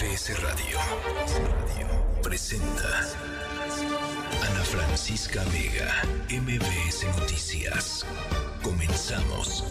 MBS 0.00 0.42
Radio 0.42 0.78
presenta 2.22 2.88
Ana 4.48 4.64
Francisca 4.64 5.44
Vega, 5.52 5.92
MBS 6.30 7.04
Noticias. 7.18 8.06
Comenzamos. 8.62 9.62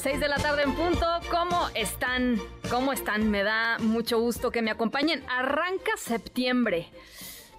6 0.00 0.20
de 0.20 0.28
la 0.28 0.36
tarde 0.36 0.62
en 0.62 0.76
punto. 0.76 1.06
¿Cómo 1.28 1.68
están? 1.74 2.40
¿Cómo 2.70 2.92
están? 2.92 3.28
Me 3.28 3.42
da 3.42 3.78
mucho 3.80 4.20
gusto 4.20 4.52
que 4.52 4.62
me 4.62 4.70
acompañen. 4.70 5.24
Arranca 5.28 5.96
septiembre, 5.96 6.86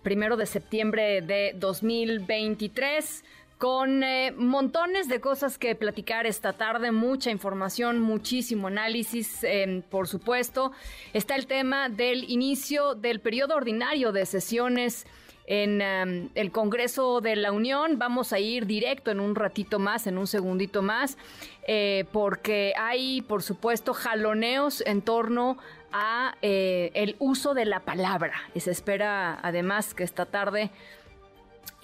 primero 0.03 0.37
de 0.37 0.45
septiembre 0.45 1.21
de 1.21 1.51
2023 1.57 3.25
con 3.57 4.03
eh, 4.03 4.33
montones 4.35 5.07
de 5.07 5.21
cosas 5.21 5.57
que 5.57 5.75
platicar 5.75 6.25
esta 6.25 6.53
tarde, 6.53 6.91
mucha 6.91 7.31
información, 7.31 7.99
muchísimo 7.99 8.67
análisis, 8.67 9.43
em, 9.43 9.81
por 9.81 10.07
supuesto. 10.07 10.71
Está 11.13 11.35
el 11.35 11.47
tema 11.47 11.87
del 11.89 12.29
inicio 12.29 12.95
del 12.95 13.19
periodo 13.21 13.55
ordinario 13.55 14.11
de 14.11 14.25
sesiones 14.25 15.05
en 15.47 15.81
em, 15.81 16.29
el 16.35 16.51
Congreso 16.51 17.21
de 17.21 17.37
la 17.37 17.53
Unión. 17.53 17.97
Vamos 17.97 18.33
a 18.33 18.39
ir 18.39 18.65
directo 18.65 19.11
en 19.11 19.21
un 19.21 19.35
ratito 19.35 19.79
más, 19.79 20.05
en 20.05 20.17
un 20.17 20.27
segundito 20.27 20.81
más, 20.81 21.17
eh, 21.65 22.05
porque 22.11 22.73
hay, 22.77 23.21
por 23.21 23.41
supuesto, 23.41 23.93
jaloneos 23.93 24.81
en 24.85 25.01
torno 25.01 25.57
a 25.93 26.35
eh, 26.41 26.91
el 26.93 27.15
uso 27.19 27.53
de 27.53 27.63
la 27.63 27.79
palabra. 27.79 28.33
Y 28.53 28.59
se 28.59 28.71
espera, 28.71 29.39
además, 29.41 29.93
que 29.93 30.03
esta 30.03 30.25
tarde 30.25 30.71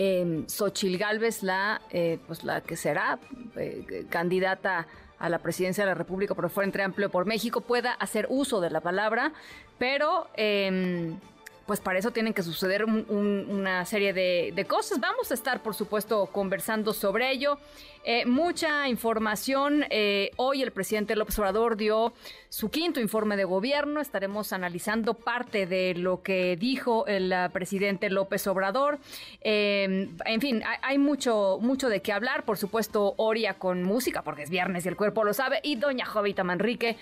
eh, 0.04 0.46
Xochil 0.48 0.98
Gálvez, 0.98 1.44
la, 1.44 1.80
eh, 1.92 2.18
pues 2.26 2.44
la 2.44 2.62
que 2.62 2.76
será 2.76 3.20
eh, 3.56 4.08
candidata 4.10 4.88
a 5.20 5.30
la 5.30 5.38
presidencia 5.38 5.84
de 5.84 5.92
la 5.92 5.94
República 5.94 6.34
por 6.34 6.50
Frente 6.50 6.82
Amplio 6.82 7.12
por 7.12 7.28
México, 7.28 7.62
pueda 7.62 7.94
hacer 7.94 8.26
uso 8.32 8.62
de 8.62 8.72
la 8.72 8.82
palabra, 8.82 9.32
pero 9.78 10.28
em, 10.34 11.20
pues 11.66 11.80
para 11.80 12.00
eso 12.00 12.12
tienen 12.12 12.34
que 12.34 12.44
suceder 12.44 12.86
una 12.86 13.86
serie 13.86 14.14
de, 14.14 14.66
cosas. 14.68 15.00
Vamos 15.00 15.32
a 15.32 15.34
estar, 15.34 15.62
por 15.62 15.74
supuesto, 15.74 16.28
conversando 16.28 16.94
sobre 16.94 17.32
ello. 17.32 17.58
Eh, 18.04 18.26
mucha 18.26 18.88
información. 18.88 19.86
Eh, 19.90 20.32
hoy 20.38 20.64
el 20.64 20.72
presidente 20.72 21.16
López 21.16 21.38
Obrador 21.38 21.78
dio 21.78 22.14
su 22.50 22.70
quinto 22.72 23.00
informe 23.00 23.38
de 23.38 23.44
gobierno. 23.44 24.02
Estaremos 24.02 24.54
analizando 24.54 25.14
parte 25.14 25.68
de 25.68 25.94
lo 25.94 26.24
que 26.24 26.58
dijo 26.58 27.06
el 27.06 27.34
presidente 27.54 28.10
López 28.10 28.48
Obrador. 28.48 29.00
Eh, 29.42 30.10
en 30.26 30.42
fin, 30.42 30.64
hay, 30.82 30.98
mucho, 30.98 31.60
mucho 31.62 31.90
de 31.90 32.02
qué 32.02 32.12
hablar. 32.12 32.44
Por 32.44 32.58
supuesto, 32.58 33.14
Oria 33.18 33.56
con 33.56 33.84
música, 33.84 34.24
porque 34.24 34.44
es 34.44 34.50
viernes 34.50 34.86
y 34.86 34.90
el 34.90 34.96
cuerpo 34.96 35.24
lo 35.24 35.34
sabe. 35.34 35.60
Y 35.64 35.76
doña 35.76 36.06
Jovita 36.06 36.44
Manrique 36.44 36.98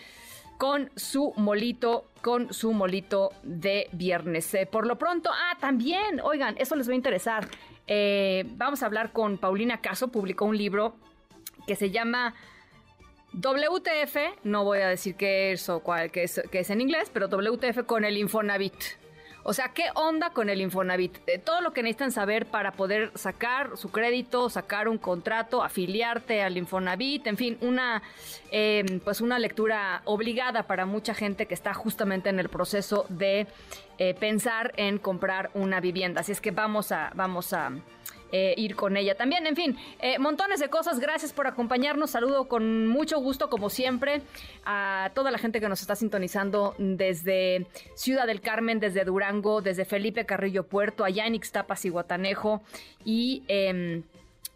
con 0.59 0.91
su 0.97 1.33
molito, 1.37 2.11
con 2.21 2.53
su 2.53 2.73
molito 2.73 3.31
de 3.43 3.87
viernes. 3.93 4.53
Eh, 4.53 4.65
por 4.65 4.85
lo 4.85 4.97
pronto, 4.97 5.29
ah, 5.33 5.57
también, 5.57 6.19
oigan, 6.21 6.55
eso 6.57 6.75
les 6.75 6.89
va 6.89 6.91
a 6.91 6.95
interesar. 6.95 7.47
Eh, 7.87 8.43
vamos 8.57 8.83
a 8.83 8.87
hablar 8.87 9.13
con 9.13 9.37
Paulina 9.37 9.79
Caso, 9.79 10.09
publicó 10.09 10.43
un 10.43 10.57
libro 10.57 10.97
que 11.65 11.77
se 11.77 11.91
llama 11.91 12.35
WTF, 13.31 14.43
no 14.43 14.65
voy 14.65 14.79
a 14.79 14.89
decir 14.89 15.15
qué 15.15 15.53
es 15.53 15.69
o 15.69 15.79
cuál, 15.79 16.11
que 16.11 16.23
es, 16.23 16.41
que 16.51 16.59
es 16.59 16.69
en 16.69 16.81
inglés, 16.81 17.09
pero 17.13 17.29
WTF 17.29 17.85
con 17.85 18.03
el 18.03 18.17
Infonavit. 18.17 18.75
O 19.43 19.53
sea, 19.53 19.69
¿qué 19.69 19.85
onda 19.95 20.31
con 20.31 20.49
el 20.49 20.61
Infonavit? 20.61 21.17
Eh, 21.27 21.39
todo 21.39 21.61
lo 21.61 21.71
que 21.71 21.81
necesitan 21.81 22.11
saber 22.11 22.45
para 22.45 22.73
poder 22.73 23.11
sacar 23.15 23.77
su 23.77 23.89
crédito, 23.89 24.49
sacar 24.49 24.87
un 24.87 24.97
contrato, 24.97 25.63
afiliarte 25.63 26.41
al 26.41 26.57
Infonavit, 26.57 27.25
en 27.27 27.37
fin, 27.37 27.57
una, 27.61 28.01
em, 28.51 28.99
pues 28.99 29.21
una 29.21 29.39
lectura 29.39 30.01
obligada 30.05 30.63
para 30.63 30.85
mucha 30.85 31.13
gente 31.13 31.45
que 31.45 31.53
está 31.53 31.73
justamente 31.73 32.29
en 32.29 32.39
el 32.39 32.49
proceso 32.49 33.05
de 33.09 33.47
eh, 33.97 34.13
pensar 34.13 34.73
en 34.77 34.97
comprar 34.97 35.51
una 35.53 35.79
vivienda. 35.79 36.21
Así 36.21 36.31
es 36.31 36.41
que 36.41 36.51
vamos 36.51 36.91
a, 36.91 37.11
vamos 37.15 37.53
a 37.53 37.71
eh, 38.31 38.53
ir 38.57 38.75
con 38.75 38.97
ella 38.97 39.15
también. 39.15 39.47
En 39.47 39.55
fin, 39.55 39.77
eh, 39.99 40.19
montones 40.19 40.59
de 40.59 40.69
cosas. 40.69 40.99
Gracias 40.99 41.33
por 41.33 41.47
acompañarnos. 41.47 42.11
Saludo 42.11 42.47
con 42.47 42.87
mucho 42.87 43.19
gusto, 43.19 43.49
como 43.49 43.69
siempre, 43.69 44.21
a 44.65 45.11
toda 45.13 45.31
la 45.31 45.37
gente 45.37 45.59
que 45.59 45.69
nos 45.69 45.81
está 45.81 45.95
sintonizando 45.95 46.75
desde 46.77 47.67
Ciudad 47.95 48.27
del 48.27 48.41
Carmen, 48.41 48.79
desde 48.79 49.03
Durango, 49.03 49.61
desde 49.61 49.85
Felipe 49.85 50.25
Carrillo 50.25 50.67
Puerto, 50.67 51.03
allá 51.03 51.25
en 51.25 51.35
Ixtapas 51.35 51.85
y 51.85 51.89
Guatanejo 51.89 52.61
y... 53.03 53.43
Eh, 53.47 54.03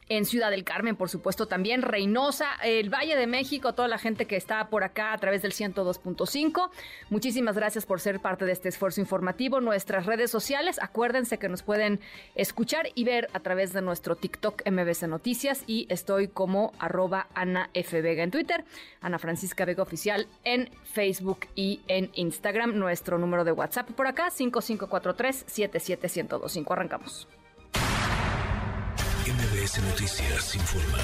en 0.09 0.25
Ciudad 0.25 0.51
del 0.51 0.63
Carmen, 0.63 0.95
por 0.95 1.09
supuesto, 1.09 1.47
también 1.47 1.81
Reynosa, 1.81 2.47
el 2.63 2.89
Valle 2.89 3.15
de 3.15 3.27
México, 3.27 3.73
toda 3.73 3.87
la 3.87 3.97
gente 3.97 4.25
que 4.25 4.35
está 4.35 4.69
por 4.69 4.83
acá 4.83 5.13
a 5.13 5.17
través 5.17 5.41
del 5.41 5.53
102.5. 5.53 6.69
Muchísimas 7.09 7.55
gracias 7.55 7.85
por 7.85 7.99
ser 7.99 8.19
parte 8.19 8.45
de 8.45 8.51
este 8.51 8.69
esfuerzo 8.69 9.01
informativo. 9.01 9.61
Nuestras 9.61 10.05
redes 10.05 10.31
sociales, 10.31 10.79
acuérdense 10.81 11.37
que 11.37 11.49
nos 11.49 11.63
pueden 11.63 11.99
escuchar 12.35 12.87
y 12.95 13.03
ver 13.03 13.27
a 13.33 13.39
través 13.39 13.73
de 13.73 13.81
nuestro 13.81 14.15
TikTok 14.15 14.69
MBC 14.69 15.03
Noticias 15.07 15.63
y 15.67 15.87
estoy 15.89 16.27
como 16.27 16.73
arroba 16.79 17.27
Ana 17.33 17.69
F. 17.73 18.01
Vega 18.01 18.23
en 18.23 18.31
Twitter, 18.31 18.65
Ana 19.01 19.19
Francisca 19.19 19.65
Vega 19.65 19.83
Oficial 19.83 20.27
en 20.43 20.69
Facebook 20.83 21.47
y 21.55 21.81
en 21.87 22.09
Instagram. 22.13 22.77
Nuestro 22.77 23.17
número 23.17 23.43
de 23.43 23.51
WhatsApp 23.51 23.91
por 23.91 24.07
acá, 24.07 24.29
5543 24.29 25.45
77125. 25.47 26.73
Arrancamos. 26.73 27.27
MBS 29.25 29.81
Noticias 29.81 30.53
informa. 30.53 30.97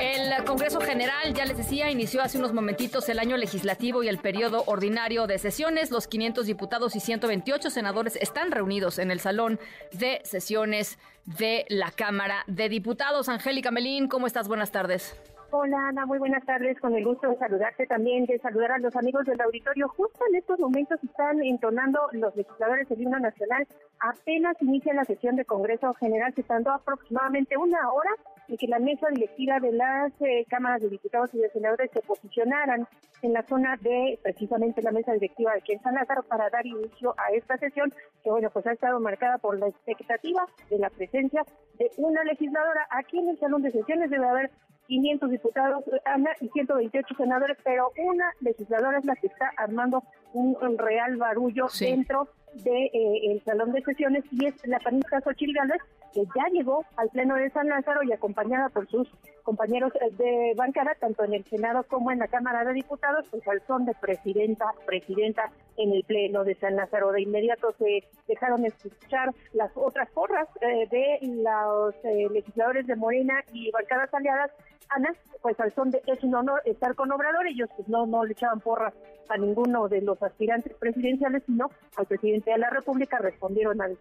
El 0.00 0.44
Congreso 0.44 0.80
General, 0.80 1.34
ya 1.34 1.44
les 1.44 1.56
decía, 1.56 1.90
inició 1.90 2.22
hace 2.22 2.38
unos 2.38 2.52
momentitos 2.52 3.08
el 3.08 3.18
año 3.18 3.36
legislativo 3.36 4.04
y 4.04 4.08
el 4.08 4.18
periodo 4.18 4.62
ordinario 4.66 5.26
de 5.26 5.38
sesiones. 5.38 5.90
Los 5.90 6.06
500 6.06 6.46
diputados 6.46 6.94
y 6.94 7.00
128 7.00 7.68
senadores 7.70 8.14
están 8.14 8.52
reunidos 8.52 9.00
en 9.00 9.10
el 9.10 9.18
salón 9.18 9.58
de 9.90 10.20
sesiones 10.22 10.96
de 11.24 11.66
la 11.68 11.90
Cámara 11.90 12.44
de 12.46 12.68
Diputados. 12.68 13.28
Angélica 13.28 13.72
Melín, 13.72 14.06
¿cómo 14.06 14.28
estás? 14.28 14.46
Buenas 14.46 14.70
tardes. 14.70 15.16
Hola 15.52 15.88
Ana, 15.88 16.06
muy 16.06 16.18
buenas 16.18 16.44
tardes. 16.44 16.78
Con 16.80 16.96
el 16.96 17.04
gusto 17.04 17.28
de 17.28 17.36
saludarte 17.36 17.86
también, 17.86 18.26
de 18.26 18.38
saludar 18.40 18.72
a 18.72 18.78
los 18.78 18.96
amigos 18.96 19.24
del 19.26 19.40
auditorio. 19.40 19.88
Justo 19.88 20.18
en 20.28 20.34
estos 20.34 20.58
momentos 20.58 20.98
están 21.04 21.40
entonando 21.40 22.00
los 22.12 22.34
legisladores 22.34 22.88
del 22.88 23.02
himno 23.02 23.20
nacional. 23.20 23.64
Apenas 24.00 24.60
inicia 24.60 24.92
la 24.92 25.04
sesión 25.04 25.36
de 25.36 25.44
Congreso 25.44 25.94
General, 25.94 26.34
se 26.34 26.40
estando 26.40 26.72
aproximadamente 26.72 27.56
una 27.56 27.92
hora 27.92 28.10
y 28.48 28.56
que 28.56 28.66
la 28.66 28.80
mesa 28.80 29.08
directiva 29.08 29.60
de 29.60 29.72
las 29.72 30.12
eh, 30.20 30.44
cámaras 30.48 30.82
de 30.82 30.88
diputados 30.88 31.32
y 31.32 31.38
de 31.38 31.50
senadores 31.50 31.90
se 31.92 32.00
posicionaran 32.00 32.86
en 33.22 33.32
la 33.32 33.42
zona 33.44 33.76
de 33.76 34.18
precisamente 34.22 34.82
la 34.82 34.92
mesa 34.92 35.12
directiva 35.12 35.52
de 35.52 35.58
aquí 35.58 35.76
San 35.78 35.94
Lázaro 35.94 36.22
para 36.24 36.50
dar 36.50 36.66
inicio 36.66 37.14
a 37.18 37.34
esta 37.34 37.56
sesión 37.56 37.92
que 38.22 38.30
bueno 38.30 38.50
pues 38.50 38.66
ha 38.66 38.72
estado 38.72 39.00
marcada 39.00 39.38
por 39.38 39.58
la 39.58 39.68
expectativa 39.68 40.46
de 40.70 40.78
la 40.78 40.90
presencia 40.90 41.42
de 41.78 41.90
una 41.96 42.22
legisladora 42.24 42.86
aquí 42.90 43.18
en 43.18 43.30
el 43.30 43.38
salón 43.38 43.62
de 43.62 43.72
sesiones 43.72 44.10
debe 44.10 44.28
haber 44.28 44.50
500 44.86 45.30
diputados 45.30 45.84
Ana, 46.04 46.30
y 46.40 46.48
128 46.48 47.14
senadores, 47.16 47.56
pero 47.64 47.92
una 47.98 48.32
legisladora 48.40 48.98
es 48.98 49.04
la 49.04 49.16
que 49.16 49.26
está 49.26 49.52
armando 49.56 50.02
un, 50.32 50.56
real 50.78 51.16
barullo 51.16 51.66
dentro 51.78 52.28
de, 52.62 52.86
eh, 52.92 53.42
salón 53.44 53.72
de 53.72 53.82
sesiones 53.82 54.24
y 54.30 54.46
es 54.46 54.54
la 54.66 54.78
panista 54.78 55.20
Xochitl 55.20 55.52
Gálvez, 55.52 55.80
que 56.12 56.22
ya 56.24 56.48
llegó 56.52 56.84
al 56.96 57.08
Pleno 57.10 57.36
de 57.36 57.50
San 57.50 57.68
Lázaro 57.68 58.02
y 58.02 58.12
acompañada 58.12 58.68
por 58.70 58.88
sus 58.88 59.08
compañeros 59.42 59.92
eh, 59.96 60.10
de 60.16 60.54
bancada, 60.56 60.94
tanto 60.98 61.24
en 61.24 61.34
el 61.34 61.44
Senado 61.44 61.84
como 61.84 62.10
en 62.10 62.18
la 62.18 62.28
Cámara 62.28 62.64
de 62.64 62.72
Diputados, 62.74 63.26
pues 63.30 63.46
al 63.48 63.60
son 63.66 63.84
de 63.84 63.94
presidenta, 63.94 64.66
presidenta 64.86 65.50
en 65.76 65.92
el 65.92 66.02
Pleno 66.04 66.44
de 66.44 66.54
San 66.54 66.76
Lázaro. 66.76 67.12
De 67.12 67.22
inmediato 67.22 67.74
se 67.78 68.04
dejaron 68.26 68.64
escuchar 68.64 69.34
las 69.52 69.70
otras 69.74 70.10
porras 70.10 70.48
eh, 70.60 70.88
de 70.90 71.18
los 71.42 71.94
legisladores 72.32 72.86
de 72.86 72.96
Morena 72.96 73.34
y 73.52 73.70
bancadas 73.70 74.12
aliadas 74.14 74.50
Ana, 74.90 75.12
pues 75.42 75.58
al 75.60 75.72
son 75.74 75.90
de 75.90 76.00
es 76.06 76.22
un 76.22 76.34
honor 76.34 76.62
estar 76.64 76.94
con 76.94 77.10
Obrador, 77.10 77.46
ellos 77.46 77.68
pues 77.76 77.88
no, 77.88 78.06
no 78.06 78.24
le 78.24 78.32
echaban 78.32 78.60
porras 78.60 78.94
a 79.28 79.36
ninguno 79.36 79.88
de 79.88 80.00
los 80.02 80.22
aspirantes 80.22 80.72
presidenciales, 80.74 81.42
sino 81.46 81.70
al 81.96 82.06
presidente 82.06 82.45
de 82.46 82.58
la 82.58 82.70
República 82.70 83.18
respondieron 83.18 83.82
al, 83.82 83.98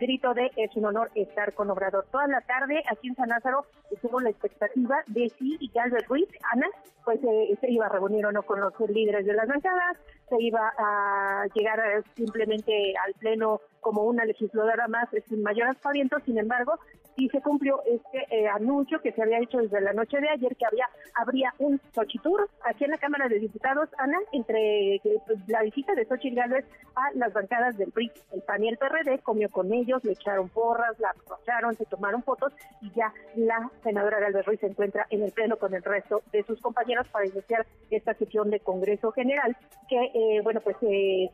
grito 0.00 0.32
de 0.32 0.50
es 0.56 0.74
un 0.76 0.86
honor 0.86 1.10
estar 1.14 1.52
con 1.54 1.70
Obrador. 1.70 2.06
Toda 2.10 2.26
la 2.28 2.40
tarde 2.40 2.82
aquí 2.90 3.08
en 3.08 3.16
San 3.16 3.28
Lázaro 3.28 3.66
estuvo 3.90 4.20
la 4.20 4.30
expectativa 4.30 5.02
de 5.08 5.28
si 5.38 5.56
y 5.60 5.78
Albert 5.78 6.06
Ruiz, 6.06 6.28
Ana, 6.52 6.68
pues 7.04 7.18
eh, 7.22 7.58
se 7.60 7.70
iba 7.70 7.86
a 7.86 7.88
reunir 7.88 8.24
o 8.26 8.32
no 8.32 8.42
con 8.42 8.60
los 8.60 8.72
líderes 8.88 9.26
de 9.26 9.34
las 9.34 9.48
bancadas, 9.48 9.98
se 10.28 10.36
iba 10.40 10.72
a 10.78 11.46
llegar 11.54 11.80
simplemente 12.14 12.94
al 13.04 13.12
pleno 13.14 13.60
como 13.80 14.04
una 14.04 14.24
legisladora 14.24 14.86
más 14.88 15.08
sin 15.28 15.42
mayor 15.42 15.68
aspaviento, 15.68 16.18
sin 16.20 16.38
embargo, 16.38 16.78
sí 17.20 17.28
se 17.28 17.42
cumplió 17.42 17.82
este 17.84 18.26
eh, 18.30 18.48
anuncio 18.48 19.00
que 19.02 19.12
se 19.12 19.22
había 19.22 19.40
hecho 19.40 19.58
desde 19.58 19.80
la 19.82 19.92
noche 19.92 20.18
de 20.20 20.28
ayer, 20.30 20.56
que 20.56 20.64
había 20.64 20.86
habría 21.14 21.52
un 21.58 21.78
Xochitur 21.94 22.48
aquí 22.64 22.84
en 22.84 22.92
la 22.92 22.98
Cámara 22.98 23.28
de 23.28 23.38
Diputados, 23.38 23.90
Ana, 23.98 24.18
entre 24.32 24.94
eh, 24.94 25.02
pues, 25.26 25.38
la 25.46 25.62
visita 25.62 25.94
de 25.94 26.06
Xochitl 26.06 26.36
Gálvez 26.36 26.64
a 26.94 27.12
las 27.14 27.32
bancadas 27.34 27.76
del 27.76 27.92
PRI, 27.92 28.10
el 28.32 28.42
PAN 28.42 28.64
y 28.64 28.74
PRD, 28.74 29.18
comió 29.18 29.50
con 29.50 29.72
ellos, 29.72 30.02
le 30.02 30.12
echaron 30.12 30.48
porras, 30.48 30.98
la 30.98 31.10
aprovecharon, 31.10 31.76
se 31.76 31.84
tomaron 31.84 32.22
fotos 32.22 32.54
y 32.80 32.90
ya 32.92 33.12
la 33.36 33.70
senadora 33.82 34.18
Gálvez 34.20 34.46
Ruiz 34.46 34.60
se 34.60 34.66
encuentra 34.66 35.06
en 35.10 35.22
el 35.22 35.32
pleno 35.32 35.58
con 35.58 35.74
el 35.74 35.82
resto 35.82 36.22
de 36.32 36.42
sus 36.44 36.58
compañeros 36.60 37.06
para 37.08 37.26
iniciar 37.26 37.66
esta 37.90 38.14
sesión 38.14 38.50
de 38.50 38.60
Congreso 38.60 39.12
General, 39.12 39.54
que, 39.88 40.10
eh, 40.14 40.40
bueno, 40.42 40.60
pues 40.60 40.76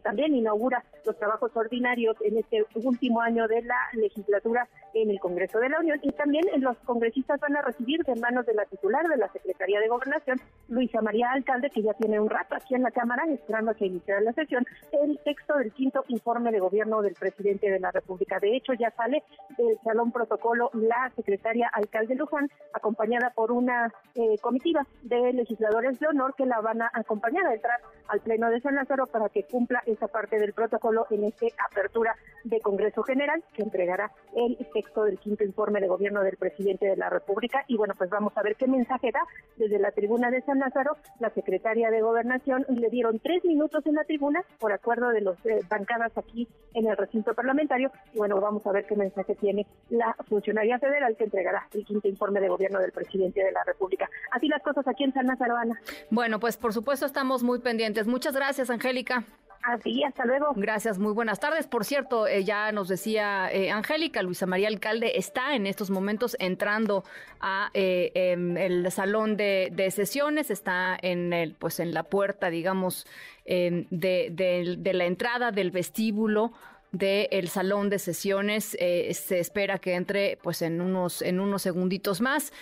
también 0.02 0.34
inaugura 0.34 0.82
los 1.04 1.16
trabajos 1.16 1.52
ordinarios 1.54 2.16
en 2.22 2.38
este 2.38 2.64
último 2.74 3.20
año 3.20 3.46
de 3.46 3.62
la 3.62 3.78
legislatura 3.92 4.68
en 4.94 5.10
el 5.10 5.20
Congreso 5.20 5.58
de 5.58 5.68
la 5.68 5.75
Unión 5.81 5.99
y 6.02 6.11
también 6.12 6.44
los 6.58 6.76
congresistas 6.78 7.40
van 7.40 7.56
a 7.56 7.62
recibir 7.62 8.02
de 8.05 8.14
manos 8.17 8.46
de 8.46 8.55
la 8.55 8.64
titular 8.67 9.06
de 9.06 9.17
la 9.17 9.28
Secretaría 9.28 9.81
de 9.81 9.88
Gobernación, 9.88 10.40
Luisa 10.69 11.00
María 11.00 11.31
Alcalde, 11.32 11.70
que 11.70 11.82
ya 11.82 11.94
tiene 11.94 12.20
un 12.20 12.31
rato 12.31 12.55
aquí 12.55 12.75
en 12.75 12.82
la 12.82 12.90
Cámara 12.90 13.25
esperando 13.28 13.75
que 13.75 13.87
iniciara 13.87 14.20
la 14.20 14.32
sesión, 14.32 14.64
el 14.93 15.19
texto 15.25 15.56
del 15.56 15.73
quinto 15.73 16.05
informe 16.08 16.52
de 16.52 16.61
gobierno 16.61 17.02
del 17.02 17.14
presidente 17.14 17.70
de 17.70 17.81
la 17.81 17.90
República. 17.90 18.38
De 18.40 18.56
hecho, 18.56 18.73
ya 18.75 18.90
sale 18.90 19.23
del 19.56 19.78
salón 19.84 20.12
protocolo 20.12 20.70
la 20.75 21.11
secretaria 21.17 21.70
Alcalde 21.73 22.14
Luján, 22.14 22.50
acompañada 22.72 23.31
por 23.34 23.52
una 23.52 23.93
eh, 24.14 24.38
comitiva 24.40 24.87
de 25.02 25.32
legisladores 25.32 25.99
de 26.00 26.08
honor 26.08 26.34
que 26.37 26.46
la 26.46 26.61
van 26.61 26.82
a 26.82 26.90
acompañar 26.93 27.46
a 27.46 27.55
entrar 27.55 27.81
al 28.08 28.20
Pleno 28.20 28.50
de 28.50 28.61
San 28.61 28.75
Lázaro 28.75 29.06
para 29.06 29.29
que 29.29 29.44
cumpla 29.44 29.82
esa 29.87 30.08
parte 30.08 30.38
del 30.38 30.52
protocolo 30.52 31.06
en 31.11 31.25
esta 31.25 31.46
apertura 31.70 32.14
de 32.44 32.61
Congreso 32.61 33.02
General 33.02 33.43
que 33.52 33.62
entregará 33.62 34.11
el 34.34 34.56
texto 34.72 35.05
del 35.05 35.19
quinto 35.19 35.44
informe 35.44 35.65
de 35.74 35.88
gobierno 35.88 36.22
del 36.22 36.36
presidente 36.36 36.86
de 36.86 36.96
la 36.96 37.10
República. 37.10 37.64
Y 37.66 37.76
bueno, 37.76 37.94
pues 37.96 38.08
vamos 38.10 38.32
a 38.36 38.42
ver 38.42 38.56
qué 38.56 38.66
mensaje 38.66 39.10
da 39.12 39.20
desde 39.56 39.78
la 39.78 39.90
tribuna 39.90 40.30
de 40.30 40.42
San 40.42 40.58
Lázaro. 40.58 40.96
La 41.18 41.30
secretaria 41.30 41.90
de 41.90 42.00
Gobernación 42.00 42.64
le 42.68 42.88
dieron 42.88 43.18
tres 43.18 43.44
minutos 43.44 43.84
en 43.86 43.94
la 43.94 44.04
tribuna 44.04 44.44
por 44.58 44.72
acuerdo 44.72 45.08
de 45.10 45.20
los 45.20 45.36
eh, 45.44 45.60
bancadas 45.68 46.16
aquí 46.16 46.48
en 46.74 46.86
el 46.86 46.96
recinto 46.96 47.34
parlamentario. 47.34 47.90
Y 48.14 48.18
bueno, 48.18 48.40
vamos 48.40 48.66
a 48.66 48.72
ver 48.72 48.86
qué 48.86 48.96
mensaje 48.96 49.34
tiene 49.34 49.66
la 49.90 50.14
funcionaria 50.28 50.78
federal 50.78 51.16
que 51.16 51.24
entregará 51.24 51.66
el 51.74 51.84
quinto 51.84 52.08
informe 52.08 52.40
de 52.40 52.48
gobierno 52.48 52.78
del 52.78 52.92
presidente 52.92 53.42
de 53.42 53.52
la 53.52 53.64
República. 53.64 54.08
Así 54.30 54.48
las 54.48 54.62
cosas 54.62 54.86
aquí 54.86 55.04
en 55.04 55.12
San 55.12 55.26
Lázaro, 55.26 55.56
Ana. 55.56 55.80
Bueno, 56.10 56.38
pues 56.38 56.56
por 56.56 56.72
supuesto 56.72 57.06
estamos 57.06 57.42
muy 57.42 57.58
pendientes. 57.58 58.06
Muchas 58.06 58.34
gracias, 58.34 58.70
Angélica. 58.70 59.24
Así, 59.66 60.04
hasta 60.04 60.24
luego. 60.24 60.52
Gracias, 60.54 60.96
muy 60.96 61.12
buenas 61.12 61.40
tardes. 61.40 61.66
Por 61.66 61.84
cierto, 61.84 62.28
eh, 62.28 62.44
ya 62.44 62.70
nos 62.70 62.86
decía 62.86 63.50
eh, 63.50 63.72
Angélica, 63.72 64.22
Luisa 64.22 64.46
María 64.46 64.68
Alcalde 64.68 65.18
está 65.18 65.56
en 65.56 65.66
estos 65.66 65.90
momentos 65.90 66.36
entrando 66.38 67.02
a 67.40 67.70
eh, 67.74 68.12
em, 68.14 68.88
salón 68.90 69.36
de, 69.36 69.90
sesiones, 69.92 70.52
está 70.52 70.96
en 71.02 71.32
el, 71.32 71.54
pues 71.54 71.80
en 71.80 71.94
la 71.94 72.04
puerta, 72.04 72.48
digamos, 72.48 73.08
em, 73.44 73.86
de, 73.90 74.78
la 74.94 75.04
entrada 75.04 75.50
del 75.50 75.72
vestíbulo 75.72 76.52
del 76.92 77.48
salón 77.48 77.90
de 77.90 77.98
sesiones. 77.98 78.64
se 78.66 79.40
espera 79.40 79.78
que 79.78 79.94
entre 79.94 80.38
pues 80.40 80.62
en 80.62 80.80
unos, 80.80 81.22
en 81.22 81.40
unos 81.40 81.62
segunditos 81.62 82.20
más. 82.20 82.52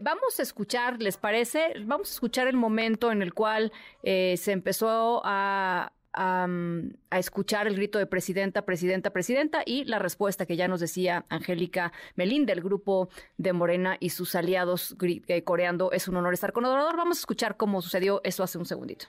vamos 0.00 0.40
a 0.40 0.42
escuchar, 0.42 1.00
¿les 1.02 1.18
parece? 1.18 1.74
Vamos 1.84 2.08
a 2.08 2.14
escuchar 2.14 2.48
el 2.48 2.56
momento 2.56 3.12
en 3.12 3.20
el 3.20 3.34
cual 3.34 3.70
se 4.02 4.52
empezó 4.52 5.20
a, 5.22 5.92
a, 6.12 6.48
escuchar 7.12 7.66
el 7.66 7.76
grito 7.76 7.98
de 7.98 8.06
presidenta, 8.06 8.64
presidenta, 8.64 9.10
presidenta 9.10 9.62
y 9.64 9.84
la 9.84 9.98
respuesta 9.98 10.46
que 10.46 10.56
ya 10.56 10.68
nos 10.68 10.80
decía 10.80 11.26
Angélica 11.28 11.92
Melín 12.16 12.46
del 12.46 12.60
grupo 12.60 13.08
de 13.36 13.52
Morena 13.52 13.96
y 14.00 14.10
sus 14.10 14.34
aliados 14.34 14.96
eh, 15.00 15.44
coreando 15.44 15.92
es 15.92 16.08
un 16.08 16.16
honor 16.16 16.34
estar 16.34 16.52
con 16.52 16.64
Obrador. 16.64 16.96
Vamos 16.96 17.18
a 17.18 17.20
escuchar 17.20 17.56
cómo 17.56 17.82
sucedió 17.82 18.20
eso 18.24 18.42
hace 18.42 18.58
un 18.58 18.66
segundito. 18.66 19.06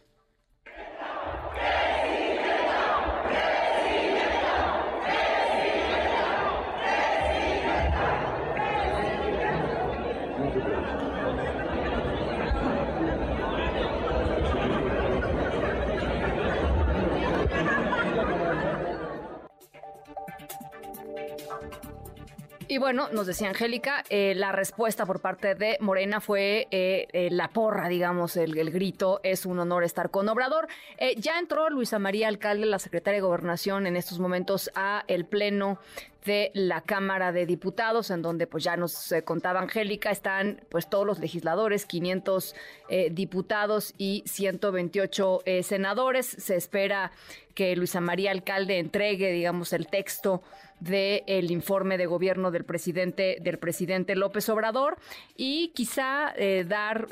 Y 22.72 22.78
bueno, 22.78 23.10
nos 23.12 23.28
decía 23.28 23.50
Angélica, 23.50 24.06
eh, 24.10 24.34
la 24.34 24.54
respuesta 24.54 25.06
por 25.06 25.20
parte 25.20 25.56
de 25.56 25.76
Morena 25.82 26.22
fue 26.22 26.70
eh, 26.72 27.06
eh, 27.12 27.28
la 27.30 27.50
porra, 27.50 27.90
digamos, 27.90 28.38
el, 28.38 28.72
grito, 28.72 29.20
es 29.24 29.46
un 29.46 29.60
honor 29.60 29.84
estar 29.84 30.10
con 30.10 30.30
Obrador. 30.30 30.70
ya 31.18 31.38
entró 31.38 31.70
Luisa 31.70 32.00
María 32.00 32.30
Alcalde, 32.30 32.66
la 32.66 32.80
secretaria 32.80 33.18
de 33.18 33.28
Gobernación, 33.28 33.88
en 33.88 33.98
estos 33.98 34.20
momentos 34.20 34.72
a 34.74 35.04
el 35.10 35.26
Pleno 35.26 35.80
de 36.26 36.52
la 36.54 36.82
Cámara 36.82 37.32
de 37.32 37.46
Diputados, 37.46 38.12
en 38.12 38.22
donde 38.22 38.48
pues 38.48 38.64
ya 38.64 38.78
nos 38.78 39.12
eh, 39.12 39.24
contaba 39.24 39.60
Angélica, 39.60 40.12
están 40.12 40.62
pues 40.70 40.90
todos 40.90 41.06
los 41.06 41.20
legisladores, 41.20 41.86
500 41.86 42.56
eh, 42.90 43.10
diputados 43.12 43.94
y 43.98 44.24
128 44.28 45.42
eh, 45.46 45.64
senadores. 45.64 46.28
Se 46.28 46.56
espera 46.56 47.12
que 47.56 47.76
Luisa 47.76 48.02
María 48.02 48.32
Alcalde 48.32 48.80
entregue, 48.80 49.32
digamos, 49.32 49.74
el 49.74 49.88
texto 49.88 50.42
del 50.80 51.52
informe 51.52 52.00
de 52.00 52.08
gobierno 52.08 52.50
del 52.50 52.64
presidente 52.64 53.38
del 53.40 53.60
presidente 53.60 54.16
López 54.16 54.50
Obrador 54.50 54.98
y 55.38 55.68
quizá 55.76 56.34
dar 56.66 57.08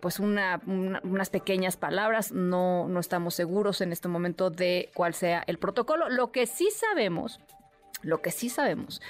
pues 0.00 0.18
una, 0.18 0.60
unas 0.66 1.30
pequeñas 1.30 1.76
palabras 1.76 2.32
no 2.32 2.88
no 2.88 2.98
estamos 2.98 3.36
seguros 3.36 3.80
en 3.80 3.92
este 3.92 4.08
momento 4.08 4.50
de 4.50 4.90
cuál 4.92 5.14
sea 5.14 5.44
el 5.46 5.58
protocolo 5.58 6.08
lo 6.08 6.32
que 6.32 6.46
sí 6.46 6.68
sabemos 6.72 7.38
lo 8.02 8.20
que 8.20 8.30
sí 8.30 8.48
sabemos 8.48 9.00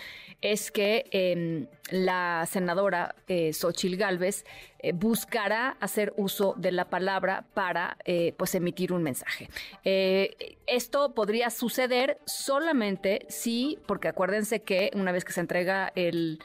es 0.42 0.72
que 0.72 1.04
em, 1.12 1.68
la 1.90 2.46
senadora 2.50 3.14
eh, 3.28 3.52
Xochil 3.52 3.96
Gálvez 3.96 4.44
eh, 4.80 4.92
buscará 4.92 5.76
hacer 5.80 6.12
uso 6.16 6.54
de 6.58 6.72
la 6.72 6.90
palabra 6.90 7.44
para 7.54 7.96
eh, 8.04 8.34
pues 8.36 8.54
emitir 8.56 8.92
un 8.92 9.04
mensaje. 9.04 9.48
Eh, 9.84 10.56
esto 10.66 11.14
podría 11.14 11.50
suceder 11.50 12.18
solamente 12.26 13.24
si, 13.28 13.78
porque 13.86 14.08
acuérdense 14.08 14.62
que 14.62 14.90
una 14.94 15.12
vez 15.12 15.24
que 15.24 15.32
se 15.32 15.40
entrega 15.40 15.92
el 15.94 16.40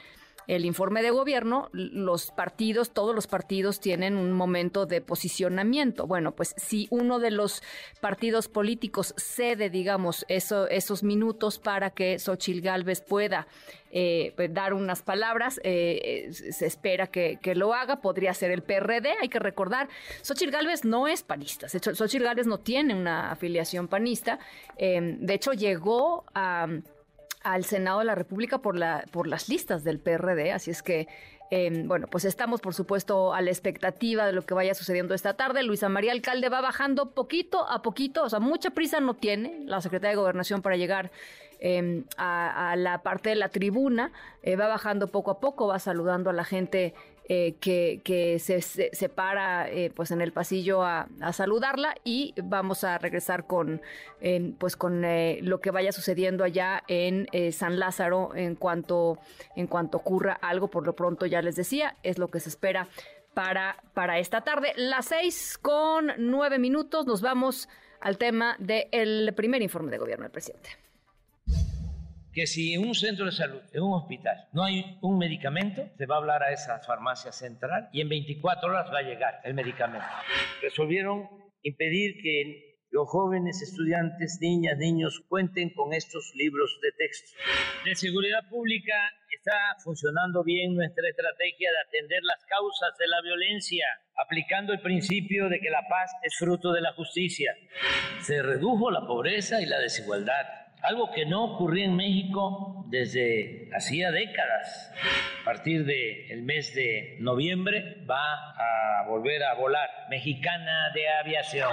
el 0.47 0.65
informe 0.65 1.01
de 1.01 1.11
gobierno, 1.11 1.69
los 1.73 2.31
partidos, 2.31 2.91
todos 2.91 3.13
los 3.13 3.27
partidos 3.27 3.81
tienen 3.81 4.15
un 4.15 4.31
momento 4.31 4.85
de 4.85 5.01
posicionamiento. 5.01 6.07
Bueno, 6.07 6.31
pues 6.31 6.55
si 6.57 6.88
uno 6.89 7.19
de 7.19 7.31
los 7.31 7.61
partidos 7.99 8.47
políticos 8.47 9.13
cede, 9.17 9.69
digamos, 9.69 10.25
eso, 10.29 10.67
esos 10.69 11.03
minutos 11.03 11.59
para 11.59 11.89
que 11.89 12.17
Xochil 12.17 12.61
Gálvez 12.61 13.01
pueda 13.01 13.47
eh, 13.91 14.33
dar 14.51 14.73
unas 14.73 15.01
palabras, 15.01 15.59
eh, 15.63 16.29
se 16.31 16.65
espera 16.65 17.07
que, 17.07 17.39
lo 17.56 17.73
haga, 17.73 18.01
podría 18.01 18.33
ser 18.33 18.51
el 18.51 18.61
PRD, 18.61 19.16
hay 19.21 19.30
que 19.30 19.39
recordar, 19.39 19.89
Xochil 20.21 20.51
Gálvez 20.51 20.85
no 20.85 21.07
es 21.07 21.23
panista, 21.23 21.68
Xochil 21.68 22.23
Gálvez 22.23 22.47
no 22.47 22.59
tiene 22.59 22.94
una 22.94 23.31
afiliación 23.31 23.87
panista, 23.87 24.39
eh, 24.77 25.18
de 25.19 25.33
hecho 25.33 25.54
llegó 25.54 26.25
a 26.35 26.68
al 27.54 27.66
Senado 27.66 27.99
de 27.99 28.06
la 28.06 28.16
República 28.16 28.59
por, 28.59 28.77
la, 28.77 29.06
por 29.11 29.27
las 29.27 29.49
listas 29.49 29.83
del 29.83 29.99
PRD, 29.99 30.51
así 30.51 30.71
es 30.71 30.83
que 30.83 31.07
em, 31.49 31.87
bueno, 31.87 32.07
pues 32.07 32.25
estamos, 32.25 32.59
por 32.59 32.73
supuesto, 32.73 33.33
a 33.33 33.42
la 33.42 33.49
expectativa 33.51 34.25
de 34.25 34.33
lo 34.33 34.45
que 34.45 34.54
vaya 34.54 34.73
sucediendo 34.73 35.13
esta 35.13 35.35
tarde. 35.35 35.63
Luisa 35.63 35.87
María 35.87 36.11
Alcalde 36.11 36.49
va 36.49 36.59
bajando 36.59 37.11
poquito 37.11 37.68
a 37.69 37.81
poquito, 37.81 38.23
o 38.23 38.30
sea, 38.30 38.39
mucha 38.39 38.71
prisa 38.71 38.99
no 38.99 39.13
tiene 39.13 39.61
la 39.66 39.80
secretaria 39.81 40.11
de 40.11 40.18
Gobernación 40.18 40.61
para 40.61 40.75
llegar 40.75 41.09
em, 41.59 42.04
a, 42.18 42.75
la 42.77 43.01
parte 43.01 43.30
de 43.30 43.35
la 43.35 43.49
tribuna. 43.49 44.11
Eh, 44.44 44.57
va 44.57 44.68
bajando 44.68 45.07
poco 45.07 45.31
a 45.31 45.39
poco, 45.39 45.68
va 45.68 45.80
saludando 45.80 46.30
a 46.30 46.33
la 46.33 46.44
gente 46.44 46.94
eh, 47.29 47.55
que, 47.59 48.39
se, 48.39 48.61
se, 48.61 49.09
para 49.09 49.69
eh, 49.69 49.91
pues 49.93 50.11
en 50.11 50.21
el 50.21 50.31
pasillo 50.31 50.83
a, 50.83 51.09
saludarla 51.33 51.93
y 52.05 52.33
vamos 52.41 52.85
a 52.85 52.97
regresar 52.97 53.45
con 53.45 53.81
pues 54.57 54.77
con 54.77 55.03
eh, 55.03 55.39
lo 55.41 55.59
que 55.59 55.71
vaya 55.71 55.91
sucediendo 55.91 56.45
allá 56.45 56.83
en 56.87 57.27
San 57.51 57.79
Lázaro 57.79 58.33
en 58.33 58.55
cuanto 58.55 59.19
en 59.57 59.67
cuanto 59.67 59.97
ocurra 59.97 60.39
algo. 60.41 60.69
Por 60.69 60.85
lo 60.85 60.95
pronto 60.95 61.25
ya 61.25 61.41
les 61.41 61.57
decía 61.57 61.97
es 62.01 62.17
lo 62.17 62.29
que 62.29 62.39
se 62.39 62.47
espera 62.47 62.87
para 63.33 63.83
para 63.93 64.19
esta 64.19 64.41
tarde. 64.41 64.71
Las 64.77 65.07
seis 65.07 65.57
con 65.61 66.13
nueve 66.17 66.59
minutos 66.59 67.05
nos 67.07 67.21
vamos 67.21 67.67
al 67.99 68.17
tema 68.17 68.55
del 68.59 69.33
primer 69.35 69.61
informe 69.61 69.91
de 69.91 69.97
gobierno 69.97 70.23
del 70.23 70.31
presidente 70.31 70.86
que 72.37 72.45
si 72.45 72.75
en 72.75 72.85
un 72.85 72.94
centro 72.94 73.25
de 73.25 73.31
salud, 73.31 73.63
en 73.73 73.81
un 73.81 73.95
hospital, 73.95 74.47
no 74.53 74.63
hay 74.63 74.99
un 75.01 75.17
medicamento, 75.17 75.89
se 75.97 76.06
va 76.06 76.17
a 76.17 76.17
hablar 76.19 76.44
a 76.44 76.51
esa 76.51 76.77
farmacia 76.81 77.31
central 77.31 77.89
y 77.91 78.01
en 78.01 78.09
24 78.09 78.69
horas 78.69 78.94
va 78.94 78.99
a 78.99 79.01
llegar 79.01 79.41
el 79.44 79.56
medicamento. 79.56 80.06
Resolvieron 80.61 81.27
impedir 81.63 82.21
que 82.21 82.77
los 82.91 83.09
jóvenes 83.09 83.63
estudiantes, 83.63 84.37
niñas, 84.39 84.77
niños, 84.77 85.23
cuenten 85.27 85.73
con 85.73 85.94
estos 85.94 86.31
libros 86.35 86.77
de 86.83 86.91
texto. 86.91 87.39
De 87.83 87.95
seguridad 87.95 88.47
pública 88.51 88.94
está 89.35 89.57
funcionando 89.83 90.44
bien 90.44 90.75
nuestra 90.75 91.09
estrategia 91.09 91.71
de 91.71 91.79
atender 91.87 92.21
las 92.21 92.45
causas 92.45 92.95
de 92.99 93.07
la 93.07 93.19
violencia, 93.23 93.87
aplicando 94.15 94.73
el 94.73 94.81
principio 94.81 95.49
de 95.49 95.59
que 95.59 95.71
la 95.71 95.87
paz 95.89 96.11
es 96.21 96.35
fruto 96.37 96.71
de 96.71 96.81
la 96.81 96.94
justicia. 96.94 97.56
Se 98.21 98.44
redujo 98.44 98.91
la 98.91 99.07
pobreza 99.07 99.59
y 99.59 99.65
la 99.65 99.79
desigualdad, 99.79 100.67
algo 100.81 101.11
que 101.11 101.25
no 101.25 101.43
ocurría 101.43 101.85
en 101.85 101.95
México 101.95 102.85
desde 102.87 103.69
hacía 103.75 104.11
décadas. 104.11 104.91
A 105.41 105.45
partir 105.45 105.85
del 105.85 106.41
mes 106.43 106.73
de 106.73 107.17
noviembre 107.19 108.03
va 108.09 108.51
a 108.51 109.05
volver 109.07 109.43
a 109.43 109.55
volar 109.55 109.89
Mexicana 110.09 110.91
de 110.93 111.09
Aviación. 111.09 111.71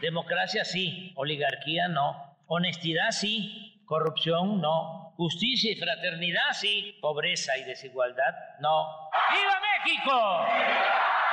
Democracia 0.00 0.64
sí, 0.64 1.12
oligarquía 1.16 1.88
no. 1.88 2.36
Honestidad 2.46 3.10
sí, 3.10 3.82
corrupción 3.86 4.60
no. 4.60 5.14
Justicia 5.16 5.72
y 5.72 5.76
fraternidad 5.76 6.52
sí, 6.52 6.96
pobreza 7.00 7.56
y 7.56 7.64
desigualdad 7.64 8.34
no. 8.60 9.10
¡Viva 9.30 9.60
México! 9.84 11.23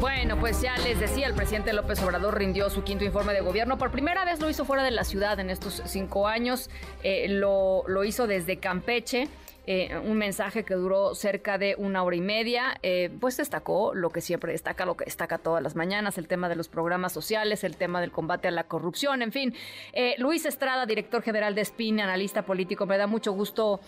Bueno, 0.00 0.38
pues 0.38 0.62
ya 0.62 0.78
les 0.78 1.00
decía, 1.00 1.26
el 1.26 1.34
presidente 1.34 1.72
López 1.72 2.00
Obrador 2.02 2.38
rindió 2.38 2.70
su 2.70 2.84
quinto 2.84 3.04
informe 3.04 3.32
de 3.32 3.40
gobierno. 3.40 3.78
Por 3.78 3.90
primera 3.90 4.24
vez 4.24 4.38
lo 4.38 4.48
hizo 4.48 4.64
fuera 4.64 4.84
de 4.84 4.92
la 4.92 5.02
ciudad 5.02 5.40
en 5.40 5.50
estos 5.50 5.82
cinco 5.86 6.28
años. 6.28 6.70
Eh, 7.02 7.26
lo, 7.28 7.82
lo 7.88 8.04
hizo 8.04 8.28
desde 8.28 8.58
Campeche. 8.58 9.28
Eh, 9.70 9.98
un 10.02 10.16
mensaje 10.16 10.64
que 10.64 10.72
duró 10.72 11.14
cerca 11.14 11.58
de 11.58 11.74
una 11.76 12.02
hora 12.02 12.16
y 12.16 12.22
media, 12.22 12.78
eh, 12.82 13.10
pues 13.20 13.36
destacó 13.36 13.92
lo 13.92 14.08
que 14.08 14.22
siempre 14.22 14.52
destaca, 14.52 14.86
lo 14.86 14.96
que 14.96 15.04
destaca 15.04 15.36
todas 15.36 15.62
las 15.62 15.76
mañanas, 15.76 16.16
el 16.16 16.26
tema 16.26 16.48
de 16.48 16.56
los 16.56 16.68
programas 16.68 17.12
sociales, 17.12 17.64
el 17.64 17.76
tema 17.76 18.00
del 18.00 18.10
combate 18.10 18.48
a 18.48 18.50
la 18.50 18.64
corrupción, 18.64 19.20
en 19.20 19.30
fin. 19.30 19.54
Eh, 19.92 20.14
Luis 20.16 20.46
Estrada, 20.46 20.86
director 20.86 21.20
general 21.20 21.54
de 21.54 21.66
SPIN, 21.66 22.00
analista 22.00 22.46
político, 22.46 22.86
me 22.86 22.96
da 22.96 23.06
mucho 23.06 23.32
gusto 23.32 23.80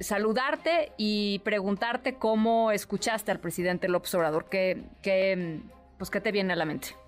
saludarte 0.00 0.90
y 0.96 1.38
preguntarte 1.44 2.16
cómo 2.16 2.72
escuchaste 2.72 3.30
al 3.30 3.38
presidente 3.38 3.86
López 3.86 4.12
Obrador, 4.16 4.46
qué, 4.50 4.82
qué, 5.00 5.60
pues, 5.96 6.10
¿qué 6.10 6.20
te 6.20 6.32
viene 6.32 6.54
a 6.54 6.56
la 6.56 6.64
mente? 6.64 7.01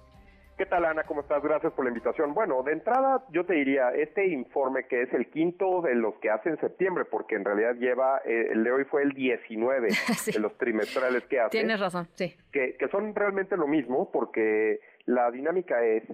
¿Qué 0.57 0.67
tal, 0.67 0.85
Ana? 0.85 1.03
¿Cómo 1.03 1.23
estás? 1.23 1.43
Gracias 1.43 1.73
por 1.73 1.85
la 1.85 1.91
invitación. 1.91 2.33
Bueno, 2.33 2.63
de 2.63 2.73
entrada 2.73 3.25
yo 3.31 3.45
te 3.45 3.55
diría, 3.55 3.91
este 3.91 4.29
informe 4.29 4.87
que 4.87 5.03
es 5.03 5.13
el 5.13 5.29
quinto 5.29 5.83
de 5.83 5.97
los 5.97 6.15
que 6.21 6.31
hace 6.31 6.49
en 6.49 6.61
septiembre, 6.61 7.05
porque 7.05 7.35
en 7.35 7.45
realidad 7.45 7.75
lleva, 7.75 8.23
eh, 8.25 8.51
el 8.53 8.63
de 8.63 8.71
hoy 8.71 8.85
fue 8.85 9.03
el 9.03 9.11
19 9.15 9.89
de 10.33 10.39
los 10.39 10.57
trimestrales 10.57 11.25
que 11.25 11.41
hace. 11.41 11.51
Tienes 11.51 11.81
razón, 11.81 12.07
sí. 12.15 12.37
Que, 12.53 12.77
que 12.77 12.87
son 12.89 13.17
realmente 13.17 13.57
lo 13.57 13.67
mismo, 13.67 14.13
porque 14.13 14.79
la 15.07 15.29
dinámica 15.33 15.85
es, 15.85 16.05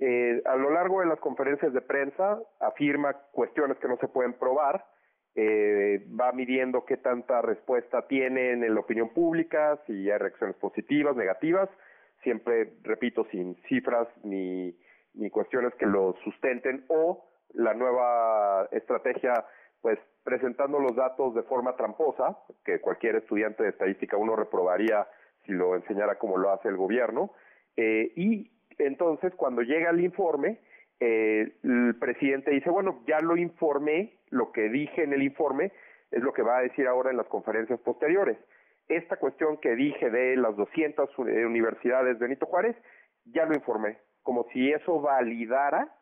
eh, 0.00 0.42
a 0.44 0.56
lo 0.56 0.70
largo 0.70 1.00
de 1.00 1.06
las 1.06 1.20
conferencias 1.20 1.72
de 1.72 1.80
prensa, 1.80 2.40
afirma 2.58 3.12
cuestiones 3.30 3.78
que 3.78 3.86
no 3.86 3.98
se 3.98 4.08
pueden 4.08 4.32
probar, 4.32 4.84
eh, 5.36 6.04
va 6.18 6.32
midiendo 6.32 6.84
qué 6.84 6.96
tanta 6.96 7.40
respuesta 7.40 8.08
tienen 8.08 8.64
en 8.64 8.74
la 8.74 8.80
opinión 8.80 9.10
pública, 9.10 9.78
si 9.86 10.10
hay 10.10 10.18
reacciones 10.18 10.56
positivas, 10.56 11.14
negativas, 11.14 11.68
siempre, 12.26 12.72
repito, 12.82 13.24
sin 13.30 13.54
cifras 13.68 14.08
ni, 14.24 14.76
ni 15.14 15.30
cuestiones 15.30 15.72
que 15.76 15.86
lo 15.86 16.16
sustenten, 16.24 16.84
o 16.88 17.24
la 17.54 17.72
nueva 17.72 18.66
estrategia, 18.72 19.44
pues 19.80 19.96
presentando 20.24 20.80
los 20.80 20.96
datos 20.96 21.36
de 21.36 21.44
forma 21.44 21.76
tramposa, 21.76 22.36
que 22.64 22.80
cualquier 22.80 23.14
estudiante 23.14 23.62
de 23.62 23.68
estadística 23.68 24.16
uno 24.16 24.34
reprobaría 24.34 25.06
si 25.44 25.52
lo 25.52 25.76
enseñara 25.76 26.18
como 26.18 26.36
lo 26.36 26.50
hace 26.50 26.68
el 26.68 26.76
gobierno, 26.76 27.30
eh, 27.76 28.12
y 28.16 28.50
entonces 28.78 29.32
cuando 29.36 29.62
llega 29.62 29.90
el 29.90 30.00
informe, 30.00 30.58
eh, 30.98 31.52
el 31.62 31.94
presidente 32.00 32.50
dice, 32.50 32.70
bueno, 32.70 33.04
ya 33.06 33.20
lo 33.20 33.36
informé, 33.36 34.18
lo 34.30 34.50
que 34.50 34.68
dije 34.68 35.04
en 35.04 35.12
el 35.12 35.22
informe 35.22 35.70
es 36.10 36.22
lo 36.24 36.32
que 36.32 36.42
va 36.42 36.58
a 36.58 36.62
decir 36.62 36.88
ahora 36.88 37.12
en 37.12 37.18
las 37.18 37.28
conferencias 37.28 37.78
posteriores 37.78 38.36
esta 38.88 39.16
cuestión 39.16 39.58
que 39.58 39.74
dije 39.74 40.10
de 40.10 40.36
las 40.36 40.56
200 40.56 41.10
eh, 41.10 41.46
universidades 41.46 42.18
Benito 42.18 42.46
Juárez, 42.46 42.76
ya 43.24 43.44
lo 43.44 43.54
informé, 43.54 43.98
como 44.22 44.46
si 44.52 44.70
eso 44.70 45.00
validara 45.00 45.92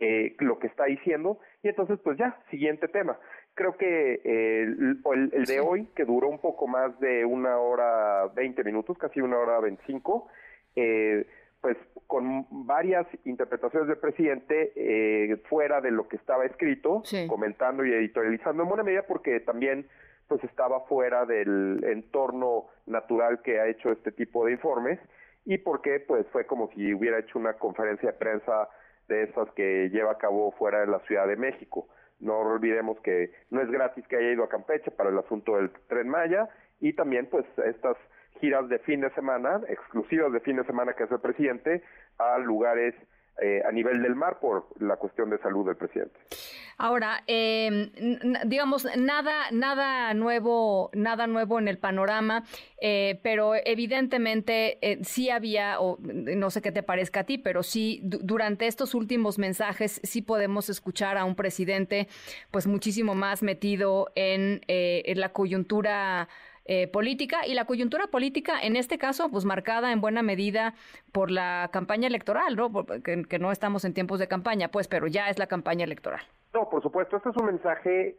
eh, 0.00 0.34
lo 0.40 0.58
que 0.58 0.66
está 0.66 0.84
diciendo, 0.84 1.38
y 1.62 1.68
entonces 1.68 1.98
pues 2.02 2.18
ya, 2.18 2.38
siguiente 2.50 2.88
tema. 2.88 3.18
Creo 3.54 3.76
que 3.76 4.20
eh, 4.24 4.62
el, 4.62 5.00
el, 5.32 5.44
de 5.44 5.60
hoy, 5.60 5.86
que 5.94 6.04
duró 6.04 6.28
un 6.28 6.40
poco 6.40 6.66
más 6.66 6.98
de 6.98 7.24
una 7.24 7.58
hora 7.58 8.26
20 8.34 8.64
minutos, 8.64 8.98
casi 8.98 9.20
una 9.20 9.38
hora 9.38 9.60
25, 9.60 10.28
eh, 10.74 11.26
pues 11.60 11.76
con 12.06 12.46
varias 12.66 13.06
interpretaciones 13.24 13.88
del 13.88 13.98
presidente 13.98 14.72
eh, 14.76 15.36
fuera 15.48 15.80
de 15.80 15.92
lo 15.92 16.08
que 16.08 16.16
estaba 16.16 16.44
escrito, 16.44 17.02
comentando 17.26 17.86
y 17.86 17.92
editorializando 17.92 18.64
en 18.64 18.68
buena 18.68 18.84
medida 18.84 19.06
porque 19.06 19.40
también 19.40 19.86
pues 20.28 20.42
estaba 20.44 20.80
fuera 20.82 21.24
del 21.26 21.84
entorno 21.84 22.66
natural 22.86 23.42
que 23.42 23.60
ha 23.60 23.66
hecho 23.66 23.90
este 23.90 24.12
tipo 24.12 24.44
de 24.46 24.52
informes 24.52 24.98
y 25.44 25.58
porque 25.58 26.00
pues 26.00 26.26
fue 26.32 26.46
como 26.46 26.70
si 26.72 26.94
hubiera 26.94 27.18
hecho 27.18 27.38
una 27.38 27.54
conferencia 27.54 28.12
de 28.12 28.18
prensa 28.18 28.68
de 29.08 29.24
esas 29.24 29.50
que 29.50 29.90
lleva 29.90 30.12
a 30.12 30.18
cabo 30.18 30.52
fuera 30.52 30.80
de 30.80 30.86
la 30.86 31.00
Ciudad 31.00 31.26
de 31.26 31.36
México. 31.36 31.88
No 32.20 32.38
olvidemos 32.38 32.98
que 33.00 33.32
no 33.50 33.60
es 33.60 33.70
gratis 33.70 34.06
que 34.08 34.16
haya 34.16 34.32
ido 34.32 34.44
a 34.44 34.48
Campeche 34.48 34.90
para 34.90 35.10
el 35.10 35.18
asunto 35.18 35.56
del 35.56 35.70
tren 35.88 36.08
Maya 36.08 36.48
y 36.80 36.94
también 36.94 37.26
pues 37.26 37.44
estas 37.66 37.96
giras 38.40 38.68
de 38.68 38.78
fin 38.80 39.00
de 39.00 39.10
semana, 39.10 39.60
exclusivas 39.68 40.32
de 40.32 40.40
fin 40.40 40.56
de 40.56 40.64
semana 40.64 40.94
que 40.94 41.04
hace 41.04 41.14
el 41.14 41.20
presidente, 41.20 41.82
a 42.18 42.38
lugares 42.38 42.94
eh, 43.40 43.62
a 43.66 43.72
nivel 43.72 44.02
del 44.02 44.14
mar 44.14 44.38
por 44.40 44.68
la 44.80 44.96
cuestión 44.96 45.30
de 45.30 45.38
salud 45.38 45.66
del 45.66 45.76
presidente. 45.76 46.18
Ahora, 46.76 47.22
eh, 47.26 47.90
digamos, 48.46 48.86
nada, 48.96 49.50
nada 49.52 50.12
nuevo, 50.14 50.90
nada 50.92 51.26
nuevo 51.26 51.58
en 51.58 51.68
el 51.68 51.78
panorama, 51.78 52.44
eh, 52.80 53.20
pero 53.22 53.54
evidentemente 53.54 54.78
eh, 54.82 54.98
sí 55.04 55.30
había, 55.30 55.80
o 55.80 55.98
no 56.00 56.50
sé 56.50 56.62
qué 56.62 56.72
te 56.72 56.82
parezca 56.82 57.20
a 57.20 57.24
ti, 57.24 57.38
pero 57.38 57.62
sí 57.62 58.00
durante 58.02 58.66
estos 58.66 58.94
últimos 58.94 59.38
mensajes 59.38 60.00
sí 60.02 60.20
podemos 60.22 60.68
escuchar 60.68 61.16
a 61.16 61.24
un 61.24 61.36
presidente, 61.36 62.08
pues 62.50 62.66
muchísimo 62.66 63.14
más 63.14 63.42
metido 63.42 64.10
en, 64.16 64.60
en 64.66 65.20
la 65.20 65.30
coyuntura 65.30 66.28
eh, 66.64 66.88
política 66.88 67.46
y 67.46 67.54
la 67.54 67.64
coyuntura 67.64 68.06
política, 68.08 68.60
en 68.62 68.76
este 68.76 68.98
caso, 68.98 69.30
pues 69.30 69.44
marcada 69.44 69.92
en 69.92 70.00
buena 70.00 70.22
medida 70.22 70.74
por 71.12 71.30
la 71.30 71.68
campaña 71.72 72.06
electoral, 72.06 72.56
¿no? 72.56 72.86
Que, 73.02 73.24
que 73.24 73.38
no 73.38 73.52
estamos 73.52 73.84
en 73.84 73.94
tiempos 73.94 74.18
de 74.18 74.28
campaña, 74.28 74.68
pues, 74.68 74.88
pero 74.88 75.06
ya 75.06 75.28
es 75.28 75.38
la 75.38 75.46
campaña 75.46 75.84
electoral. 75.84 76.22
No, 76.54 76.68
por 76.70 76.82
supuesto, 76.82 77.16
este 77.16 77.30
es 77.30 77.36
un 77.36 77.46
mensaje 77.46 78.16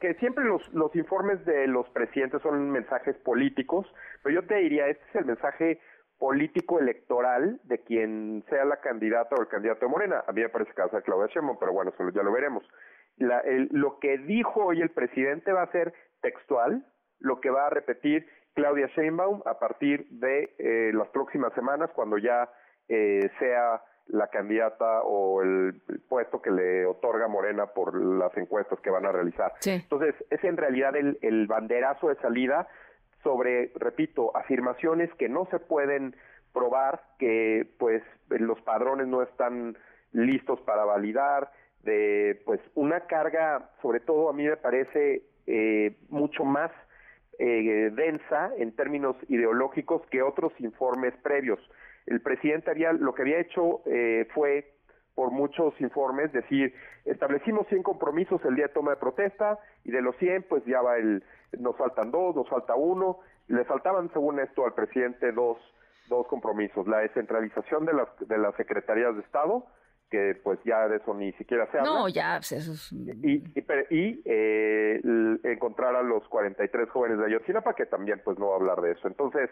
que 0.00 0.14
siempre 0.14 0.44
los, 0.44 0.66
los 0.72 0.94
informes 0.96 1.44
de 1.44 1.68
los 1.68 1.88
presidentes 1.90 2.42
son 2.42 2.70
mensajes 2.70 3.16
políticos, 3.18 3.86
pero 4.22 4.40
yo 4.40 4.46
te 4.46 4.56
diría, 4.56 4.88
este 4.88 5.04
es 5.10 5.14
el 5.16 5.26
mensaje 5.26 5.80
político 6.18 6.80
electoral 6.80 7.60
de 7.64 7.78
quien 7.84 8.44
sea 8.50 8.64
la 8.64 8.80
candidata 8.80 9.36
o 9.36 9.40
el 9.40 9.46
candidato 9.46 9.86
de 9.86 9.92
Morena. 9.92 10.24
A 10.26 10.32
mí 10.32 10.40
me 10.40 10.48
parece 10.48 10.72
que 10.72 10.80
va 10.80 10.88
a 10.88 10.90
ser 10.90 11.04
Claudia 11.04 11.32
Sheinbaum, 11.32 11.58
pero 11.60 11.72
bueno, 11.72 11.92
eso 11.94 12.10
ya 12.10 12.24
lo 12.24 12.32
veremos. 12.32 12.64
La, 13.18 13.38
el, 13.40 13.68
lo 13.70 14.00
que 14.00 14.18
dijo 14.18 14.64
hoy 14.64 14.80
el 14.80 14.90
presidente 14.90 15.52
va 15.52 15.62
a 15.62 15.70
ser 15.70 15.94
textual, 16.20 16.84
lo 17.20 17.40
que 17.40 17.50
va 17.50 17.66
a 17.66 17.70
repetir 17.70 18.26
Claudia 18.54 18.88
Sheinbaum 18.88 19.42
a 19.46 19.58
partir 19.58 20.06
de 20.10 20.54
eh, 20.58 20.90
las 20.94 21.08
próximas 21.08 21.52
semanas, 21.54 21.90
cuando 21.94 22.18
ya 22.18 22.48
eh, 22.88 23.30
sea 23.38 23.82
la 24.08 24.28
candidata 24.28 25.02
o 25.02 25.42
el, 25.42 25.82
puesto 26.08 26.40
que 26.40 26.50
le 26.50 26.86
otorga 26.86 27.28
Morena 27.28 27.66
por 27.66 27.94
las 27.94 28.34
encuestas 28.36 28.80
que 28.80 28.90
van 28.90 29.04
a 29.06 29.12
realizar. 29.12 29.52
Entonces, 29.64 30.14
es 30.30 30.42
en 30.44 30.56
realidad 30.56 30.96
el, 30.96 31.18
el 31.22 31.46
banderazo 31.46 32.08
de 32.08 32.16
salida 32.16 32.66
sobre, 33.22 33.70
repito, 33.74 34.34
afirmaciones 34.36 35.12
que 35.14 35.28
no 35.28 35.46
se 35.50 35.58
pueden 35.58 36.16
probar, 36.52 37.02
que 37.18 37.68
pues 37.78 38.02
los 38.28 38.60
padrones 38.62 39.06
no 39.06 39.22
están 39.22 39.76
listos 40.12 40.60
para 40.62 40.84
validar, 40.84 41.52
de 41.82 42.40
pues 42.44 42.60
una 42.74 43.00
carga, 43.00 43.70
sobre 43.82 44.00
todo 44.00 44.30
a 44.30 44.32
mí 44.32 44.44
me 44.46 44.56
parece 44.56 45.22
eh, 45.46 45.96
mucho 46.08 46.44
más 46.44 46.70
eh, 47.38 47.90
densa 47.94 48.50
en 48.56 48.74
términos 48.74 49.16
ideológicos 49.28 50.02
que 50.10 50.22
otros 50.22 50.52
informes 50.58 51.14
previos. 51.22 51.60
El 52.06 52.20
presidente 52.20 52.70
había, 52.70 52.92
lo 52.92 53.14
que 53.14 53.22
había 53.22 53.38
hecho 53.38 53.82
eh, 53.86 54.26
fue, 54.34 54.72
por 55.14 55.30
muchos 55.30 55.78
informes, 55.80 56.32
decir, 56.32 56.74
establecimos 57.04 57.66
100 57.68 57.82
compromisos 57.82 58.44
el 58.44 58.54
día 58.54 58.68
de 58.68 58.72
toma 58.72 58.92
de 58.92 58.96
protesta 58.96 59.58
y 59.84 59.90
de 59.90 60.02
los 60.02 60.16
100, 60.16 60.44
pues 60.48 60.64
ya 60.64 60.80
va 60.80 60.96
el, 60.96 61.22
nos 61.58 61.76
faltan 61.76 62.10
dos, 62.10 62.34
nos 62.34 62.48
falta 62.48 62.74
uno. 62.74 63.18
Le 63.48 63.64
faltaban, 63.64 64.10
según 64.12 64.40
esto, 64.40 64.64
al 64.64 64.74
presidente 64.74 65.32
dos, 65.32 65.58
dos 66.08 66.26
compromisos, 66.26 66.86
la 66.86 66.98
descentralización 66.98 67.84
de 67.84 67.92
las, 67.92 68.08
de 68.20 68.38
las 68.38 68.54
secretarías 68.56 69.14
de 69.14 69.22
Estado, 69.22 69.64
que 70.10 70.38
pues 70.42 70.58
ya 70.64 70.88
de 70.88 70.96
eso 70.96 71.14
ni 71.14 71.32
siquiera 71.32 71.70
se 71.70 71.78
habla. 71.78 71.90
No, 71.90 72.08
ya, 72.08 72.36
pues, 72.38 72.52
eso 72.52 72.72
es... 72.72 72.92
Y, 72.92 73.42
y, 73.90 74.22
eh, 74.24 75.00
encontrar 75.44 75.94
a 75.96 76.02
los 76.02 76.26
43 76.28 76.88
jóvenes 76.90 77.18
de 77.18 77.26
Ayotzinapa, 77.26 77.74
que 77.74 77.86
también 77.86 78.20
pues 78.24 78.38
no 78.38 78.48
va 78.48 78.54
a 78.54 78.56
hablar 78.56 78.80
de 78.80 78.92
eso. 78.92 79.06
Entonces, 79.08 79.50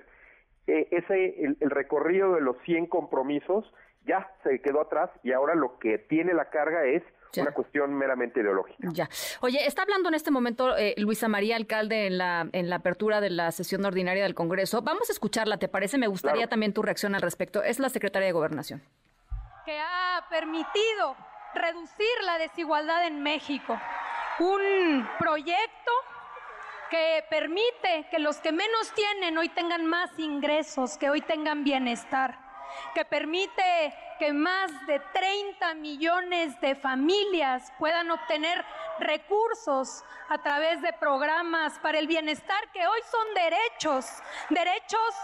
eh, 0.66 0.88
ese, 0.90 1.44
el, 1.44 1.56
el, 1.60 1.70
recorrido 1.70 2.34
de 2.34 2.40
los 2.40 2.56
100 2.64 2.86
compromisos 2.86 3.64
ya 4.06 4.30
se 4.44 4.60
quedó 4.60 4.80
atrás 4.80 5.10
y 5.22 5.32
ahora 5.32 5.54
lo 5.54 5.78
que 5.78 5.98
tiene 5.98 6.32
la 6.32 6.50
carga 6.50 6.84
es 6.84 7.02
una 7.40 7.52
cuestión 7.52 7.94
meramente 7.94 8.40
ideológica. 8.40 8.88
Ya. 8.92 9.08
Oye, 9.40 9.66
está 9.66 9.82
hablando 9.82 10.08
en 10.08 10.14
este 10.14 10.30
momento 10.30 10.76
eh, 10.76 10.94
Luisa 10.96 11.28
María 11.28 11.56
Alcalde 11.56 12.06
en 12.06 12.18
la, 12.18 12.48
en 12.52 12.70
la 12.70 12.76
apertura 12.76 13.20
de 13.20 13.30
la 13.30 13.52
sesión 13.52 13.84
ordinaria 13.84 14.22
del 14.22 14.34
Congreso. 14.34 14.82
Vamos 14.82 15.10
a 15.10 15.12
escucharla, 15.12 15.58
¿te 15.58 15.68
parece? 15.68 15.98
Me 15.98 16.06
gustaría 16.06 16.46
también 16.48 16.72
tu 16.72 16.82
reacción 16.82 17.14
al 17.14 17.22
respecto. 17.22 17.62
Es 17.62 17.78
la 17.78 17.88
secretaria 17.88 18.26
de 18.26 18.32
Gobernación. 18.32 18.82
Que 19.66 19.80
ha 19.80 20.24
permitido 20.30 21.16
reducir 21.52 22.22
la 22.22 22.38
desigualdad 22.38 23.04
en 23.04 23.20
México. 23.20 23.76
Un 24.38 25.08
proyecto 25.18 25.92
que 26.88 27.24
permite 27.28 28.06
que 28.08 28.20
los 28.20 28.36
que 28.36 28.52
menos 28.52 28.92
tienen 28.92 29.36
hoy 29.36 29.48
tengan 29.48 29.84
más 29.84 30.16
ingresos, 30.20 30.96
que 30.96 31.10
hoy 31.10 31.20
tengan 31.20 31.64
bienestar, 31.64 32.38
que 32.94 33.04
permite 33.04 33.92
que 34.20 34.32
más 34.32 34.70
de 34.86 35.00
30 35.12 35.74
millones 35.74 36.60
de 36.60 36.76
familias 36.76 37.72
puedan 37.76 38.08
obtener 38.12 38.64
recursos 39.00 40.04
a 40.28 40.38
través 40.38 40.80
de 40.80 40.92
programas 40.92 41.76
para 41.80 41.98
el 41.98 42.06
bienestar 42.06 42.70
que 42.72 42.86
hoy 42.86 43.00
son 43.10 43.34
derechos, 43.34 44.06
derechos 44.48 45.14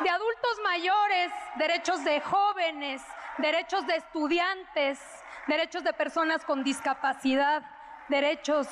de 0.00 0.10
adultos 0.10 0.58
mayores, 0.62 1.32
derechos 1.56 2.02
de 2.02 2.20
jóvenes, 2.20 3.02
derechos 3.38 3.86
de 3.86 3.96
estudiantes, 3.96 4.98
derechos 5.46 5.84
de 5.84 5.92
personas 5.92 6.44
con 6.44 6.64
discapacidad, 6.64 7.62
derechos 8.08 8.66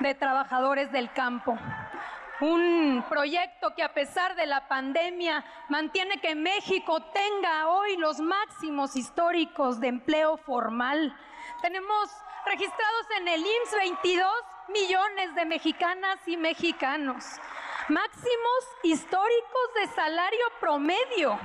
de 0.00 0.14
trabajadores 0.14 0.90
del 0.92 1.12
campo. 1.12 1.58
Un 2.40 3.04
proyecto 3.08 3.74
que 3.74 3.82
a 3.82 3.94
pesar 3.94 4.36
de 4.36 4.46
la 4.46 4.68
pandemia 4.68 5.44
mantiene 5.68 6.20
que 6.20 6.34
México 6.34 7.00
tenga 7.12 7.68
hoy 7.68 7.96
los 7.96 8.20
máximos 8.20 8.94
históricos 8.94 9.80
de 9.80 9.88
empleo 9.88 10.36
formal. 10.36 11.16
Tenemos 11.62 12.10
registrados 12.44 13.06
en 13.18 13.28
el 13.28 13.40
IMSS 13.40 13.76
22 13.78 14.32
millones 14.68 15.34
de 15.34 15.44
mexicanas 15.46 16.18
y 16.26 16.36
mexicanos. 16.36 17.24
Máximos 17.88 18.64
históricos 18.82 19.74
de 19.76 19.86
salario 19.94 20.46
promedio, 20.60 21.38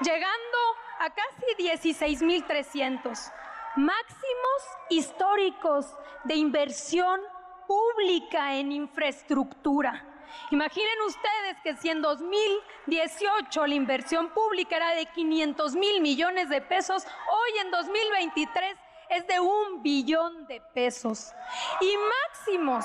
llegando 0.00 0.58
a 1.00 1.08
casi 1.08 1.54
16.300. 1.58 3.32
Máximos 3.76 4.62
históricos 4.90 5.86
de 6.24 6.34
inversión 6.34 7.20
pública 7.66 8.54
en 8.56 8.70
infraestructura. 8.70 10.06
Imaginen 10.50 11.00
ustedes 11.06 11.56
que 11.64 11.74
si 11.76 11.88
en 11.88 12.02
2018 12.02 13.66
la 13.66 13.74
inversión 13.74 14.28
pública 14.30 14.76
era 14.76 14.90
de 14.90 15.06
500 15.06 15.74
mil 15.74 16.00
millones 16.02 16.50
de 16.50 16.60
pesos, 16.60 17.04
hoy 17.06 17.58
en 17.64 17.70
2023 17.70 18.76
es 19.08 19.26
de 19.26 19.40
un 19.40 19.82
billón 19.82 20.46
de 20.48 20.60
pesos. 20.74 21.32
Y 21.80 21.94
máximos 21.96 22.84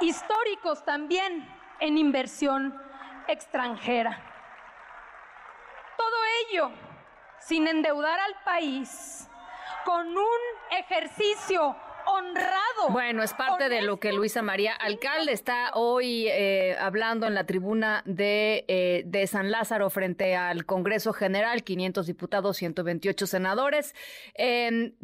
históricos 0.00 0.84
también 0.84 1.48
en 1.80 1.96
inversión 1.96 2.78
extranjera. 3.26 4.22
Todo 5.96 6.16
ello 6.46 6.87
sin 7.40 7.66
endeudar 7.66 8.18
al 8.20 8.34
país, 8.44 9.28
con 9.84 10.06
un 10.06 10.40
ejercicio 10.70 11.76
honrado. 12.08 12.90
Bueno, 12.90 13.22
es 13.22 13.34
parte 13.34 13.68
de 13.68 13.82
lo 13.82 13.98
que 13.98 14.12
Luisa 14.12 14.42
María 14.42 14.74
Alcalde 14.74 15.32
está 15.32 15.72
hoy 15.74 16.26
eh, 16.28 16.76
hablando 16.78 17.26
en 17.26 17.34
la 17.34 17.44
tribuna 17.44 18.02
de, 18.06 18.64
eh, 18.68 19.02
de 19.06 19.26
San 19.26 19.50
Lázaro 19.50 19.90
frente 19.90 20.36
al 20.36 20.64
Congreso 20.64 21.12
General, 21.12 21.62
500 21.62 22.06
diputados, 22.06 22.56
128 22.56 23.26
senadores, 23.26 23.94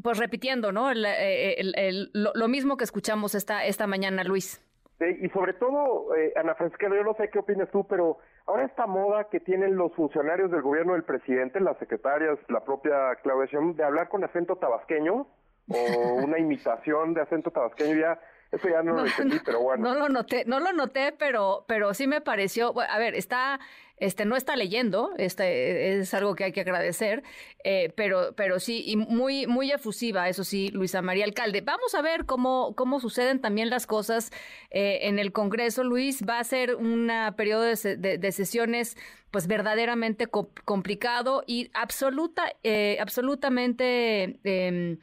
pues 0.02 0.18
repitiendo, 0.18 0.72
¿no? 0.72 0.90
Eh, 0.92 2.08
lo, 2.12 2.48
mismo 2.48 2.76
que 2.76 2.84
escuchamos 2.84 3.34
esta, 3.34 3.64
esta 3.64 3.86
mañana, 3.86 4.24
Luis. 4.24 4.62
y 5.00 5.28
sobre 5.30 5.54
todo, 5.54 6.08
Ana 6.36 6.54
Francisca, 6.54 6.88
yo 6.88 7.02
no 7.04 7.14
sé 7.14 7.28
qué 7.30 7.38
opinas 7.38 7.70
tú, 7.70 7.86
pero 7.86 8.18
ahora 8.46 8.64
esta 8.64 8.86
moda 8.86 9.24
que 9.24 9.40
tienen 9.40 9.76
los 9.76 9.92
funcionarios 9.94 10.50
del 10.50 10.62
gobierno 10.62 10.92
del 10.92 11.04
presidente, 11.04 11.60
las 11.60 11.78
secretarias, 11.78 12.38
la 12.48 12.64
propia 12.64 13.14
Claudia 13.22 13.58
de 13.74 13.84
hablar 13.84 14.08
con 14.08 14.24
acento 14.24 14.56
tabasqueño, 14.56 15.26
o 15.68 16.14
una 16.22 16.38
imitación 16.38 17.14
de 17.14 17.22
acento 17.22 17.50
tabasqueño 17.50 17.96
ya 17.96 18.20
eso 18.54 18.68
ya 18.68 18.82
no, 18.82 18.94
lo 18.94 19.06
entendí, 19.06 19.38
pero 19.44 19.60
bueno. 19.60 19.92
No 19.92 19.98
lo 19.98 20.08
noté, 20.08 20.44
no 20.46 20.60
lo 20.60 20.72
noté, 20.72 21.12
pero, 21.12 21.64
pero 21.66 21.94
sí 21.94 22.06
me 22.06 22.20
pareció, 22.20 22.74
a 22.80 22.98
ver, 22.98 23.14
está, 23.14 23.60
este, 23.96 24.24
no 24.24 24.36
está 24.36 24.56
leyendo, 24.56 25.12
este, 25.18 25.98
es 26.00 26.12
algo 26.14 26.34
que 26.34 26.44
hay 26.44 26.52
que 26.52 26.60
agradecer, 26.60 27.22
eh, 27.62 27.92
pero, 27.94 28.34
pero 28.34 28.58
sí, 28.58 28.82
y 28.84 28.96
muy, 28.96 29.46
muy 29.46 29.70
efusiva, 29.70 30.28
eso 30.28 30.42
sí, 30.42 30.68
Luisa 30.70 31.00
María 31.00 31.24
Alcalde. 31.24 31.60
Vamos 31.60 31.94
a 31.94 32.02
ver 32.02 32.26
cómo, 32.26 32.74
cómo 32.74 32.98
suceden 32.98 33.40
también 33.40 33.70
las 33.70 33.86
cosas 33.86 34.32
eh, 34.70 35.00
en 35.02 35.18
el 35.18 35.32
Congreso, 35.32 35.84
Luis. 35.84 36.24
Va 36.28 36.40
a 36.40 36.44
ser 36.44 36.74
un 36.74 37.10
periodo 37.36 37.62
de, 37.62 38.32
sesiones 38.32 38.96
pues 39.30 39.46
verdaderamente 39.46 40.26
complicado 40.26 41.42
y 41.46 41.70
absoluta, 41.72 42.52
eh, 42.62 42.98
absolutamente 43.00 44.38
em, 44.44 44.98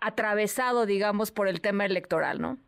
atravesado, 0.00 0.84
digamos, 0.86 1.30
por 1.30 1.48
el 1.48 1.60
tema 1.60 1.86
electoral, 1.86 2.40
¿no? 2.40 2.58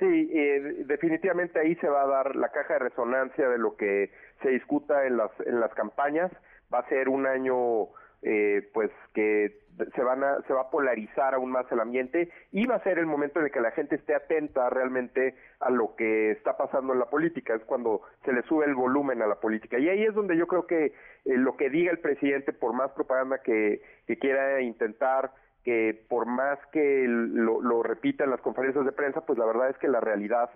Sí, 0.00 0.30
eh, 0.32 0.84
definitivamente 0.86 1.60
ahí 1.60 1.74
se 1.76 1.88
va 1.88 2.02
a 2.02 2.06
dar 2.06 2.34
la 2.34 2.48
caja 2.48 2.72
de 2.72 2.78
resonancia 2.78 3.50
de 3.50 3.58
lo 3.58 3.76
que 3.76 4.10
se 4.42 4.48
discuta 4.48 5.06
en 5.06 5.18
las 5.18 5.30
en 5.44 5.60
las 5.60 5.72
campañas. 5.74 6.32
Va 6.72 6.78
a 6.78 6.88
ser 6.88 7.10
un 7.10 7.26
año, 7.26 7.88
eh, 8.22 8.66
pues 8.72 8.90
que 9.12 9.60
se 9.94 10.02
van 10.02 10.24
a 10.24 10.40
se 10.46 10.54
va 10.54 10.62
a 10.62 10.70
polarizar 10.70 11.34
aún 11.34 11.50
más 11.50 11.70
el 11.70 11.80
ambiente 11.80 12.30
y 12.50 12.64
va 12.64 12.76
a 12.76 12.82
ser 12.82 12.98
el 12.98 13.04
momento 13.04 13.40
en 13.40 13.46
el 13.46 13.52
que 13.52 13.60
la 13.60 13.72
gente 13.72 13.96
esté 13.96 14.14
atenta 14.14 14.70
realmente 14.70 15.34
a 15.60 15.68
lo 15.68 15.94
que 15.96 16.30
está 16.30 16.56
pasando 16.56 16.94
en 16.94 16.98
la 16.98 17.10
política. 17.10 17.54
Es 17.54 17.64
cuando 17.64 18.00
se 18.24 18.32
le 18.32 18.40
sube 18.44 18.64
el 18.64 18.74
volumen 18.74 19.20
a 19.20 19.26
la 19.26 19.38
política 19.38 19.78
y 19.78 19.90
ahí 19.90 20.02
es 20.02 20.14
donde 20.14 20.34
yo 20.34 20.46
creo 20.46 20.66
que 20.66 20.86
eh, 20.86 20.92
lo 21.24 21.58
que 21.58 21.68
diga 21.68 21.90
el 21.90 21.98
presidente, 21.98 22.54
por 22.54 22.72
más 22.72 22.90
propaganda 22.92 23.42
que, 23.42 23.82
que 24.06 24.18
quiera 24.18 24.62
intentar 24.62 25.30
que 25.64 26.04
por 26.08 26.26
más 26.26 26.58
que 26.72 27.04
lo, 27.06 27.60
lo 27.60 27.82
repita 27.82 28.24
en 28.24 28.30
las 28.30 28.40
conferencias 28.40 28.84
de 28.84 28.92
prensa, 28.92 29.26
pues 29.26 29.38
la 29.38 29.46
verdad 29.46 29.70
es 29.70 29.78
que 29.78 29.88
la 29.88 30.00
realidad 30.00 30.50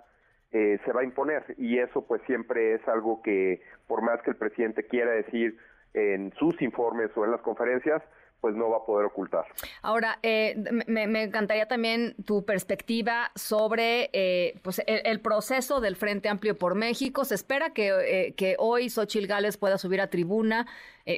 eh, 0.53 0.79
se 0.85 0.93
va 0.93 1.01
a 1.01 1.05
imponer. 1.05 1.55
Y 1.59 1.79
eso 1.79 2.07
pues 2.07 2.23
siempre 2.27 2.75
es 2.75 2.89
algo 2.89 3.23
que 3.23 3.61
por 3.87 4.03
más 4.03 4.23
que 4.23 4.31
el 4.31 4.37
presidente 4.37 4.87
quiera 4.87 5.11
decir 5.11 5.59
en 5.95 6.33
sus 6.35 6.61
informes 6.63 7.11
o 7.17 7.25
en 7.25 7.33
las 7.33 7.41
conferencias, 7.43 8.03
pues 8.45 8.57
no 8.57 8.69
va 8.69 8.77
a 8.77 8.85
poder 8.85 9.07
ocultar. 9.07 9.47
Ahora, 9.81 10.19
eh, 10.23 10.55
me, 10.87 11.23
encantaría 11.23 11.67
también 11.67 12.15
tu 12.27 12.45
perspectiva 12.45 13.33
sobre 13.35 14.11
eh, 14.13 14.59
pues 14.61 14.83
el, 14.87 15.19
proceso 15.23 15.81
del 15.81 15.97
Frente 15.97 16.29
Amplio 16.29 16.55
por 16.55 16.75
México. 16.75 17.25
Se 17.25 17.37
espera 17.37 17.71
que, 17.71 17.89
eh, 17.89 18.35
que 18.35 18.57
hoy 18.59 18.91
Xochil 18.91 19.27
Gales 19.27 19.57
pueda 19.57 19.79
subir 19.79 20.03
a 20.03 20.11
tribuna. 20.11 20.67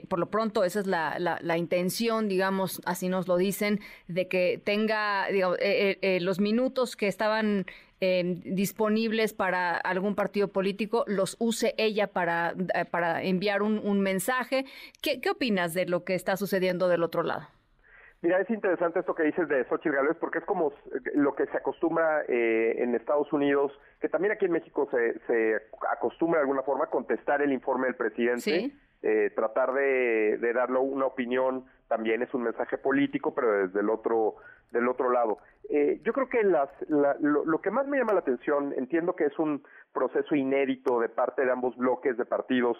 por 0.09 0.21
lo 0.21 0.27
pronto, 0.27 0.63
esa 0.63 0.79
es 0.79 0.87
la, 0.87 1.19
la, 1.19 1.59
intención, 1.59 2.29
digamos, 2.29 2.81
así 2.85 3.09
nos 3.09 3.27
lo 3.27 3.37
dicen, 3.37 3.81
de 4.07 4.29
que 4.29 4.61
tenga 4.63 5.27
digamos, 5.29 5.59
los 6.21 6.39
minutos 6.39 6.95
que 6.95 7.09
estaban 7.09 7.67
Em, 7.99 8.43
disponibles 8.45 9.33
para 9.33 9.75
algún 9.75 10.15
partido 10.15 10.49
político, 10.49 11.05
los 11.07 11.35
use 11.41 11.75
ella 11.79 12.09
para, 12.09 12.53
eh, 12.75 12.85
para 12.85 13.23
enviar 13.23 13.63
un, 13.63 14.01
mensaje. 14.01 14.67
¿Qué, 15.03 15.19
¿Qué 15.23 15.31
opinas 15.31 15.73
de 15.73 15.87
lo 15.87 16.05
que 16.05 16.15
está 16.15 16.37
sucediendo 16.37 16.89
del 16.89 17.03
otro 17.03 17.23
lado? 17.23 17.49
Mira, 18.21 18.39
es 18.39 18.51
interesante 18.51 19.01
esto 19.01 19.15
que 19.15 19.23
dices 19.23 19.49
de 19.49 19.65
Xochitl 19.65 19.95
Gálvez 19.95 20.17
porque 20.21 20.39
es 20.39 20.45
como 20.45 20.75
lo 21.15 21.35
que 21.35 21.47
se 21.47 21.57
acostumbra 21.57 22.23
eh, 22.29 22.83
en 22.83 22.95
Estados 22.95 23.33
Unidos, 23.33 23.73
que 24.01 24.11
también 24.11 24.33
aquí 24.33 24.45
en 24.45 24.53
México 24.53 24.87
se, 24.91 25.19
se 25.27 25.63
acostumbra 25.91 26.41
de 26.41 26.43
alguna 26.43 26.63
forma 26.63 26.87
contestar 26.89 27.41
el 27.41 27.53
informe 27.53 27.87
del 27.87 27.97
presidente, 27.97 28.73
eh, 29.03 29.31
tratar 29.35 29.73
de, 29.73 30.37
de 30.39 30.53
darle 30.53 30.79
una 30.81 31.07
opinión 31.07 31.65
también 31.89 32.23
es 32.23 32.33
un 32.35 32.43
mensaje 32.43 32.79
político, 32.79 33.35
pero 33.35 33.67
desde 33.67 33.81
el 33.81 33.91
otro 33.91 34.37
del 34.73 34.89
otro 34.89 35.11
lado. 35.11 35.39
Eh, 35.69 36.01
yo 36.05 36.13
creo 36.13 36.29
que 36.29 36.43
las, 36.43 36.69
lo, 36.89 37.61
que 37.61 37.71
más 37.71 37.87
me 37.87 37.99
llama 37.99 38.13
la 38.13 38.21
atención, 38.21 38.75
entiendo 38.77 39.15
que 39.15 39.25
es 39.25 39.39
un 39.39 39.63
proceso 39.93 40.35
inédito 40.35 41.01
de 41.01 41.09
parte 41.09 41.45
de 41.45 41.51
ambos 41.51 41.77
bloques 41.77 42.17
de 42.17 42.25
partidos 42.25 42.77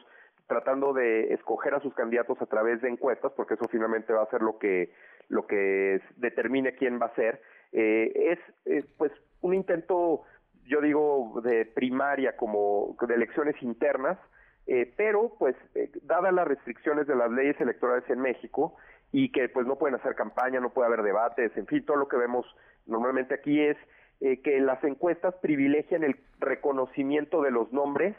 tratando 0.47 0.93
de 0.93 1.35
escoger 1.35 1.75
a 1.75 1.81
sus 1.81 1.95
candidatos 1.95 2.41
a 2.41 2.47
través 2.47 2.81
de 2.81 2.89
encuestas, 2.89 3.33
porque 3.33 3.55
eso 3.55 3.67
finalmente 3.71 4.13
va 4.13 4.23
a 4.23 4.31
ser 4.31 4.43
lo 4.43 4.59
que 4.59 4.93
lo 5.29 5.47
que 5.47 6.01
determine 6.17 6.77
quién 6.77 7.01
va 7.01 7.07
a 7.07 7.15
ser. 7.17 7.43
Eh, 7.73 8.39
es 8.65 8.85
pues 8.97 9.11
un 9.41 9.55
intento, 9.55 10.23
yo 10.67 10.81
digo, 10.81 11.41
de 11.43 11.65
primaria 11.65 12.37
como 12.37 12.97
de 13.01 13.15
elecciones 13.15 13.61
internas, 13.61 14.19
eh, 14.69 14.93
pero 14.97 15.33
pues 15.37 15.57
dadas 16.03 16.33
las 16.33 16.47
restricciones 16.47 17.09
de 17.09 17.17
las 17.17 17.31
leyes 17.31 17.61
electorales 17.61 18.09
en 18.09 18.21
México 18.21 18.77
y 19.13 19.31
que 19.31 19.49
pues 19.49 19.67
no 19.67 19.77
pueden 19.77 19.95
hacer 19.95 20.15
campaña, 20.15 20.61
no 20.61 20.71
puede 20.71 20.89
haber 20.89 21.03
debates, 21.03 21.57
en 21.57 21.67
fin, 21.67 21.85
todo 21.85 21.97
lo 21.97 22.09
que 22.09 22.17
vemos 22.17 22.47
normalmente 22.87 23.35
aquí 23.35 23.61
es 23.61 23.77
eh, 24.21 24.41
que 24.41 24.61
las 24.61 24.83
encuestas 24.85 25.35
privilegian 25.37 26.03
el 26.03 26.17
reconocimiento 26.39 27.43
de 27.43 27.51
los 27.51 27.73
nombres 27.73 28.15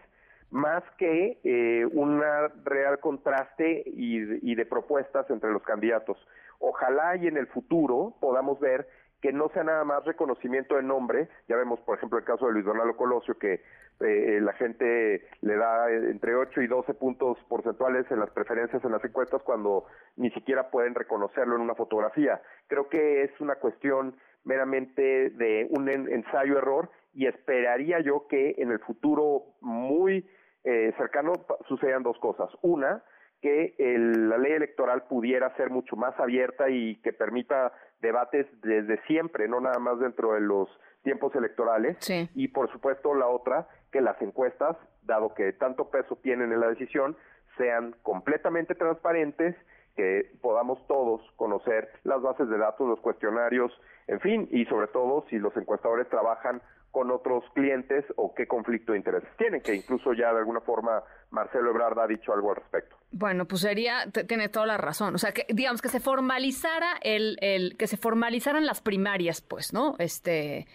más 0.50 0.84
que 0.98 1.40
eh, 1.44 1.86
un 1.92 2.22
real 2.64 3.00
contraste 3.00 3.84
y, 3.86 4.50
y, 4.50 4.56
de 4.56 4.66
propuestas 4.66 5.30
entre 5.30 5.52
los 5.52 5.62
candidatos. 5.64 6.18
Ojalá 6.60 7.18
y 7.18 7.28
en 7.28 7.36
el 7.36 7.48
futuro 7.48 8.14
podamos 8.22 8.60
ver 8.60 8.88
que 9.22 9.34
no 9.34 9.50
sea 9.50 9.64
nada 9.64 9.84
más 9.84 10.06
reconocimiento 10.06 10.76
de 10.76 10.84
nombre. 10.84 11.28
Ya 11.48 11.56
vemos, 11.56 11.80
por 11.82 11.98
ejemplo, 11.98 12.20
el 12.20 12.26
caso 12.26 12.48
de 12.48 12.54
Luis 12.54 12.66
Donaldo 12.66 12.96
Colosio, 12.96 13.38
que 13.38 13.62
eh, 14.00 14.40
la 14.42 14.54
gente 14.54 15.28
le 15.42 15.56
da 15.56 15.92
entre 15.92 16.36
8 16.36 16.62
y 16.62 16.68
12 16.68 16.94
puntos 16.94 17.38
porcentuales 17.50 18.06
en 18.12 18.20
las 18.20 18.30
preferencias 18.30 18.84
en 18.84 18.92
las 18.92 19.04
encuestas 19.04 19.42
cuando 19.42 19.86
ni 20.18 20.30
siquiera 20.32 20.70
pueden 20.70 20.94
reconocerlo 20.94 21.56
en 21.56 21.62
una 21.62 21.74
fotografía. 21.74 22.42
Creo 22.68 22.90
que 22.90 23.24
es 23.24 23.32
una 23.42 23.56
cuestión 23.56 24.16
meramente 24.44 25.32
de 25.32 25.68
un 25.72 25.90
ensayo-error 25.90 26.90
y 27.14 27.26
esperaría 27.26 28.00
yo 28.00 28.28
que 28.28 28.56
en 28.60 28.72
el 28.72 28.80
futuro 28.80 29.56
muy 29.62 30.30
eh, 30.64 30.94
cercano 30.98 31.34
sucedan 31.68 32.04
dos 32.04 32.20
cosas. 32.20 32.50
Una, 32.62 33.04
que 33.42 33.76
la 33.78 34.38
ley 34.38 34.54
electoral 34.54 35.04
pudiera 35.04 35.56
ser 35.56 35.70
mucho 35.70 35.96
más 35.96 36.20
abierta 36.20 36.70
y 36.70 36.96
que 37.02 37.14
permita 37.14 37.72
debates 38.02 38.48
desde 38.62 39.02
siempre, 39.06 39.48
no 39.48 39.60
nada 39.60 39.80
más 39.80 40.00
dentro 40.00 40.34
de 40.34 40.42
los 40.42 40.70
tiempos 41.04 41.34
electorales. 41.36 41.98
Y 42.36 42.48
por 42.50 42.72
supuesto 42.72 43.14
la 43.16 43.28
otra, 43.28 43.68
que 43.92 44.02
las 44.02 44.22
encuestas, 44.22 44.76
dado 45.04 45.34
que 45.34 45.54
tanto 45.54 45.90
peso 45.90 46.18
tienen 46.18 46.52
en 46.52 46.60
la 46.60 46.68
decisión, 46.68 47.16
sean 47.58 47.96
completamente 48.04 48.76
transparentes, 48.76 49.56
que 49.96 50.32
podamos 50.42 50.86
todos 50.88 51.22
conocer 51.38 51.90
las 52.04 52.22
bases 52.22 52.50
de 52.50 52.58
datos, 52.58 52.88
los 52.88 53.00
cuestionarios, 53.00 53.72
en 54.08 54.20
fin, 54.20 54.48
y 54.52 54.66
sobre 54.66 54.88
todo 54.88 55.26
si 55.30 55.40
los 55.40 55.56
encuestadores 55.58 56.08
trabajan 56.08 56.62
con 56.92 57.10
otros 57.10 57.44
clientes 57.54 58.06
o 58.16 58.34
qué 58.36 58.48
conflicto 58.48 58.92
de 58.92 59.00
intereses 59.00 59.30
tienen, 59.38 59.62
que 59.62 59.74
incluso 59.74 60.14
ya 60.14 60.34
de 60.34 60.40
alguna 60.40 60.62
forma 60.62 61.04
Marcelo 61.32 61.70
Ebrard 61.70 62.00
ha 62.00 62.08
dicho 62.08 62.34
algo 62.34 62.50
al 62.50 62.58
respecto. 62.58 62.97
Bueno, 63.12 63.48
pues 63.48 63.62
sería, 63.62 64.12
tiene 64.28 64.50
toda 64.50 64.66
la 64.66 64.78
razón, 64.78 65.16
o 65.16 65.18
sea, 65.18 65.32
que 65.32 65.46
digamos 65.50 65.82
que 65.82 65.90
se 65.90 66.02
formalizara 66.02 66.98
el, 67.02 67.38
el, 67.42 67.78
que 67.78 67.88
se 67.88 67.96
formalizaran 67.96 68.66
las 68.66 68.82
primarias, 68.82 69.40
pues, 69.42 69.72
¿no? 69.72 69.96
Este, 69.98 70.68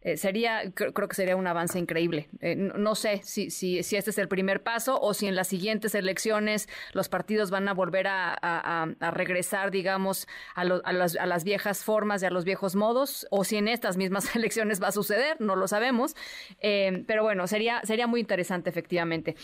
eh, 0.00 0.16
sería, 0.16 0.62
creo, 0.72 0.92
que 0.92 1.14
sería 1.14 1.34
un 1.34 1.46
avance 1.46 1.78
increíble. 1.78 2.28
Eh, 2.40 2.54
no, 2.54 2.94
sé 2.94 3.20
si, 3.24 3.50
si, 3.50 3.82
si, 3.82 3.96
este 3.96 4.10
es 4.10 4.18
el 4.18 4.28
primer 4.28 4.62
paso 4.62 5.00
o 5.00 5.12
si 5.12 5.26
en 5.26 5.34
las 5.34 5.48
siguientes 5.48 5.94
elecciones 5.96 6.68
los 6.92 7.08
partidos 7.08 7.50
van 7.50 7.68
a 7.68 7.74
volver 7.74 8.06
a, 8.08 8.86
regresar, 9.12 9.70
digamos, 9.70 10.28
a, 10.54 10.62
a, 10.62 10.92
las, 10.92 11.44
viejas 11.44 11.84
formas 11.84 12.22
y 12.22 12.26
a 12.26 12.30
los 12.30 12.44
viejos 12.44 12.76
modos, 12.76 13.26
o 13.30 13.42
si 13.42 13.56
en 13.56 13.66
estas 13.66 13.96
mismas 13.96 14.34
elecciones 14.36 14.80
va 14.82 14.88
a 14.88 14.92
suceder, 14.92 15.40
no 15.40 15.56
lo 15.56 15.66
sabemos. 15.66 16.14
Eh, 16.60 17.04
pero 17.06 17.22
bueno, 17.24 17.46
sería, 17.46 17.80
sería 17.84 18.06
muy 18.06 18.20
interesante, 18.20 18.70
efectivamente. 18.70 19.34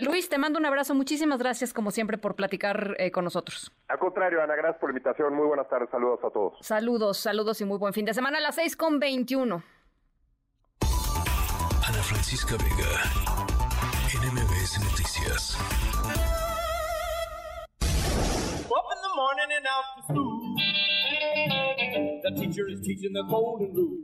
Luis, 0.00 0.28
te 0.28 0.38
mando 0.38 0.58
un 0.58 0.66
abrazo. 0.66 0.94
Muchísimas 0.94 1.38
gracias, 1.38 1.72
como 1.72 1.90
siempre, 1.90 2.18
por 2.18 2.34
platicar 2.34 2.96
con 3.12 3.24
nosotros. 3.24 3.72
Al 3.88 3.98
contrario, 3.98 4.42
Ana, 4.42 4.56
gracias 4.56 4.80
por 4.80 4.90
la 4.90 4.98
invitación. 4.98 5.34
Muy 5.34 5.46
buenas 5.46 5.68
tardes. 5.68 5.88
Saludos 5.90 6.20
a 6.24 6.30
todos. 6.30 6.58
Saludos, 6.60 7.18
saludos 7.18 7.60
y 7.60 7.64
muy 7.64 7.78
buen 7.78 7.92
fin 7.92 8.04
de 8.04 8.14
semana 8.14 8.38
a 8.38 8.40
las 8.40 8.56
6 8.56 8.76
con 8.76 8.98
21. 8.98 9.62
Ana 12.00 12.08
Francisca 12.08 12.56
Vega, 12.56 12.92
NMBS 14.08 14.80
Noticias. 14.80 15.52
Up 17.82 18.86
in 18.88 19.00
the 19.04 19.12
morning 19.16 19.50
and 19.54 19.66
out 19.68 19.84
to 19.96 20.02
school. 20.08 20.40
The 22.22 22.30
teacher 22.40 22.64
is 22.68 22.80
teaching 22.86 23.12
the 23.12 23.22
golden 23.28 23.74
rule. 23.74 24.00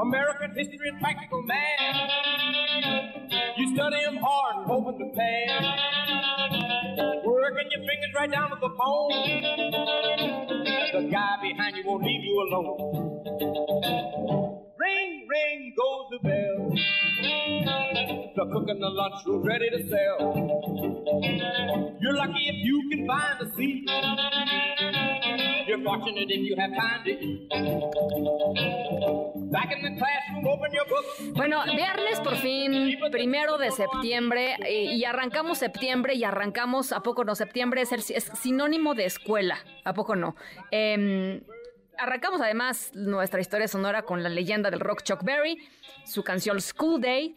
American 0.00 0.54
history 0.56 0.90
and 0.90 1.00
practical 1.00 1.42
math. 1.42 2.10
You 3.56 3.74
study 3.74 4.04
them 4.04 4.18
hard, 4.22 4.64
hoping 4.68 4.98
to 5.00 5.06
pass. 5.18 5.64
Working 7.24 7.68
your 7.72 7.80
fingers 7.80 8.14
right 8.14 8.30
down 8.30 8.50
to 8.50 8.56
the 8.60 8.68
bone. 8.68 9.42
The 10.92 11.02
guy 11.10 11.36
behind 11.42 11.76
you 11.76 11.82
won't 11.84 12.04
leave 12.04 12.22
you 12.22 12.46
alone. 12.48 12.78
Ring, 14.86 15.26
ring 15.28 15.74
goes 15.76 16.06
the 16.12 16.18
bell. 16.22 16.74
The 18.36 18.44
cook 18.52 18.68
in 18.68 18.78
the 18.78 18.88
lunchroom 18.88 19.42
ready 19.42 19.68
to 19.70 19.80
sell. 19.88 20.20
You're 22.00 22.14
lucky 22.14 22.42
if 22.46 22.58
you 22.64 22.88
can 22.90 23.06
find 23.08 23.40
a 23.40 23.56
seat. 23.56 23.90
You're 25.66 25.82
fortunate 25.82 26.30
if 26.30 26.40
you 26.48 26.54
have 26.56 26.70
time 26.70 27.02
to 27.04 27.10
eat. 27.10 27.48
Back 29.50 29.72
in 29.72 29.82
the 29.82 29.98
classroom, 29.98 30.46
open 30.46 30.70
your 30.72 30.86
book. 30.86 31.34
Bueno, 31.34 31.64
viernes 31.64 32.20
por 32.20 32.36
fin, 32.36 32.96
primero 33.10 33.58
de 33.58 33.72
septiembre, 33.72 34.56
y 34.68 35.02
arrancamos 35.04 35.58
septiembre 35.58 36.14
y 36.14 36.22
arrancamos, 36.22 36.92
¿a 36.92 37.00
poco 37.02 37.24
no? 37.24 37.34
Septiembre 37.34 37.80
es, 37.82 37.90
el, 37.90 38.00
es 38.14 38.30
sinónimo 38.40 38.94
de 38.94 39.06
escuela, 39.06 39.58
¿a 39.84 39.94
poco 39.94 40.14
no? 40.14 40.36
Eh, 40.70 41.42
Arrancamos 41.98 42.40
además 42.40 42.90
nuestra 42.94 43.40
historia 43.40 43.68
sonora 43.68 44.02
con 44.02 44.22
la 44.22 44.28
leyenda 44.28 44.70
del 44.70 44.80
rock 44.80 45.02
Chuck 45.02 45.22
Berry, 45.22 45.58
su 46.04 46.22
canción 46.22 46.60
School 46.60 47.00
Day, 47.00 47.34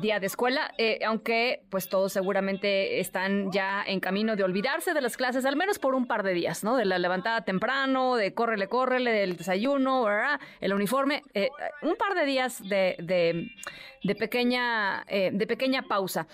día 0.00 0.20
de 0.20 0.26
escuela, 0.26 0.72
eh, 0.78 1.00
aunque 1.06 1.62
pues 1.70 1.88
todos 1.88 2.12
seguramente 2.12 3.00
están 3.00 3.50
ya 3.52 3.82
en 3.86 4.00
camino 4.00 4.36
de 4.36 4.44
olvidarse 4.44 4.94
de 4.94 5.00
las 5.00 5.16
clases, 5.16 5.44
al 5.44 5.56
menos 5.56 5.78
por 5.78 5.94
un 5.94 6.06
par 6.06 6.22
de 6.22 6.32
días, 6.32 6.64
¿no? 6.64 6.76
De 6.76 6.84
la 6.84 6.98
levantada 6.98 7.42
temprano, 7.42 8.16
de 8.16 8.34
córrele, 8.34 8.68
córrele, 8.68 9.12
del 9.12 9.36
desayuno, 9.36 10.06
el 10.60 10.72
uniforme, 10.72 11.22
eh, 11.34 11.50
un 11.82 11.96
par 11.96 12.14
de 12.14 12.24
días 12.24 12.66
de, 12.66 12.96
de, 14.02 14.14
pequeña, 14.14 15.04
eh, 15.06 15.30
de 15.32 15.46
pequeña 15.46 15.82
pausa. 15.82 16.26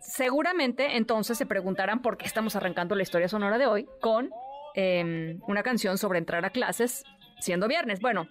seguramente 0.00 0.96
entonces 0.96 1.36
se 1.36 1.46
preguntarán 1.46 2.00
por 2.00 2.16
qué 2.16 2.26
estamos 2.26 2.56
arrancando 2.56 2.94
la 2.94 3.02
historia 3.02 3.28
sonora 3.28 3.58
de 3.58 3.66
hoy 3.66 3.86
con 4.00 4.30
Em, 4.74 5.40
una 5.46 5.62
canción 5.62 5.98
sobre 5.98 6.18
entrar 6.18 6.44
a 6.44 6.50
clases 6.50 7.04
siendo 7.40 7.68
viernes. 7.68 8.00
Bueno, 8.00 8.28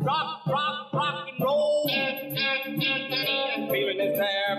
Rock, 0.02 0.46
rock, 0.48 0.92
rock 0.94 1.28
and 1.28 1.44
roll. 1.44 1.88
Feeling 3.70 4.00
is 4.00 4.18
there, 4.18 4.58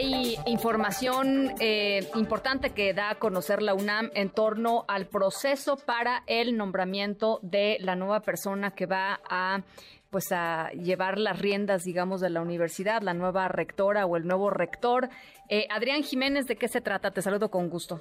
Hay 0.00 0.38
información 0.46 1.52
eh, 1.60 2.08
importante 2.14 2.70
que 2.70 2.94
da 2.94 3.10
a 3.10 3.14
conocer 3.16 3.60
la 3.60 3.74
UNAM 3.74 4.10
en 4.14 4.30
torno 4.30 4.84
al 4.88 5.06
proceso 5.06 5.76
para 5.76 6.22
el 6.26 6.56
nombramiento 6.56 7.38
de 7.42 7.76
la 7.80 7.96
nueva 7.96 8.20
persona 8.20 8.70
que 8.70 8.86
va 8.86 9.20
a 9.28 9.60
pues 10.08 10.32
a 10.32 10.70
llevar 10.70 11.18
las 11.18 11.38
riendas, 11.38 11.84
digamos, 11.84 12.20
de 12.20 12.30
la 12.30 12.40
universidad, 12.40 13.02
la 13.02 13.14
nueva 13.14 13.46
rectora 13.46 14.06
o 14.06 14.16
el 14.16 14.26
nuevo 14.26 14.50
rector. 14.50 15.08
Eh, 15.48 15.68
Adrián 15.70 16.02
Jiménez, 16.02 16.46
¿de 16.46 16.56
qué 16.56 16.66
se 16.66 16.80
trata? 16.80 17.12
Te 17.12 17.22
saludo 17.22 17.48
con 17.48 17.68
gusto. 17.68 18.00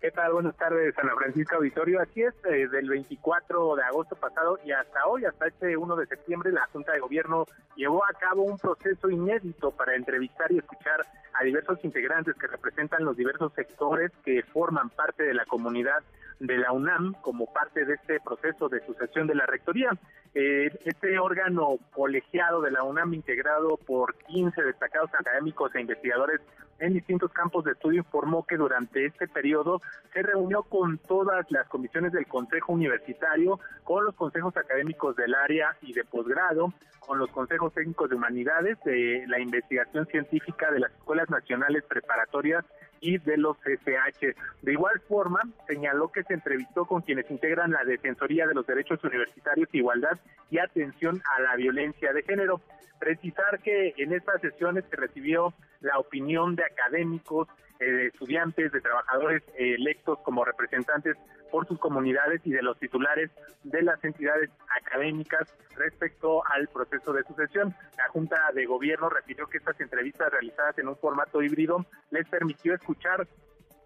¿Qué 0.00 0.10
tal? 0.10 0.34
Buenas 0.34 0.54
tardes, 0.56 0.96
Ana 0.98 1.14
Francisca 1.16 1.56
Auditorio. 1.56 2.00
Así 2.00 2.22
es, 2.22 2.34
eh, 2.44 2.68
del 2.68 2.90
24 2.90 3.76
de 3.76 3.82
agosto 3.84 4.14
pasado 4.16 4.58
y 4.64 4.70
hasta 4.70 5.06
hoy, 5.06 5.24
hasta 5.24 5.46
este 5.46 5.76
1 5.76 5.96
de 5.96 6.06
septiembre, 6.06 6.52
la 6.52 6.66
Junta 6.72 6.92
de 6.92 7.00
Gobierno 7.00 7.46
llevó 7.74 8.04
a 8.04 8.12
cabo 8.18 8.42
un 8.42 8.58
proceso 8.58 9.08
inédito 9.08 9.70
para 9.70 9.96
entrevistar 9.96 10.52
y 10.52 10.58
escuchar 10.58 11.00
a 11.38 11.44
diversos 11.44 11.78
integrantes 11.84 12.34
que 12.36 12.46
representan 12.46 13.04
los 13.04 13.16
diversos 13.16 13.52
sectores 13.54 14.10
que 14.24 14.42
forman 14.42 14.90
parte 14.90 15.22
de 15.22 15.34
la 15.34 15.44
comunidad 15.44 16.02
de 16.38 16.58
la 16.58 16.72
UNAM 16.72 17.14
como 17.22 17.52
parte 17.52 17.84
de 17.84 17.94
este 17.94 18.20
proceso 18.20 18.68
de 18.68 18.84
sucesión 18.84 19.26
de 19.26 19.34
la 19.34 19.46
rectoría. 19.46 19.90
Eh, 20.34 20.70
este 20.84 21.18
órgano 21.18 21.78
colegiado 21.92 22.60
de 22.60 22.70
la 22.70 22.82
UNAM 22.82 23.14
integrado 23.14 23.78
por 23.78 24.14
15 24.26 24.62
destacados 24.62 25.10
académicos 25.14 25.74
e 25.74 25.80
investigadores 25.80 26.40
en 26.78 26.92
distintos 26.92 27.32
campos 27.32 27.64
de 27.64 27.72
estudio 27.72 28.00
informó 28.00 28.44
que 28.44 28.56
durante 28.56 29.06
este 29.06 29.28
periodo 29.28 29.80
se 30.12 30.22
reunió 30.22 30.62
con 30.62 30.98
todas 30.98 31.50
las 31.50 31.66
comisiones 31.68 32.12
del 32.12 32.26
Consejo 32.26 32.72
Universitario, 32.72 33.58
con 33.82 34.04
los 34.04 34.14
consejos 34.14 34.54
académicos 34.56 35.16
del 35.16 35.34
área 35.34 35.76
y 35.80 35.94
de 35.94 36.04
posgrado, 36.04 36.74
con 37.00 37.18
los 37.18 37.30
consejos 37.30 37.72
técnicos 37.72 38.10
de 38.10 38.16
humanidades, 38.16 38.78
de 38.84 39.24
la 39.28 39.40
investigación 39.40 40.06
científica 40.06 40.70
de 40.70 40.80
las 40.80 40.92
escuelas 40.92 41.30
nacionales 41.30 41.82
preparatorias 41.84 42.64
y 43.00 43.18
de 43.18 43.36
los 43.36 43.56
SH. 43.64 44.34
De 44.62 44.72
igual 44.72 45.00
forma, 45.08 45.40
señaló 45.66 46.10
que 46.10 46.22
se 46.24 46.34
entrevistó 46.34 46.84
con 46.84 47.02
quienes 47.02 47.30
integran 47.30 47.72
la 47.72 47.84
Defensoría 47.84 48.46
de 48.46 48.54
los 48.54 48.66
Derechos 48.66 49.02
Universitarios, 49.04 49.68
Igualdad 49.72 50.18
y 50.50 50.58
Atención 50.58 51.22
a 51.36 51.40
la 51.42 51.56
Violencia 51.56 52.12
de 52.12 52.22
Género. 52.22 52.60
Precisar 52.98 53.60
que 53.60 53.94
en 53.96 54.12
estas 54.12 54.40
sesiones 54.40 54.84
se 54.90 54.96
recibió 54.96 55.52
la 55.80 55.98
opinión 55.98 56.56
de 56.56 56.64
académicos, 56.64 57.48
eh, 57.78 57.84
de 57.84 58.06
estudiantes, 58.06 58.72
de 58.72 58.80
trabajadores 58.80 59.42
eh, 59.58 59.74
electos 59.74 60.18
como 60.20 60.44
representantes 60.44 61.16
por 61.50 61.66
sus 61.66 61.78
comunidades 61.78 62.40
y 62.44 62.50
de 62.50 62.62
los 62.62 62.78
titulares 62.78 63.30
de 63.64 63.82
las 63.82 64.02
entidades 64.04 64.50
académicas 64.80 65.48
respecto 65.76 66.42
al 66.46 66.68
proceso 66.68 67.12
de 67.12 67.22
sucesión. 67.24 67.74
La 67.96 68.08
Junta 68.08 68.36
de 68.54 68.66
Gobierno 68.66 69.08
refirió 69.08 69.46
que 69.46 69.58
estas 69.58 69.80
entrevistas 69.80 70.30
realizadas 70.32 70.78
en 70.78 70.88
un 70.88 70.96
formato 70.96 71.42
híbrido 71.42 71.84
les 72.10 72.28
permitió 72.28 72.74
escuchar 72.74 73.26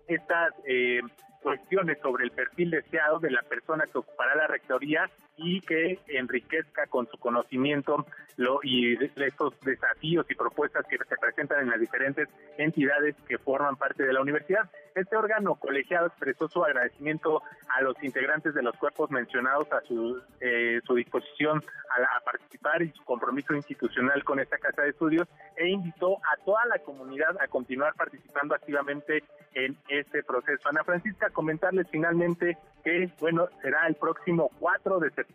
estas 0.06 0.54
eh, 0.66 1.00
cuestiones 1.42 1.98
sobre 2.02 2.24
el 2.24 2.30
perfil 2.30 2.70
deseado 2.70 3.18
de 3.18 3.30
la 3.30 3.42
persona 3.42 3.84
que 3.84 3.98
ocupará 3.98 4.34
la 4.34 4.46
rectoría 4.46 5.10
y 5.42 5.60
que 5.60 5.98
enriquezca 6.08 6.86
con 6.86 7.08
su 7.08 7.16
conocimiento 7.18 8.06
lo, 8.36 8.60
y 8.62 8.94
estos 9.16 9.58
desafíos 9.60 10.26
y 10.28 10.34
propuestas 10.34 10.86
que 10.86 10.98
se 10.98 11.16
presentan 11.16 11.60
en 11.60 11.70
las 11.70 11.80
diferentes 11.80 12.28
entidades 12.58 13.16
que 13.26 13.38
forman 13.38 13.76
parte 13.76 14.04
de 14.04 14.12
la 14.12 14.20
universidad. 14.20 14.70
Este 14.94 15.16
órgano 15.16 15.54
colegiado 15.54 16.08
expresó 16.08 16.48
su 16.48 16.64
agradecimiento 16.64 17.42
a 17.68 17.82
los 17.82 17.94
integrantes 18.02 18.54
de 18.54 18.62
los 18.62 18.76
cuerpos 18.76 19.10
mencionados 19.10 19.70
a 19.72 19.80
su, 19.82 20.20
eh, 20.40 20.80
su 20.86 20.94
disposición 20.94 21.62
a, 21.90 22.16
a, 22.16 22.20
participar 22.20 22.82
y 22.82 22.90
su 22.90 23.04
compromiso 23.04 23.54
institucional 23.54 24.22
con 24.24 24.40
esta 24.40 24.58
casa 24.58 24.82
de 24.82 24.90
estudios 24.90 25.26
e 25.56 25.68
invitó 25.68 26.16
a 26.16 26.36
toda 26.44 26.64
la 26.66 26.78
comunidad 26.80 27.36
a 27.40 27.48
continuar 27.48 27.94
participando 27.94 28.54
activamente 28.54 29.24
en 29.54 29.76
este 29.88 30.22
proceso. 30.22 30.68
Ana 30.68 30.84
Francisca, 30.84 31.30
comentarles 31.30 31.86
finalmente 31.90 32.56
que, 32.84 33.10
bueno, 33.20 33.48
será 33.62 33.86
el 33.86 33.94
próximo 33.94 34.50
4 34.60 35.00
de 35.00 35.10
septiembre 35.10 35.29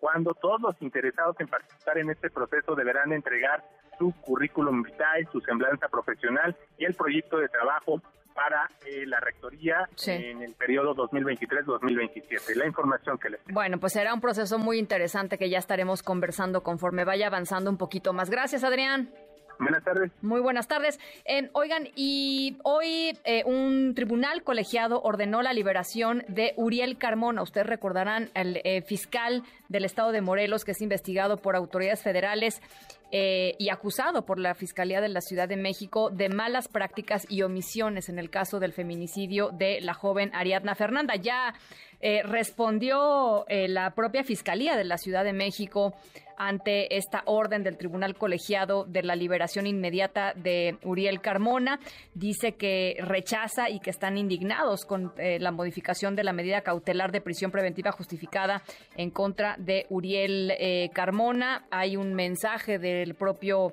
cuando 0.00 0.34
todos 0.34 0.60
los 0.60 0.82
interesados 0.82 1.36
en 1.40 1.48
participar 1.48 1.98
en 1.98 2.10
este 2.10 2.30
proceso 2.30 2.74
deberán 2.74 3.12
entregar 3.12 3.64
su 3.98 4.12
currículum 4.20 4.82
vitae, 4.82 5.26
su 5.32 5.40
semblanza 5.40 5.88
profesional 5.88 6.56
y 6.78 6.84
el 6.84 6.94
proyecto 6.94 7.38
de 7.38 7.48
trabajo 7.48 8.00
para 8.34 8.68
eh, 8.84 9.06
la 9.06 9.18
rectoría 9.18 9.88
sí. 9.94 10.10
en 10.10 10.42
el 10.42 10.54
periodo 10.54 10.94
2023-2027. 10.94 12.54
La 12.54 12.66
información 12.66 13.18
que 13.18 13.30
les. 13.30 13.40
Bueno, 13.46 13.78
pues 13.78 13.94
será 13.94 14.12
un 14.12 14.20
proceso 14.20 14.58
muy 14.58 14.78
interesante 14.78 15.38
que 15.38 15.48
ya 15.48 15.58
estaremos 15.58 16.02
conversando 16.02 16.62
conforme 16.62 17.04
vaya 17.04 17.28
avanzando 17.28 17.70
un 17.70 17.78
poquito 17.78 18.12
más. 18.12 18.28
Gracias, 18.28 18.62
Adrián. 18.62 19.10
Buenas 19.58 19.84
tardes. 19.84 20.12
Muy 20.22 20.40
buenas 20.40 20.68
tardes. 20.68 21.00
Eh, 21.24 21.48
oigan, 21.52 21.88
y 21.94 22.56
hoy 22.62 23.18
eh, 23.24 23.42
un 23.46 23.94
tribunal 23.94 24.42
colegiado 24.42 25.00
ordenó 25.02 25.42
la 25.42 25.52
liberación 25.52 26.24
de 26.28 26.52
Uriel 26.56 26.98
Carmona. 26.98 27.42
Ustedes 27.42 27.66
recordarán 27.66 28.30
el 28.34 28.60
eh, 28.64 28.82
fiscal 28.82 29.44
del 29.68 29.84
estado 29.84 30.12
de 30.12 30.20
Morelos 30.20 30.64
que 30.64 30.72
es 30.72 30.82
investigado 30.82 31.38
por 31.38 31.56
autoridades 31.56 32.02
federales 32.02 32.60
y 33.08 33.70
acusado 33.70 34.26
por 34.26 34.38
la 34.38 34.54
Fiscalía 34.54 35.00
de 35.00 35.08
la 35.08 35.22
Ciudad 35.22 35.48
de 35.48 35.56
México 35.56 36.10
de 36.10 36.28
malas 36.28 36.68
prácticas 36.68 37.24
y 37.30 37.42
omisiones 37.42 38.10
en 38.10 38.18
el 38.18 38.28
caso 38.28 38.58
del 38.58 38.74
feminicidio 38.74 39.50
de 39.52 39.80
la 39.80 39.94
joven 39.94 40.32
Ariadna 40.34 40.74
Fernanda. 40.74 41.14
Ya 41.14 41.54
respondió 42.00 43.44
la 43.48 43.90
propia 43.94 44.22
Fiscalía 44.22 44.76
de 44.76 44.84
la 44.84 44.98
Ciudad 44.98 45.24
de 45.24 45.32
México 45.32 45.94
ante 46.36 46.96
esta 46.96 47.22
orden 47.26 47.62
del 47.62 47.76
Tribunal 47.76 48.14
Colegiado 48.14 48.84
de 48.84 49.02
la 49.02 49.16
liberación 49.16 49.66
inmediata 49.66 50.32
de 50.34 50.78
Uriel 50.82 51.20
Carmona. 51.20 51.80
Dice 52.14 52.52
que 52.52 52.96
rechaza 53.00 53.70
y 53.70 53.80
que 53.80 53.90
están 53.90 54.18
indignados 54.18 54.84
con 54.84 55.12
eh, 55.16 55.38
la 55.40 55.50
modificación 55.50 56.14
de 56.14 56.24
la 56.24 56.32
medida 56.32 56.60
cautelar 56.60 57.12
de 57.12 57.20
prisión 57.20 57.50
preventiva 57.50 57.92
justificada 57.92 58.62
en 58.96 59.10
contra 59.10 59.56
de 59.58 59.86
Uriel 59.88 60.52
eh, 60.58 60.90
Carmona. 60.92 61.66
Hay 61.70 61.96
un 61.96 62.14
mensaje 62.14 62.78
del 62.78 63.14
propio... 63.14 63.72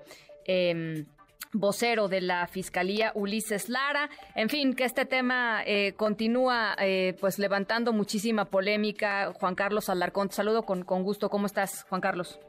Vocero 1.52 2.08
de 2.08 2.22
la 2.22 2.48
Fiscalía, 2.48 3.12
Ulises 3.16 3.70
Lara. 3.70 4.10
En 4.36 4.50
fin, 4.50 4.74
que 4.74 4.86
este 4.86 5.06
tema 5.06 5.62
eh, 5.66 5.94
continúa 5.94 6.76
eh, 6.80 7.16
pues 7.20 7.40
levantando 7.40 7.94
muchísima 7.94 8.46
polémica. 8.46 9.34
Juan 9.34 9.56
Carlos 9.56 9.90
Alarcón, 9.90 10.30
te 10.30 10.36
saludo 10.36 10.64
con, 10.64 10.84
con 10.84 11.04
gusto. 11.04 11.30
¿Cómo 11.30 11.46
estás, 11.46 11.84
Juan 11.90 12.02
Carlos? 12.02 12.40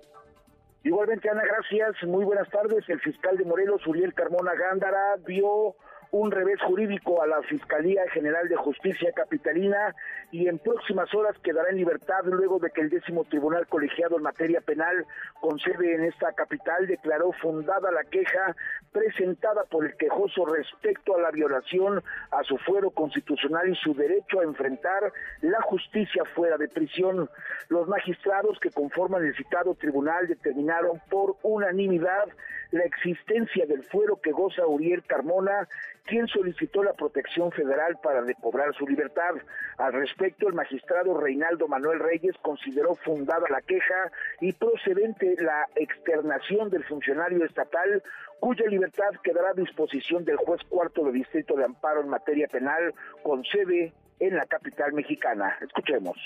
Igualmente, 0.85 1.29
Ana, 1.31 1.43
gracias. 1.45 2.03
Muy 2.07 2.25
buenas 2.25 2.49
tardes. 2.51 2.89
El 2.89 3.01
fiscal 3.01 3.37
de 3.39 3.45
Morelos, 3.45 3.87
Uriel 3.87 4.13
Carmona 4.13 4.53
Gándara, 4.55 5.17
dio 5.27 5.75
un 6.15 6.31
revés 6.31 6.61
jurídico 6.63 7.21
a 7.23 7.27
la 7.27 7.43
Fiscalía 7.43 8.03
General 8.13 8.49
de 8.49 8.55
Justicia 8.55 9.11
Capitalina 9.17 9.97
y 10.31 10.47
en 10.47 10.61
próximas 10.61 11.13
horas 11.13 11.37
quedará 11.43 11.71
en 11.71 11.77
libertad 11.77 12.23
luego 12.25 12.61
de 12.61 12.71
que 12.71 12.83
el 12.83 12.91
décimo 12.91 13.25
tribunal 13.25 13.67
colegiado 13.67 14.17
en 14.17 14.23
materia 14.23 14.61
penal 14.61 15.05
con 15.41 15.59
sede 15.59 15.93
en 15.93 16.05
esta 16.05 16.33
capital 16.33 16.87
declaró 16.87 17.33
fundada 17.33 17.91
la 17.91 18.05
queja 18.05 18.55
presentada 18.93 19.65
por 19.65 19.87
el 19.87 19.97
quejoso 19.97 20.47
respecto 20.47 21.17
a 21.17 21.21
la 21.21 21.33
violación 21.33 22.01
a 22.31 22.45
su 22.45 22.59
fuero 22.59 22.91
constitucional 22.91 23.69
y 23.69 23.75
su 23.75 23.93
derecho 23.93 24.39
a 24.39 24.45
enfrentar 24.45 25.13
la 25.41 25.61
justicia 25.63 26.23
fuera 26.37 26.57
de 26.57 26.69
prisión. 26.69 27.29
Los 27.69 27.89
magistrados 27.89 28.61
que 28.61 28.71
conforman 28.71 29.25
el 29.25 29.35
citado 29.35 29.75
tribunal 29.75 30.29
determinaron 30.29 31.01
por 31.11 31.39
unanimidad 31.43 32.29
la 32.71 32.85
existencia 32.85 33.67
del 33.67 33.83
fuero 33.83 34.21
que 34.21 34.33
goza 34.33 34.67
Uriel 34.67 35.03
Carmona 35.05 35.69
quien 36.05 36.27
solicitó 36.29 36.83
la 36.83 36.93
protección 36.93 37.51
federal 37.53 37.99
para 38.03 38.21
recobrar 38.21 38.75
su 38.75 38.87
libertad. 38.87 39.35
Al 39.79 39.93
respecto, 39.93 40.49
el 40.49 40.55
magistrado 40.55 41.19
Reinaldo 41.19 41.67
Manuel 41.67 41.99
Reyes 41.99 42.37
consideró 42.43 42.95
fundada 42.97 43.47
la 43.51 43.63
queja 43.63 44.13
y 44.41 44.53
procedente 44.53 45.35
la 45.39 45.67
externación 45.77 46.71
del 46.71 46.85
funcionario 46.85 47.45
estatal, 47.45 48.03
cuya 48.41 48.67
libertad 48.67 49.11
quedará 49.23 49.51
a 49.51 49.55
disposición 49.55 50.25
del 50.25 50.37
juez 50.37 50.61
cuarto 50.69 51.05
de 51.05 51.13
distrito 51.13 51.57
de 51.57 51.65
amparo 51.65 52.03
en 52.03 52.09
materia 52.09 52.49
penal 52.49 52.93
con 53.23 53.43
sede 53.45 53.93
en 54.21 54.37
la 54.37 54.45
capital 54.45 54.93
mexicana. 54.93 55.59
Escuchemos. 55.63 56.17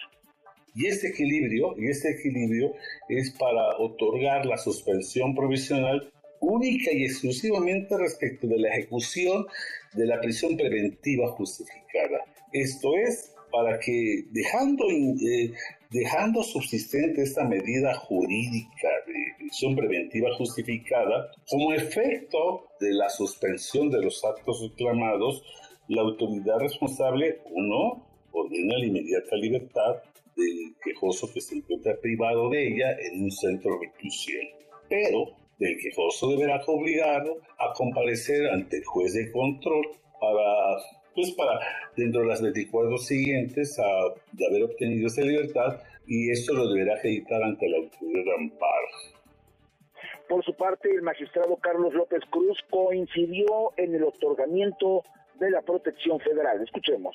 Y 0.74 0.86
este 0.86 1.08
equilibrio, 1.08 1.74
y 1.76 1.88
este 1.88 2.10
equilibrio 2.10 2.72
es 3.08 3.36
para 3.38 3.76
otorgar 3.78 4.44
la 4.46 4.56
suspensión 4.58 5.34
provisional 5.34 6.12
única 6.40 6.92
y 6.92 7.04
exclusivamente 7.04 7.96
respecto 7.96 8.46
de 8.46 8.58
la 8.58 8.68
ejecución 8.68 9.46
de 9.94 10.06
la 10.06 10.20
prisión 10.20 10.56
preventiva 10.56 11.28
justificada. 11.32 12.24
Esto 12.52 12.96
es, 12.96 13.34
para 13.50 13.78
que 13.78 14.24
dejando, 14.30 14.84
eh, 14.90 15.52
dejando 15.90 16.42
subsistente 16.42 17.22
esta 17.22 17.44
medida 17.44 17.94
jurídica 17.94 18.88
de 19.06 19.14
prisión 19.38 19.74
preventiva 19.74 20.28
justificada, 20.36 21.30
como 21.48 21.72
efecto 21.72 22.68
de 22.80 22.92
la 22.92 23.08
suspensión 23.08 23.90
de 23.90 24.02
los 24.02 24.24
actos 24.24 24.62
reclamados, 24.62 25.42
la 25.88 26.02
autoridad 26.02 26.58
responsable, 26.58 27.40
uno, 27.50 28.06
ordena 28.32 28.78
la 28.78 28.86
inmediata 28.86 29.36
libertad 29.36 29.96
del 30.36 30.76
quejoso 30.84 31.32
que 31.32 31.40
se 31.40 31.56
encuentra 31.56 31.96
privado 32.00 32.50
de 32.50 32.68
ella 32.68 32.96
en 33.00 33.24
un 33.24 33.30
centro 33.30 33.78
reclusión. 33.80 34.46
Pero 34.88 35.36
del 35.58 35.76
quejoso 35.78 36.30
deberá 36.30 36.62
obligarlo 36.66 37.38
a 37.58 37.72
comparecer 37.74 38.48
ante 38.50 38.78
el 38.78 38.84
juez 38.84 39.12
de 39.14 39.30
control 39.32 39.86
para, 40.20 40.76
pues 41.14 41.32
para 41.32 41.58
dentro 41.96 42.20
de 42.22 42.26
las 42.28 42.42
24 42.42 42.98
siguientes 42.98 43.78
a, 43.78 43.84
de 44.32 44.46
haber 44.46 44.64
obtenido 44.64 45.08
esa 45.08 45.22
libertad 45.22 45.80
y 46.06 46.30
esto 46.30 46.54
lo 46.54 46.72
deberá 46.72 46.94
acreditar 46.94 47.42
ante 47.42 47.68
la 47.68 47.78
autoridad 47.78 48.24
de 48.24 48.34
amparo. 48.34 48.86
Por 50.28 50.44
su 50.44 50.54
parte, 50.54 50.90
el 50.90 51.02
magistrado 51.02 51.56
Carlos 51.56 51.94
López 51.94 52.20
Cruz 52.30 52.58
coincidió 52.70 53.72
en 53.76 53.94
el 53.94 54.04
otorgamiento 54.04 55.02
de 55.38 55.50
la 55.50 55.62
protección 55.62 56.20
federal. 56.20 56.62
Escuchemos. 56.62 57.14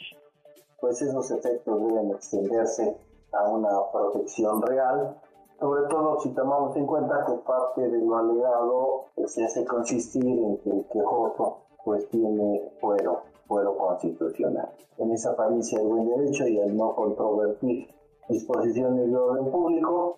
Pues 0.80 1.02
esos 1.02 1.30
efectos 1.32 1.88
deben 1.88 2.12
extenderse 2.12 2.96
a 3.32 3.50
una 3.50 3.70
protección 3.92 4.62
real, 4.62 5.16
sobre 5.64 5.84
todo 5.88 6.20
si 6.20 6.30
tomamos 6.32 6.76
en 6.76 6.86
cuenta 6.86 7.24
que 7.26 7.32
parte 7.48 7.88
de 7.88 7.98
lo 8.00 8.18
alegado 8.18 9.06
se 9.28 9.46
hace 9.46 9.64
consistir 9.64 10.26
en 10.26 10.58
que 10.58 10.70
el 10.70 10.86
quejoso 10.92 11.60
pues 11.86 12.06
tiene 12.10 12.70
fuero, 12.82 13.22
fuero 13.48 13.78
constitucional. 13.78 14.70
En 14.98 15.12
esa 15.12 15.34
país 15.38 15.74
hay 15.74 15.86
buen 15.86 16.10
derecho 16.10 16.46
y 16.50 16.60
al 16.60 16.76
no 16.76 16.94
controvertir 16.94 17.88
disposiciones 18.28 19.10
de 19.10 19.16
orden 19.16 19.50
público, 19.50 20.18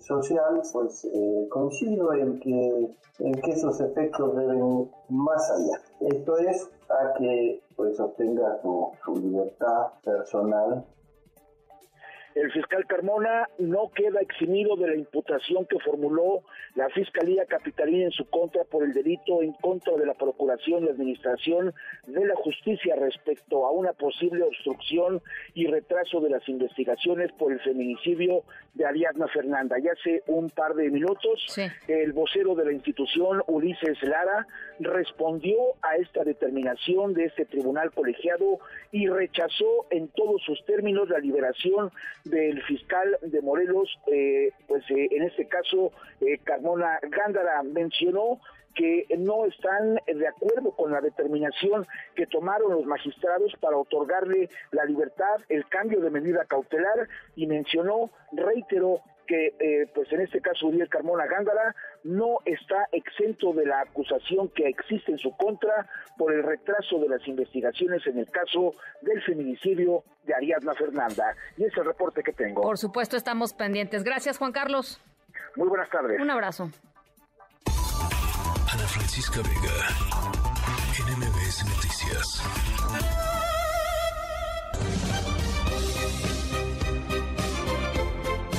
social, 0.00 0.62
pues 0.72 1.04
eh, 1.04 1.46
coincido 1.50 2.14
en 2.14 2.40
que, 2.40 2.96
en 3.18 3.32
que 3.42 3.50
esos 3.50 3.78
efectos 3.82 4.34
deben 4.36 4.80
ir 4.80 4.90
más 5.10 5.50
allá. 5.50 5.82
Esto 6.00 6.38
es 6.38 6.66
a 6.88 7.12
que 7.18 7.62
pues 7.76 8.00
obtenga 8.00 8.58
su, 8.62 8.90
su 9.04 9.16
libertad 9.16 9.88
personal 10.02 10.86
el 12.34 12.52
fiscal 12.52 12.86
Carmona 12.86 13.48
no 13.58 13.90
queda 13.94 14.20
eximido 14.20 14.76
de 14.76 14.88
la 14.88 14.94
imputación 14.94 15.66
que 15.66 15.78
formuló 15.80 16.42
la 16.74 16.88
Fiscalía 16.90 17.46
Capitalina 17.46 18.04
en 18.04 18.12
su 18.12 18.24
contra 18.26 18.64
por 18.64 18.84
el 18.84 18.92
delito 18.92 19.42
en 19.42 19.52
contra 19.54 19.94
de 19.96 20.06
la 20.06 20.14
Procuración 20.14 20.84
y 20.84 20.88
Administración 20.88 21.74
de 22.06 22.26
la 22.26 22.34
Justicia 22.36 22.94
respecto 22.96 23.66
a 23.66 23.72
una 23.72 23.92
posible 23.92 24.44
obstrucción 24.44 25.22
y 25.54 25.66
retraso 25.66 26.20
de 26.20 26.30
las 26.30 26.48
investigaciones 26.48 27.32
por 27.32 27.52
el 27.52 27.60
feminicidio 27.60 28.44
de 28.74 28.86
Ariadna 28.86 29.26
Fernanda. 29.28 29.76
Ya 29.82 29.92
hace 29.92 30.22
un 30.26 30.50
par 30.50 30.74
de 30.74 30.90
minutos, 30.90 31.46
el 31.88 32.12
vocero 32.12 32.54
de 32.54 32.66
la 32.66 32.72
institución, 32.72 33.42
Ulises 33.46 34.00
Lara, 34.02 34.46
respondió 34.78 35.56
a 35.82 35.96
esta 35.96 36.24
determinación 36.24 37.14
de 37.14 37.24
este 37.24 37.44
tribunal 37.44 37.90
colegiado 37.92 38.60
y 38.92 39.08
rechazó 39.08 39.86
en 39.90 40.08
todos 40.08 40.42
sus 40.42 40.64
términos 40.64 41.08
la 41.08 41.18
liberación 41.18 41.90
del 42.28 42.62
fiscal 42.62 43.18
de 43.22 43.40
Morelos, 43.42 43.88
eh, 44.12 44.52
pues 44.66 44.84
eh, 44.90 45.08
en 45.10 45.24
este 45.24 45.46
caso 45.48 45.92
eh, 46.20 46.38
Carmona 46.44 46.98
Gándara 47.02 47.62
mencionó 47.62 48.40
que 48.74 49.06
no 49.18 49.44
están 49.46 49.98
de 50.06 50.28
acuerdo 50.28 50.70
con 50.70 50.92
la 50.92 51.00
determinación 51.00 51.84
que 52.14 52.26
tomaron 52.26 52.72
los 52.72 52.84
magistrados 52.84 53.52
para 53.60 53.76
otorgarle 53.76 54.48
la 54.70 54.84
libertad, 54.84 55.40
el 55.48 55.66
cambio 55.68 56.00
de 56.00 56.10
medida 56.10 56.44
cautelar 56.44 57.08
y 57.34 57.46
mencionó, 57.48 58.10
reiteró, 58.30 59.00
que 59.28 59.54
eh, 59.60 59.86
pues 59.94 60.10
en 60.10 60.22
este 60.22 60.40
caso 60.40 60.66
Uriel 60.66 60.88
Carmona 60.88 61.26
Gándara 61.26 61.76
no 62.02 62.38
está 62.46 62.88
exento 62.90 63.52
de 63.52 63.66
la 63.66 63.82
acusación 63.82 64.48
que 64.48 64.66
existe 64.66 65.12
en 65.12 65.18
su 65.18 65.36
contra 65.36 65.88
por 66.16 66.32
el 66.32 66.42
retraso 66.42 66.98
de 66.98 67.08
las 67.08 67.28
investigaciones 67.28 68.04
en 68.06 68.18
el 68.18 68.28
caso 68.30 68.74
del 69.02 69.22
feminicidio 69.22 70.02
de 70.24 70.34
Ariadna 70.34 70.74
Fernanda. 70.74 71.36
Y 71.56 71.64
ese 71.64 71.72
es 71.72 71.78
el 71.78 71.84
reporte 71.84 72.22
que 72.22 72.32
tengo. 72.32 72.62
Por 72.62 72.78
supuesto, 72.78 73.16
estamos 73.16 73.52
pendientes. 73.52 74.02
Gracias, 74.02 74.38
Juan 74.38 74.52
Carlos. 74.52 75.00
Muy 75.54 75.68
buenas 75.68 75.90
tardes. 75.90 76.18
Un 76.20 76.30
abrazo. 76.30 76.70
Ana 78.72 78.86
Francisca 78.86 79.40
Vega, 79.42 79.76
NMBS 81.06 81.64
Noticias. 81.68 83.27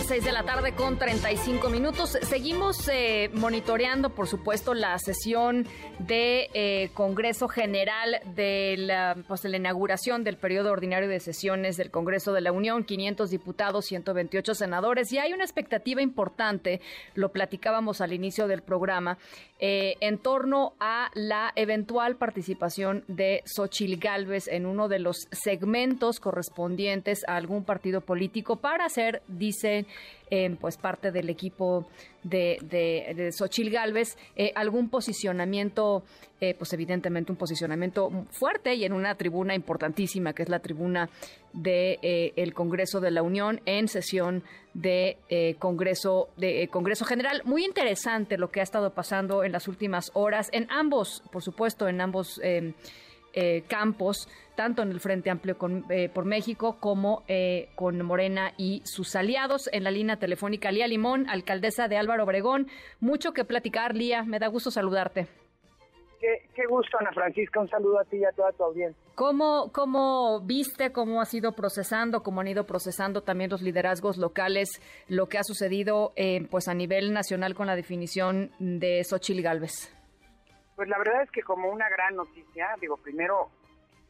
6 0.09 0.23
de 0.23 0.31
la 0.31 0.41
tarde 0.41 0.73
con 0.73 0.97
35 0.97 1.69
minutos. 1.69 2.17
Seguimos 2.23 2.89
eh, 2.91 3.29
monitoreando, 3.31 4.09
por 4.09 4.25
supuesto, 4.27 4.73
la 4.73 4.97
sesión 4.97 5.67
de 5.99 6.49
eh, 6.55 6.89
Congreso 6.95 7.47
General 7.47 8.19
de 8.33 8.73
la, 8.79 9.15
pues, 9.27 9.45
inauguración 9.45 10.23
del 10.23 10.37
periodo 10.37 10.71
ordinario 10.71 11.07
de 11.07 11.19
sesiones 11.19 11.77
del 11.77 11.91
Congreso 11.91 12.33
de 12.33 12.41
la 12.41 12.51
Unión, 12.51 12.85
500 12.85 13.29
diputados, 13.29 13.85
128 13.85 14.55
senadores. 14.55 15.13
Y 15.13 15.19
hay 15.19 15.31
una 15.31 15.43
expectativa 15.43 16.01
importante, 16.01 16.81
lo 17.13 17.31
platicábamos 17.31 18.01
al 18.01 18.11
inicio 18.11 18.47
del 18.47 18.63
programa, 18.63 19.19
eh, 19.59 19.95
en 19.99 20.17
torno 20.17 20.73
a 20.79 21.11
la 21.13 21.51
eventual 21.55 22.15
participación 22.15 23.03
de 23.07 23.43
Xochil 23.45 23.99
Gálvez 23.99 24.47
en 24.47 24.65
uno 24.65 24.87
de 24.87 24.97
los 24.97 25.27
segmentos 25.31 26.19
correspondientes 26.19 27.23
a 27.27 27.35
algún 27.35 27.63
partido 27.63 28.01
político 28.01 28.55
para 28.55 28.85
hacer, 28.85 29.21
dicen, 29.27 29.85
eh, 30.31 30.55
pues 30.61 30.77
parte 30.77 31.11
del 31.11 31.27
equipo 31.29 31.87
de, 32.21 32.57
de, 32.61 33.31
Xochil 33.31 33.71
Gálvez, 33.71 34.15
eh, 34.35 34.51
algún 34.53 34.89
posicionamiento, 34.89 36.03
eh, 36.39 36.53
pues 36.53 36.71
evidentemente 36.73 37.31
un 37.31 37.37
posicionamiento 37.37 38.11
fuerte 38.29 38.75
y 38.75 38.85
en 38.85 38.93
una 38.93 39.15
tribuna 39.15 39.55
importantísima, 39.55 40.33
que 40.33 40.43
es 40.43 40.49
la 40.49 40.59
tribuna 40.59 41.09
del 41.53 41.97
de, 42.01 42.33
el 42.35 42.53
Congreso 42.53 42.99
de 42.99 43.09
la 43.09 43.23
Unión 43.23 43.59
en 43.65 43.87
sesión 43.87 44.43
de 44.75 45.17
Congreso 45.57 46.29
de 46.37 46.67
Congreso 46.67 47.05
General. 47.05 47.41
Muy 47.43 47.65
interesante 47.65 48.37
lo 48.37 48.51
que 48.51 48.59
ha 48.59 48.63
estado 48.63 48.93
pasando 48.93 49.43
en 49.43 49.51
las 49.51 49.67
últimas 49.67 50.11
horas, 50.13 50.49
en 50.51 50.67
ambos, 50.69 51.23
por 51.31 51.41
supuesto, 51.41 51.87
en 51.87 52.01
ambos 52.01 52.39
eh, 53.41 53.63
campos, 53.69 54.27
tanto 54.55 54.81
en 54.81 54.91
el 54.91 54.99
Frente 54.99 55.29
Amplio 55.29 55.57
con, 55.57 55.85
eh, 55.89 56.09
por 56.09 56.25
México 56.25 56.75
como 56.81 57.23
eh, 57.29 57.69
con 57.75 58.01
Morena 58.01 58.51
y 58.57 58.81
sus 58.83 59.15
aliados. 59.15 59.69
En 59.71 59.85
la 59.85 59.91
línea 59.91 60.17
telefónica, 60.17 60.73
Lía 60.73 60.87
Limón, 60.87 61.29
alcaldesa 61.29 61.87
de 61.87 61.95
Álvaro 61.95 62.25
Obregón. 62.25 62.67
Mucho 62.99 63.31
que 63.31 63.45
platicar, 63.45 63.95
Lía. 63.95 64.23
Me 64.23 64.39
da 64.39 64.47
gusto 64.47 64.71
saludarte. 64.71 65.27
Qué, 66.19 66.65
gusto, 66.67 66.97
Ana 66.99 67.13
Francisca. 67.13 67.61
Un 67.61 67.69
saludo 67.69 67.97
a 67.97 68.03
ti 68.03 68.17
y 68.17 68.25
a 68.25 68.31
toda 68.33 68.51
tu 68.51 68.61
audiencia. 68.65 69.01
¿Cómo, 69.15 69.71
¿Cómo 69.71 70.41
viste, 70.41 70.91
cómo 70.91 71.21
ha 71.21 71.25
sido 71.25 71.53
procesando, 71.53 72.23
cómo 72.23 72.41
han 72.41 72.49
ido 72.49 72.65
procesando 72.65 73.23
también 73.23 73.49
los 73.49 73.61
liderazgos 73.61 74.17
locales 74.17 74.81
lo 75.07 75.29
que 75.29 75.37
ha 75.37 75.43
sucedido 75.43 76.11
pues 76.51 76.67
a 76.67 76.73
nivel 76.73 77.13
nacional 77.13 77.55
con 77.55 77.67
la 77.67 77.77
definición 77.77 78.51
de 78.59 79.01
Xochil 79.05 79.41
Gálvez? 79.41 79.97
Pues 80.79 80.87
la 80.87 80.97
verdad 80.97 81.23
es 81.23 81.31
que 81.31 81.43
como 81.43 81.69
una 81.69 81.89
gran 81.89 82.15
noticia, 82.15 82.73
digo, 82.79 82.95
primero 82.95 83.49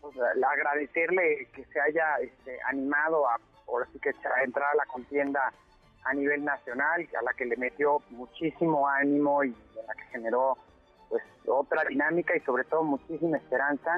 pues, 0.02 0.16
agradecerle 0.20 1.48
que 1.52 1.66
se 1.66 1.82
haya 1.82 2.18
este, 2.22 2.60
animado 2.70 3.28
a, 3.28 3.40
por 3.66 3.82
así 3.82 3.98
que 3.98 4.10
a 4.10 4.44
entrar 4.44 4.74
a 4.74 4.76
la 4.76 4.86
contienda 4.86 5.52
a 6.04 6.14
nivel 6.14 6.46
nacional, 6.46 7.10
a 7.20 7.24
la 7.24 7.34
que 7.34 7.46
le 7.46 7.58
metió 7.58 8.04
muchísimo 8.12 8.88
ánimo 8.88 9.44
y 9.44 9.56
a 9.82 9.88
la 9.88 9.96
que 9.96 10.04
generó 10.12 10.60
pues 11.10 11.24
otra 11.48 11.86
dinámica 11.86 12.38
y 12.38 12.40
sobre 12.42 12.66
todo 12.66 12.84
muchísima 12.84 13.38
esperanza. 13.38 13.98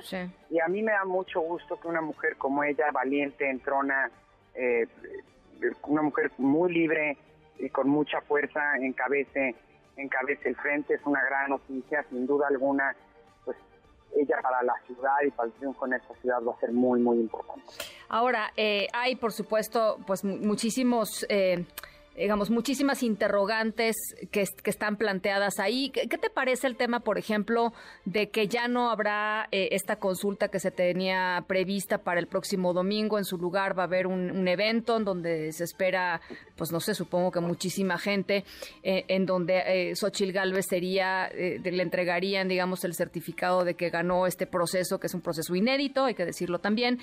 Y 0.50 0.62
a 0.62 0.70
mí 0.70 0.82
me 0.82 0.94
da 0.94 1.04
mucho 1.04 1.42
gusto 1.42 1.78
que 1.78 1.90
una 1.90 2.00
mujer 2.00 2.38
como 2.38 2.64
ella, 2.64 2.90
valiente, 2.94 3.50
entrona, 3.50 4.10
eh, 4.56 4.88
una 5.84 6.04
mujer 6.04 6.32
muy 6.38 6.72
libre 6.72 7.18
y 7.60 7.68
con 7.68 7.90
mucha 7.90 8.22
fuerza, 8.22 8.78
encabece 8.78 9.58
encabece 9.98 10.50
el 10.50 10.56
frente, 10.56 10.96
es 10.96 11.02
una 11.06 11.24
gran 11.24 11.50
noticia, 11.50 12.04
sin 12.10 12.26
duda 12.26 12.48
alguna, 12.48 12.96
pues 13.46 13.58
ella 14.16 14.38
para 14.42 14.64
la 14.64 14.74
ciudad 14.86 15.16
y 15.26 15.32
para 15.32 15.48
el 15.48 15.54
triunfo 15.54 15.86
en 15.88 15.94
esta 15.94 16.14
ciudad 16.16 16.42
va 16.44 16.54
a 16.54 16.60
ser 16.60 16.72
muy, 16.72 17.00
muy 17.00 17.20
importante. 17.20 17.66
Ahora, 18.10 18.52
eh, 18.58 18.88
hay 18.94 19.16
por 19.16 19.32
supuesto, 19.32 19.98
pues 20.06 20.24
muchísimos... 20.24 21.26
Eh, 21.30 21.66
digamos, 22.16 22.50
muchísimas 22.50 23.04
interrogantes 23.04 23.96
que, 24.32 24.42
están 24.42 24.96
planteadas 24.96 25.60
ahí. 25.60 25.90
¿Qué, 25.90 26.08
te 26.08 26.30
parece 26.30 26.68
el 26.68 26.76
tema, 26.76 27.02
por 27.02 27.18
ejemplo, 27.18 27.74
de 28.06 28.30
que 28.30 28.48
ya 28.48 28.68
no 28.68 28.90
habrá 28.90 29.48
eh, 29.52 29.70
esta 29.72 29.98
consulta 29.98 30.48
que 30.48 30.60
se 30.60 30.72
tenía 30.72 31.44
prevista 31.48 32.00
para 32.00 32.20
el 32.20 32.28
próximo 32.28 32.74
domingo? 32.74 33.18
En 33.18 33.26
su 33.26 33.38
lugar 33.38 33.78
va 33.78 33.84
a 33.84 33.86
haber 33.86 34.08
un, 34.08 34.48
evento 34.48 34.98
en 34.98 35.06
donde 35.06 35.52
se 35.54 35.64
espera, 35.64 36.22
pues 36.56 36.72
no 36.72 36.80
sé, 36.80 36.96
supongo 36.96 37.32
que 37.32 37.40
muchísima 37.40 37.98
gente, 37.98 38.44
eh, 38.84 39.06
en 39.08 39.26
donde 39.26 39.64
eh, 39.66 39.96
Xochil 39.96 40.32
Gálvez 40.32 40.66
sería, 40.68 41.28
eh, 41.28 41.60
le 41.64 41.84
entregarían, 41.84 42.48
digamos, 42.48 42.84
el 42.84 42.94
certificado 42.94 43.64
de 43.64 43.76
que 43.76 43.90
ganó 43.90 44.28
este 44.28 44.48
proceso, 44.48 45.00
que 45.00 45.08
es 45.08 45.14
un 45.14 45.22
proceso 45.22 45.56
inédito, 45.56 46.06
hay 46.06 46.16
que 46.16 46.26
decirlo 46.26 46.60
también. 46.60 47.00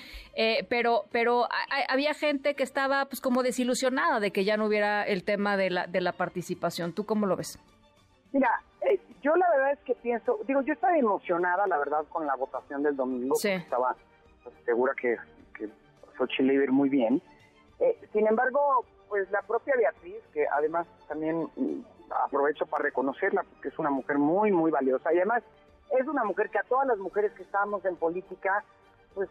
pero, 0.69 1.05
pero 1.11 1.47
había 1.87 2.13
gente 2.13 2.55
que 2.55 2.63
estaba, 2.63 3.05
pues, 3.05 3.21
como 3.21 3.43
desilusionada 3.43 4.19
de 4.19 4.31
que 4.31 4.43
ya 4.43 4.57
no 4.57 4.65
hubiera 4.65 4.98
el 5.03 5.23
tema 5.23 5.57
de 5.57 5.69
la, 5.69 5.87
de 5.87 6.01
la 6.01 6.13
participación. 6.13 6.93
¿Tú 6.93 7.05
cómo 7.05 7.25
lo 7.25 7.35
ves? 7.35 7.59
Mira, 8.31 8.49
eh, 8.81 8.99
yo 9.21 9.35
la 9.35 9.49
verdad 9.49 9.71
es 9.73 9.79
que 9.79 9.95
pienso, 9.95 10.39
digo, 10.47 10.61
yo 10.61 10.73
estaba 10.73 10.97
emocionada, 10.97 11.67
la 11.67 11.77
verdad, 11.77 12.05
con 12.09 12.25
la 12.25 12.35
votación 12.35 12.83
del 12.83 12.95
domingo. 12.95 13.35
Estaba 13.41 13.95
pues, 14.43 14.55
segura 14.65 14.93
que, 14.99 15.17
que 15.55 15.69
Xochitl 16.17 16.51
iba 16.51 16.71
muy 16.71 16.89
bien. 16.89 17.21
Eh, 17.79 17.97
sin 18.13 18.27
embargo, 18.27 18.85
pues 19.07 19.29
la 19.31 19.41
propia 19.41 19.75
Beatriz, 19.75 20.21
que 20.33 20.45
además 20.47 20.87
también 21.07 21.49
aprovecho 22.25 22.65
para 22.65 22.83
reconocerla 22.83 23.43
porque 23.43 23.69
es 23.69 23.79
una 23.79 23.89
mujer 23.89 24.17
muy, 24.17 24.51
muy 24.51 24.71
valiosa 24.71 25.13
y 25.13 25.17
además 25.17 25.43
es 25.97 26.07
una 26.07 26.23
mujer 26.23 26.49
que 26.49 26.59
a 26.59 26.63
todas 26.63 26.87
las 26.87 26.97
mujeres 26.97 27.31
que 27.33 27.43
estamos 27.43 27.83
en 27.85 27.95
política, 27.95 28.63
pues 29.15 29.29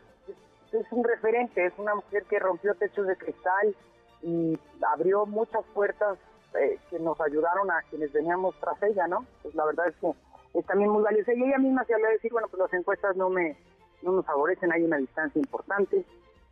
es 0.72 0.86
un 0.90 1.04
referente, 1.04 1.64
es 1.64 1.72
una 1.78 1.94
mujer 1.94 2.24
que 2.24 2.38
rompió 2.38 2.74
techos 2.74 3.06
de 3.06 3.16
cristal 3.16 3.74
y 4.22 4.58
abrió 4.92 5.26
muchas 5.26 5.64
puertas 5.74 6.18
eh, 6.54 6.78
que 6.90 6.98
nos 6.98 7.20
ayudaron 7.20 7.70
a 7.70 7.82
quienes 7.90 8.12
veníamos 8.12 8.54
tras 8.60 8.82
ella, 8.82 9.06
¿no? 9.06 9.26
Pues 9.42 9.54
la 9.54 9.64
verdad 9.66 9.88
es 9.88 9.96
que 9.96 10.12
es 10.58 10.66
también 10.66 10.90
muy 10.90 11.02
valiosa 11.02 11.32
y 11.34 11.42
ella 11.42 11.58
misma 11.58 11.84
se 11.84 11.94
habla 11.94 12.08
de 12.08 12.14
decir, 12.14 12.32
bueno, 12.32 12.48
pues 12.48 12.60
las 12.60 12.72
encuestas 12.72 13.16
no 13.16 13.28
me 13.28 13.56
no 14.02 14.12
nos 14.12 14.26
favorecen, 14.26 14.72
hay 14.72 14.82
una 14.82 14.96
distancia 14.96 15.38
importante, 15.40 16.04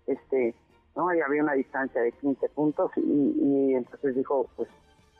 este, 0.06 0.54
¿no? 0.96 1.14
Y 1.14 1.20
había 1.20 1.42
una 1.42 1.52
distancia 1.54 2.00
de 2.00 2.12
15 2.12 2.48
puntos 2.50 2.90
y, 2.96 3.74
entonces 3.74 4.16
dijo, 4.16 4.48
pues 4.56 4.68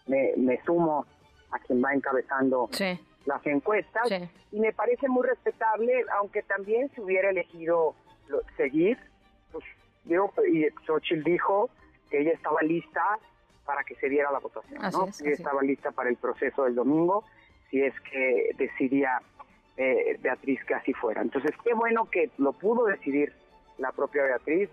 me, 0.07 0.33
me, 0.37 0.61
sumo 0.65 1.07
a 1.53 1.59
quien 1.61 1.83
va 1.83 1.95
encabezando 1.95 2.69
las 3.27 3.47
encuestas 3.47 4.09
y 4.53 4.61
me 4.61 4.73
parece 4.73 5.09
muy 5.09 5.27
respetable, 5.27 6.05
aunque 6.19 6.43
también 6.43 6.91
se 6.95 7.01
hubiera 7.01 7.31
elegido 7.31 7.95
seguir, 8.57 8.99
pues 9.53 9.65
digo, 10.05 10.33
y 10.49 10.67
Xochitl 10.87 11.23
dijo 11.23 11.71
que 12.11 12.21
ella 12.21 12.33
estaba 12.33 12.63
lista 12.63 13.19
para 13.65 13.83
que 13.85 13.97
se 13.97 14.09
diera 14.09 14.31
la 14.31 14.39
votación, 14.39 14.81
¿no? 14.93 15.09
ella 15.21 15.31
estaba 15.33 15.63
lista 15.63 15.91
para 15.91 16.09
el 16.09 16.17
proceso 16.17 16.65
del 16.65 16.75
domingo, 16.75 17.25
si 17.71 17.83
es 17.83 17.93
que 18.01 18.51
decidía 18.57 19.21
eh, 19.77 20.17
Beatriz 20.23 20.65
que 20.65 20.75
así 20.75 20.93
fuera. 20.95 21.21
Entonces, 21.21 21.51
qué 21.65 21.75
bueno 21.75 22.09
que 22.11 22.31
lo 22.39 22.53
pudo 22.53 22.87
decidir 22.87 23.33
la 23.79 23.93
propia 23.93 24.23
Beatriz 24.23 24.71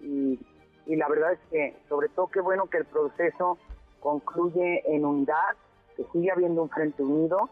y, 0.00 0.38
y, 0.86 0.96
la 0.96 1.08
verdad 1.08 1.32
es 1.32 1.40
que, 1.50 1.76
sobre 1.88 2.08
todo, 2.08 2.28
qué 2.28 2.40
bueno 2.40 2.66
que 2.66 2.78
el 2.78 2.84
proceso 2.84 3.58
concluye 4.00 4.82
en 4.86 5.04
unidad, 5.04 5.56
que 5.96 6.04
sigue 6.12 6.30
habiendo 6.30 6.62
un 6.62 6.70
frente 6.70 7.02
unido, 7.02 7.50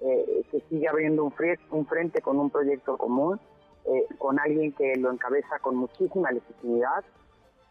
eh, 0.00 0.44
que 0.50 0.60
sigue 0.68 0.88
habiendo 0.88 1.24
un, 1.24 1.34
un 1.70 1.86
frente 1.86 2.22
con 2.22 2.38
un 2.38 2.50
proyecto 2.50 2.96
común, 2.96 3.40
eh, 3.86 4.06
con 4.18 4.38
alguien 4.38 4.72
que 4.72 4.94
lo 4.96 5.10
encabeza 5.10 5.58
con 5.58 5.76
muchísima 5.76 6.30
legitimidad 6.30 7.04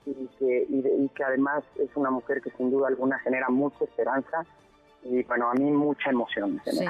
y 0.06 0.28
que, 0.40 0.68
y 0.70 1.10
que 1.10 1.24
además 1.24 1.64
es 1.76 1.90
una 1.96 2.12
mujer 2.12 2.42
que 2.42 2.52
sin 2.52 2.72
duda 2.72 2.88
alguna 2.88 3.20
genera 3.20 3.50
mucha 3.50 3.84
esperanza 3.84 4.46
y 5.06 5.22
bueno, 5.24 5.52
a 5.52 5.54
mí 5.54 5.72
mucha 5.72 6.10
emoción. 6.10 6.60
Sí. 6.66 6.84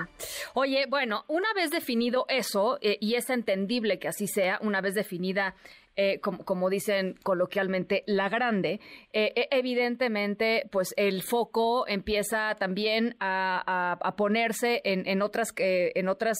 Oye, 0.53 0.86
bueno, 0.89 1.26
una 1.28 1.53
vez 1.53 1.70
definido 1.70 2.26
eso, 2.30 2.78
eh, 2.82 2.97
y 3.01 3.16
es 3.16 3.30
entendible 3.30 3.99
que 3.99 4.07
así 4.07 4.28
sea, 4.28 4.57
una 4.61 4.80
vez 4.80 4.95
definida 4.95 5.53
eh, 5.98 6.20
como, 6.20 6.70
dicen 6.70 7.16
coloquialmente, 7.24 8.04
la 8.06 8.28
grande, 8.28 8.80
eh, 9.14 9.32
e, 9.36 9.48
evidentemente, 9.52 10.68
pues 10.72 10.93
el 10.98 11.22
foco 11.24 11.88
empieza 11.88 12.56
también 12.56 13.16
a, 13.20 14.14
ponerse 14.18 14.82
en, 14.84 15.22
otras, 15.22 15.54
en 15.58 16.08
otras 16.08 16.38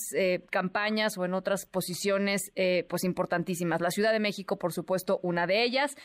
campañas 0.50 1.18
o 1.18 1.26
en 1.26 1.34
otras 1.34 1.66
posiciones, 1.66 2.52
pues 2.88 3.04
importantísimas. 3.04 3.82
La 3.82 3.92
Ciudad 3.92 4.12
de 4.12 4.20
México, 4.20 4.58
por 4.58 4.74
supuesto, 4.74 5.20
una 5.24 5.48
de 5.48 5.64
ellas. 5.64 5.96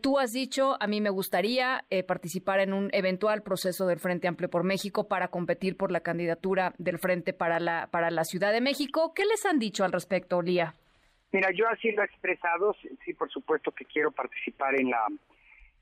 tú 0.00 0.18
has 0.18 0.30
dicho, 0.30 0.76
a 0.80 0.86
mí 0.86 1.00
me 1.00 1.10
gustaría 1.10 1.84
participar 2.06 2.60
en 2.60 2.72
un 2.72 2.88
eventual 2.92 3.42
proceso 3.42 3.86
del 3.86 4.00
Frente 4.00 4.28
Amplio 4.28 4.50
por 4.50 4.64
México 4.64 5.08
para 5.08 5.28
competir 5.28 5.76
por 5.76 5.92
la 5.92 6.00
candidatura 6.00 6.74
del 6.78 6.98
Frente 6.98 7.32
para 7.32 7.60
la, 7.60 7.88
para 7.90 8.10
la 8.10 8.24
Ciudad 8.24 8.52
de 8.52 8.60
México. 8.60 9.12
¿Qué 9.14 9.24
les 9.24 9.44
han 9.44 9.58
dicho 9.58 9.84
al 9.84 9.92
respecto, 9.92 10.40
Lía? 10.42 10.74
Mira, 11.32 11.50
yo 11.50 11.66
así 11.68 11.90
lo 11.92 12.02
he 12.02 12.04
expresado, 12.04 12.76
sí, 13.04 13.14
por 13.14 13.30
supuesto 13.30 13.72
que 13.72 13.86
quiero 13.86 14.10
participar 14.10 14.74
en 14.78 14.90
la 14.90 15.06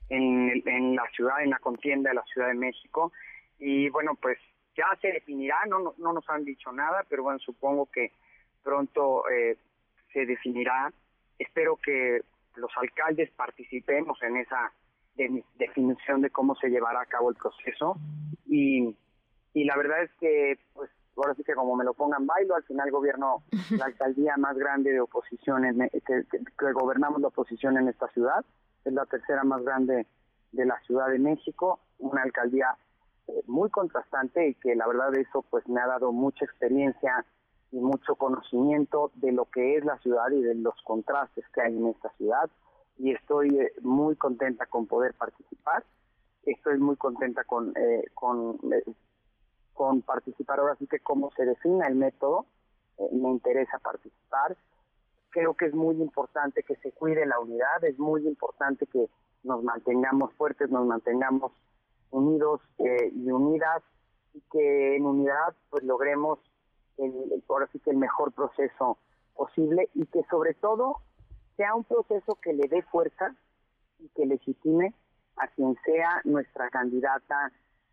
en, 0.09 0.95
la 0.95 1.09
ciudad, 1.15 1.41
en 1.41 1.51
la 1.51 1.59
contienda 1.59 2.09
de 2.09 2.15
la 2.15 2.23
Ciudad 2.23 2.47
de 2.47 2.53
México 2.53 3.13
y 3.59 3.89
bueno, 3.89 4.15
pues 4.15 4.37
ya 4.75 4.85
se 5.01 5.11
definirá, 5.11 5.57
no, 5.67 5.93
no, 5.97 6.13
nos 6.13 6.29
han 6.29 6.43
dicho 6.43 6.71
nada, 6.71 7.05
pero 7.09 7.23
bueno, 7.23 7.39
supongo 7.39 7.85
que 7.85 8.11
pronto 8.63 9.29
eh, 9.29 9.57
se 10.11 10.25
definirá. 10.25 10.91
Espero 11.37 11.77
que 11.77 12.21
los 12.55 12.71
alcaldes 12.77 13.29
participemos 13.31 14.21
en 14.23 14.37
esa 14.37 14.73
definición 15.55 16.21
de 16.21 16.29
cómo 16.29 16.55
se 16.55 16.69
llevará 16.69 17.01
a 17.01 17.05
cabo 17.05 17.29
el 17.29 17.35
proceso 17.35 17.97
y, 18.47 18.95
y 19.53 19.63
la 19.65 19.75
verdad 19.75 20.03
es 20.03 20.11
que 20.19 20.57
pues 20.73 20.89
ahora 21.17 21.35
sí 21.35 21.43
que 21.43 21.53
como 21.53 21.75
me 21.75 21.83
lo 21.83 21.93
pongan 21.93 22.25
bailo, 22.25 22.55
al 22.55 22.63
final 22.63 22.89
gobierno 22.91 23.43
la 23.77 23.85
alcaldía 23.85 24.37
más 24.37 24.57
grande 24.57 24.91
de 24.91 25.01
oposición, 25.01 25.65
en, 25.65 25.89
que, 25.89 26.23
gobernamos 26.73 27.21
la 27.21 27.27
oposición 27.27 27.77
en 27.77 27.87
esta 27.87 28.07
ciudad, 28.09 28.45
es 28.85 28.93
la 28.93 29.05
tercera 29.05 29.43
más 29.43 29.63
grande 29.63 30.07
de 30.51 30.65
la 30.65 30.79
Ciudad 30.81 31.09
de 31.09 31.19
México, 31.19 31.79
una 31.99 32.23
alcaldía 32.23 32.75
eh, 33.27 33.43
muy 33.47 33.69
contrastante 33.69 34.49
y 34.49 34.55
que 34.55 34.75
la 34.75 34.87
verdad 34.87 35.11
de 35.11 35.21
eso 35.21 35.45
pues 35.49 35.67
me 35.67 35.79
ha 35.79 35.87
dado 35.87 36.11
mucha 36.11 36.45
experiencia 36.45 37.25
y 37.71 37.79
mucho 37.79 38.15
conocimiento 38.15 39.11
de 39.15 39.31
lo 39.31 39.45
que 39.45 39.77
es 39.77 39.85
la 39.85 39.97
ciudad 39.99 40.29
y 40.31 40.41
de 40.41 40.55
los 40.55 40.75
contrastes 40.83 41.45
que 41.53 41.61
hay 41.61 41.77
en 41.77 41.87
esta 41.87 42.09
ciudad. 42.17 42.49
Y 42.97 43.11
estoy 43.11 43.57
eh, 43.57 43.71
muy 43.81 44.15
contenta 44.15 44.65
con 44.65 44.87
poder 44.87 45.13
participar. 45.13 45.83
Estoy 46.43 46.79
muy 46.79 46.97
contenta 46.97 47.43
con, 47.45 47.71
eh, 47.77 48.05
con 48.13 48.59
con 49.81 50.03
participar 50.03 50.59
ahora 50.59 50.75
sí 50.75 50.85
que 50.85 50.99
cómo 50.99 51.31
se 51.31 51.43
defina 51.43 51.87
el 51.87 51.95
método, 51.95 52.45
eh, 52.99 53.09
me 53.13 53.29
interesa 53.29 53.79
participar. 53.79 54.55
Creo 55.31 55.55
que 55.55 55.65
es 55.65 55.73
muy 55.73 55.99
importante 55.99 56.61
que 56.61 56.75
se 56.75 56.91
cuide 56.91 57.25
la 57.25 57.39
unidad, 57.39 57.83
es 57.83 57.97
muy 57.97 58.27
importante 58.27 58.85
que 58.85 59.09
nos 59.41 59.63
mantengamos 59.63 60.31
fuertes, 60.33 60.69
nos 60.69 60.85
mantengamos 60.85 61.51
unidos 62.11 62.61
eh, 62.77 63.11
y 63.11 63.31
unidas 63.31 63.81
y 64.35 64.43
que 64.51 64.97
en 64.97 65.03
unidad 65.07 65.55
pues 65.71 65.83
logremos 65.83 66.37
el, 66.99 67.43
ahora 67.49 67.67
sí 67.71 67.79
que 67.79 67.89
el 67.89 67.97
mejor 67.97 68.33
proceso 68.33 68.99
posible 69.33 69.89
y 69.95 70.05
que 70.05 70.21
sobre 70.29 70.53
todo 70.53 70.97
sea 71.57 71.73
un 71.73 71.85
proceso 71.85 72.35
que 72.35 72.53
le 72.53 72.67
dé 72.67 72.83
fuerza 72.83 73.33
y 73.97 74.09
que 74.09 74.27
legitime 74.27 74.93
a 75.37 75.47
quien 75.47 75.75
sea 75.83 76.21
nuestra 76.23 76.69
candidata 76.69 77.51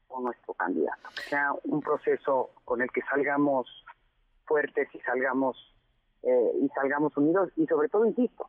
o 0.09 0.21
nuestro 0.21 0.55
candidato. 0.55 1.09
Que 1.17 1.23
sea 1.23 1.53
un 1.65 1.81
proceso 1.81 2.51
con 2.65 2.83
el 2.83 2.91
que 2.91 3.03
salgamos 3.03 3.69
fuertes 4.49 4.89
y 4.95 4.99
salgamos 5.01 5.57
eh, 6.23 6.53
y 6.61 6.69
salgamos 6.71 7.17
unidos 7.17 7.51
y 7.55 7.67
sobre 7.67 7.89
todo 7.89 8.05
insisto 8.05 8.49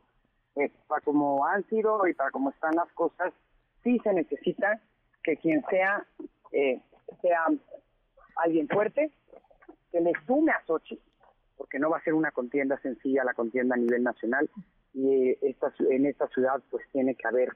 eh, 0.56 0.72
para 0.88 1.00
como 1.02 1.46
han 1.46 1.64
sido 1.68 2.04
y 2.08 2.14
para 2.14 2.30
como 2.32 2.50
están 2.50 2.74
las 2.74 2.90
cosas 2.94 3.32
sí 3.84 4.00
se 4.02 4.12
necesita 4.12 4.80
que 5.22 5.36
quien 5.36 5.62
sea 5.70 6.04
eh, 6.50 6.80
sea 7.20 7.46
alguien 8.36 8.66
fuerte 8.66 9.12
que 9.92 10.00
le 10.00 10.12
sume 10.26 10.50
a 10.50 10.64
Sochi 10.66 10.98
porque 11.56 11.78
no 11.78 11.90
va 11.90 11.98
a 11.98 12.02
ser 12.02 12.14
una 12.14 12.32
contienda 12.32 12.80
sencilla 12.80 13.22
la 13.22 13.34
contienda 13.34 13.76
a 13.76 13.78
nivel 13.78 14.02
nacional 14.02 14.50
y 14.92 15.36
esta, 15.40 15.72
en 15.78 16.06
esta 16.06 16.26
ciudad 16.28 16.60
pues 16.70 16.84
tiene 16.90 17.14
que 17.14 17.28
haber 17.28 17.50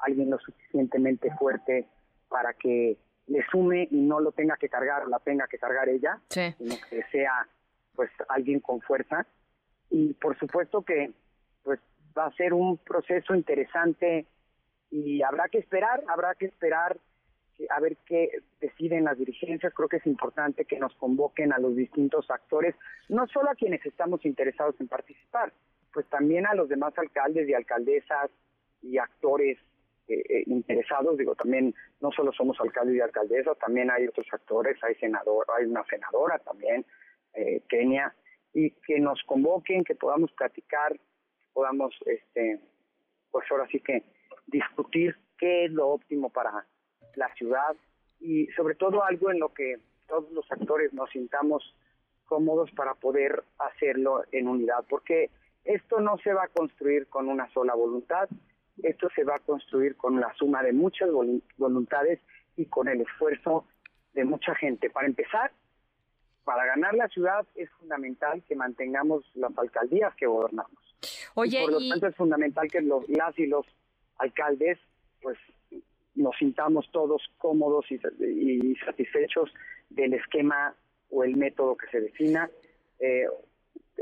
alguien 0.00 0.28
lo 0.28 0.38
suficientemente 0.38 1.34
fuerte 1.36 1.88
para 2.32 2.54
que 2.54 2.96
le 3.26 3.44
sume 3.50 3.86
y 3.90 4.00
no 4.00 4.18
lo 4.18 4.32
tenga 4.32 4.56
que 4.56 4.68
cargar 4.68 5.06
la 5.06 5.18
tenga 5.18 5.46
que 5.46 5.58
cargar 5.58 5.88
ella, 5.88 6.18
sino 6.28 6.74
que 6.88 7.02
sea 7.12 7.46
pues 7.94 8.10
alguien 8.28 8.60
con 8.60 8.80
fuerza. 8.80 9.26
Y 9.90 10.14
por 10.14 10.38
supuesto 10.38 10.82
que 10.82 11.12
pues 11.62 11.78
va 12.16 12.26
a 12.26 12.32
ser 12.32 12.54
un 12.54 12.78
proceso 12.78 13.34
interesante 13.34 14.26
y 14.90 15.22
habrá 15.22 15.48
que 15.48 15.58
esperar, 15.58 16.02
habrá 16.08 16.34
que 16.34 16.46
esperar 16.46 16.96
a 17.68 17.80
ver 17.80 17.98
qué 18.06 18.42
deciden 18.60 19.04
las 19.04 19.18
dirigencias. 19.18 19.74
Creo 19.74 19.88
que 19.88 19.98
es 19.98 20.06
importante 20.06 20.64
que 20.64 20.78
nos 20.78 20.94
convoquen 20.94 21.52
a 21.52 21.58
los 21.58 21.76
distintos 21.76 22.30
actores, 22.30 22.74
no 23.08 23.26
solo 23.28 23.50
a 23.50 23.54
quienes 23.54 23.84
estamos 23.84 24.24
interesados 24.24 24.74
en 24.80 24.88
participar, 24.88 25.52
pues 25.92 26.06
también 26.06 26.46
a 26.46 26.54
los 26.54 26.68
demás 26.68 26.96
alcaldes 26.96 27.46
y 27.48 27.54
alcaldesas 27.54 28.30
y 28.82 28.96
actores 28.96 29.58
eh, 30.12 30.24
eh, 30.28 30.42
interesados, 30.46 31.16
digo, 31.16 31.34
también 31.34 31.74
no 32.00 32.12
solo 32.12 32.32
somos 32.32 32.60
alcalde 32.60 32.96
y 32.96 33.00
alcaldesa, 33.00 33.54
también 33.54 33.90
hay 33.90 34.06
otros 34.06 34.26
actores, 34.30 34.76
hay 34.84 34.94
senador, 34.96 35.46
hay 35.56 35.64
una 35.64 35.84
senadora 35.84 36.38
también, 36.38 36.84
eh, 37.32 37.62
Kenia, 37.68 38.14
y 38.52 38.70
que 38.70 39.00
nos 39.00 39.22
convoquen, 39.24 39.84
que 39.84 39.94
podamos 39.94 40.30
platicar, 40.32 40.98
podamos, 41.54 41.94
este, 42.04 42.60
pues 43.30 43.50
ahora 43.50 43.66
sí 43.68 43.80
que 43.80 44.02
discutir 44.48 45.16
qué 45.38 45.64
es 45.64 45.72
lo 45.72 45.88
óptimo 45.88 46.28
para 46.28 46.66
la 47.14 47.34
ciudad 47.34 47.74
y 48.20 48.48
sobre 48.48 48.74
todo 48.74 49.04
algo 49.04 49.30
en 49.30 49.40
lo 49.40 49.54
que 49.54 49.78
todos 50.08 50.30
los 50.32 50.50
actores 50.52 50.92
nos 50.92 51.08
sintamos 51.10 51.74
cómodos 52.26 52.70
para 52.72 52.94
poder 52.94 53.44
hacerlo 53.58 54.24
en 54.30 54.46
unidad, 54.46 54.84
porque 54.90 55.30
esto 55.64 56.00
no 56.00 56.18
se 56.18 56.34
va 56.34 56.44
a 56.44 56.48
construir 56.48 57.06
con 57.06 57.28
una 57.28 57.50
sola 57.52 57.74
voluntad, 57.74 58.28
esto 58.82 59.08
se 59.14 59.24
va 59.24 59.36
a 59.36 59.40
construir 59.40 59.96
con 59.96 60.20
la 60.20 60.32
suma 60.34 60.62
de 60.62 60.72
muchas 60.72 61.10
voluntades 61.56 62.20
y 62.56 62.66
con 62.66 62.88
el 62.88 63.00
esfuerzo 63.00 63.66
de 64.14 64.24
mucha 64.24 64.54
gente. 64.54 64.90
Para 64.90 65.06
empezar, 65.06 65.52
para 66.44 66.66
ganar 66.66 66.94
la 66.94 67.08
ciudad 67.08 67.46
es 67.54 67.70
fundamental 67.70 68.42
que 68.46 68.56
mantengamos 68.56 69.24
las 69.34 69.56
alcaldías 69.56 70.14
que 70.16 70.26
gobernamos. 70.26 70.78
Oye, 71.34 71.60
y 71.60 71.64
por 71.64 71.72
lo 71.72 71.88
tanto 71.88 72.06
es 72.06 72.16
fundamental 72.16 72.70
que 72.70 72.80
los, 72.80 73.08
las 73.08 73.38
y 73.38 73.46
los 73.46 73.66
alcaldes 74.18 74.78
pues 75.20 75.38
nos 76.14 76.36
sintamos 76.36 76.90
todos 76.92 77.22
cómodos 77.38 77.86
y, 77.90 78.00
y 78.20 78.76
satisfechos 78.76 79.52
del 79.88 80.14
esquema 80.14 80.74
o 81.10 81.24
el 81.24 81.36
método 81.36 81.76
que 81.76 81.86
se 81.88 82.00
defina 82.00 82.50
eh, 82.98 83.26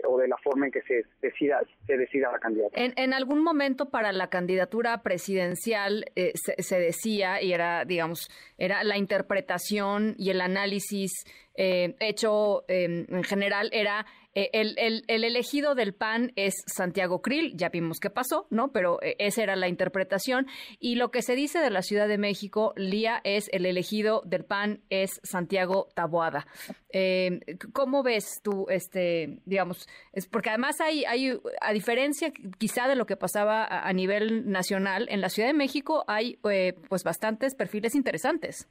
o 0.08 0.18
de 0.18 0.28
la 0.28 0.36
forma 0.38 0.66
en 0.66 0.72
que 0.72 0.82
se 0.82 1.04
decida 1.20 1.60
se 1.86 1.96
decida 1.96 2.30
la 2.32 2.38
candidatura. 2.38 2.92
En, 2.96 3.12
algún 3.12 3.42
momento 3.42 3.90
para 3.90 4.12
la 4.12 4.28
candidatura 4.28 5.02
presidencial 5.02 6.06
eh, 6.16 6.32
se, 6.34 6.78
decía 6.78 7.42
y 7.42 7.52
era 7.52 7.84
digamos 7.84 8.30
era 8.58 8.84
la 8.84 8.96
interpretación 8.96 10.14
y 10.18 10.30
el 10.30 10.40
análisis 10.40 11.12
eh, 11.54 11.94
hecho 12.00 12.64
em, 12.68 13.06
en 13.08 13.24
general 13.24 13.68
era 13.72 14.06
eh, 14.34 14.50
el, 14.52 14.76
el, 15.08 15.24
elegido 15.24 15.74
del 15.74 15.92
PAN 15.92 16.32
es 16.36 16.54
Santiago 16.66 17.20
Krill, 17.20 17.56
ya 17.56 17.68
vimos 17.68 17.98
qué 17.98 18.10
pasó, 18.10 18.46
¿no? 18.50 18.70
Pero 18.72 19.02
eh, 19.02 19.16
esa 19.18 19.42
era 19.42 19.56
la 19.56 19.68
interpretación. 19.68 20.46
Y 20.78 20.94
lo 20.94 21.10
que 21.10 21.22
se 21.22 21.34
dice 21.34 21.58
de 21.58 21.70
la 21.70 21.82
Ciudad 21.82 22.06
de 22.06 22.18
México, 22.18 22.72
Lía, 22.76 23.20
es 23.24 23.48
el 23.52 23.66
elegido 23.66 24.22
del 24.24 24.44
PAN 24.44 24.80
es 24.88 25.20
Santiago 25.24 25.88
Taboada. 25.94 26.46
Eh, 26.92 27.40
¿Cómo 27.72 28.02
ves 28.02 28.40
tú, 28.42 28.66
este, 28.68 29.38
digamos, 29.46 29.88
es 30.12 30.28
porque 30.28 30.50
además 30.50 30.80
hay, 30.80 31.04
hay, 31.04 31.38
a 31.60 31.72
diferencia 31.72 32.32
quizá 32.58 32.86
de 32.86 32.96
lo 32.96 33.06
que 33.06 33.16
pasaba 33.16 33.66
a, 33.66 33.92
nivel 33.92 34.50
nacional, 34.50 35.08
en 35.10 35.20
la 35.20 35.28
Ciudad 35.28 35.48
de 35.48 35.54
México 35.54 36.04
hay 36.06 36.36
pues 36.36 37.04
bastantes 37.04 37.54
perfiles 37.54 37.94
interesantes. 37.94 38.68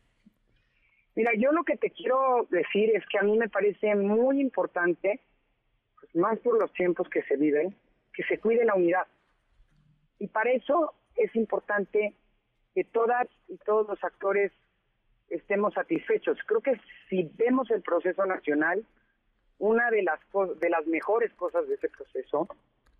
Mira, 1.16 1.32
yo 1.38 1.52
lo 1.52 1.64
que 1.64 1.76
te 1.76 1.90
quiero 1.92 2.48
decir 2.50 2.92
es 2.96 3.04
que 3.12 3.20
a 3.20 3.24
mí 3.24 3.38
me 3.38 3.50
parece 3.50 3.96
muy 3.96 4.40
importante 4.40 5.20
más 6.14 6.40
por 6.40 6.60
los 6.60 6.72
tiempos 6.74 7.10
que 7.10 7.24
se 7.24 7.36
viven, 7.36 7.76
que 8.14 8.24
se 8.24 8.40
cuide 8.40 8.66
la 8.66 8.76
unidad. 8.76 9.08
Y 10.20 10.28
para 10.28 10.52
eso 10.52 10.94
es 11.16 11.36
importante 11.36 12.14
que 12.74 12.84
todas 12.84 13.28
y 13.48 13.58
todos 13.58 13.88
los 13.88 14.04
actores 14.04 14.52
estemos 15.30 15.74
satisfechos. 15.74 16.38
Creo 16.46 16.62
que 16.62 16.80
si 17.10 17.32
vemos 17.38 17.70
el 17.72 17.82
proceso 17.82 18.26
nacional, 18.26 18.86
una 19.60 19.90
de 19.92 20.04
las 20.04 20.20
de 20.60 20.70
las 20.70 20.88
mejores 20.88 21.34
cosas 21.34 21.68
de 21.68 21.76
ese 21.76 21.90
proceso 21.90 22.48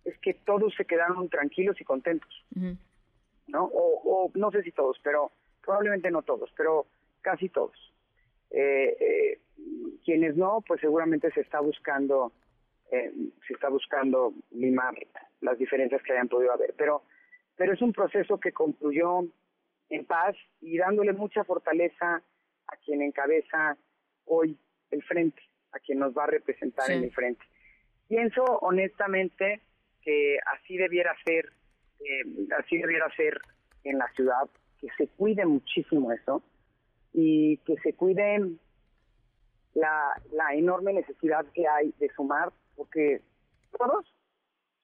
es 0.04 0.16
que 0.18 0.34
todos 0.34 0.74
se 0.76 0.84
quedaron 0.84 1.28
tranquilos 1.28 1.80
y 1.80 1.84
contentos, 1.84 2.44
¿no? 3.46 3.64
O, 3.72 4.30
no 4.34 4.50
sé 4.50 4.62
si 4.62 4.72
todos, 4.72 4.98
pero 5.02 5.30
probablemente 5.62 6.10
no 6.10 6.22
todos, 6.22 6.50
pero 6.56 6.86
casi 7.20 7.48
todos. 7.48 7.76
Eh, 8.50 8.96
eh, 9.00 9.40
quienes 10.04 10.36
no, 10.36 10.62
pues 10.66 10.80
seguramente 10.80 11.30
se 11.32 11.40
está 11.40 11.60
buscando 11.60 12.32
eh, 12.90 13.12
se 13.46 13.54
está 13.54 13.68
buscando 13.68 14.34
limar 14.50 14.94
las 15.40 15.58
diferencias 15.58 16.02
que 16.02 16.12
hayan 16.12 16.28
podido 16.28 16.52
haber. 16.52 16.74
Pero, 16.76 17.04
pero 17.56 17.72
es 17.72 17.82
un 17.82 17.92
proceso 17.92 18.38
que 18.38 18.52
concluyó 18.52 19.24
en 19.88 20.04
paz 20.04 20.36
y 20.60 20.78
dándole 20.78 21.12
mucha 21.12 21.44
fortaleza 21.44 22.22
a 22.66 22.76
quien 22.84 23.02
encabeza 23.02 23.76
hoy 24.24 24.56
el 24.90 25.02
frente, 25.04 25.42
a 25.72 25.78
quien 25.78 25.98
nos 25.98 26.16
va 26.16 26.24
a 26.24 26.28
representar 26.28 26.90
en 26.90 27.04
el 27.04 27.12
frente. 27.12 27.44
Pienso 28.08 28.44
honestamente 28.44 29.60
que 30.02 30.38
así 30.54 30.76
debiera 30.76 31.14
ser, 31.24 31.52
eh, 32.00 32.24
así 32.58 32.78
debiera 32.78 33.08
ser 33.14 33.40
en 33.84 33.98
la 33.98 34.08
ciudad, 34.14 34.48
que 34.80 34.88
se 34.96 35.08
cuide 35.08 35.44
muchísimo 35.46 36.10
eso 36.12 36.42
y 37.12 37.58
que 37.58 37.76
se 37.82 37.92
cuide 37.94 38.40
la, 39.74 40.20
la 40.32 40.54
enorme 40.54 40.92
necesidad 40.92 41.46
que 41.54 41.66
hay 41.68 41.94
de 41.98 42.08
sumar 42.10 42.52
porque 42.80 43.20
todos 43.76 44.06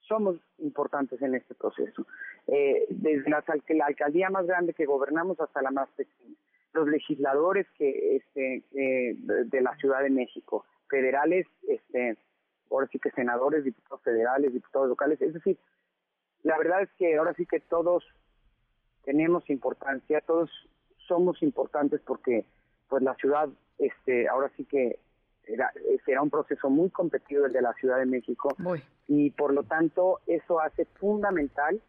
somos 0.01 0.37
importantes 0.59 1.19
en 1.19 1.33
este 1.33 1.55
proceso, 1.55 2.05
eh, 2.45 2.85
desde 2.89 3.27
la, 3.27 3.43
alcaldía 3.83 4.29
más 4.29 4.45
grande 4.45 4.75
que 4.75 4.85
gobernamos 4.85 5.39
hasta 5.39 5.63
la 5.63 5.71
más 5.71 5.89
pequeña, 5.97 6.35
los 6.73 6.87
legisladores 6.87 7.65
que 7.71 8.17
este, 8.17 8.63
eh, 8.75 9.15
de 9.17 9.61
la 9.61 9.75
Ciudad 9.77 10.03
de 10.03 10.11
México, 10.11 10.63
federales, 10.87 11.47
este, 11.67 12.15
ahora 12.69 12.87
sí 12.91 12.99
que 12.99 13.09
senadores, 13.09 13.63
diputados 13.63 14.03
federales, 14.03 14.53
diputados 14.53 14.89
locales, 14.89 15.19
es 15.19 15.33
decir, 15.33 15.57
la 16.43 16.55
verdad 16.59 16.83
es 16.83 16.91
que 16.99 17.17
ahora 17.17 17.33
sí 17.33 17.47
que 17.47 17.61
todos 17.61 18.05
tenemos 19.05 19.49
importancia, 19.49 20.21
todos 20.21 20.51
somos 21.07 21.41
importantes 21.41 21.99
porque 22.05 22.45
pues 22.89 23.01
la 23.01 23.15
ciudad 23.15 23.49
este 23.79 24.27
ahora 24.27 24.51
sí 24.55 24.65
que 24.65 24.99
era, 25.47 25.71
será 26.05 26.21
un 26.21 26.29
proceso 26.29 26.69
muy 26.69 26.89
competido 26.89 27.45
el 27.45 27.53
de 27.53 27.61
la 27.61 27.73
Ciudad 27.73 27.97
de 27.97 28.05
México 28.05 28.55
y 29.07 29.31
por 29.31 29.53
lo 29.53 29.63
tanto 29.63 30.19
eso 30.27 30.59
hace 30.59 30.85
fundamental 30.85 31.81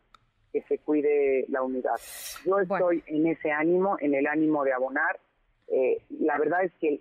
que 0.53 0.63
se 0.63 0.79
cuide 0.79 1.45
la 1.49 1.63
unidad. 1.63 1.97
Yo 2.45 2.59
estoy 2.59 3.03
en 3.07 3.27
ese 3.27 3.51
ánimo, 3.51 3.97
en 4.01 4.15
el 4.15 4.27
ánimo 4.27 4.65
de 4.65 4.73
abonar. 4.73 5.21
Eh, 5.69 6.03
la 6.21 6.39
verdad 6.39 6.65
es 6.65 6.73
que 6.81 7.01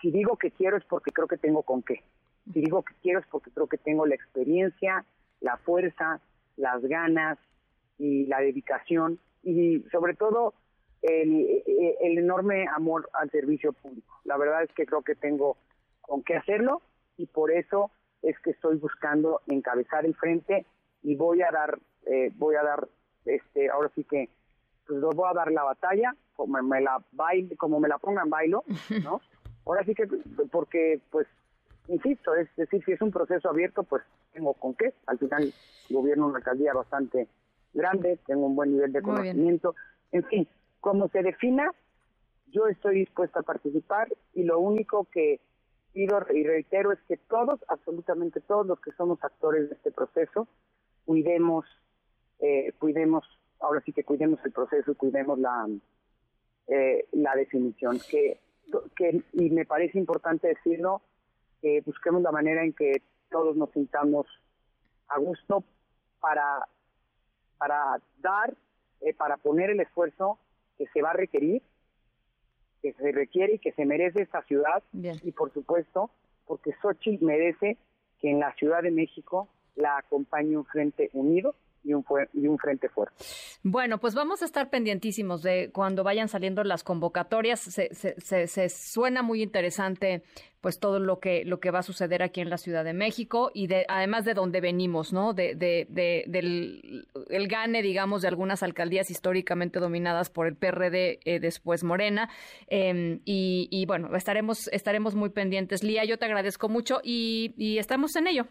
si 0.00 0.10
digo 0.10 0.36
que 0.36 0.50
quiero 0.50 0.76
es 0.76 0.84
porque 0.84 1.10
creo 1.10 1.28
que 1.28 1.36
tengo 1.36 1.62
con 1.62 1.82
qué. 1.82 2.02
Si 2.52 2.60
digo 2.60 2.82
que 2.82 2.94
quiero 3.02 3.20
es 3.20 3.26
porque 3.26 3.50
creo 3.50 3.66
que 3.66 3.78
tengo 3.78 4.06
la 4.06 4.14
experiencia, 4.14 5.04
la 5.40 5.56
fuerza, 5.58 6.20
las 6.56 6.82
ganas 6.82 7.38
y 7.98 8.26
la 8.26 8.40
dedicación 8.40 9.18
y 9.42 9.80
sobre 9.90 10.14
todo 10.14 10.54
el, 11.02 11.62
el, 12.00 12.18
enorme 12.18 12.66
amor 12.74 13.08
al 13.12 13.30
servicio 13.30 13.72
público. 13.72 14.20
La 14.24 14.36
verdad 14.36 14.62
es 14.62 14.72
que 14.72 14.86
creo 14.86 15.02
que 15.02 15.14
tengo 15.14 15.56
con 16.00 16.22
qué 16.22 16.36
hacerlo 16.36 16.82
y 17.16 17.26
por 17.26 17.50
eso 17.50 17.90
es 18.22 18.38
que 18.40 18.50
estoy 18.50 18.76
buscando 18.76 19.42
encabezar 19.46 20.04
el 20.04 20.14
frente 20.14 20.66
y 21.02 21.14
voy 21.14 21.42
a 21.42 21.50
dar, 21.50 21.78
eh, 22.06 22.32
voy 22.36 22.56
a 22.56 22.62
dar, 22.62 22.88
este, 23.24 23.70
ahora 23.70 23.90
sí 23.94 24.04
que, 24.04 24.28
pues 24.86 25.00
voy 25.00 25.28
a 25.30 25.34
dar 25.34 25.52
la 25.52 25.62
batalla, 25.62 26.14
como 26.34 26.60
me 26.62 26.80
la 26.80 27.02
baile, 27.12 27.56
como 27.56 27.78
me 27.78 27.88
la 27.88 27.98
pongan 27.98 28.30
bailo, 28.30 28.64
¿no? 29.04 29.20
Ahora 29.66 29.84
sí 29.84 29.94
que, 29.94 30.08
porque, 30.50 31.00
pues, 31.10 31.26
insisto, 31.88 32.34
es 32.34 32.48
decir, 32.56 32.82
si 32.84 32.92
es 32.92 33.02
un 33.02 33.10
proceso 33.10 33.50
abierto, 33.50 33.82
pues 33.82 34.02
tengo 34.32 34.54
con 34.54 34.74
qué. 34.74 34.94
Al 35.06 35.18
final, 35.18 35.52
gobierno 35.90 36.26
una 36.26 36.38
alcaldía 36.38 36.72
bastante 36.72 37.28
grande, 37.74 38.18
tengo 38.26 38.46
un 38.46 38.56
buen 38.56 38.72
nivel 38.72 38.92
de 38.92 39.02
conocimiento, 39.02 39.74
en 40.10 40.24
fin, 40.24 40.48
como 40.80 41.08
se 41.08 41.22
defina, 41.22 41.72
yo 42.46 42.66
estoy 42.66 43.00
dispuesta 43.00 43.40
a 43.40 43.42
participar 43.42 44.08
y 44.34 44.44
lo 44.44 44.58
único 44.58 45.04
que 45.04 45.40
pido 45.92 46.20
y 46.32 46.44
reitero 46.44 46.92
es 46.92 47.00
que 47.08 47.16
todos, 47.16 47.60
absolutamente 47.68 48.40
todos 48.40 48.66
los 48.66 48.80
que 48.80 48.92
somos 48.92 49.22
actores 49.22 49.68
de 49.68 49.74
este 49.74 49.90
proceso, 49.90 50.46
cuidemos, 51.04 51.64
eh, 52.40 52.72
cuidemos, 52.78 53.24
ahora 53.60 53.82
sí 53.84 53.92
que 53.92 54.04
cuidemos 54.04 54.38
el 54.44 54.52
proceso 54.52 54.92
y 54.92 54.94
cuidemos 54.94 55.38
la, 55.38 55.66
eh, 56.68 57.08
la 57.12 57.34
definición. 57.34 57.98
Que, 58.10 58.38
que, 58.96 59.22
y 59.32 59.50
me 59.50 59.64
parece 59.64 59.98
importante 59.98 60.48
decirlo, 60.48 61.02
que 61.60 61.80
busquemos 61.80 62.22
la 62.22 62.30
manera 62.30 62.62
en 62.62 62.72
que 62.72 63.02
todos 63.30 63.56
nos 63.56 63.70
sintamos 63.72 64.26
a 65.08 65.18
gusto 65.18 65.64
para, 66.20 66.68
para 67.56 68.00
dar, 68.18 68.54
eh, 69.00 69.14
para 69.14 69.36
poner 69.38 69.70
el 69.70 69.80
esfuerzo 69.80 70.38
que 70.78 70.86
se 70.86 71.02
va 71.02 71.10
a 71.10 71.14
requerir, 71.14 71.62
que 72.80 72.92
se 72.94 73.12
requiere 73.12 73.54
y 73.54 73.58
que 73.58 73.72
se 73.72 73.84
merece 73.84 74.22
esta 74.22 74.42
ciudad. 74.44 74.82
Y 74.92 75.32
por 75.32 75.52
supuesto, 75.52 76.10
porque 76.46 76.72
Xochitl 76.80 77.24
merece 77.24 77.76
que 78.20 78.30
en 78.30 78.40
la 78.40 78.54
Ciudad 78.54 78.82
de 78.82 78.90
México 78.90 79.48
la 79.74 79.98
acompañe 79.98 80.56
un 80.56 80.64
frente 80.64 81.10
unido 81.12 81.54
y 81.88 81.94
un, 81.94 82.04
y 82.34 82.46
un 82.46 82.58
frente 82.58 82.88
fuerte. 82.88 83.14
Bueno, 83.62 83.98
pues 83.98 84.14
vamos 84.14 84.42
a 84.42 84.44
estar 84.44 84.68
pendientísimos 84.68 85.42
de 85.42 85.70
cuando 85.72 86.04
vayan 86.04 86.28
saliendo 86.28 86.62
las 86.64 86.84
convocatorias. 86.84 87.60
Se, 87.60 87.94
se, 87.94 88.46
se, 88.46 88.68
suena 88.68 89.22
muy 89.22 89.42
interesante 89.42 90.22
pues 90.60 90.80
todo 90.80 90.98
lo 90.98 91.20
que 91.20 91.44
lo 91.44 91.60
que 91.60 91.70
va 91.70 91.78
a 91.78 91.82
suceder 91.82 92.22
aquí 92.22 92.40
en 92.40 92.50
la 92.50 92.58
Ciudad 92.58 92.84
de 92.84 92.92
México 92.92 93.50
y 93.54 93.68
de 93.68 93.86
además 93.88 94.24
de 94.24 94.34
dónde 94.34 94.60
venimos, 94.60 95.12
¿no? 95.12 95.32
De, 95.32 95.54
de, 95.54 95.86
de 95.88 96.24
del 96.26 97.06
el 97.30 97.48
gane, 97.48 97.80
digamos, 97.80 98.22
de 98.22 98.28
algunas 98.28 98.62
alcaldías 98.62 99.10
históricamente 99.10 99.78
dominadas 99.78 100.30
por 100.30 100.46
el 100.46 100.56
PRD, 100.56 101.20
eh, 101.24 101.40
después 101.40 101.84
Morena. 101.84 102.28
Em, 102.66 103.20
y, 103.24 103.68
y, 103.70 103.86
bueno, 103.86 104.14
estaremos 104.16 104.68
estaremos 104.68 105.14
muy 105.14 105.30
pendientes. 105.30 105.82
Lía, 105.82 106.04
yo 106.04 106.18
te 106.18 106.26
agradezco 106.26 106.68
mucho 106.68 107.00
y 107.02 107.78
estamos 107.78 108.14
en 108.16 108.26
ello. 108.26 108.46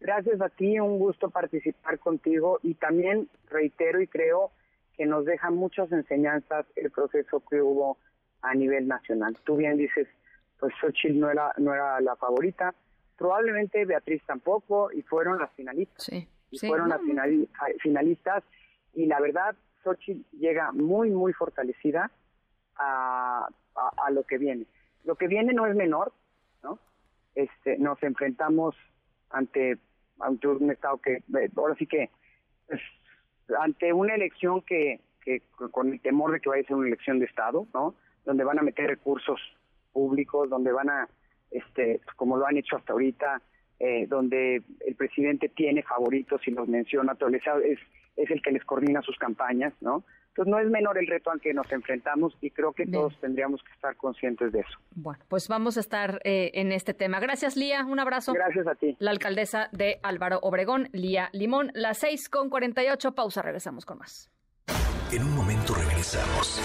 Gracias 0.00 0.40
a 0.40 0.48
ti, 0.48 0.78
un 0.78 0.98
gusto 0.98 1.30
participar 1.30 1.98
contigo 1.98 2.60
y 2.62 2.74
también 2.74 3.28
reitero 3.50 4.00
y 4.00 4.06
creo 4.06 4.52
que 4.96 5.06
nos 5.06 5.24
deja 5.24 5.50
muchas 5.50 5.90
enseñanzas 5.92 6.66
el 6.76 6.90
proceso 6.90 7.42
que 7.48 7.60
hubo 7.60 7.98
a 8.42 8.54
nivel 8.54 8.86
nacional. 8.86 9.36
Tú 9.44 9.56
bien 9.56 9.76
dices, 9.76 10.06
pues 10.60 10.72
Xochitl 10.80 11.18
no 11.18 11.30
era, 11.30 11.52
no 11.58 11.74
era 11.74 12.00
la 12.00 12.16
favorita, 12.16 12.74
probablemente 13.16 13.84
Beatriz 13.84 14.22
tampoco 14.24 14.92
y 14.92 15.02
fueron 15.02 15.38
las 15.38 15.50
finalistas. 15.52 16.04
Sí, 16.04 16.28
y 16.50 16.58
fueron 16.58 16.88
las 16.88 17.00
finalistas 17.80 18.44
y 18.94 19.06
la 19.06 19.20
verdad 19.20 19.56
Xochitl 19.82 20.24
llega 20.36 20.72
muy, 20.72 21.10
muy 21.10 21.32
fortalecida 21.32 22.10
a, 22.76 23.48
a, 23.74 24.06
a 24.06 24.10
lo 24.10 24.22
que 24.24 24.38
viene. 24.38 24.66
Lo 25.04 25.16
que 25.16 25.26
viene 25.26 25.52
no 25.52 25.66
es 25.66 25.74
menor, 25.74 26.12
¿no? 26.62 26.78
Este, 27.34 27.78
nos 27.78 28.02
enfrentamos 28.02 28.74
ante 29.30 29.78
un 30.18 30.70
estado 30.70 30.98
que 30.98 31.22
ahora 31.56 31.74
sí 31.76 31.86
que 31.86 32.10
pues, 32.66 32.80
ante 33.58 33.92
una 33.92 34.14
elección 34.14 34.62
que, 34.62 35.00
que 35.22 35.42
con 35.70 35.92
el 35.92 36.00
temor 36.00 36.32
de 36.32 36.40
que 36.40 36.48
vaya 36.48 36.62
a 36.62 36.66
ser 36.66 36.76
una 36.76 36.88
elección 36.88 37.18
de 37.18 37.26
Estado, 37.26 37.66
¿no? 37.72 37.94
Donde 38.24 38.44
van 38.44 38.58
a 38.58 38.62
meter 38.62 38.86
recursos 38.86 39.40
públicos, 39.92 40.50
donde 40.50 40.72
van 40.72 40.90
a, 40.90 41.08
este, 41.50 42.00
como 42.16 42.36
lo 42.36 42.46
han 42.46 42.56
hecho 42.56 42.76
hasta 42.76 42.92
ahorita, 42.92 43.40
eh, 43.80 44.06
donde 44.06 44.62
el 44.86 44.94
presidente 44.96 45.48
tiene 45.48 45.82
favoritos 45.82 46.46
y 46.46 46.50
los 46.50 46.68
menciona, 46.68 47.16
es, 47.64 47.78
es 48.16 48.30
el 48.30 48.42
que 48.42 48.52
les 48.52 48.64
coordina 48.64 49.02
sus 49.02 49.16
campañas, 49.16 49.72
¿no? 49.80 50.04
Entonces 50.38 50.52
no 50.52 50.60
es 50.60 50.70
menor 50.70 50.96
el 50.98 51.08
reto 51.08 51.32
al 51.32 51.40
que 51.40 51.52
nos 51.52 51.70
enfrentamos 51.72 52.32
y 52.40 52.50
creo 52.50 52.72
que 52.72 52.86
todos 52.86 53.12
tendríamos 53.20 53.60
que 53.64 53.72
estar 53.72 53.96
conscientes 53.96 54.52
de 54.52 54.60
eso. 54.60 54.78
Bueno, 54.94 55.18
pues 55.26 55.48
vamos 55.48 55.76
a 55.76 55.80
estar 55.80 56.20
eh, 56.22 56.52
en 56.54 56.70
este 56.70 56.94
tema. 56.94 57.18
Gracias, 57.18 57.56
Lía. 57.56 57.84
Un 57.84 57.98
abrazo. 57.98 58.34
Gracias 58.34 58.68
a 58.68 58.76
ti. 58.76 58.94
La 59.00 59.10
alcaldesa 59.10 59.68
de 59.72 59.98
Álvaro 60.04 60.38
Obregón, 60.42 60.90
Lía 60.92 61.28
Limón. 61.32 61.72
Las 61.74 61.98
seis 61.98 62.28
con 62.28 62.50
48. 62.50 63.16
Pausa. 63.16 63.42
Regresamos 63.42 63.84
con 63.84 63.98
más. 63.98 64.30
En 65.10 65.24
un 65.24 65.34
momento 65.34 65.74
regresamos. 65.74 66.60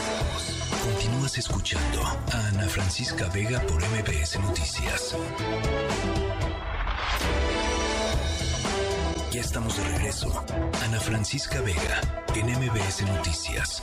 Continúas 0.84 1.36
escuchando 1.40 2.02
a 2.32 2.50
Ana 2.50 2.68
Francisca 2.68 3.28
Vega 3.34 3.60
por 3.62 3.82
MBS 3.82 4.40
Noticias. 4.40 5.18
Ya 9.34 9.42
estamos 9.42 9.76
de 9.76 9.84
regreso. 9.86 10.46
Ana 10.84 11.00
Francisca 11.00 11.60
Vega, 11.62 12.02
en 12.36 12.46
MBS 12.52 13.02
Noticias. 13.02 13.82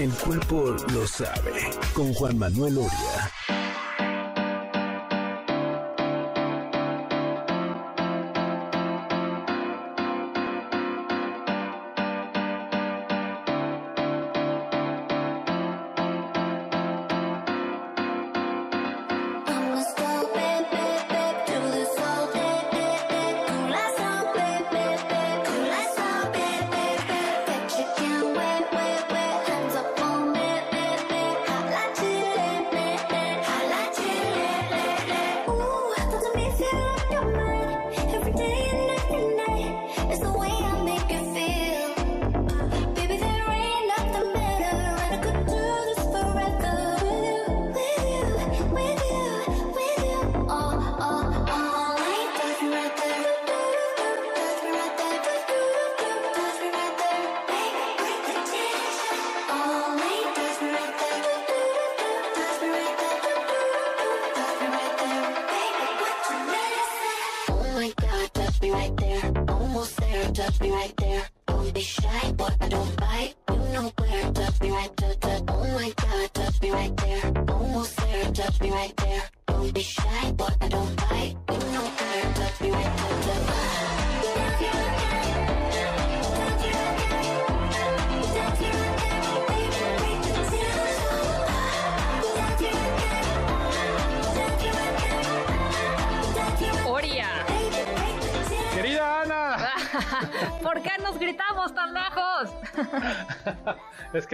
El 0.00 0.10
cuerpo 0.14 0.74
lo 0.92 1.06
sabe, 1.06 1.70
con 1.94 2.12
Juan 2.12 2.38
Manuel 2.38 2.78
Oria. 2.78 3.53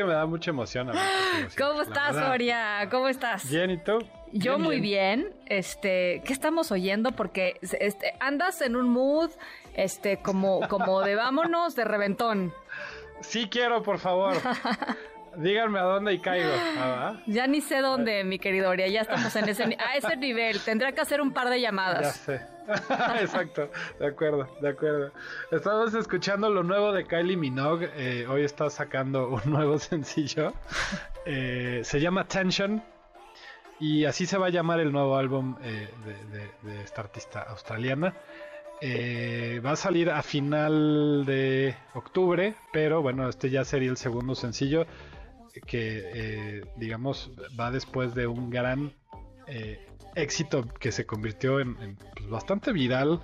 Que 0.01 0.07
me 0.07 0.15
da 0.15 0.25
mucha 0.25 0.51
emoción. 0.51 0.91
¿Cómo 1.59 1.83
estás, 1.83 2.17
Soria? 2.17 2.89
¿Cómo 2.91 3.09
estás? 3.09 3.49
Bien, 3.51 3.71
¿y 3.71 3.77
tú? 3.77 3.99
Yo 4.33 4.59
muy 4.59 4.81
bien. 4.81 5.29
Este, 5.47 6.23
¿qué 6.25 6.33
estamos 6.33 6.73
oyendo? 6.73 7.13
Porque 7.13 7.59
este, 7.61 8.15
andas 8.19 8.63
en 8.63 8.77
un 8.77 8.89
mood, 8.89 9.31
este, 9.75 10.17
como, 10.17 10.67
como 10.69 11.03
de 11.03 11.17
vámonos 11.17 11.77
de 11.77 11.85
reventón. 11.85 12.55
Sí 13.21 13.49
quiero, 13.51 13.83
por 13.83 13.99
favor. 13.99 14.35
Díganme 15.37 15.79
a 15.79 15.83
dónde 15.83 16.15
y 16.15 16.19
caigo. 16.19 16.51
Ah, 16.79 17.21
ya 17.27 17.47
ni 17.47 17.61
sé 17.61 17.81
dónde, 17.81 18.25
mi 18.25 18.39
querido 18.39 18.71
Oria. 18.71 18.89
Ya 18.89 19.03
estamos 19.03 19.37
en 19.37 19.49
ese, 19.51 19.65
a 19.79 19.97
ese 19.97 20.17
nivel. 20.17 20.61
Tendrá 20.61 20.93
que 20.93 21.03
hacer 21.03 21.21
un 21.21 21.33
par 21.33 21.51
de 21.51 21.61
llamadas. 21.61 22.27
Ya 22.27 22.39
sé. 22.39 22.47
Exacto, 23.21 23.71
de 23.99 24.07
acuerdo, 24.07 24.49
de 24.61 24.69
acuerdo. 24.69 25.13
Estamos 25.51 25.95
escuchando 25.95 26.51
lo 26.51 26.63
nuevo 26.63 26.93
de 26.93 27.05
Kylie 27.05 27.37
Minogue. 27.37 27.91
Eh, 27.97 28.27
hoy 28.29 28.45
está 28.45 28.71
sacando 28.71 29.29
un 29.45 29.51
nuevo 29.51 29.79
sencillo. 29.79 30.53
Eh, 31.27 31.81
se 31.85 32.01
llama 32.01 32.27
Tension. 32.27 32.83
Y 33.81 34.05
así 34.05 34.27
se 34.27 34.37
va 34.37 34.47
a 34.47 34.51
llamar 34.51 34.79
el 34.81 34.93
nuevo 34.93 35.17
álbum 35.17 35.57
eh, 35.63 35.89
de, 36.63 36.83
esta 36.83 37.01
artista 37.01 37.41
australiana. 37.43 38.15
va 39.65 39.71
a 39.73 39.77
salir 39.77 40.11
a 40.11 40.23
final 40.23 41.25
de 41.25 41.75
octubre, 41.95 42.55
pero 42.73 43.01
bueno, 43.01 43.27
este 43.29 43.49
ya 43.49 43.65
sería 43.65 43.91
el 43.91 43.97
segundo 43.97 44.35
sencillo 44.35 44.87
que, 45.67 46.63
digamos, 46.77 47.33
va 47.59 47.71
después 47.71 48.15
de 48.15 48.27
un 48.27 48.51
gran 48.51 48.93
éxito 50.21 50.67
que 50.79 50.93
se 50.93 51.07
convirtió 51.07 51.61
en, 51.61 51.97
pues, 52.17 52.29
bastante 52.29 52.73
viral. 52.73 53.21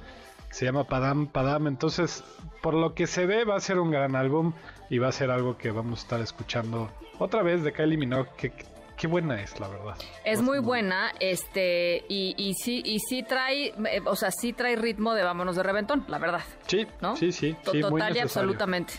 Se 0.51 0.64
llama 0.64 0.84
Padam 0.84 1.26
Padam. 1.26 1.66
Entonces, 1.66 2.24
por 2.62 2.74
lo 2.74 2.94
que 2.94 3.07
se 3.07 3.26
ve, 3.26 3.44
va 3.44 3.57
a 3.57 3.61
ser 3.61 3.78
un 3.78 3.90
gran 3.90 4.16
álbum 4.16 4.53
y 4.90 4.99
va 4.99 5.09
a 5.09 5.12
ser 5.12 5.30
algo 5.30 5.59
que 5.59 5.70
vamos 5.70 6.01
a 6.01 6.03
estar 6.03 6.20
escuchando 6.20 6.90
otra 7.18 7.42
vez 7.42 7.62
de 7.62 7.72
Kylie 7.72 7.97
Minogue. 7.97 8.30
Que, 8.36 8.53
qué 8.97 9.07
buena 9.07 9.40
es, 9.40 9.59
la 9.61 9.68
verdad. 9.68 9.97
Es 10.24 10.40
muy 10.42 10.59
buena, 10.59 11.12
este, 11.20 12.05
y, 12.09 12.34
y 12.38 12.55
sí, 12.55 12.82
y 12.84 12.99
sí 13.01 13.22
trae, 13.22 13.68
eh, 13.68 14.03
o 14.05 14.16
sea, 14.16 14.30
sí 14.30 14.53
trae 14.53 14.76
ritmo 14.76 15.14
de 15.14 15.22
vámonos 15.22 15.57
de 15.57 15.62
reventón, 15.62 16.05
la 16.09 16.18
verdad. 16.18 16.42
Sí, 16.66 16.86
¿no? 17.01 17.16
Sí, 17.16 17.32
sí. 17.32 17.57
Total 17.62 18.16
y 18.16 18.20
absolutamente. 18.20 18.94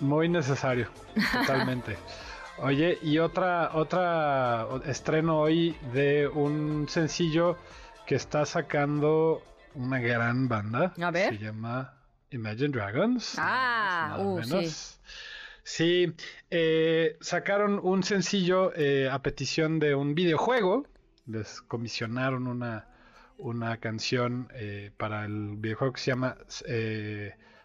Muy 0.00 0.28
necesario, 0.28 0.88
totalmente. 1.32 1.96
Oye, 2.60 2.98
y 3.02 3.18
otra, 3.18 3.70
otra 3.74 4.66
estreno 4.84 5.40
hoy 5.40 5.76
de 5.92 6.26
un 6.26 6.88
sencillo 6.88 7.56
que 8.06 8.16
está 8.16 8.44
sacando 8.46 9.42
una 9.74 10.00
gran 10.00 10.48
banda. 10.48 10.92
A 11.00 11.10
ver. 11.10 11.38
Se 11.38 11.44
llama 11.44 11.94
Imagine 12.30 12.70
Dragons. 12.70 13.36
Ah, 13.38 14.16
uh, 14.18 14.42
sí. 14.42 14.98
Sí, 15.62 16.14
eh, 16.50 17.18
sacaron 17.20 17.78
un 17.82 18.02
sencillo 18.02 18.72
eh, 18.74 19.08
a 19.10 19.22
petición 19.22 19.78
de 19.78 19.94
un 19.94 20.14
videojuego. 20.14 20.86
Les 21.26 21.60
comisionaron 21.60 22.46
una, 22.46 22.88
una 23.36 23.76
canción 23.76 24.48
eh, 24.54 24.92
para 24.96 25.26
el 25.26 25.56
videojuego 25.58 25.92
que 25.92 26.00
se 26.00 26.10
llama 26.10 26.38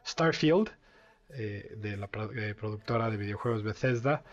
Starfield, 0.06 0.70
de 1.30 1.98
la 1.98 2.08
productora 2.10 3.10
de 3.10 3.18
videojuegos 3.18 3.64
Bethesda. 3.64 4.24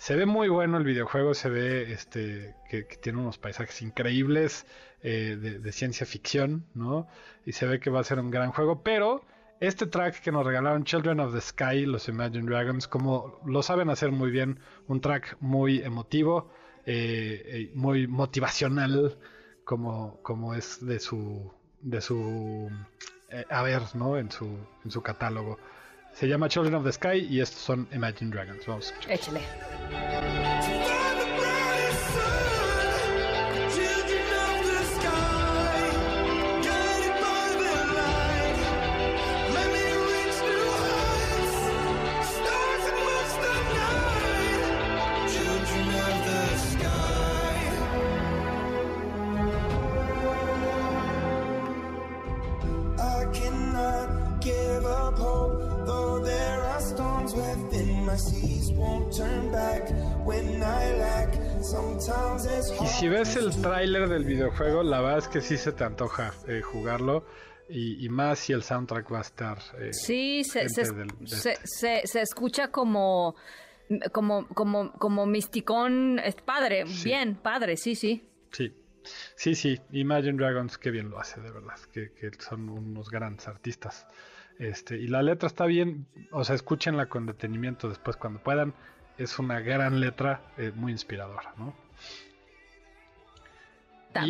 Se 0.00 0.16
ve 0.16 0.24
muy 0.24 0.48
bueno 0.48 0.78
el 0.78 0.84
videojuego, 0.84 1.34
se 1.34 1.50
ve 1.50 1.92
este 1.92 2.56
que, 2.70 2.84
tiene 2.84 3.18
unos 3.18 3.36
paisajes 3.36 3.82
increíbles 3.82 4.64
eh, 5.02 5.36
de, 5.38 5.72
ciencia 5.72 6.06
ficción, 6.06 6.64
¿no? 6.72 7.06
Y 7.44 7.52
se 7.52 7.66
ve 7.66 7.80
que 7.80 7.90
va 7.90 8.00
a 8.00 8.04
ser 8.04 8.18
un 8.18 8.30
gran 8.30 8.50
juego, 8.50 8.82
pero 8.82 9.22
este 9.60 9.86
track 9.86 10.22
que 10.22 10.32
nos 10.32 10.46
regalaron 10.46 10.84
Children 10.84 11.20
of 11.20 11.34
the 11.34 11.42
Sky, 11.42 11.84
los 11.84 12.08
Imagine 12.08 12.48
Dragons, 12.48 12.88
como 12.88 13.42
lo 13.44 13.62
saben 13.62 13.90
hacer 13.90 14.10
muy 14.10 14.30
bien, 14.30 14.60
un 14.88 15.02
track 15.02 15.36
muy 15.38 15.82
emotivo, 15.82 16.50
eh, 16.86 17.42
eh, 17.44 17.70
muy 17.74 18.06
motivacional, 18.06 19.18
como, 19.64 20.22
como 20.22 20.54
es 20.54 20.82
de 20.82 20.98
su 20.98 21.52
de 21.82 22.00
su 22.00 22.70
haber, 23.50 23.82
¿no? 23.94 24.16
En 24.16 24.30
su 24.30 24.46
en 24.82 24.90
su 24.90 25.02
catálogo. 25.02 25.58
Se 26.14 26.28
llama 26.28 26.48
Children 26.48 26.74
of 26.74 26.84
the 26.84 26.92
Sky 26.92 27.26
y 27.28 27.40
estos 27.40 27.60
son 27.60 27.88
Imagine 27.92 28.30
Dragons. 28.30 28.66
Vamos 28.66 28.90
a 28.90 29.12
escuchar. 29.12 30.59
Ves 63.20 63.36
el 63.36 63.60
tráiler 63.60 64.08
del 64.08 64.24
videojuego, 64.24 64.82
la 64.82 65.02
verdad 65.02 65.18
es 65.18 65.28
que 65.28 65.42
sí 65.42 65.58
se 65.58 65.72
te 65.72 65.84
antoja 65.84 66.32
eh, 66.48 66.62
jugarlo. 66.62 67.26
Y, 67.68 68.08
más 68.08 68.40
si 68.40 68.52
el 68.52 68.64
soundtrack 68.64 69.12
va 69.12 69.18
a 69.18 69.20
estar. 69.20 69.58
Eh, 69.78 69.92
sí, 69.92 70.42
se, 70.42 70.68
se, 70.68 72.00
se, 72.04 72.20
escucha 72.20 72.72
como, 72.72 73.36
como, 74.10 74.48
como, 74.48 74.90
como 74.94 75.26
misticón. 75.26 76.18
Es 76.18 76.34
padre, 76.34 76.84
bien, 77.04 77.36
padre, 77.36 77.76
sí, 77.76 77.94
sí. 77.94 78.28
Sí, 78.50 78.74
sí, 79.36 79.54
sí. 79.54 79.80
Imagine 79.92 80.36
Dragons, 80.36 80.78
qué 80.78 80.90
bien 80.90 81.10
lo 81.10 81.20
hace, 81.20 81.40
de 81.40 81.52
verdad. 81.52 81.78
Que, 81.92 82.10
que 82.10 82.30
son 82.40 82.68
unos 82.70 83.08
grandes 83.08 83.46
artistas. 83.46 84.04
Este, 84.58 84.96
y 84.96 85.06
la 85.06 85.22
letra 85.22 85.46
está 85.46 85.66
bien, 85.66 86.06
o 86.32 86.42
sea, 86.42 86.56
escúchenla 86.56 87.06
con 87.06 87.26
detenimiento 87.26 87.88
después 87.88 88.16
cuando 88.16 88.42
puedan. 88.42 88.74
Es 89.16 89.38
una 89.38 89.60
gran 89.60 90.00
letra, 90.00 90.52
eh, 90.56 90.72
muy 90.74 90.90
inspiradora, 90.90 91.54
¿no? 91.56 91.89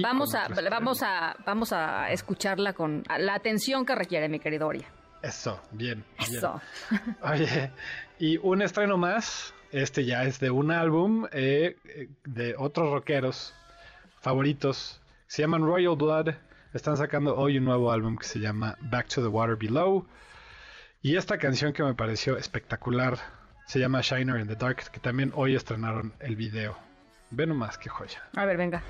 Vamos 0.03 0.35
a, 0.35 0.49
vamos 0.71 1.03
a, 1.03 1.37
vamos 1.45 1.73
a 1.73 2.11
escucharla 2.11 2.73
con 2.73 3.03
la 3.19 3.35
atención 3.35 3.85
que 3.85 3.95
requiere, 3.95 4.29
mi 4.29 4.39
querido 4.39 4.67
Oria. 4.67 4.89
Eso, 5.23 5.61
bien. 5.73 6.05
Eso. 6.19 6.61
Oye, 7.23 7.71
y 8.19 8.39
un 8.39 8.63
estreno 8.63 8.97
más, 8.97 9.55
este 9.71 10.05
ya 10.05 10.25
es 10.25 10.41
de 10.41 10.51
un 10.51 10.71
álbum 10.71 11.27
eh, 11.33 11.77
de 12.25 12.55
otros 12.57 12.91
rockeros 12.91 13.55
favoritos, 14.21 15.01
se 15.27 15.43
llaman 15.43 15.63
Royal 15.63 15.97
Blood, 15.97 16.35
están 16.73 16.97
sacando 16.97 17.37
hoy 17.37 17.59
un 17.59 17.65
nuevo 17.65 17.93
álbum 17.93 18.17
que 18.17 18.27
se 18.27 18.39
llama 18.39 18.77
Back 18.81 19.09
to 19.09 19.23
the 19.23 19.29
Water 19.29 19.57
Below. 19.57 20.07
Y 21.03 21.17
esta 21.17 21.39
canción 21.39 21.73
que 21.73 21.83
me 21.83 21.95
pareció 21.95 22.37
espectacular 22.37 23.19
se 23.67 23.79
llama 23.79 24.01
Shiner 24.03 24.41
in 24.41 24.49
the 24.49 24.57
Dark, 24.57 24.91
que 24.91 25.01
también 25.01 25.33
hoy 25.35 25.55
estrenaron 25.55 26.13
el 26.21 26.37
video. 26.37 26.90
Ve 27.31 27.47
nomás 27.47 27.79
qué 27.79 27.89
joya. 27.89 28.21
A 28.37 28.45
ver, 28.45 28.57
venga. 28.57 28.83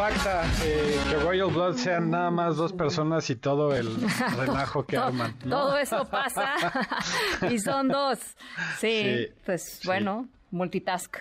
Impacta 0.00 0.44
eh, 0.64 0.98
que 1.10 1.16
Royal 1.16 1.50
Blood 1.50 1.76
sean 1.76 2.10
nada 2.10 2.30
más 2.30 2.56
dos 2.56 2.72
personas 2.72 3.28
y 3.28 3.36
todo 3.36 3.74
el 3.74 3.88
relajo 4.38 4.86
que 4.86 4.96
arman. 4.96 5.34
Todo 5.40 5.76
eso 5.76 6.06
pasa 6.06 6.54
y 7.50 7.58
son 7.58 7.88
dos. 7.88 8.18
Sí, 8.78 9.28
pues 9.44 9.80
bueno, 9.84 10.28
multitask. 10.50 11.18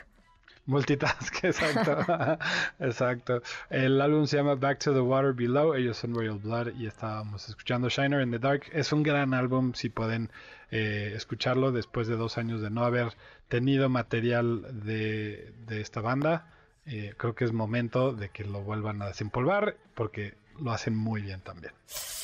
Multitask, 0.70 1.44
exacto. 1.44 2.38
exacto. 2.80 3.42
El 3.72 4.00
álbum 4.00 4.28
se 4.28 4.38
llama 4.38 4.54
Back 4.54 4.78
to 4.78 4.94
the 4.94 5.00
Water 5.00 5.34
Below. 5.34 5.74
Ellos 5.74 5.98
son 5.98 6.14
Royal 6.14 6.38
Blood 6.38 6.76
y 6.78 6.86
estábamos 6.86 7.50
escuchando 7.50 7.90
Shiner 7.90 8.22
in 8.22 8.30
the 8.30 8.38
Dark. 8.38 8.70
Es 8.72 8.94
un 8.94 9.02
gran 9.02 9.34
álbum 9.34 9.74
si 9.74 9.90
pueden 9.90 10.30
eh, 10.70 11.14
escucharlo 11.16 11.72
después 11.72 12.08
de 12.08 12.18
dos 12.18 12.38
años 12.38 12.62
de 12.62 12.70
no 12.70 12.84
haber 12.84 13.14
tenido 13.48 13.90
material 13.90 14.84
de, 14.84 15.52
de 15.66 15.82
esta 15.82 16.02
banda. 16.02 16.54
Eh, 16.86 17.16
creo 17.18 17.34
que 17.34 17.46
es 17.46 17.52
momento 17.52 18.14
de 18.14 18.30
que 18.30 18.44
lo 18.46 18.62
vuelvan 18.62 19.02
a 19.02 19.08
desempolvar 19.08 19.76
porque 19.96 20.36
lo 20.62 20.72
hacen 20.72 20.95
muy 20.95 21.22
bien 21.22 21.41
también. 21.41 21.74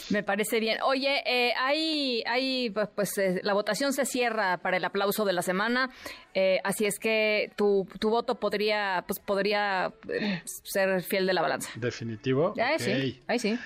Me 0.09 0.21
parece 0.21 0.59
bien. 0.59 0.79
Oye, 0.83 1.23
eh, 1.25 1.53
hay, 1.57 2.23
hay, 2.27 2.69
pues, 2.69 2.89
pues 2.95 3.17
eh, 3.17 3.39
la 3.43 3.53
votación 3.53 3.91
se 3.91 4.05
cierra 4.05 4.57
para 4.57 4.77
el 4.77 4.85
aplauso 4.85 5.25
de 5.25 5.33
la 5.33 5.41
semana, 5.41 5.89
así 6.63 6.85
es 6.85 6.99
que 6.99 7.51
tu, 7.55 7.87
tu 7.99 8.09
voto 8.09 8.35
podría, 8.35 9.03
pues 9.07 9.19
podría 9.19 9.93
ser 10.63 11.01
fiel 11.01 11.25
de 11.25 11.33
la 11.33 11.41
balanza. 11.41 11.71
Definitivo. 11.75 12.53
Ahí 12.61 12.77
sí, 12.77 13.23
ahí 13.27 13.39
sí. 13.39 13.57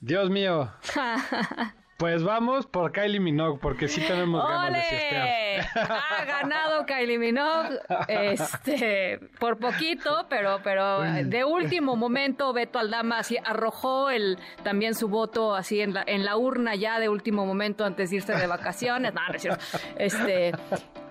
Dios 0.00 0.30
mío. 0.30 0.70
Pues 1.98 2.22
vamos 2.22 2.66
por 2.66 2.92
Kylie 2.92 3.18
Minogue, 3.18 3.58
porque 3.60 3.88
sí 3.88 4.00
tenemos 4.00 4.48
ganas 4.48 4.72
de 4.72 4.82
siestear. 4.82 5.66
Ha 5.90 6.24
ganado 6.24 6.86
Kylie 6.86 7.18
Minogue, 7.18 7.80
este, 8.06 9.18
por 9.40 9.58
poquito, 9.58 10.26
pero, 10.30 10.60
pero 10.62 11.02
de 11.02 11.44
último 11.44 11.96
momento 11.96 12.52
Beto 12.52 12.78
Aldama 12.78 13.18
así 13.18 13.36
arrojó 13.44 14.10
el, 14.10 14.38
también 14.62 14.94
su 14.94 15.08
voto 15.08 15.56
así 15.56 15.80
en 15.80 15.92
la, 15.92 16.04
en 16.06 16.24
la 16.24 16.36
urna 16.36 16.76
ya 16.76 17.00
de 17.00 17.08
último 17.08 17.44
momento 17.44 17.84
antes 17.84 18.10
de 18.10 18.16
irse 18.16 18.32
de 18.32 18.46
vacaciones. 18.46 19.12
No, 19.12 19.20
no 19.26 19.34
es 19.34 19.42
cierto. 19.42 19.64
Este, 19.96 20.52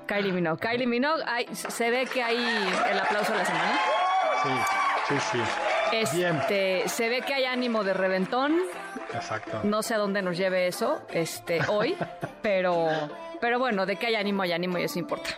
Kylie 0.07 0.31
Minogue. 0.31 0.61
Kylie 0.61 0.87
Minogue, 0.87 1.21
se 1.51 1.91
ve 1.91 2.05
que 2.05 2.23
hay 2.23 2.37
el 2.91 2.97
aplauso 2.97 3.33
de 3.33 3.39
la 3.39 3.45
semana. 3.45 3.79
Sí, 4.41 4.49
sí, 5.09 5.15
sí. 5.33 5.66
Este, 5.91 6.87
se 6.87 7.09
ve 7.09 7.21
que 7.21 7.33
hay 7.33 7.45
ánimo 7.45 7.83
de 7.83 7.93
reventón. 7.93 8.55
Exacto. 9.13 9.61
No 9.63 9.83
sé 9.83 9.95
a 9.95 9.97
dónde 9.97 10.21
nos 10.21 10.37
lleve 10.37 10.67
eso, 10.67 11.01
este, 11.11 11.59
hoy, 11.67 11.95
pero, 12.41 12.89
pero 13.39 13.59
bueno, 13.59 13.85
de 13.85 13.95
que 13.95 14.07
hay 14.07 14.15
ánimo, 14.15 14.43
hay 14.43 14.51
ánimo 14.51 14.77
y 14.77 14.83
eso 14.83 14.99
importa. 14.99 15.29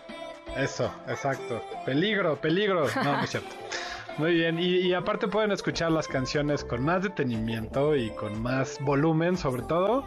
Eso, 0.55 0.91
exacto. 1.07 1.63
Peligro, 1.85 2.35
peligro. 2.37 2.87
No, 2.95 3.17
no 3.17 3.23
es 3.23 3.29
cierto. 3.29 3.55
Muy 4.17 4.33
bien, 4.33 4.59
y, 4.59 4.79
y, 4.79 4.93
aparte 4.93 5.29
pueden 5.29 5.51
escuchar 5.51 5.91
las 5.91 6.07
canciones 6.07 6.65
con 6.65 6.83
más 6.83 7.03
detenimiento 7.03 7.95
y 7.95 8.09
con 8.11 8.41
más 8.41 8.77
volumen, 8.81 9.37
sobre 9.37 9.61
todo. 9.63 10.03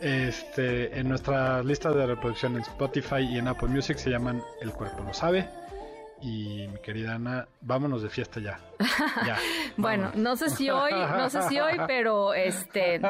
Este, 0.00 0.98
en 0.98 1.08
nuestra 1.08 1.62
lista 1.62 1.92
de 1.92 2.06
reproducción 2.06 2.56
en 2.56 2.62
Spotify 2.62 3.20
y 3.20 3.38
en 3.38 3.48
Apple 3.48 3.68
Music 3.68 3.98
se 3.98 4.10
llaman 4.10 4.42
El 4.60 4.72
cuerpo 4.72 5.04
lo 5.04 5.14
sabe 5.14 5.48
y 6.22 6.68
mi 6.68 6.78
querida 6.78 7.14
Ana, 7.14 7.48
vámonos 7.60 8.02
de 8.02 8.08
fiesta 8.08 8.40
ya. 8.40 8.58
bueno, 9.76 10.12
no 10.14 10.36
sé 10.36 10.50
si 10.50 10.70
hoy, 10.70 10.92
no 10.92 11.28
sé 11.28 11.42
si 11.42 11.58
hoy, 11.58 11.76
pero 11.86 12.32
este, 12.32 13.00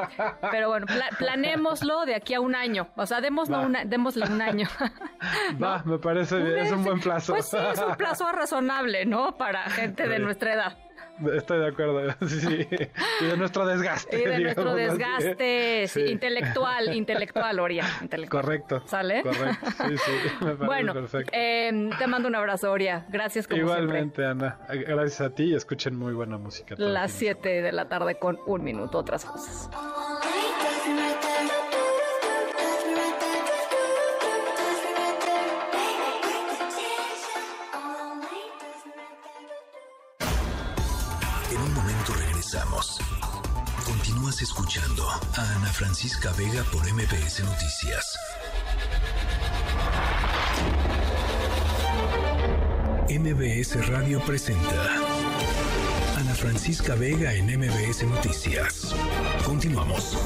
pero 0.51 0.69
bueno, 0.69 0.87
planémoslo 1.19 2.07
de 2.07 2.15
aquí 2.15 2.35
a 2.35 2.41
un 2.41 2.55
año. 2.55 2.89
O 2.97 3.07
sea, 3.07 3.21
démoslo 3.21 3.61
una, 3.61 3.85
démosle 3.85 4.27
un 4.27 4.41
año. 4.41 4.67
Va, 5.63 5.83
me 5.85 5.99
parece 5.99 6.39
bien, 6.39 6.59
es 6.59 6.73
un 6.73 6.85
buen 6.85 7.01
plazo. 7.01 7.35
Pues 7.35 7.51
sí, 7.51 7.57
es 7.57 7.79
un 7.79 7.97
plazo 7.97 8.33
razonable, 8.33 9.05
¿no? 9.05 9.37
Para 9.37 9.69
gente 9.71 10.09
de 10.09 10.19
nuestra 10.19 10.55
edad. 10.55 10.79
Estoy 11.35 11.61
de 11.61 11.67
acuerdo, 11.69 12.11
sí, 12.27 12.41
sí. 12.41 12.69
Y 13.21 13.25
de 13.25 13.37
nuestro 13.37 13.67
desgaste. 13.67 14.21
Y 14.21 14.25
de 14.25 14.39
nuestro 14.41 14.75
desgaste 14.75 15.87
intelectual, 16.09 16.95
intelectual, 16.95 17.59
Oria. 17.59 17.85
Correcto. 18.29 18.83
¿Sale? 18.87 19.23
Correcto, 19.23 19.67
sí, 19.89 19.97
sí. 19.99 20.45
Me 20.45 20.53
bueno, 20.67 20.95
eh, 21.33 21.91
te 21.99 22.07
mando 22.07 22.29
un 22.29 22.35
abrazo, 22.35 22.71
Oria. 22.71 23.07
Gracias 23.09 23.47
como 23.47 23.61
Igualmente, 23.61 24.25
Ana. 24.25 24.59
Gracias 24.69 25.21
a 25.21 25.31
ti 25.31 25.45
y 25.45 25.55
escuchen 25.55 25.97
muy 25.97 26.13
buena 26.13 26.39
música. 26.39 26.75
Las 26.79 27.13
7 27.13 27.63
de 27.63 27.73
la 27.73 27.89
tarde 27.89 28.19
con 28.19 28.39
un 28.47 28.63
minuto, 28.63 28.99
otras 28.99 29.25
cosas. 29.25 29.71
A 44.75 45.57
Ana 45.57 45.71
Francisca 45.71 46.33
Vega 46.33 46.65
por 46.73 46.81
MBS 46.91 47.41
Noticias. 47.45 48.19
MBS 53.11 53.87
Radio 53.89 54.19
presenta 54.23 54.95
Ana 56.17 56.35
Francisca 56.35 56.95
Vega 56.95 57.35
en 57.35 57.49
MBS 57.59 58.05
Noticias. 58.05 58.95
Continuamos. 59.45 60.17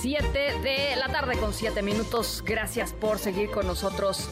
7 0.00 0.60
de 0.62 0.96
la 0.96 1.08
tarde 1.08 1.36
con 1.36 1.52
7 1.52 1.82
minutos. 1.82 2.42
Gracias 2.46 2.94
por 2.94 3.18
seguir 3.18 3.50
con 3.50 3.66
nosotros 3.66 4.30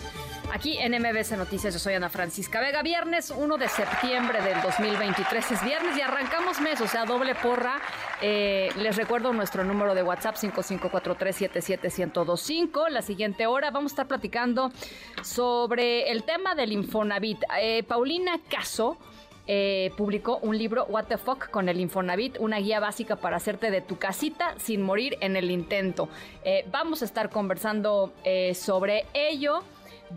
aquí 0.52 0.76
en 0.78 0.92
MBS 0.92 1.36
Noticias. 1.36 1.74
Yo 1.74 1.80
soy 1.80 1.94
Ana 1.94 2.08
Francisca 2.08 2.60
Vega. 2.60 2.82
Viernes 2.82 3.32
1 3.36 3.56
de 3.56 3.68
septiembre 3.68 4.40
del 4.42 4.62
2023 4.62 5.52
es 5.52 5.64
viernes 5.64 5.96
y 5.96 6.00
arrancamos 6.00 6.60
mes, 6.60 6.80
o 6.80 6.86
sea, 6.86 7.04
doble 7.04 7.34
porra. 7.34 7.82
Eh, 8.20 8.70
les 8.76 8.96
recuerdo 8.96 9.32
nuestro 9.32 9.64
número 9.64 9.92
de 9.94 10.02
WhatsApp 10.02 10.36
5543771025. 10.36 12.88
La 12.88 13.02
siguiente 13.02 13.46
hora 13.46 13.70
vamos 13.70 13.92
a 13.92 13.94
estar 13.94 14.08
platicando 14.08 14.72
sobre 15.22 16.10
el 16.10 16.24
tema 16.24 16.54
del 16.54 16.72
Infonavit. 16.72 17.42
Eh, 17.58 17.82
Paulina 17.84 18.38
Caso 18.48 18.98
eh, 19.46 19.92
publicó 19.96 20.36
un 20.38 20.58
libro, 20.58 20.86
What 20.86 21.04
the 21.06 21.18
Fuck, 21.18 21.50
con 21.50 21.68
el 21.68 21.78
Infonavit, 21.80 22.38
una 22.38 22.58
guía 22.58 22.80
básica 22.80 23.16
para 23.16 23.36
hacerte 23.36 23.70
de 23.70 23.80
tu 23.80 23.98
casita 23.98 24.54
sin 24.58 24.82
morir 24.82 25.16
en 25.20 25.36
el 25.36 25.50
intento. 25.50 26.08
Vamos 26.70 27.02
a 27.02 27.04
estar 27.04 27.30
conversando 27.30 28.12
sobre 28.54 29.06
ello. 29.14 29.62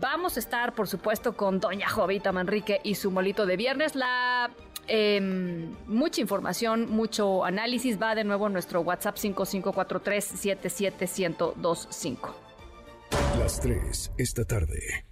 Vamos 0.00 0.36
a 0.36 0.40
estar, 0.40 0.74
por 0.74 0.88
supuesto, 0.88 1.36
con 1.36 1.60
Doña 1.60 1.88
Jovita 1.88 2.32
Manrique 2.32 2.80
y 2.82 2.96
su 2.96 3.10
molito 3.10 3.46
de 3.46 3.56
viernes. 3.56 3.94
La 3.94 4.50
em, 4.88 5.74
mucha 5.86 6.20
información, 6.20 6.90
mucho 6.90 7.44
análisis 7.44 8.00
va 8.00 8.14
de 8.14 8.24
nuevo 8.24 8.46
a 8.46 8.48
nuestro 8.48 8.80
WhatsApp 8.80 9.16
5543 9.16 10.24
77125. 10.24 12.34
Las 13.38 13.60
3 13.60 14.12
esta 14.18 14.44
tarde. 14.44 15.04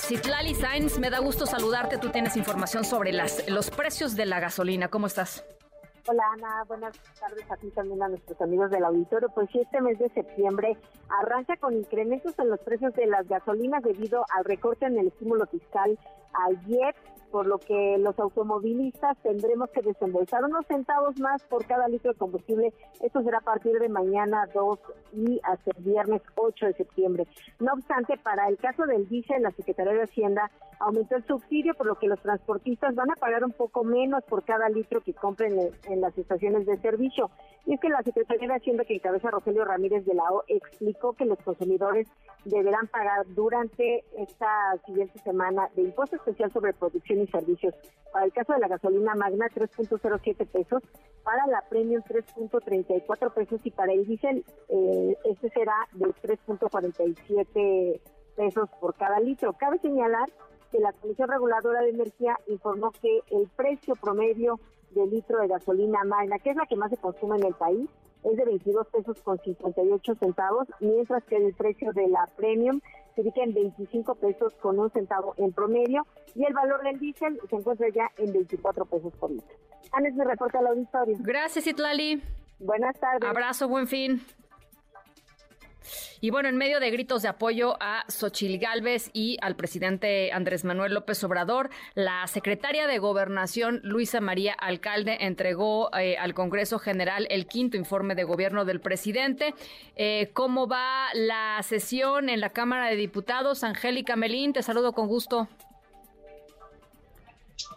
Citlali 0.00 0.54
Sainz, 0.54 0.98
me 0.98 1.10
da 1.10 1.18
gusto 1.18 1.46
saludarte. 1.46 1.98
Tú 1.98 2.10
tienes 2.10 2.36
información 2.36 2.84
sobre 2.84 3.12
las, 3.12 3.48
los 3.48 3.70
precios 3.70 4.14
de 4.14 4.26
la 4.26 4.38
gasolina. 4.38 4.88
¿Cómo 4.88 5.06
estás? 5.06 5.44
Hola 6.06 6.22
Ana, 6.34 6.64
buenas 6.64 6.94
tardes 7.18 7.50
a 7.50 7.56
ti 7.56 7.70
también 7.70 8.02
a 8.02 8.08
nuestros 8.08 8.38
amigos 8.42 8.70
del 8.70 8.84
auditorio. 8.84 9.30
Pues 9.34 9.48
sí, 9.50 9.60
este 9.60 9.80
mes 9.80 9.98
de 9.98 10.10
septiembre 10.10 10.76
arranca 11.08 11.56
con 11.56 11.72
incrementos 11.72 12.38
en 12.38 12.50
los 12.50 12.60
precios 12.60 12.92
de 12.92 13.06
las 13.06 13.26
gasolinas 13.26 13.82
debido 13.82 14.22
al 14.36 14.44
recorte 14.44 14.84
en 14.84 14.98
el 14.98 15.06
estímulo 15.06 15.46
fiscal 15.46 15.98
ayer 16.46 16.94
por 17.34 17.48
lo 17.48 17.58
que 17.58 17.98
los 17.98 18.16
automovilistas 18.20 19.18
tendremos 19.24 19.68
que 19.70 19.82
desembolsar 19.82 20.44
unos 20.44 20.64
centavos 20.68 21.18
más 21.18 21.42
por 21.42 21.66
cada 21.66 21.88
litro 21.88 22.12
de 22.12 22.16
combustible. 22.16 22.72
Esto 23.00 23.22
será 23.24 23.38
a 23.38 23.40
partir 23.40 23.72
de 23.72 23.88
mañana 23.88 24.48
2 24.54 24.78
y 25.14 25.40
hasta 25.42 25.72
el 25.76 25.82
viernes 25.82 26.22
8 26.36 26.66
de 26.66 26.74
septiembre. 26.74 27.26
No 27.58 27.72
obstante, 27.72 28.16
para 28.18 28.48
el 28.48 28.56
caso 28.56 28.86
del 28.86 29.08
diésel, 29.08 29.42
la 29.42 29.50
Secretaría 29.50 29.94
de 29.94 30.04
Hacienda 30.04 30.48
aumentó 30.78 31.16
el 31.16 31.24
subsidio, 31.26 31.74
por 31.74 31.86
lo 31.86 31.96
que 31.96 32.06
los 32.06 32.20
transportistas 32.20 32.94
van 32.94 33.10
a 33.10 33.16
pagar 33.16 33.44
un 33.44 33.52
poco 33.52 33.82
menos 33.82 34.22
por 34.24 34.44
cada 34.44 34.68
litro 34.68 35.00
que 35.00 35.14
compren 35.14 35.58
en, 35.88 36.00
las 36.00 36.16
estaciones 36.16 36.66
de 36.66 36.76
servicio. 36.76 37.30
Y 37.66 37.74
es 37.74 37.80
que 37.80 37.88
la 37.88 38.02
Secretaría 38.02 38.46
de 38.46 38.54
Hacienda, 38.54 38.84
que 38.84 38.94
encabeza 38.94 39.30
Rogelio 39.30 39.64
Ramírez 39.64 40.04
de 40.04 40.14
la 40.14 40.30
O, 40.30 40.44
explicó 40.46 41.14
que 41.14 41.24
los 41.24 41.38
consumidores 41.38 42.06
deberán 42.44 42.86
pagar 42.88 43.26
durante 43.28 44.04
esta 44.18 44.76
siguiente 44.86 45.18
semana 45.20 45.68
de 45.74 45.82
impuesto 45.82 46.16
especial 46.16 46.52
sobre 46.52 46.74
producción 46.74 47.23
servicios. 47.28 47.74
Para 48.12 48.26
el 48.26 48.32
caso 48.32 48.52
de 48.52 48.60
la 48.60 48.68
gasolina 48.68 49.14
magna, 49.14 49.46
3.07 49.48 50.46
pesos, 50.46 50.82
para 51.24 51.46
la 51.46 51.62
premium 51.68 52.02
3.34 52.02 53.32
pesos 53.32 53.60
y 53.64 53.70
para 53.70 53.92
el 53.92 54.06
diésel 54.06 54.44
eh, 54.68 55.16
este 55.24 55.50
será 55.50 55.74
de 55.92 56.06
3.47 56.06 58.00
pesos 58.36 58.68
por 58.80 58.94
cada 58.94 59.18
litro. 59.20 59.52
Cabe 59.54 59.78
señalar 59.78 60.28
que 60.70 60.78
la 60.80 60.92
Comisión 60.92 61.28
Reguladora 61.28 61.82
de 61.82 61.90
Energía 61.90 62.38
informó 62.46 62.92
que 62.92 63.20
el 63.30 63.48
precio 63.56 63.94
promedio 63.96 64.60
del 64.90 65.10
litro 65.10 65.40
de 65.40 65.48
gasolina 65.48 66.04
magna, 66.04 66.38
que 66.38 66.50
es 66.50 66.56
la 66.56 66.66
que 66.66 66.76
más 66.76 66.90
se 66.90 66.96
consume 66.96 67.36
en 67.36 67.46
el 67.46 67.54
país, 67.54 67.88
es 68.24 68.36
de 68.36 68.44
22 68.44 68.86
pesos 68.88 69.20
con 69.22 69.38
58 69.38 70.14
centavos, 70.16 70.66
mientras 70.80 71.22
que 71.24 71.36
el 71.36 71.54
precio 71.54 71.92
de 71.92 72.08
la 72.08 72.26
premium 72.36 72.80
se 73.14 73.22
ubica 73.22 73.42
en 73.42 73.54
25 73.54 74.14
pesos 74.16 74.54
con 74.60 74.78
un 74.78 74.90
centavo 74.90 75.34
en 75.38 75.52
promedio 75.52 76.06
y 76.34 76.44
el 76.44 76.52
valor 76.52 76.82
del 76.82 76.98
diésel 76.98 77.38
se 77.48 77.56
encuentra 77.56 77.88
ya 77.88 78.10
en 78.18 78.32
24 78.32 78.84
pesos 78.86 79.12
por 79.18 79.30
litro. 79.30 79.56
Anes, 79.92 80.14
me 80.14 80.24
reporta 80.24 80.58
al 80.58 80.66
auditorio. 80.68 81.16
Gracias, 81.20 81.66
Itlali. 81.66 82.22
Buenas 82.58 82.98
tardes. 82.98 83.28
Abrazo, 83.28 83.68
buen 83.68 83.86
fin. 83.86 84.22
Y 86.20 86.30
bueno, 86.30 86.48
en 86.48 86.56
medio 86.56 86.80
de 86.80 86.90
gritos 86.90 87.22
de 87.22 87.28
apoyo 87.28 87.76
a 87.80 88.04
Xochil 88.08 88.58
Gálvez 88.58 89.10
y 89.12 89.36
al 89.42 89.56
presidente 89.56 90.32
Andrés 90.32 90.64
Manuel 90.64 90.94
López 90.94 91.22
Obrador, 91.24 91.70
la 91.94 92.26
secretaria 92.26 92.86
de 92.86 92.98
Gobernación, 92.98 93.80
Luisa 93.82 94.20
María 94.20 94.54
Alcalde, 94.54 95.18
entregó 95.20 95.90
eh, 95.96 96.16
al 96.16 96.34
Congreso 96.34 96.78
General 96.78 97.26
el 97.30 97.46
quinto 97.46 97.76
informe 97.76 98.14
de 98.14 98.24
gobierno 98.24 98.64
del 98.64 98.80
presidente. 98.80 99.54
Eh, 99.96 100.30
¿Cómo 100.32 100.66
va 100.66 101.08
la 101.14 101.60
sesión 101.62 102.28
en 102.28 102.40
la 102.40 102.50
Cámara 102.50 102.88
de 102.88 102.96
Diputados? 102.96 103.64
Angélica 103.64 104.16
Melín, 104.16 104.52
te 104.52 104.62
saludo 104.62 104.92
con 104.92 105.08
gusto. 105.08 105.48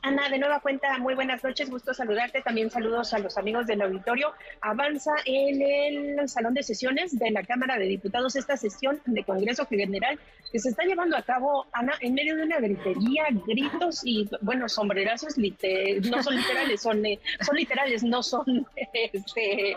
Ana, 0.01 0.29
de 0.29 0.37
nueva 0.37 0.59
cuenta, 0.59 0.97
muy 0.99 1.15
buenas 1.15 1.43
noches, 1.43 1.69
gusto 1.69 1.93
saludarte. 1.93 2.41
También 2.41 2.69
saludos 2.69 3.13
a 3.13 3.19
los 3.19 3.37
amigos 3.37 3.67
del 3.67 3.81
auditorio. 3.81 4.33
Avanza 4.61 5.11
en 5.25 5.61
el 5.61 6.29
salón 6.29 6.53
de 6.53 6.63
sesiones 6.63 7.17
de 7.17 7.31
la 7.31 7.43
Cámara 7.43 7.77
de 7.77 7.85
Diputados 7.85 8.35
esta 8.35 8.57
sesión 8.57 9.01
de 9.05 9.23
Congreso 9.23 9.65
General 9.65 10.19
que 10.51 10.59
se 10.59 10.69
está 10.69 10.83
llevando 10.83 11.17
a 11.17 11.21
cabo, 11.21 11.65
Ana, 11.73 11.93
en 11.99 12.13
medio 12.13 12.35
de 12.35 12.43
una 12.43 12.59
gritería, 12.59 13.25
gritos 13.45 14.01
y, 14.05 14.29
bueno, 14.41 14.69
sombrerazos 14.69 15.37
no 15.37 16.23
son 16.23 16.35
literales, 16.35 16.81
son, 16.81 17.05
eh, 17.05 17.19
son 17.45 17.55
literales, 17.55 18.03
no 18.03 18.23
son, 18.23 18.65
este, 18.75 19.75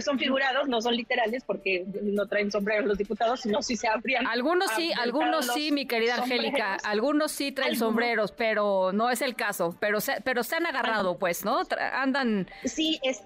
son 0.00 0.18
figurados, 0.18 0.68
no 0.68 0.80
son 0.80 0.96
literales 0.96 1.44
porque 1.44 1.84
no 2.02 2.26
traen 2.26 2.50
sombreros 2.50 2.86
los 2.86 2.98
diputados, 2.98 3.40
sino 3.40 3.62
si 3.62 3.76
se 3.76 3.88
abrían. 3.88 4.26
Algunos 4.26 4.70
sí, 4.72 4.92
algunos 4.98 5.46
sí, 5.52 5.72
mi 5.72 5.86
querida 5.86 6.16
Angélica, 6.16 6.76
algunos 6.84 7.32
sí 7.32 7.52
traen 7.52 7.76
sombreros, 7.76 8.32
pero 8.32 8.92
no 8.92 9.10
es 9.12 9.22
el 9.22 9.36
caso, 9.36 9.76
pero 9.78 10.00
se, 10.00 10.20
pero 10.22 10.42
se 10.42 10.56
han 10.56 10.66
agarrado, 10.66 11.18
pues, 11.18 11.44
¿no? 11.44 11.60
andan. 11.92 12.48
Sí, 12.64 12.98
es, 13.02 13.22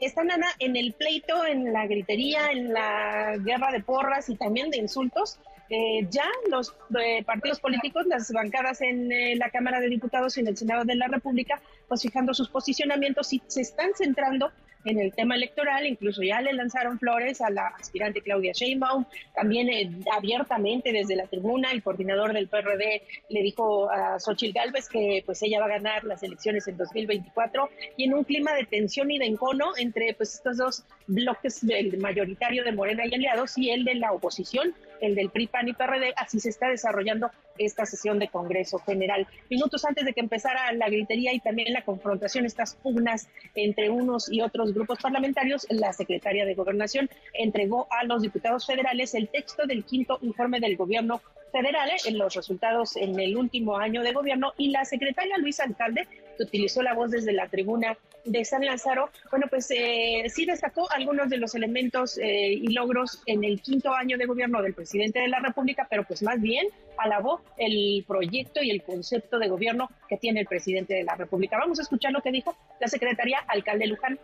están 0.00 0.28
en 0.58 0.76
el 0.76 0.92
pleito, 0.92 1.46
en 1.46 1.72
la 1.72 1.86
gritería, 1.86 2.50
en 2.50 2.72
la 2.72 3.36
guerra 3.38 3.70
de 3.72 3.82
porras 3.82 4.28
y 4.28 4.36
también 4.36 4.70
de 4.70 4.78
insultos. 4.78 5.38
Eh, 5.68 6.06
ya 6.10 6.26
los 6.48 6.76
eh, 7.00 7.24
partidos 7.24 7.58
políticos, 7.58 8.06
las 8.06 8.30
bancadas 8.30 8.80
en 8.82 9.10
eh, 9.10 9.34
la 9.34 9.50
Cámara 9.50 9.80
de 9.80 9.88
Diputados 9.88 10.36
y 10.36 10.40
en 10.40 10.48
el 10.48 10.56
Senado 10.56 10.84
de 10.84 10.94
la 10.94 11.08
República, 11.08 11.60
pues 11.88 12.02
fijando 12.02 12.34
sus 12.34 12.48
posicionamientos 12.48 13.32
y 13.32 13.42
se 13.48 13.62
están 13.62 13.90
centrando 13.96 14.52
en 14.86 15.00
el 15.00 15.12
tema 15.12 15.34
electoral, 15.34 15.86
incluso 15.86 16.22
ya 16.22 16.40
le 16.40 16.52
lanzaron 16.52 16.98
flores 16.98 17.40
a 17.40 17.50
la 17.50 17.66
aspirante 17.78 18.22
Claudia 18.22 18.52
Sheinbaum, 18.52 19.04
también 19.34 19.68
eh, 19.68 19.90
abiertamente 20.16 20.92
desde 20.92 21.16
la 21.16 21.26
tribuna 21.26 21.72
el 21.72 21.82
coordinador 21.82 22.32
del 22.32 22.48
PRD 22.48 23.02
le 23.28 23.42
dijo 23.42 23.90
a 23.90 24.18
Xochitl 24.18 24.52
Gálvez 24.52 24.88
que 24.88 25.22
pues 25.26 25.42
ella 25.42 25.60
va 25.60 25.66
a 25.66 25.70
ganar 25.70 26.04
las 26.04 26.22
elecciones 26.22 26.66
en 26.68 26.76
2024 26.76 27.68
y 27.96 28.04
en 28.04 28.14
un 28.14 28.24
clima 28.24 28.54
de 28.54 28.64
tensión 28.64 29.10
y 29.10 29.18
de 29.18 29.26
encono 29.26 29.72
entre 29.76 30.14
pues 30.14 30.34
estos 30.34 30.56
dos 30.56 30.84
bloques 31.06 31.64
del 31.66 31.98
mayoritario 31.98 32.64
de 32.64 32.72
Morena 32.72 33.04
y 33.06 33.14
aliados 33.14 33.56
y 33.58 33.70
el 33.70 33.84
de 33.84 33.94
la 33.94 34.12
oposición, 34.12 34.74
el 35.00 35.14
del 35.14 35.30
PRI, 35.30 35.46
PAN 35.46 35.68
y 35.68 35.72
PRD, 35.72 36.12
así 36.16 36.40
se 36.40 36.48
está 36.48 36.68
desarrollando 36.68 37.30
esta 37.58 37.86
sesión 37.86 38.18
de 38.18 38.28
Congreso 38.28 38.78
General. 38.78 39.26
Minutos 39.50 39.84
antes 39.84 40.04
de 40.04 40.12
que 40.12 40.20
empezara 40.20 40.72
la 40.72 40.88
gritería 40.88 41.32
y 41.32 41.40
también 41.40 41.72
la 41.72 41.84
confrontación, 41.84 42.44
estas 42.44 42.74
pugnas 42.74 43.28
entre 43.54 43.90
unos 43.90 44.30
y 44.30 44.40
otros 44.40 44.74
grupos 44.74 44.98
parlamentarios, 44.98 45.66
la 45.70 45.92
secretaria 45.92 46.44
de 46.44 46.54
Gobernación 46.54 47.08
entregó 47.32 47.86
a 47.90 48.04
los 48.04 48.22
diputados 48.22 48.66
federales 48.66 49.14
el 49.14 49.28
texto 49.28 49.66
del 49.66 49.84
quinto 49.84 50.18
informe 50.22 50.60
del 50.60 50.76
gobierno 50.76 51.20
federal 51.56 51.88
¿eh? 51.88 51.96
en 52.04 52.18
los 52.18 52.34
resultados 52.34 52.96
en 52.96 53.18
el 53.18 53.36
último 53.36 53.78
año 53.78 54.02
de 54.02 54.12
gobierno 54.12 54.52
y 54.58 54.70
la 54.70 54.84
secretaria 54.84 55.38
Luisa 55.38 55.64
Alcalde, 55.64 56.06
que 56.36 56.42
utilizó 56.42 56.82
la 56.82 56.92
voz 56.92 57.10
desde 57.10 57.32
la 57.32 57.48
tribuna 57.48 57.96
de 58.24 58.44
San 58.44 58.64
Lázaro, 58.64 59.08
bueno, 59.30 59.46
pues 59.48 59.70
eh, 59.70 60.24
sí 60.28 60.44
destacó 60.44 60.90
algunos 60.90 61.30
de 61.30 61.38
los 61.38 61.54
elementos 61.54 62.18
eh, 62.18 62.52
y 62.52 62.72
logros 62.72 63.22
en 63.26 63.44
el 63.44 63.62
quinto 63.62 63.94
año 63.94 64.18
de 64.18 64.26
gobierno 64.26 64.60
del 64.60 64.74
presidente 64.74 65.20
de 65.20 65.28
la 65.28 65.38
República, 65.38 65.86
pero 65.88 66.04
pues 66.04 66.22
más 66.22 66.40
bien 66.40 66.66
alabó 66.98 67.40
el 67.56 68.04
proyecto 68.06 68.62
y 68.62 68.70
el 68.70 68.82
concepto 68.82 69.38
de 69.38 69.48
gobierno 69.48 69.88
que 70.08 70.18
tiene 70.18 70.40
el 70.40 70.46
presidente 70.46 70.94
de 70.94 71.04
la 71.04 71.14
República. 71.14 71.56
Vamos 71.56 71.78
a 71.78 71.82
escuchar 71.82 72.12
lo 72.12 72.20
que 72.20 72.32
dijo 72.32 72.54
la 72.80 72.88
secretaria 72.88 73.38
Alcalde 73.48 73.86
Luján. 73.86 74.18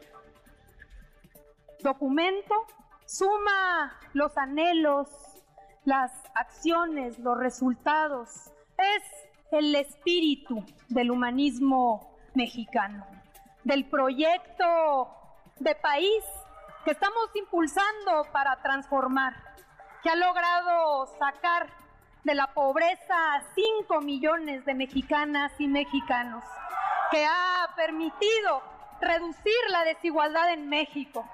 Documento 1.80 2.55
suma 3.07 3.99
los 4.12 4.37
anhelos, 4.37 5.09
las 5.85 6.12
acciones, 6.35 7.18
los 7.18 7.39
resultados. 7.39 8.53
Es 8.78 9.03
el 9.51 9.74
espíritu 9.74 10.64
del 10.89 11.11
humanismo 11.11 12.16
mexicano, 12.35 13.07
del 13.64 13.85
proyecto 13.85 15.09
de 15.59 15.74
país 15.74 16.24
que 16.85 16.93
estamos 16.93 17.28
impulsando 17.35 18.24
para 18.33 18.61
transformar, 18.62 19.35
que 20.03 20.11
ha 20.11 20.16
logrado 20.16 21.07
sacar 21.18 21.68
de 22.24 22.35
la 22.35 22.53
pobreza 22.55 23.35
a 23.35 23.43
5 23.55 24.01
millones 24.01 24.64
de 24.64 24.74
mexicanas 24.74 25.53
y 25.59 25.68
mexicanos, 25.68 26.45
que 27.11 27.24
ha 27.24 27.68
permitido 27.76 28.62
reducir 29.01 29.53
la 29.70 29.85
desigualdad 29.85 30.53
en 30.53 30.68
México. 30.68 31.28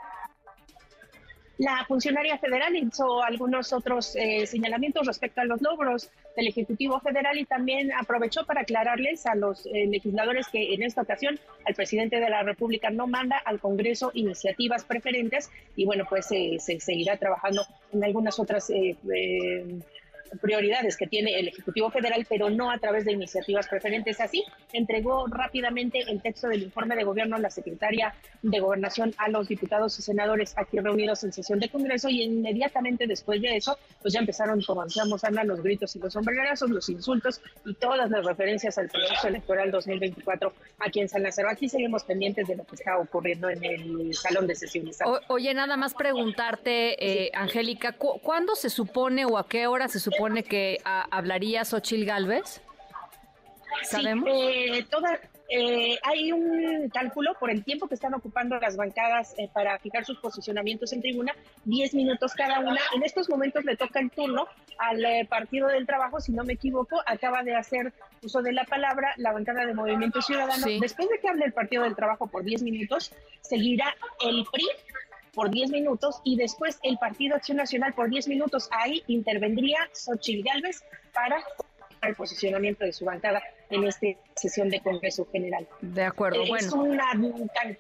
La 1.59 1.85
funcionaria 1.89 2.39
federal 2.39 2.77
hizo 2.77 3.21
algunos 3.21 3.73
otros 3.73 4.15
eh, 4.15 4.47
señalamientos 4.47 5.05
respecto 5.05 5.41
a 5.41 5.45
los 5.45 5.61
logros 5.61 6.09
del 6.37 6.47
Ejecutivo 6.47 7.01
Federal 7.01 7.37
y 7.37 7.47
también 7.47 7.91
aprovechó 7.93 8.47
para 8.47 8.61
aclararles 8.61 9.27
a 9.27 9.35
los 9.35 9.67
eh, 9.67 9.89
legisladores 9.91 10.47
que 10.53 10.75
en 10.75 10.85
esta 10.85 11.03
ocasión 11.03 11.41
al 11.67 11.75
presidente 11.75 12.21
de 12.21 12.31
la 12.31 12.45
República 12.45 12.91
no 12.91 13.09
manda 13.09 13.39
al 13.39 13.59
Congreso 13.59 14.13
iniciativas 14.15 14.85
preferentes 14.85 15.51
y 15.75 15.85
bueno, 15.85 16.05
pues 16.09 16.27
se 16.27 16.59
seguirá 16.61 17.17
trabajando 17.17 17.67
en 17.93 18.05
algunas 18.05 18.39
otras 18.39 18.71
eh, 18.71 18.95
prioridades 20.41 20.97
que 20.97 21.07
tiene 21.07 21.39
el 21.39 21.49
Ejecutivo 21.49 21.91
Federal, 21.91 22.27
pero 22.29 22.51
no 22.51 22.71
a 22.71 22.79
través 22.79 23.05
de 23.05 23.13
iniciativas 23.13 23.69
preferentes. 23.69 24.21
Así, 24.21 24.45
entregó 24.73 25.27
rápidamente 25.27 26.01
el 26.09 26.21
texto 26.23 26.49
del 26.49 26.63
informe 26.63 26.97
de 26.97 27.05
gobierno 27.05 27.37
a 27.37 27.39
la 27.39 27.51
secretaria 27.51 28.15
de 28.43 28.61
Gobernación 28.61 29.15
a 29.19 29.29
los 29.29 29.49
diputados 29.49 29.99
y 29.99 30.03
senadores 30.03 30.55
aquí 30.57 30.79
reunidos 30.79 31.25
en 31.25 31.33
sesión 31.33 31.59
de 31.59 31.69
Congreso 31.69 32.09
y 32.09 32.23
inmediatamente 32.23 33.07
después 33.07 33.41
de 33.41 33.57
eso, 33.57 33.79
pues 34.01 34.15
ya 34.15 34.21
empezaron, 34.21 34.61
como 34.63 34.85
decíamos, 34.85 35.25
Ana, 35.25 35.45
los 35.45 35.63
gritos 35.63 35.95
y 35.97 35.99
los 35.99 36.13
sombrerazos, 36.13 36.71
los 36.71 36.89
insultos 36.89 37.41
y 37.65 37.75
todas 37.75 38.11
las 38.11 38.25
referencias 38.25 38.79
al 38.79 38.89
proceso 38.89 39.29
electoral 39.29 39.71
2024 39.71 40.53
aquí 40.81 41.01
en 41.01 41.09
San 41.09 41.23
Lázaro. 41.23 41.51
Aquí 41.51 41.69
seguimos 41.69 42.05
pendientes 42.05 42.47
de 42.47 42.57
lo 42.57 42.65
que 42.65 42.77
está 42.77 42.99
ocurriendo 42.99 43.49
en 43.49 43.65
el 43.65 44.15
salón 44.15 44.47
de 44.47 44.55
sesiones. 44.55 44.99
oye, 45.29 45.55
nada 45.55 45.77
más 45.77 45.95
preguntarte, 45.95 47.25
eh, 47.25 47.31
Angélica, 47.35 47.93
¿cuándo 47.93 48.55
se 48.55 48.71
supone 48.71 49.25
o 49.25 49.39
a 49.39 49.49
qué 49.49 49.67
hora 49.67 49.89
se 49.89 50.01
supone 50.01 50.18
supone 50.19 50.43
que 50.43 50.79
hablaría 50.85 51.65
Xochil 51.65 52.05
Gálvez? 52.05 52.61
¿Sabemos? 53.85 54.29
Sí, 54.29 54.33
eh, 54.35 54.87
toda, 54.91 55.21
eh, 55.49 55.97
hay 56.03 56.33
un 56.33 56.89
cálculo 56.93 57.35
por 57.39 57.51
el 57.51 57.63
tiempo 57.63 57.87
que 57.87 57.95
están 57.95 58.15
ocupando 58.15 58.59
las 58.59 58.77
bancadas 58.77 59.35
eh, 59.39 59.49
para 59.53 59.79
fijar 59.79 60.05
sus 60.05 60.19
posicionamientos 60.19 60.93
en 60.93 61.01
tribuna, 61.01 61.37
10 61.65 61.95
minutos 61.95 62.35
cada 62.35 62.59
una. 62.59 62.81
En 62.97 63.05
estos 63.05 63.29
momentos 63.29 63.65
le 63.65 63.77
toca 63.77 64.01
el 64.01 64.11
turno 64.11 64.49
al 64.79 65.27
Partido 65.29 65.69
del 65.69 65.87
Trabajo, 65.87 66.21
si 66.21 66.33
no 66.33 66.43
me 66.45 66.55
equivoco, 66.55 67.01
acaba 67.07 67.43
de 67.45 67.55
hacer 67.55 67.93
uso 68.23 68.43
de 68.43 68.53
la 68.53 68.65
palabra 68.65 69.15
la 69.17 69.33
bancada 69.33 69.65
de 69.65 69.75
Movimiento 69.75 70.21
Ciudadano. 70.23 70.67
Después 70.81 71.09
de 71.09 71.21
que 71.21 71.29
hable 71.29 71.45
el 71.45 71.53
Partido 71.53 71.85
del 71.85 71.95
Trabajo 71.95 72.27
por 72.27 72.43
10 72.43 72.63
minutos, 72.63 73.13
seguirá 73.43 73.95
el 74.21 74.45
PRI 74.51 74.67
por 75.39 75.53
10 75.53 75.71
minutos 75.71 76.21
y 76.25 76.35
después 76.35 76.81
el 76.83 76.99
Partido 76.99 77.37
Acción 77.37 77.59
Nacional 77.59 77.95
por 77.95 78.11
10 78.11 78.27
minutos. 78.27 78.69
Ahí 78.73 79.05
intervendría 79.07 79.79
Xochitl 79.93 80.43
Gálvez 80.43 80.83
para 81.15 81.41
el 82.03 82.17
posicionamiento 82.17 82.85
de 82.85 82.93
su 82.93 83.05
bancada 83.05 83.41
en 83.71 83.85
esta 83.85 84.07
sesión 84.37 84.69
de 84.69 84.81
Congreso 84.81 85.27
General. 85.33 85.67
De 85.81 86.05
acuerdo, 86.05 86.41
bueno. 86.47 86.69
Es 86.69 86.73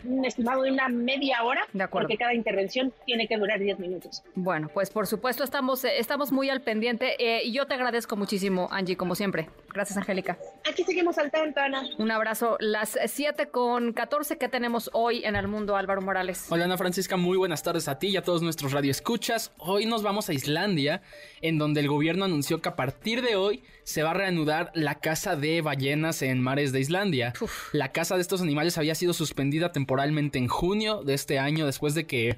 un 0.04 0.24
estimado 0.24 0.62
de 0.62 0.72
una 0.72 0.88
media 0.88 1.42
hora, 1.44 1.62
de 1.72 1.84
acuerdo. 1.84 2.08
porque 2.08 2.18
cada 2.18 2.34
intervención 2.34 2.92
tiene 3.06 3.26
que 3.28 3.36
durar 3.36 3.58
10 3.60 3.78
minutos. 3.78 4.22
Bueno, 4.34 4.68
pues 4.72 4.90
por 4.90 5.06
supuesto 5.06 5.44
estamos, 5.44 5.84
eh, 5.84 5.98
estamos 5.98 6.32
muy 6.32 6.50
al 6.50 6.62
pendiente 6.62 7.16
eh, 7.18 7.42
y 7.44 7.52
yo 7.52 7.66
te 7.66 7.74
agradezco 7.74 8.16
muchísimo, 8.16 8.68
Angie, 8.70 8.96
como 8.96 9.14
siempre. 9.14 9.48
Gracias, 9.72 9.96
Angélica. 9.96 10.38
Aquí 10.68 10.82
seguimos 10.84 11.18
al 11.18 11.30
tanto, 11.30 11.60
Ana. 11.60 11.82
Un 11.98 12.10
abrazo. 12.10 12.56
Las 12.60 12.98
7 13.06 13.48
con 13.50 13.92
14 13.92 14.38
que 14.38 14.48
tenemos 14.48 14.90
hoy 14.92 15.24
en 15.24 15.36
el 15.36 15.48
mundo, 15.48 15.76
Álvaro 15.76 16.02
Morales. 16.02 16.46
Hola, 16.50 16.64
Ana 16.64 16.76
Francisca, 16.76 17.16
muy 17.16 17.36
buenas 17.36 17.62
tardes 17.62 17.88
a 17.88 17.98
ti 17.98 18.08
y 18.08 18.16
a 18.16 18.22
todos 18.22 18.42
nuestros 18.42 18.72
radioescuchas. 18.72 19.52
Hoy 19.58 19.86
nos 19.86 20.02
vamos 20.02 20.28
a 20.28 20.32
Islandia, 20.32 21.02
en 21.40 21.58
donde 21.58 21.80
el 21.80 21.88
gobierno 21.88 22.24
anunció 22.24 22.60
que 22.60 22.68
a 22.68 22.76
partir 22.76 23.22
de 23.22 23.36
hoy 23.36 23.62
se 23.84 24.02
va 24.02 24.10
a 24.10 24.14
reanudar 24.14 24.70
la 24.74 24.96
caza 24.96 25.36
de 25.36 25.62
ballenas 25.78 26.22
en 26.22 26.42
mares 26.42 26.72
de 26.72 26.80
Islandia. 26.80 27.32
La 27.72 27.92
caza 27.92 28.16
de 28.16 28.20
estos 28.20 28.42
animales 28.42 28.78
había 28.78 28.96
sido 28.96 29.12
suspendida 29.12 29.70
temporalmente 29.70 30.38
en 30.38 30.48
junio 30.48 31.04
de 31.04 31.14
este 31.14 31.38
año 31.38 31.66
después 31.66 31.94
de 31.94 32.04
que 32.04 32.36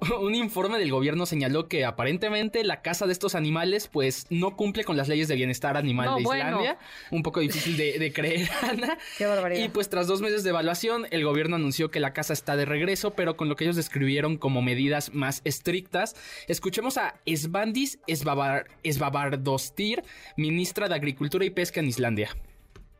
un 0.20 0.34
informe 0.34 0.78
del 0.78 0.90
gobierno 0.90 1.24
señaló 1.24 1.68
que 1.68 1.86
aparentemente 1.86 2.62
la 2.64 2.82
caza 2.82 3.06
de 3.06 3.12
estos 3.12 3.34
animales 3.34 3.88
pues 3.88 4.26
no 4.28 4.56
cumple 4.56 4.84
con 4.84 4.98
las 4.98 5.08
leyes 5.08 5.28
de 5.28 5.36
bienestar 5.36 5.78
animal 5.78 6.16
de 6.16 6.22
Islandia. 6.22 6.78
Un 7.10 7.22
poco 7.22 7.40
difícil 7.40 7.78
de, 7.78 8.12
creer, 8.12 8.50
Ana. 8.62 8.98
Qué 9.16 9.24
barbaridad. 9.24 9.64
Y 9.64 9.70
pues 9.70 9.88
tras 9.88 10.06
dos 10.06 10.20
meses 10.20 10.44
de 10.44 10.50
evaluación, 10.50 11.06
el 11.10 11.24
gobierno 11.24 11.56
anunció 11.56 11.90
que 11.90 11.98
la 11.98 12.12
caza 12.12 12.34
está 12.34 12.56
de 12.56 12.66
regreso, 12.66 13.12
pero 13.14 13.38
con 13.38 13.48
lo 13.48 13.56
que 13.56 13.64
ellos 13.64 13.76
describieron 13.76 14.36
como 14.36 14.60
medidas 14.60 15.14
más 15.14 15.40
estrictas. 15.44 16.14
Escuchemos 16.46 16.98
a 16.98 17.14
Svandis 17.24 17.98
Svavardostir, 18.06 20.02
ministra 20.36 20.88
de 20.88 20.94
Agricultura 20.94 21.46
y 21.46 21.50
Pesca 21.50 21.80
en 21.80 21.88
Islandia. 21.88 22.28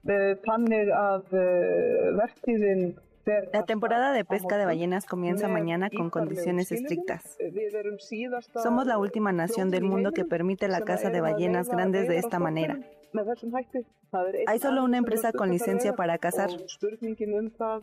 Eh, 0.05 0.37
la 3.53 3.65
temporada 3.65 4.13
de 4.13 4.25
pesca 4.25 4.57
de 4.57 4.65
ballenas 4.65 5.07
comienza 5.07 5.47
mañana 5.47 5.91
con 5.91 6.11
condiciones 6.11 6.73
estrictas. 6.73 7.39
Somos 8.63 8.87
la 8.87 8.99
última 8.99 9.31
nación 9.33 9.71
del 9.71 9.85
mundo 9.85 10.11
que 10.13 10.25
permite 10.25 10.67
la 10.67 10.81
caza 10.81 11.11
de 11.11 11.21
ballenas 11.21 11.69
grandes 11.69 12.09
de 12.09 12.19
esta 12.19 12.41
manera. 12.41 12.81
Hay 14.47 14.59
solo 14.59 14.85
una 14.85 14.99
empresa 14.99 15.33
con 15.33 15.51
licencia 15.51 15.95
para 15.95 16.19
cazar. 16.19 16.51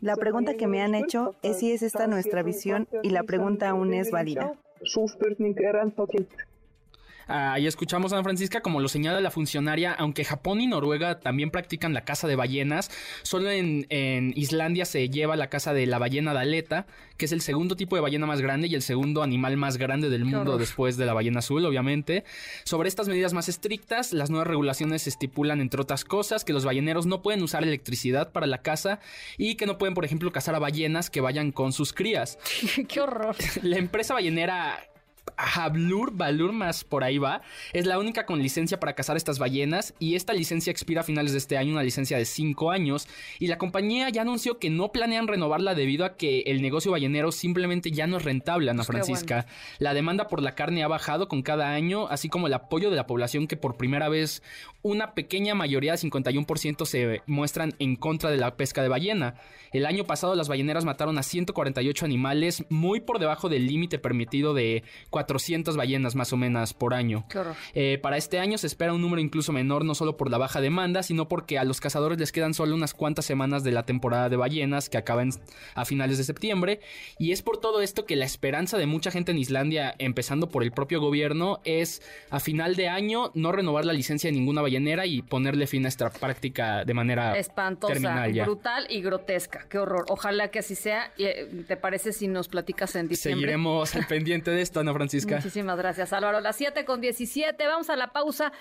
La 0.02 0.16
pregunta 0.16 0.56
que 0.56 0.68
me 0.68 0.82
han 0.82 0.96
hecho 0.96 1.36
es 1.42 1.60
si 1.60 1.72
es 1.72 1.84
esta 1.84 2.08
nuestra 2.08 2.44
visión 2.44 2.88
y 3.04 3.12
la 3.12 3.24
pregunta 3.24 3.70
aún 3.70 3.94
es 3.94 4.12
válida. 4.12 4.54
Ahí 7.30 7.68
escuchamos 7.68 8.12
a 8.12 8.16
San 8.16 8.24
Francisca, 8.24 8.62
como 8.62 8.80
lo 8.80 8.88
señala 8.88 9.22
la 9.22 9.30
funcionaria, 9.30 9.94
aunque 9.94 10.26
Japón 10.26 10.62
y 10.62 10.68
Noruega 10.68 11.20
también 11.20 11.52
practican 11.52 11.94
la 11.94 12.04
caza 12.04 12.28
de 12.28 12.36
ballenas, 12.36 12.90
solo 13.22 13.52
en, 13.52 13.86
Islandia 14.36 14.86
se 14.86 15.10
lleva 15.10 15.36
la 15.36 15.48
caza 15.48 15.74
de 15.74 15.86
la 15.86 16.00
ballena 16.00 16.34
daleta, 16.34 16.88
que 17.18 17.26
es 17.26 17.32
el 17.32 17.42
segundo 17.42 17.76
tipo 17.76 17.96
de 17.96 18.02
ballena 18.02 18.26
más 18.26 18.42
grande 18.42 18.68
y 18.68 18.74
el 18.74 18.82
segundo 18.82 19.22
animal 19.22 19.58
más 19.58 19.78
grande 19.78 20.10
del 20.10 20.26
mundo 20.26 20.58
después 20.58 20.98
de 20.98 21.06
la 21.06 21.14
ballena 21.14 21.40
azul, 21.40 21.64
obviamente. 21.66 22.24
Sobre 22.64 22.90
estas 22.90 23.08
medidas 23.08 23.34
más 23.34 23.48
estrictas, 23.48 24.12
las 24.12 24.32
nuevas 24.32 24.48
regulaciones 24.48 25.06
estipulan, 25.06 25.62
entre 25.62 25.82
otras 25.82 26.06
cosas, 26.06 26.44
que 26.44 26.54
los 26.54 26.66
balleneros 26.66 27.06
no 27.06 27.22
pueden 27.22 27.44
usar 27.44 27.62
electricidad 27.64 28.32
para 28.32 28.48
la 28.48 28.64
caza 28.64 29.00
y 29.38 29.54
que 29.54 29.68
no 29.68 29.78
pueden, 29.78 29.94
por 29.94 30.06
ejemplo, 30.06 30.32
cazar 30.32 30.56
a 30.56 30.60
ballenas 30.60 31.12
que 31.12 31.22
vayan 31.22 31.52
con 31.52 31.74
sus 31.74 31.94
crías. 31.94 32.40
¡Qué 32.88 33.02
horror! 33.02 33.36
La 33.62 33.78
empresa 33.78 34.16
ballenera 34.16 34.90
Hablur, 35.40 36.12
Balur 36.14 36.52
más 36.52 36.84
por 36.84 37.04
ahí 37.04 37.18
va, 37.18 37.42
es 37.72 37.86
la 37.86 37.98
única 37.98 38.26
con 38.26 38.42
licencia 38.42 38.80
para 38.80 38.94
cazar 38.94 39.16
estas 39.16 39.40
ballenas 39.40 39.94
y 39.98 40.16
esta 40.16 40.34
licencia 40.34 40.72
expira 40.72 41.02
a 41.02 41.04
finales 41.06 41.32
de 41.32 41.38
este 41.38 41.58
año, 41.58 41.72
una 41.72 41.84
licencia 41.84 42.18
de 42.18 42.26
5 42.26 42.72
años. 42.72 43.08
Y 43.40 43.48
la 43.48 43.58
compañía 43.58 44.10
ya 44.10 44.24
anunció 44.24 44.60
que 44.60 44.70
no 44.70 44.92
planean 44.92 45.28
renovarla 45.28 45.76
debido 45.76 46.06
a 46.06 46.18
que 46.18 46.42
el 46.42 46.62
negocio 46.62 46.92
ballenero 46.92 47.32
simplemente 47.32 47.92
ya 47.92 48.06
no 48.06 48.18
es 48.18 48.24
rentable, 48.24 48.70
Ana 48.70 48.84
Francisca. 48.84 49.46
La 49.78 49.94
demanda 49.94 50.28
por 50.28 50.42
la 50.42 50.56
carne 50.56 50.84
ha 50.84 50.88
bajado 50.88 51.28
con 51.28 51.42
cada 51.42 51.72
año, 51.72 52.08
así 52.10 52.28
como 52.28 52.48
el 52.48 52.54
apoyo 52.54 52.90
de 52.90 52.98
la 52.98 53.08
población 53.08 53.48
que 53.48 53.58
por 53.58 53.78
primera 53.78 54.10
vez 54.10 54.44
una 54.82 55.14
pequeña 55.14 55.56
mayoría 55.56 55.92
de 55.92 55.98
51% 55.98 56.86
se 56.86 57.22
muestran 57.26 57.74
en 57.80 57.96
contra 57.96 58.30
de 58.30 58.38
la 58.38 58.56
pesca 58.56 58.82
de 58.82 58.88
ballena. 58.88 59.36
El 59.72 59.86
año 59.86 60.06
pasado 60.06 60.36
las 60.36 60.48
balleneras 60.48 60.86
mataron 60.86 61.18
a 61.18 61.24
148 61.24 62.06
animales, 62.06 62.64
muy 62.70 63.02
por 63.02 63.20
debajo 63.20 63.50
del 63.50 63.68
límite 63.68 64.00
permitido 64.00 64.54
de 64.54 64.84
400 65.10 65.76
ballenas 65.76 66.16
más 66.16 66.34
o 66.34 66.38
menos 66.38 66.74
por 66.74 66.94
año. 66.94 67.26
Eh, 67.74 68.00
para 68.02 68.18
este 68.18 68.40
año 68.40 68.58
se 68.58 68.68
espera 68.68 68.94
un 68.94 69.02
número 69.02 69.22
incluso 69.22 69.52
menor, 69.52 69.86
no 69.86 69.96
solo 69.96 70.18
por 70.18 70.32
la 70.32 70.38
baja 70.38 70.62
demanda, 70.62 71.04
sino 71.04 71.28
porque 71.28 71.60
a 71.60 71.66
los 71.66 71.82
cazadores 71.82 72.18
les 72.18 72.32
quedan 72.32 72.54
solo 72.54 72.76
unas 72.76 72.94
cuantas 72.94 73.26
semanas 73.26 73.64
de 73.64 73.72
la 73.72 73.84
temporada 73.84 74.30
de 74.30 74.38
ballenas 74.38 74.90
que 74.90 74.98
acaban 74.98 75.30
a 75.76 75.86
finales 75.86 76.18
de 76.18 76.24
septiembre. 76.24 76.80
Y 77.18 77.32
es 77.32 77.42
por 77.42 77.58
todo 77.58 77.82
esto 77.82 78.06
que 78.06 78.16
la 78.16 78.26
esperanza 78.26 78.78
de 78.78 78.86
mucha 78.86 79.12
gente 79.12 79.32
en 79.32 79.38
Islandia, 79.38 79.94
empezando 80.00 80.50
por 80.50 80.64
el 80.64 80.72
propio 80.72 81.02
gobierno, 81.02 81.60
es 81.66 82.02
a 82.30 82.40
final 82.40 82.76
de 82.76 82.88
año 82.88 83.32
no 83.36 83.52
renovar 83.52 83.86
la 83.86 83.94
licencia 83.94 84.30
de 84.30 84.38
ninguna 84.38 84.62
ballenera 84.70 85.06
y 85.06 85.22
ponerle 85.22 85.68
fin 85.68 85.86
a 85.86 85.90
esta 85.90 86.10
práctica 86.10 86.84
de 86.86 86.94
manera 86.94 87.38
espantosa, 87.38 88.28
brutal 88.44 88.88
y 88.90 89.02
grotesca. 89.02 89.66
Qué 89.70 89.78
horror. 89.80 90.06
Ojalá 90.10 90.50
que 90.50 90.60
así 90.60 90.76
sea. 90.76 91.12
Eh, 91.18 91.66
¿Te 91.68 91.76
parece 91.78 92.14
si 92.14 92.28
nos 92.28 92.48
platicas 92.48 92.96
en 92.96 93.08
diciembre? 93.08 93.42
Seguiremos 93.42 93.96
al 93.96 94.06
pendiente 94.08 94.52
de 94.52 94.62
esto, 94.62 94.80
Ana 94.80 94.94
Francisca. 94.94 95.38
Muchísimas 95.38 95.78
gracias, 95.78 96.14
Álvaro. 96.14 96.40
Las 96.40 96.56
7 96.56 96.86
con 96.86 97.02
17. 97.02 97.68
Vamos 97.68 97.90
a 97.90 97.96
la 97.96 98.14
pausa. 98.14 98.52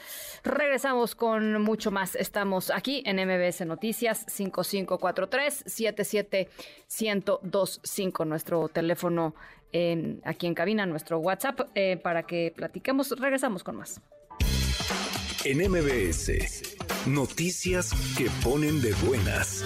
Regresamos 0.45 1.15
con 1.15 1.61
mucho 1.63 1.91
más. 1.91 2.15
Estamos 2.15 2.71
aquí 2.71 3.03
en 3.05 3.17
MBS 3.17 3.67
Noticias 3.67 4.25
5543 4.29 5.65
77125, 5.67 8.25
nuestro 8.25 8.69
teléfono 8.69 9.35
en, 9.73 10.23
aquí 10.25 10.47
en 10.47 10.55
cabina, 10.55 10.87
nuestro 10.87 11.19
WhatsApp, 11.19 11.69
eh, 11.75 11.99
para 11.99 12.23
que 12.23 12.55
platiquemos. 12.57 13.11
Regresamos 13.19 13.63
con 13.63 13.77
más. 13.77 14.01
En 15.45 15.59
MBS 15.59 16.77
Noticias 17.07 17.93
que 18.17 18.29
ponen 18.43 18.83
de 18.83 18.93
buenas. 18.95 19.65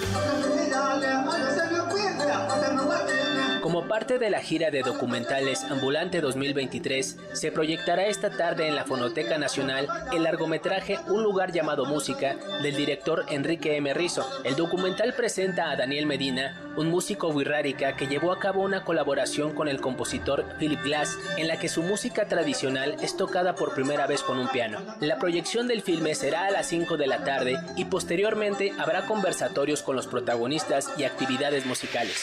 Como 3.61 3.87
parte 3.87 4.19
de 4.19 4.29
la 4.29 4.39
gira 4.39 4.69
de 4.69 4.83
documentales 4.83 5.63
Ambulante 5.63 6.21
2023, 6.21 7.17
se 7.33 7.51
proyectará 7.51 8.05
esta 8.05 8.29
tarde 8.29 8.67
en 8.67 8.75
la 8.75 8.85
Fonoteca 8.85 9.37
Nacional 9.37 9.87
el 10.13 10.23
largometraje 10.23 10.99
Un 11.07 11.23
lugar 11.23 11.51
llamado 11.51 11.85
Música 11.85 12.35
del 12.61 12.75
director 12.75 13.25
Enrique 13.29 13.75
M. 13.77 13.93
Rizzo. 13.93 14.27
El 14.43 14.55
documental 14.55 15.13
presenta 15.15 15.71
a 15.71 15.75
Daniel 15.75 16.05
Medina, 16.05 16.72
un 16.75 16.89
músico 16.89 17.29
wixárika 17.29 17.95
que 17.95 18.07
llevó 18.07 18.31
a 18.31 18.39
cabo 18.39 18.61
una 18.61 18.83
colaboración 18.83 19.53
con 19.53 19.67
el 19.67 19.81
compositor 19.81 20.45
Philip 20.59 20.81
Glass, 20.83 21.17
en 21.37 21.47
la 21.47 21.57
que 21.57 21.69
su 21.69 21.83
música 21.83 22.27
tradicional 22.27 22.95
es 23.01 23.15
tocada 23.17 23.55
por 23.55 23.73
primera 23.73 24.07
vez 24.07 24.21
con 24.21 24.39
un 24.39 24.47
piano. 24.47 24.79
La 24.99 25.17
proyección 25.17 25.67
del 25.67 25.81
filme 25.81 26.15
será 26.15 26.45
a 26.45 26.51
las 26.51 26.67
5 26.67 26.97
de 26.97 27.07
la 27.07 27.23
tarde 27.23 27.59
y 27.75 27.85
posteriormente 27.85 28.73
habrá 28.79 29.05
conversatorios 29.05 29.81
con 29.81 29.95
los 29.95 30.07
protagonistas 30.07 30.91
y 30.97 31.03
actividades 31.03 31.65
musicales. 31.65 32.17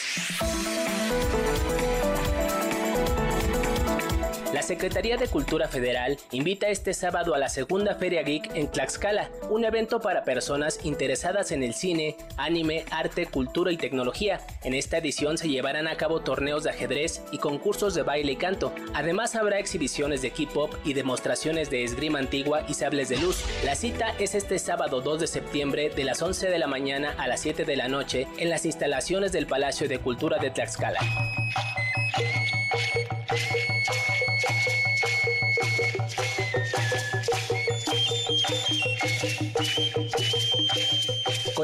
La 4.61 4.67
Secretaría 4.67 5.17
de 5.17 5.27
Cultura 5.27 5.67
Federal 5.67 6.19
invita 6.31 6.67
este 6.67 6.93
sábado 6.93 7.33
a 7.33 7.39
la 7.39 7.49
segunda 7.49 7.95
Feria 7.95 8.21
Geek 8.21 8.55
en 8.55 8.69
Tlaxcala, 8.69 9.31
un 9.49 9.65
evento 9.65 9.99
para 9.99 10.23
personas 10.23 10.85
interesadas 10.85 11.51
en 11.51 11.63
el 11.63 11.73
cine, 11.73 12.15
anime, 12.37 12.85
arte, 12.91 13.25
cultura 13.25 13.71
y 13.71 13.77
tecnología. 13.77 14.39
En 14.63 14.75
esta 14.75 14.99
edición 14.99 15.39
se 15.39 15.49
llevarán 15.49 15.87
a 15.87 15.97
cabo 15.97 16.21
torneos 16.21 16.63
de 16.63 16.69
ajedrez 16.69 17.23
y 17.31 17.39
concursos 17.39 17.95
de 17.95 18.03
baile 18.03 18.33
y 18.33 18.35
canto. 18.35 18.71
Además 18.93 19.35
habrá 19.35 19.57
exhibiciones 19.57 20.21
de 20.21 20.29
K-pop 20.29 20.75
y 20.85 20.93
demostraciones 20.93 21.71
de 21.71 21.83
esgrima 21.83 22.19
antigua 22.19 22.63
y 22.67 22.75
sables 22.75 23.09
de 23.09 23.17
luz. 23.17 23.43
La 23.65 23.73
cita 23.73 24.13
es 24.19 24.35
este 24.35 24.59
sábado 24.59 25.01
2 25.01 25.21
de 25.21 25.25
septiembre 25.27 25.89
de 25.89 26.03
las 26.03 26.21
11 26.21 26.51
de 26.51 26.59
la 26.59 26.67
mañana 26.67 27.15
a 27.17 27.27
las 27.27 27.41
7 27.41 27.65
de 27.65 27.77
la 27.77 27.87
noche 27.87 28.27
en 28.37 28.51
las 28.51 28.67
instalaciones 28.67 29.31
del 29.31 29.47
Palacio 29.47 29.89
de 29.89 29.97
Cultura 29.97 30.37
de 30.37 30.51
Tlaxcala. 30.51 30.99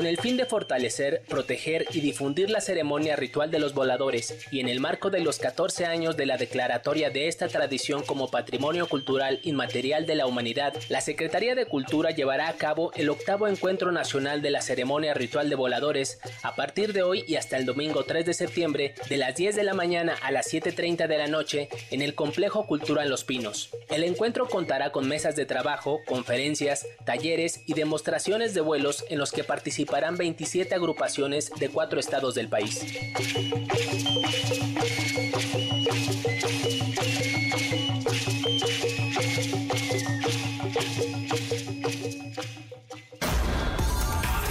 El 0.08 0.18
fin 0.18 0.38
de 0.38 0.45
fortalecer, 0.45 1.22
proteger 1.28 1.86
y 1.91 2.01
difundir 2.01 2.49
la 2.49 2.62
ceremonia 2.62 3.16
ritual 3.16 3.51
de 3.51 3.60
los 3.60 3.74
voladores 3.74 4.38
y 4.51 4.60
en 4.60 4.70
el 4.70 4.80
marco 4.80 5.10
de 5.10 5.20
los 5.20 5.39
14 5.39 5.86
años 5.86 6.16
de 6.16 6.26
la 6.26 6.38
declaratoria 6.38 7.10
de 7.10 7.28
esta 7.28 7.47
tradición 7.47 8.03
como 8.03 8.30
patrimonio 8.30 8.88
cultural 8.88 9.39
inmaterial 9.43 10.05
de 10.05 10.16
la 10.16 10.28
humanidad, 10.28 10.74
la 10.89 11.01
Secretaría 11.01 11.55
de 11.55 11.66
Cultura 11.66 12.12
llevará 12.12 12.47
a 12.47 12.53
cabo 12.53 12.91
el 12.95 13.10
octavo 13.10 13.47
encuentro 13.47 13.91
nacional 13.91 14.41
de 14.41 14.51
la 14.51 14.62
ceremonia 14.62 15.14
ritual 15.14 15.49
de 15.49 15.55
voladores 15.55 16.20
a 16.43 16.55
partir 16.55 16.93
de 16.93 17.03
hoy 17.03 17.24
y 17.28 17.36
hasta 17.36 17.58
el 17.58 17.66
domingo 17.66 18.03
3 18.03 18.26
de 18.26 18.34
septiembre 18.34 18.93
de 19.10 19.18
las 19.18 19.36
10 19.36 19.55
de 19.55 19.64
la 19.64 19.74
mañana 19.74 20.16
a 20.22 20.32
las 20.32 20.53
7.30 20.53 21.08
de 21.08 21.18
la 21.18 21.28
noche 21.28 21.70
en 21.91 22.01
el 22.01 22.16
Complejo 22.16 22.66
Cultural 22.66 23.10
Los 23.10 23.24
Pinos. 23.24 23.72
El 23.89 24.03
encuentro 24.03 24.47
contará 24.47 24.91
con 24.91 25.08
mesas 25.08 25.36
de 25.36 25.45
trabajo, 25.45 26.01
conferencias, 26.05 26.86
talleres 27.05 27.62
y 27.66 27.74
demostraciones 27.74 28.53
de 28.53 28.62
vuelos 28.62 29.05
en 29.10 29.20
los 29.20 29.32
que 29.32 29.43
participarán 29.43 29.96
participarán 29.97 30.17
27 30.17 30.75
agrupaciones 30.75 31.51
de 31.59 31.69
cuatro 31.69 31.99
estados 31.99 32.35
del 32.35 32.47
país. 32.49 32.81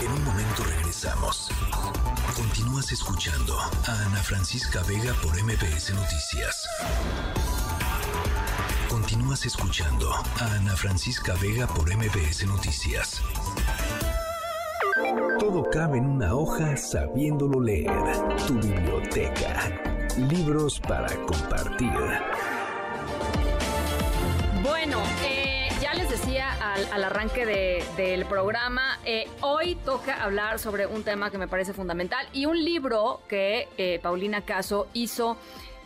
En 0.03 0.12
un 0.12 0.24
momento 0.24 0.64
regresamos. 0.64 1.51
Continúas 2.34 2.90
escuchando 2.92 3.57
a 3.59 4.07
Ana 4.07 4.22
Francisca 4.22 4.82
Vega 4.82 5.14
por 5.22 5.40
MPS 5.40 5.94
Noticias. 5.94 6.66
Continúas 8.88 9.47
escuchando 9.47 10.12
a 10.12 10.55
Ana 10.55 10.76
Francisca 10.76 11.34
Vega 11.40 11.66
por 11.68 11.88
MPS 11.94 12.47
Noticias. 12.47 13.22
Todo 15.38 15.62
cabe 15.70 15.99
en 15.99 16.07
una 16.07 16.34
hoja 16.34 16.74
sabiéndolo 16.74 17.61
leer. 17.61 17.90
Tu 18.47 18.55
biblioteca. 18.55 19.70
Libros 20.16 20.80
para 20.80 21.14
compartir. 21.26 21.92
Bueno, 24.62 25.03
eh, 25.22 25.68
ya 25.82 25.92
les 25.92 26.09
decía 26.09 26.51
al, 26.94 27.05
arranque 27.05 27.44
del 27.94 28.24
programa, 28.24 28.99
eh, 29.05 29.28
hoy 29.42 29.74
toca 29.84 30.22
hablar 30.22 30.59
sobre 30.59 30.86
un 30.86 31.03
tema 31.03 31.30
que 31.30 31.36
me 31.36 31.47
parece 31.47 31.74
fundamental 31.74 32.26
y 32.32 32.47
un 32.47 32.64
libro 32.64 33.20
que 33.28 33.68
eh, 33.76 34.01
Paulina 34.03 34.47
Caso 34.47 34.88
hizo 34.94 35.36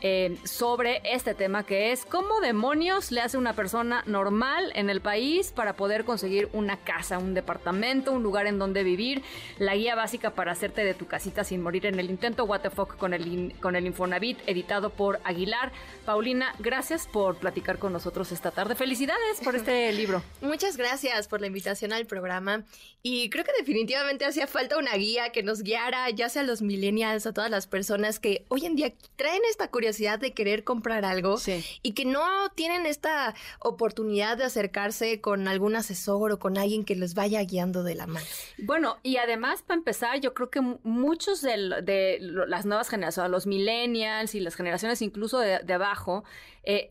eh, 0.02 0.38
sobre 0.44 1.02
este 1.04 1.34
tema 1.34 1.66
que 1.66 1.92
es 1.92 2.06
cómo 2.06 2.40
demonios 2.40 3.12
le 3.12 3.20
hace 3.20 3.36
una 3.36 3.54
persona 3.54 4.02
normal 4.06 4.72
en 4.74 4.88
el 4.88 5.02
país 5.02 5.52
para 5.52 5.74
poder 5.74 6.04
conseguir 6.04 6.48
una 6.54 6.78
casa, 6.78 7.18
un 7.18 7.34
departamento, 7.34 8.12
un 8.12 8.22
lugar 8.22 8.46
en 8.46 8.58
donde 8.58 8.82
vivir, 8.82 9.22
la 9.58 9.76
guía 9.76 9.94
básica 9.94 10.34
para 10.34 10.52
hacerte 10.52 10.84
de 10.84 10.94
tu 10.94 11.06
casita 11.06 11.44
sin 11.44 11.62
morir 11.62 11.84
en 11.84 12.00
el 12.00 12.08
intento, 12.08 12.44
What 12.44 12.60
the 12.60 12.70
fuck 12.70 12.96
con 12.96 13.12
el, 13.12 13.54
con 13.60 13.76
el 13.76 13.86
Infonavit, 13.86 14.38
editado 14.46 14.88
por 14.88 15.20
Aguilar. 15.24 15.70
Paulina, 16.06 16.54
gracias 16.58 17.06
por 17.06 17.36
platicar 17.36 17.78
con 17.78 17.92
nosotros 17.92 18.32
esta 18.32 18.50
tarde. 18.50 18.74
Felicidades 18.76 19.40
por 19.44 19.54
este 19.54 19.92
libro. 20.00 20.22
Muchas 20.40 20.78
gracias 20.78 21.28
por 21.28 21.42
la 21.42 21.48
invitación 21.48 21.92
al 21.92 22.06
programa 22.06 22.64
y 23.02 23.28
creo 23.28 23.44
que 23.44 23.52
definitivamente 23.58 24.24
hacía 24.24 24.46
falta 24.46 24.78
una 24.78 24.94
guía 24.94 25.30
que 25.30 25.42
nos 25.42 25.62
guiara 25.62 26.08
ya 26.10 26.30
sea 26.30 26.40
a 26.40 26.44
los 26.46 26.62
millennials, 26.62 27.26
a 27.26 27.34
todas 27.34 27.50
las 27.50 27.66
personas 27.66 28.18
que 28.18 28.44
hoy 28.48 28.64
en 28.64 28.76
día 28.76 28.94
traen 29.16 29.42
esta 29.50 29.68
curiosidad 29.68 29.89
de 29.98 30.32
querer 30.32 30.64
comprar 30.64 31.04
algo 31.04 31.36
y 31.82 31.92
que 31.92 32.04
no 32.04 32.50
tienen 32.54 32.86
esta 32.86 33.34
oportunidad 33.60 34.36
de 34.36 34.44
acercarse 34.44 35.20
con 35.20 35.48
algún 35.48 35.76
asesor 35.76 36.32
o 36.32 36.38
con 36.38 36.58
alguien 36.58 36.84
que 36.84 36.94
les 36.94 37.14
vaya 37.14 37.42
guiando 37.42 37.82
de 37.82 37.94
la 37.94 38.06
mano. 38.06 38.26
Bueno, 38.58 38.98
y 39.02 39.16
además, 39.16 39.62
para 39.62 39.78
empezar, 39.78 40.20
yo 40.20 40.34
creo 40.34 40.50
que 40.50 40.60
muchos 40.60 41.42
de, 41.42 42.18
las 42.20 42.66
nuevas 42.66 42.88
generaciones, 42.88 43.30
los 43.30 43.46
millennials 43.46 44.34
y 44.34 44.40
las 44.40 44.54
generaciones 44.54 45.02
incluso 45.02 45.38
de, 45.38 45.72
abajo, 45.72 46.24
eh, 46.62 46.90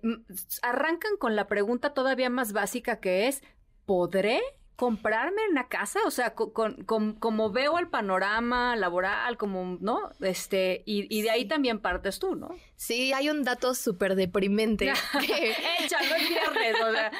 arrancan 0.62 1.18
con 1.18 1.36
la 1.36 1.47
pregunta 1.47 1.93
todavía 1.93 2.30
más 2.30 2.54
básica 2.54 3.00
que 3.00 3.28
es, 3.28 3.41
¿podré 3.86 4.41
comprarme 4.80 5.42
una 5.52 5.68
casa, 5.68 6.00
o 6.06 6.10
sea, 6.10 6.34
con, 6.36 6.86
como 6.86 7.52
veo 7.52 7.78
el 7.80 7.90
panorama 7.90 8.78
laboral, 8.78 9.36
como, 9.36 9.78
¿no? 9.82 10.10
Este, 10.22 10.84
y, 10.86 11.22
de 11.22 11.30
ahí 11.30 11.44
también 11.44 11.80
partes 11.80 12.18
tú, 12.18 12.36
¿no? 12.36 12.56
Sí, 12.78 13.12
hay 13.12 13.30
un 13.30 13.44
dato 13.44 13.76
súper 13.76 14.16
deprimente. 14.16 14.94
que, 15.20 15.54
Échalo 15.84 16.16
el 16.16 16.28
viernes, 16.30 16.76
o 16.82 16.92
sea, 16.94 17.12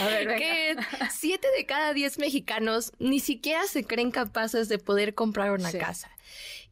a 0.00 0.06
ver, 0.08 0.36
Que 0.36 0.76
siete 1.10 1.48
de 1.56 1.64
cada 1.64 1.94
diez 1.94 2.18
mexicanos 2.18 2.92
ni 2.98 3.18
siquiera 3.18 3.64
se 3.64 3.82
creen 3.84 4.10
capaces 4.10 4.68
de 4.68 4.78
poder 4.78 5.14
comprar 5.14 5.52
una 5.52 5.72
casa. 5.72 6.10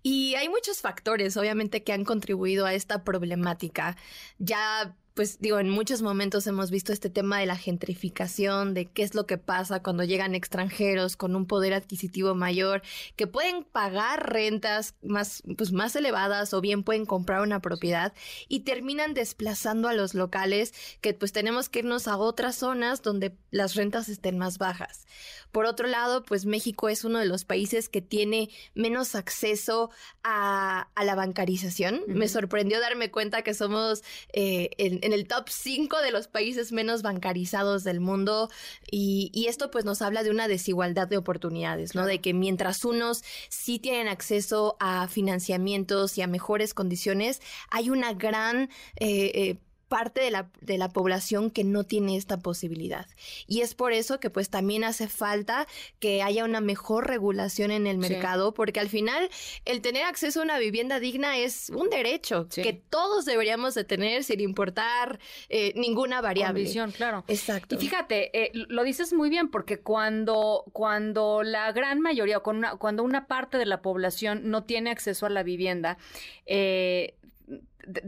Y 0.02 0.34
hay 0.34 0.50
muchos 0.50 0.82
factores, 0.82 1.38
obviamente, 1.38 1.82
que 1.82 1.94
han 1.94 2.04
contribuido 2.04 2.66
a 2.66 2.74
esta 2.74 3.02
problemática. 3.02 3.96
Ya 4.36 4.94
pues 5.14 5.38
digo, 5.38 5.60
en 5.60 5.70
muchos 5.70 6.02
momentos 6.02 6.44
hemos 6.48 6.72
visto 6.72 6.92
este 6.92 7.08
tema 7.08 7.38
de 7.38 7.46
la 7.46 7.56
gentrificación, 7.56 8.74
de 8.74 8.86
qué 8.86 9.04
es 9.04 9.14
lo 9.14 9.26
que 9.26 9.38
pasa 9.38 9.80
cuando 9.80 10.02
llegan 10.02 10.34
extranjeros 10.34 11.16
con 11.16 11.36
un 11.36 11.46
poder 11.46 11.72
adquisitivo 11.72 12.34
mayor, 12.34 12.82
que 13.14 13.28
pueden 13.28 13.62
pagar 13.62 14.32
rentas 14.32 14.96
más, 15.02 15.44
pues, 15.56 15.70
más 15.70 15.94
elevadas 15.94 16.52
o 16.52 16.60
bien 16.60 16.82
pueden 16.82 17.06
comprar 17.06 17.42
una 17.42 17.60
propiedad 17.60 18.12
y 18.48 18.60
terminan 18.60 19.14
desplazando 19.14 19.86
a 19.86 19.94
los 19.94 20.14
locales 20.14 20.74
que 21.00 21.14
pues 21.14 21.30
tenemos 21.30 21.68
que 21.68 21.78
irnos 21.80 22.08
a 22.08 22.16
otras 22.16 22.56
zonas 22.56 23.00
donde 23.00 23.36
las 23.52 23.76
rentas 23.76 24.08
estén 24.08 24.36
más 24.36 24.58
bajas. 24.58 25.06
Por 25.54 25.66
otro 25.66 25.86
lado, 25.86 26.24
pues 26.24 26.46
México 26.46 26.88
es 26.88 27.04
uno 27.04 27.20
de 27.20 27.26
los 27.26 27.44
países 27.44 27.88
que 27.88 28.02
tiene 28.02 28.50
menos 28.74 29.14
acceso 29.14 29.92
a, 30.24 30.88
la 31.00 31.14
bancarización. 31.14 32.02
Me 32.08 32.26
sorprendió 32.26 32.80
darme 32.80 33.12
cuenta 33.12 33.42
que 33.42 33.54
somos 33.54 34.02
eh, 34.32 34.70
en, 34.78 35.03
el 35.12 35.26
top 35.26 35.48
5 35.48 36.00
de 36.00 36.10
los 36.10 36.28
países 36.28 36.72
menos 36.72 37.02
bancarizados 37.02 37.84
del 37.84 38.00
mundo 38.00 38.50
y, 38.90 39.46
esto 39.48 39.70
pues 39.70 39.84
nos 39.84 40.00
habla 40.00 40.22
de 40.22 40.30
una 40.30 40.48
desigualdad 40.48 41.06
de 41.06 41.18
oportunidades, 41.18 41.94
¿no? 41.94 42.06
De 42.06 42.20
que 42.20 42.32
mientras 42.32 42.84
unos 42.84 43.22
sí 43.50 43.78
tienen 43.78 44.08
acceso 44.08 44.76
a 44.80 45.06
financiamientos 45.06 46.16
y 46.16 46.22
a 46.22 46.26
mejores 46.26 46.74
condiciones, 46.74 47.42
hay 47.70 47.90
una 47.90 48.14
gran... 48.14 48.70
Eh, 48.96 49.32
eh, 49.34 49.58
parte 49.88 50.20
de 50.20 50.30
la, 50.30 50.50
de 50.60 50.78
la 50.78 50.88
población 50.88 51.50
que 51.50 51.64
no 51.64 51.84
tiene 51.84 52.16
esta 52.16 52.38
posibilidad. 52.38 53.06
Y 53.46 53.60
es 53.60 53.74
por 53.74 53.92
eso 53.92 54.20
que 54.20 54.30
pues 54.30 54.50
también 54.50 54.84
hace 54.84 55.08
falta 55.08 55.66
que 55.98 56.22
haya 56.22 56.44
una 56.44 56.60
mejor 56.60 57.06
regulación 57.06 57.70
en 57.70 57.86
el 57.86 57.98
mercado, 57.98 58.54
porque 58.54 58.80
al 58.80 58.88
final 58.88 59.28
el 59.64 59.80
tener 59.80 60.04
acceso 60.04 60.40
a 60.40 60.44
una 60.44 60.58
vivienda 60.58 61.00
digna 61.00 61.38
es 61.38 61.70
un 61.70 61.90
derecho 61.90 62.48
que 62.48 62.72
todos 62.72 63.24
deberíamos 63.24 63.74
de 63.74 63.84
tener 63.84 64.24
sin 64.24 64.40
importar 64.40 65.18
eh, 65.48 65.72
ninguna 65.76 66.20
variable. 66.20 66.60
Condición, 66.60 66.92
claro. 66.92 67.24
Exacto. 67.28 67.74
Y 67.74 67.78
fíjate, 67.78 68.30
eh, 68.38 68.50
lo 68.54 68.84
dices 68.84 69.12
muy 69.12 69.30
bien, 69.30 69.50
porque 69.50 69.80
cuando, 69.80 70.64
cuando 70.72 71.42
la 71.42 71.72
gran 71.72 72.00
mayoría, 72.00 72.40
cuando 72.40 73.02
una 73.02 73.26
parte 73.26 73.58
de 73.58 73.66
la 73.66 73.82
población 73.82 74.50
no 74.50 74.64
tiene 74.64 74.90
acceso 74.90 75.26
a 75.26 75.30
la 75.30 75.42
vivienda, 75.42 75.98
eh, 76.46 77.14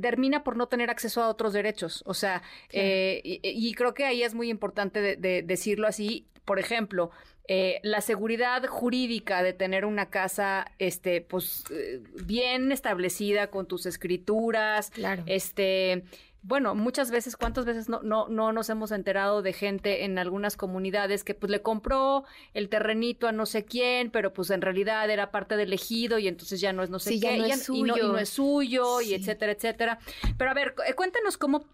termina 0.00 0.42
por 0.44 0.56
no 0.56 0.68
tener 0.68 0.90
acceso 0.90 1.22
a 1.22 1.28
otros 1.28 1.52
derechos. 1.52 2.02
O 2.06 2.14
sea, 2.14 2.42
eh, 2.70 3.20
y, 3.24 3.74
creo 3.74 3.94
que 3.94 4.04
ahí 4.04 4.22
es 4.22 4.34
muy 4.34 4.48
importante 4.50 5.16
de, 5.16 5.42
decirlo 5.42 5.86
así. 5.86 6.26
Por 6.44 6.58
ejemplo, 6.58 7.10
eh, 7.48 7.80
la 7.82 8.00
seguridad 8.00 8.64
jurídica 8.66 9.42
de 9.42 9.52
tener 9.52 9.84
una 9.84 10.10
casa, 10.10 10.66
este, 10.78 11.20
pues, 11.20 11.64
eh, 11.70 12.02
bien 12.24 12.72
establecida 12.72 13.48
con 13.48 13.66
tus 13.66 13.86
escrituras, 13.86 14.90
claro. 14.90 15.22
este, 15.26 16.04
bueno, 16.46 16.76
muchas 16.76 17.10
veces, 17.10 17.36
¿cuántas 17.36 17.64
veces 17.64 17.88
no, 17.88 18.02
no, 18.02 18.28
no 18.28 18.52
nos 18.52 18.70
hemos 18.70 18.92
enterado 18.92 19.42
de 19.42 19.52
gente 19.52 20.04
en 20.04 20.16
algunas 20.16 20.56
comunidades 20.56 21.24
que 21.24 21.34
pues 21.34 21.50
le 21.50 21.60
compró 21.60 22.24
el 22.54 22.68
terrenito 22.68 23.26
a 23.26 23.32
no 23.32 23.46
sé 23.46 23.64
quién, 23.64 24.12
pero 24.12 24.32
pues 24.32 24.50
en 24.50 24.60
realidad 24.60 25.10
era 25.10 25.32
parte 25.32 25.56
del 25.56 25.72
ejido 25.72 26.20
y 26.20 26.28
entonces 26.28 26.60
ya 26.60 26.72
no 26.72 26.84
es 26.84 26.90
no 26.90 27.00
sé 27.00 27.18
qué, 27.18 27.36
no 27.36 27.44
es 27.46 27.64
suyo. 27.64 27.96
Y, 27.96 28.00
no, 28.00 28.18
es 28.18 28.28
suyo, 28.28 29.00
y 29.00 29.14
etcétera, 29.14 29.52
etcétera. 29.52 29.98
Pero 30.38 30.50
a 30.50 30.54
ver, 30.54 30.76
eh, 30.86 30.94
cuéntanos 30.94 31.36
cómo 31.36 31.64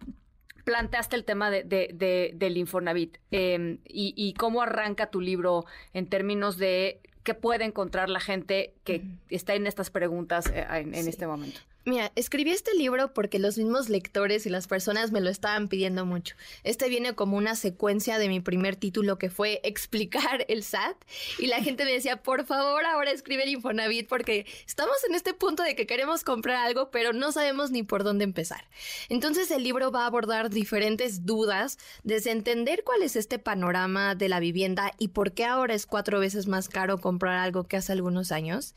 planteaste 0.65 1.17
el 1.17 1.25
tema 1.25 1.51
de, 1.51 1.65
de, 1.65 2.33
del 2.35 2.57
Infonavit 2.57 3.19
em, 3.31 3.79
y, 3.85 4.33
cómo 4.39 4.63
arranca 4.63 5.11
tu 5.11 5.21
libro 5.21 5.67
en 5.93 6.07
términos 6.07 6.57
de 6.57 7.01
qué 7.25 7.35
puede 7.35 7.65
encontrar 7.65 8.09
la 8.09 8.21
gente 8.21 8.75
que 8.85 9.05
está 9.29 9.55
en 9.55 9.67
estas 9.67 9.91
preguntas 9.91 10.47
eh, 10.47 10.67
en, 10.71 10.95
este 10.95 11.27
momento. 11.27 11.61
Mira, 11.85 12.13
escribí 12.15 12.53
este 12.53 12.75
libro 12.77 13.13
porque 13.13 13.41
los 13.41 13.59
mismos 13.59 13.89
lectores 13.89 14.47
y 14.47 14.51
las 14.51 14.69
personas 14.69 15.11
me 15.11 15.21
lo 15.21 15.31
estaban 15.31 15.67
pidiendo 15.67 16.07
mucho. 16.07 16.37
Este 16.63 16.89
viene 16.89 17.15
como 17.17 17.37
una 17.37 17.57
secuencia 17.57 18.19
de 18.19 18.29
mi 18.29 18.39
primer 18.39 18.77
título 18.77 19.19
que 19.19 19.31
fue 19.31 19.61
explicar 19.65 20.45
el 20.49 20.63
SAT 20.63 20.97
y 21.41 21.49
la 21.49 21.61
gente 21.61 21.85
me 21.85 21.91
decía, 21.93 22.23
por 22.23 22.47
favor, 22.47 22.85
ahora 22.87 23.11
escribe 23.11 23.43
el 23.43 23.49
Infonavit 23.49 24.09
porque 24.09 24.47
estamos 24.65 24.95
en 25.09 25.17
este 25.17 25.35
punto 25.35 25.65
de 25.65 25.75
que 25.75 25.89
queremos 25.89 26.23
comprar 26.23 26.65
algo, 26.65 26.93
pero 26.93 27.13
no 27.13 27.33
sabemos 27.33 27.73
ni 27.73 27.83
por 27.83 28.05
dónde 28.05 28.23
empezar. 28.23 28.69
Entonces 29.09 29.51
el 29.51 29.65
libro 29.65 29.91
va 29.91 30.05
a 30.05 30.07
abordar 30.07 30.51
diferentes 30.51 31.27
dudas 31.27 31.79
desde 32.05 32.31
entender 32.31 32.85
cuál 32.85 33.03
es 33.03 33.17
este 33.17 33.41
panorama 33.41 34.15
de 34.15 34.29
la 34.29 34.39
vivienda 34.39 34.93
y 34.99 35.09
por 35.09 35.33
qué 35.33 35.47
ahora 35.47 35.75
es 35.75 35.87
cuatro 35.87 36.21
veces 36.21 36.47
más 36.47 36.69
caro 36.69 36.99
comprar 36.99 37.39
algo 37.39 37.65
que 37.65 37.77
hace 37.77 37.91
algunos 37.91 38.31
años. 38.31 38.77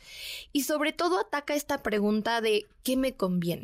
Y 0.54 0.64
sobre 0.64 0.92
todo 0.92 1.20
ataca 1.20 1.54
esta 1.54 1.84
pregunta 1.84 2.42
de 2.42 2.66
qué 2.82 2.95
me 2.98 3.16
conviene. 3.16 3.64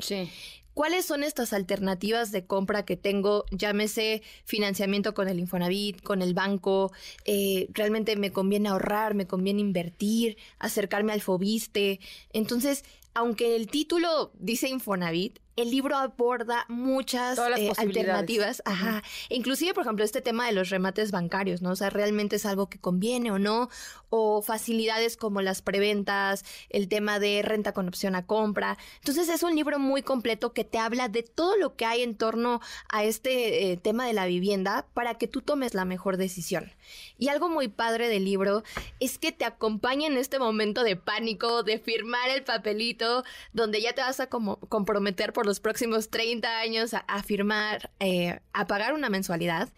¿Cuáles 0.74 1.06
son 1.06 1.24
estas 1.24 1.52
alternativas 1.52 2.32
de 2.32 2.46
compra 2.46 2.86
que 2.86 2.96
tengo? 2.96 3.44
Llámese 3.52 4.22
financiamiento 4.46 5.14
con 5.14 5.28
el 5.28 5.40
Infonavit, 5.40 6.02
con 6.02 6.22
el 6.22 6.34
banco. 6.34 6.94
Eh, 7.26 7.68
realmente 7.74 8.16
me 8.16 8.32
conviene 8.32 8.70
ahorrar, 8.70 9.14
me 9.14 9.28
conviene 9.28 9.60
invertir, 9.60 10.38
acercarme 10.60 11.12
al 11.12 11.22
Fobiste. 11.22 12.00
Entonces, 12.32 12.86
aunque 13.14 13.58
el 13.58 13.68
título 13.68 14.32
dice 14.40 14.70
Infonavit, 14.70 15.40
el 15.56 15.72
libro 15.72 15.96
aborda 15.98 16.66
muchas 16.68 17.38
eh, 17.38 17.72
alternativas. 17.78 18.62
Ajá. 18.66 19.04
Inclusive, 19.30 19.74
por 19.74 19.84
ejemplo, 19.84 20.06
este 20.06 20.22
tema 20.22 20.46
de 20.46 20.54
los 20.54 20.70
remates 20.70 21.12
bancarios, 21.12 21.62
¿no? 21.62 21.72
O 21.72 21.76
sea, 21.76 21.90
realmente 21.90 22.38
es 22.38 22.46
algo 22.46 22.70
que 22.70 22.80
conviene 22.80 23.32
o 23.32 23.40
no, 23.40 23.70
o 24.10 24.42
facilidades 24.42 25.18
como 25.18 25.42
las 25.42 25.62
preventas, 25.62 26.44
el 26.70 26.88
tema 26.88 27.20
de 27.20 27.42
renta 27.42 27.74
con 27.74 27.88
opción 27.88 28.16
a 28.16 28.26
compra. 28.26 28.78
Entonces, 28.98 29.30
es 29.30 29.44
un 29.44 29.56
libro 29.56 29.80
muy 29.80 30.02
completo 30.02 30.54
que 30.54 30.64
te 30.64 30.78
habla 30.78 31.10
de 31.10 31.24
todo 31.24 31.58
lo 31.58 31.76
que 31.76 31.86
hay 31.86 32.02
en 32.04 32.16
torno 32.16 32.62
a 32.90 33.04
este 33.04 33.72
eh, 33.72 33.78
tema 33.78 34.06
de 34.06 34.14
la 34.14 34.26
vivienda 34.26 34.86
para 34.94 35.16
que 35.16 35.28
tú 35.28 35.42
tomes 35.42 35.74
la 35.74 35.86
mejor 35.86 36.18
decisión. 36.18 36.72
Y 37.18 37.30
algo 37.30 37.50
muy 37.50 37.68
padre 37.68 38.10
del 38.10 38.26
libro 38.26 38.64
es 39.00 39.18
que 39.18 39.32
te 39.32 39.46
acompaña 39.46 40.08
en 40.08 40.18
este 40.18 40.40
momento 40.40 40.84
de 40.84 40.96
pánico, 40.96 41.64
de 41.64 41.80
firmar 41.80 42.30
el 42.30 42.44
papelito, 42.44 43.24
donde 43.54 43.82
ya 43.82 43.94
te 43.94 44.02
vas 44.02 44.20
a 44.20 44.28
como 44.28 44.58
comprometer 44.58 45.34
por 45.34 45.41
los 45.46 45.60
próximos 45.60 46.10
30 46.10 46.60
años 46.60 46.94
a, 46.94 47.24
firmar, 47.24 47.92
eh, 48.00 48.40
a 48.54 48.68
pagar 48.68 48.94
una 48.94 49.10
mensualidad. 49.10 49.70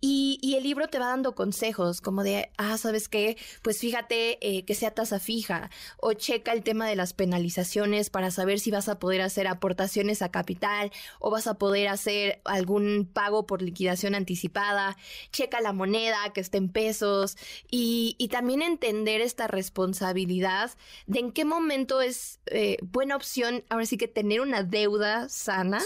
Y, 0.00 0.38
y, 0.42 0.56
el 0.56 0.62
libro 0.62 0.88
te 0.88 0.98
va 0.98 1.06
dando 1.06 1.34
consejos 1.34 2.00
como 2.00 2.22
de, 2.22 2.50
ah, 2.56 2.78
¿sabes 2.78 3.08
qué? 3.08 3.36
Pues 3.62 3.78
fíjate 3.78 4.38
eh, 4.40 4.64
que 4.64 4.74
sea 4.74 4.92
tasa 4.92 5.18
fija 5.18 5.70
o 5.98 6.12
checa 6.12 6.52
el 6.52 6.62
tema 6.62 6.88
de 6.88 6.96
las 6.96 7.12
penalizaciones 7.12 8.10
para 8.10 8.30
saber 8.30 8.60
si 8.60 8.70
vas 8.70 8.88
a 8.88 8.98
poder 8.98 9.20
hacer 9.20 9.46
aportaciones 9.46 10.22
a 10.22 10.30
capital 10.30 10.90
o 11.18 11.30
vas 11.30 11.46
a 11.46 11.54
poder 11.54 11.88
hacer 11.88 12.40
algún 12.44 13.08
pago 13.12 13.46
por 13.46 13.62
liquidación 13.62 14.14
anticipada. 14.14 14.96
Checa 15.32 15.60
la 15.60 15.72
moneda 15.72 16.32
que 16.32 16.40
esté 16.40 16.58
en 16.58 16.68
pesos 16.68 17.36
y, 17.70 18.16
y 18.18 18.28
también 18.28 18.62
entender 18.62 19.20
esta 19.20 19.46
responsabilidad 19.46 20.70
de 21.06 21.20
en 21.20 21.32
qué 21.32 21.44
momento 21.44 22.00
es 22.00 22.40
eh, 22.46 22.78
buena 22.82 23.16
opción, 23.16 23.64
ahora 23.68 23.86
sí 23.86 23.96
que 23.96 24.08
tener 24.08 24.40
una 24.40 24.62
deuda 24.62 25.05
sana 25.28 25.80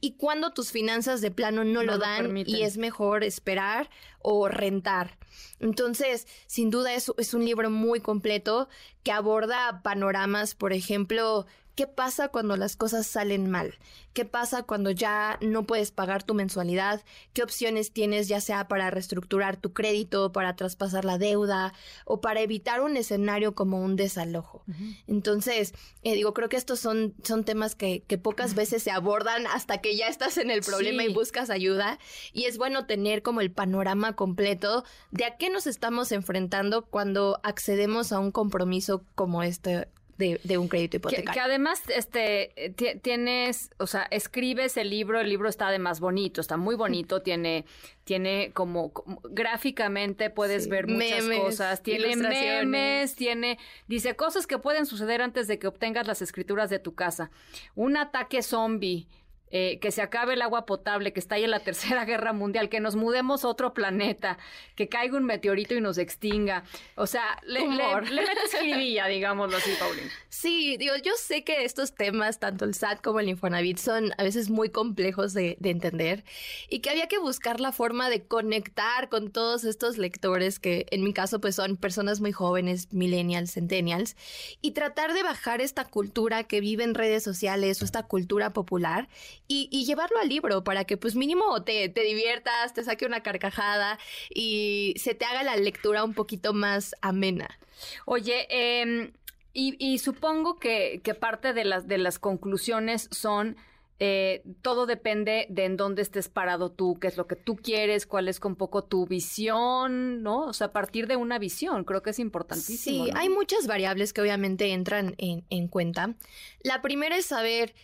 y 0.00 0.12
cuando 0.12 0.52
tus 0.52 0.70
finanzas 0.70 1.20
de 1.20 1.30
plano 1.30 1.64
no, 1.64 1.82
lo 1.82 1.98
dan 1.98 2.36
y 2.36 2.62
es 2.62 2.76
mejor 2.76 3.24
esperar 3.24 3.90
o 4.20 4.48
rentar. 4.48 5.18
Entonces, 5.60 6.26
sin 6.46 6.70
duda 6.70 6.94
es, 6.94 7.12
es 7.18 7.34
un 7.34 7.44
libro 7.44 7.70
muy 7.70 8.00
completo 8.00 8.68
que 9.02 9.12
aborda 9.12 9.82
panoramas, 9.82 10.54
por 10.54 10.72
ejemplo, 10.72 11.46
¿Qué 11.78 11.86
pasa 11.86 12.26
cuando 12.26 12.56
las 12.56 12.74
cosas 12.74 13.06
salen 13.06 13.48
mal? 13.48 13.78
¿Qué 14.12 14.24
pasa 14.24 14.64
cuando 14.64 14.90
ya 14.90 15.38
no 15.40 15.62
puedes 15.62 15.92
pagar 15.92 16.24
tu 16.24 16.34
mensualidad? 16.34 17.04
¿Qué 17.34 17.44
opciones 17.44 17.92
tienes 17.92 18.26
ya 18.26 18.40
sea 18.40 18.66
para 18.66 18.90
reestructurar 18.90 19.58
tu 19.58 19.72
crédito, 19.72 20.32
para 20.32 20.56
traspasar 20.56 21.04
la 21.04 21.18
deuda 21.18 21.72
o 22.04 22.20
para 22.20 22.40
evitar 22.40 22.80
un 22.80 22.96
escenario 22.96 23.54
como 23.54 23.80
un 23.80 23.94
desalojo? 23.94 24.64
Entonces, 25.06 25.72
eh, 26.02 26.16
digo, 26.16 26.34
creo 26.34 26.48
que 26.48 26.56
estos 26.56 26.80
son, 26.80 27.14
son 27.22 27.44
temas 27.44 27.76
que, 27.76 28.02
pocas 28.20 28.56
veces 28.56 28.82
se 28.82 28.90
abordan 28.90 29.46
hasta 29.46 29.80
que 29.80 29.96
ya 29.96 30.08
estás 30.08 30.36
en 30.36 30.50
el 30.50 30.62
problema 30.62 31.04
y 31.04 31.14
buscas 31.14 31.48
ayuda. 31.48 32.00
Y 32.32 32.46
es 32.46 32.58
bueno 32.58 32.86
tener 32.86 33.22
como 33.22 33.40
el 33.40 33.52
panorama 33.52 34.16
completo 34.16 34.82
de 35.12 35.26
a 35.26 35.36
qué 35.36 35.48
nos 35.48 35.68
estamos 35.68 36.10
enfrentando 36.10 36.86
cuando 36.86 37.38
accedemos 37.44 38.10
a 38.10 38.18
un 38.18 38.32
compromiso 38.32 39.04
como 39.14 39.44
este 39.44 39.86
de, 40.18 40.58
un 40.58 40.68
crédito 40.68 40.96
hipotecario. 40.96 41.32
Que, 41.32 41.40
además 41.40 41.80
este, 41.94 42.74
tienes, 43.02 43.70
o 43.78 43.86
sea, 43.86 44.02
escribes 44.10 44.76
el 44.76 44.90
libro, 44.90 45.20
el 45.20 45.28
libro 45.28 45.48
está 45.48 45.70
de 45.70 45.78
más 45.78 46.00
bonito, 46.00 46.40
está 46.40 46.56
muy 46.56 46.74
bonito, 46.74 47.22
tiene, 47.22 47.64
tiene 48.04 48.50
como, 48.52 48.92
gráficamente 49.30 50.30
puedes 50.30 50.68
ver 50.68 50.88
muchas 50.88 51.24
cosas, 51.24 51.82
tiene 51.82 52.16
memes, 52.16 53.14
tiene, 53.14 53.58
dice 53.86 54.16
cosas 54.16 54.46
que 54.46 54.58
pueden 54.58 54.86
suceder 54.86 55.22
antes 55.22 55.46
de 55.46 55.58
que 55.58 55.68
obtengas 55.68 56.06
las 56.06 56.20
escrituras 56.20 56.68
de 56.68 56.80
tu 56.80 56.94
casa. 56.94 57.30
Un 57.76 57.96
ataque 57.96 58.42
zombie 58.42 59.06
eh, 59.50 59.78
que 59.80 59.90
se 59.90 60.02
acabe 60.02 60.34
el 60.34 60.42
agua 60.42 60.66
potable, 60.66 61.12
que 61.12 61.20
está 61.20 61.36
ahí 61.36 61.44
en 61.44 61.50
la 61.50 61.60
Tercera 61.60 62.04
Guerra 62.06 62.32
Mundial, 62.32 62.68
que 62.68 62.80
nos 62.80 62.96
mudemos 62.96 63.44
a 63.44 63.48
otro 63.48 63.74
planeta, 63.74 64.38
que 64.74 64.88
caiga 64.88 65.16
un 65.16 65.24
meteorito 65.24 65.74
y 65.74 65.80
nos 65.80 65.98
extinga. 65.98 66.64
O 66.96 67.06
sea, 67.06 67.40
le, 67.44 67.66
le, 67.66 68.00
le 68.10 68.22
metes 68.22 68.54
escribilla, 68.54 69.06
digámoslo 69.08 69.56
así, 69.56 69.70
Paulina. 69.78 70.10
Sí, 70.28 70.76
digo, 70.76 70.94
yo 71.02 71.12
sé 71.16 71.44
que 71.44 71.64
estos 71.64 71.94
temas, 71.94 72.38
tanto 72.38 72.64
el 72.64 72.74
SAT 72.74 73.00
como 73.00 73.20
el 73.20 73.28
Infonavit, 73.28 73.78
son 73.78 74.12
a 74.18 74.22
veces 74.22 74.50
muy 74.50 74.70
complejos 74.70 75.32
de, 75.32 75.56
de 75.60 75.70
entender 75.70 76.24
y 76.68 76.80
que 76.80 76.90
había 76.90 77.08
que 77.08 77.18
buscar 77.18 77.60
la 77.60 77.72
forma 77.72 78.10
de 78.10 78.24
conectar 78.24 79.08
con 79.08 79.30
todos 79.30 79.64
estos 79.64 79.98
lectores 79.98 80.58
que 80.58 80.86
en 80.90 81.02
mi 81.02 81.12
caso 81.12 81.40
pues 81.40 81.54
son 81.54 81.76
personas 81.76 82.20
muy 82.20 82.32
jóvenes, 82.32 82.92
millennials, 82.92 83.52
centennials, 83.52 84.16
y 84.60 84.72
tratar 84.72 85.14
de 85.14 85.22
bajar 85.22 85.60
esta 85.60 85.84
cultura 85.84 86.44
que 86.44 86.60
vive 86.60 86.84
en 86.84 86.94
redes 86.94 87.22
sociales 87.22 87.80
o 87.82 87.84
esta 87.84 88.02
cultura 88.02 88.52
popular 88.52 89.08
y, 89.48 89.84
llevarlo 89.86 90.18
al 90.18 90.28
libro 90.28 90.62
para 90.62 90.84
que 90.84 90.98
pues 90.98 91.16
mínimo 91.16 91.62
te, 91.62 91.88
te, 91.88 92.02
diviertas, 92.02 92.74
te 92.74 92.84
saque 92.84 93.06
una 93.06 93.22
carcajada 93.22 93.98
y 94.28 94.94
se 94.98 95.14
te 95.14 95.24
haga 95.24 95.42
la 95.42 95.56
lectura 95.56 96.04
un 96.04 96.12
poquito 96.12 96.52
más 96.52 96.94
amena. 97.00 97.58
Oye, 98.04 98.46
eh, 98.50 99.12
y, 99.54 99.76
y, 99.78 99.98
supongo 99.98 100.58
que, 100.58 101.00
que, 101.02 101.14
parte 101.14 101.54
de 101.54 101.64
las, 101.64 101.88
de 101.88 101.98
las 101.98 102.18
conclusiones 102.18 103.08
son... 103.10 103.56
Eh, 104.00 104.44
todo 104.62 104.86
depende 104.86 105.48
de 105.50 105.64
en 105.64 105.76
dónde 105.76 106.02
estés 106.02 106.28
parado 106.28 106.70
tú, 106.70 107.00
qué 107.00 107.08
es 107.08 107.16
lo 107.16 107.26
que 107.26 107.34
tú 107.34 107.56
quieres, 107.56 108.06
cuál 108.06 108.28
es 108.28 108.38
un 108.44 108.54
poco 108.54 108.84
tu 108.84 109.08
visión, 109.08 110.22
¿no? 110.22 110.46
O 110.46 110.52
sea, 110.52 110.68
a 110.68 110.72
partir 110.72 111.08
de 111.08 111.16
una 111.16 111.40
visión, 111.40 111.82
creo 111.82 112.00
que 112.00 112.10
es 112.10 112.20
importantísimo. 112.20 113.06
Sí, 113.06 113.10
hay 113.16 113.28
muchas 113.28 113.66
variables 113.66 114.12
que 114.12 114.20
obviamente 114.20 114.72
entran 114.72 115.16
en, 115.18 115.44
en 115.50 115.66
cuenta. 115.66 116.14
La 116.62 116.80
primera 116.80 117.16
es 117.16 117.26
saber 117.26 117.74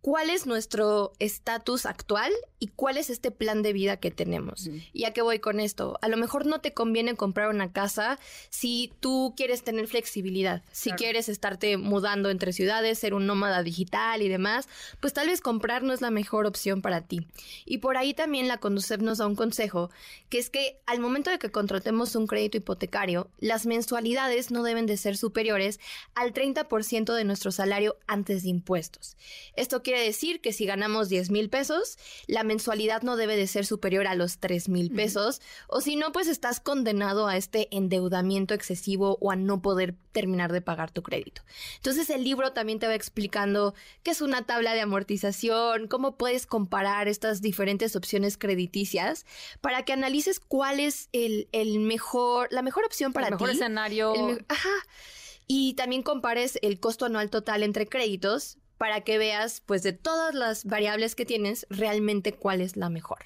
cuál 0.00 0.30
es 0.30 0.46
nuestro 0.46 1.12
estatus 1.18 1.86
actual 1.86 2.32
y 2.58 2.68
cuál 2.68 2.96
es 2.96 3.10
este 3.10 3.30
plan 3.30 3.62
de 3.62 3.72
vida 3.72 3.98
que 3.98 4.10
tenemos. 4.10 4.68
¿Y 4.92 5.04
a 5.04 5.12
qué 5.12 5.22
voy 5.22 5.38
con 5.38 5.60
esto? 5.60 5.98
A 6.02 6.08
lo 6.08 6.16
mejor 6.16 6.46
no 6.46 6.60
te 6.60 6.72
conviene 6.72 7.16
comprar 7.16 7.48
una 7.48 7.72
casa 7.72 8.18
si 8.50 8.92
tú 9.00 9.34
quieres 9.36 9.62
tener 9.62 9.86
flexibilidad, 9.86 10.62
si 10.72 10.92
quieres 10.92 11.28
estarte 11.28 11.76
mudando 11.76 12.30
entre 12.30 12.52
ciudades, 12.52 12.98
ser 12.98 13.14
un 13.14 13.26
nómada 13.26 13.62
digital 13.62 14.22
y 14.22 14.28
demás, 14.28 14.68
pues 15.00 15.12
tal 15.12 15.28
vez 15.28 15.40
comprar 15.40 15.82
no 15.82 15.92
es 15.92 16.00
la 16.00 16.10
mejor 16.10 16.46
opción 16.46 16.82
para 16.82 17.02
ti. 17.02 17.26
Y 17.64 17.78
por 17.78 17.96
ahí 17.96 18.14
también 18.14 18.48
la 18.48 18.58
Conducef 18.58 19.00
nos 19.00 19.18
da 19.18 19.26
un 19.26 19.36
consejo, 19.36 19.90
que 20.28 20.38
es 20.38 20.50
que 20.50 20.80
al 20.86 21.00
momento 21.00 21.30
de 21.30 21.38
que 21.38 21.50
contratemos 21.50 22.14
un 22.14 22.26
crédito 22.26 22.58
hipotecario, 22.58 23.30
las 23.38 23.66
mensualidades 23.66 24.50
no 24.50 24.62
deben 24.62 24.86
de 24.86 24.96
ser 24.96 25.16
superiores 25.16 25.80
al 26.14 26.32
30% 26.32 27.14
de 27.14 27.24
nuestro 27.24 27.52
salario 27.52 27.96
antes 28.06 28.42
de 28.42 28.50
impuestos. 28.50 29.16
Esto 29.56 29.82
quiere 29.90 30.04
decir 30.04 30.40
que 30.40 30.52
si 30.52 30.66
ganamos 30.66 31.08
10 31.08 31.32
mil 31.32 31.50
pesos, 31.50 31.98
la 32.28 32.44
mensualidad 32.44 33.02
no 33.02 33.16
debe 33.16 33.36
de 33.36 33.48
ser 33.48 33.66
superior 33.66 34.06
a 34.06 34.14
los 34.14 34.38
3 34.38 34.68
mil 34.68 34.92
pesos, 34.92 35.40
o 35.66 35.80
si 35.80 35.96
no, 35.96 36.12
pues 36.12 36.28
estás 36.28 36.60
condenado 36.60 37.26
a 37.26 37.36
este 37.36 37.66
endeudamiento 37.76 38.54
excesivo 38.54 39.18
o 39.20 39.32
a 39.32 39.36
no 39.36 39.62
poder 39.62 39.96
terminar 40.12 40.52
de 40.52 40.60
pagar 40.60 40.92
tu 40.92 41.02
crédito. 41.02 41.42
Entonces 41.74 42.08
el 42.08 42.22
libro 42.22 42.52
también 42.52 42.78
te 42.78 42.86
va 42.86 42.94
explicando 42.94 43.74
qué 44.04 44.12
es 44.12 44.20
una 44.20 44.42
tabla 44.42 44.74
de 44.74 44.80
amortización, 44.80 45.88
cómo 45.88 46.16
puedes 46.16 46.46
comparar 46.46 47.08
estas 47.08 47.42
diferentes 47.42 47.96
opciones 47.96 48.38
crediticias 48.38 49.26
para 49.60 49.84
que 49.84 49.92
analices 49.92 50.38
cuál 50.38 50.78
es 50.78 51.08
el, 51.10 51.48
mejor, 51.80 52.46
la 52.52 52.62
mejor 52.62 52.84
opción 52.84 53.12
para 53.12 53.26
el 53.26 53.32
mejor 53.32 53.50
escenario. 53.50 54.14
ajá. 54.46 54.70
Y 55.48 55.74
también 55.74 56.04
compares 56.04 56.60
el 56.62 56.78
costo 56.78 57.06
anual 57.06 57.28
total 57.28 57.64
entre 57.64 57.88
créditos 57.88 58.59
para 58.80 59.02
que 59.02 59.18
veas, 59.18 59.60
pues, 59.66 59.82
de 59.82 59.92
todas 59.92 60.34
las 60.34 60.64
variables 60.64 61.14
que 61.14 61.26
tienes, 61.26 61.66
realmente 61.68 62.32
cuál 62.32 62.62
es 62.62 62.78
la 62.78 62.88
mejor. 62.88 63.18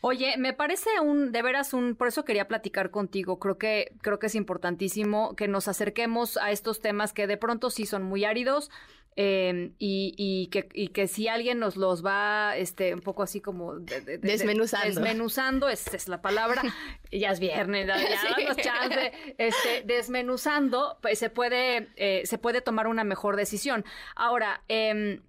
Oye, 0.00 0.36
me 0.38 0.54
parece 0.54 0.98
un, 0.98 1.30
de 1.30 1.40
veras 1.40 1.72
un, 1.72 1.94
por 1.94 2.08
eso 2.08 2.24
quería 2.24 2.48
platicar 2.48 2.90
contigo. 2.90 3.38
Creo 3.38 3.58
que, 3.58 3.92
creo 4.02 4.18
que 4.18 4.26
es 4.26 4.34
importantísimo 4.34 5.36
que 5.36 5.46
nos 5.46 5.68
acerquemos 5.68 6.36
a 6.36 6.50
estos 6.50 6.80
temas 6.80 7.12
que 7.12 7.28
de 7.28 7.36
pronto 7.36 7.70
sí 7.70 7.86
son 7.86 8.02
muy 8.02 8.24
áridos, 8.24 8.72
Em, 9.14 9.74
y, 9.78 10.48
que, 10.50 10.68
y, 10.72 10.88
que, 10.88 11.06
si 11.06 11.28
alguien 11.28 11.58
nos 11.58 11.76
los 11.76 12.02
va 12.04 12.56
este, 12.56 12.94
un 12.94 13.02
poco 13.02 13.22
así 13.22 13.42
como 13.42 13.74
desmenuzando, 13.74 14.86
desmenuzando 14.86 15.68
es, 15.68 15.86
es, 15.92 16.08
la 16.08 16.22
palabra, 16.22 16.62
ya 17.12 17.30
es 17.30 17.38
viernes, 17.38 17.88
ya, 17.88 17.98
sí. 17.98 18.62
chance, 18.62 19.12
este, 19.36 19.82
desmenuzando, 19.84 20.96
pues 21.02 21.18
se 21.18 21.28
puede, 21.28 21.90
eh, 21.96 22.22
se 22.24 22.38
puede 22.38 22.62
tomar 22.62 22.86
una 22.86 23.04
mejor 23.04 23.36
decisión. 23.36 23.84
Ahora, 24.16 24.62
eh, 24.68 25.20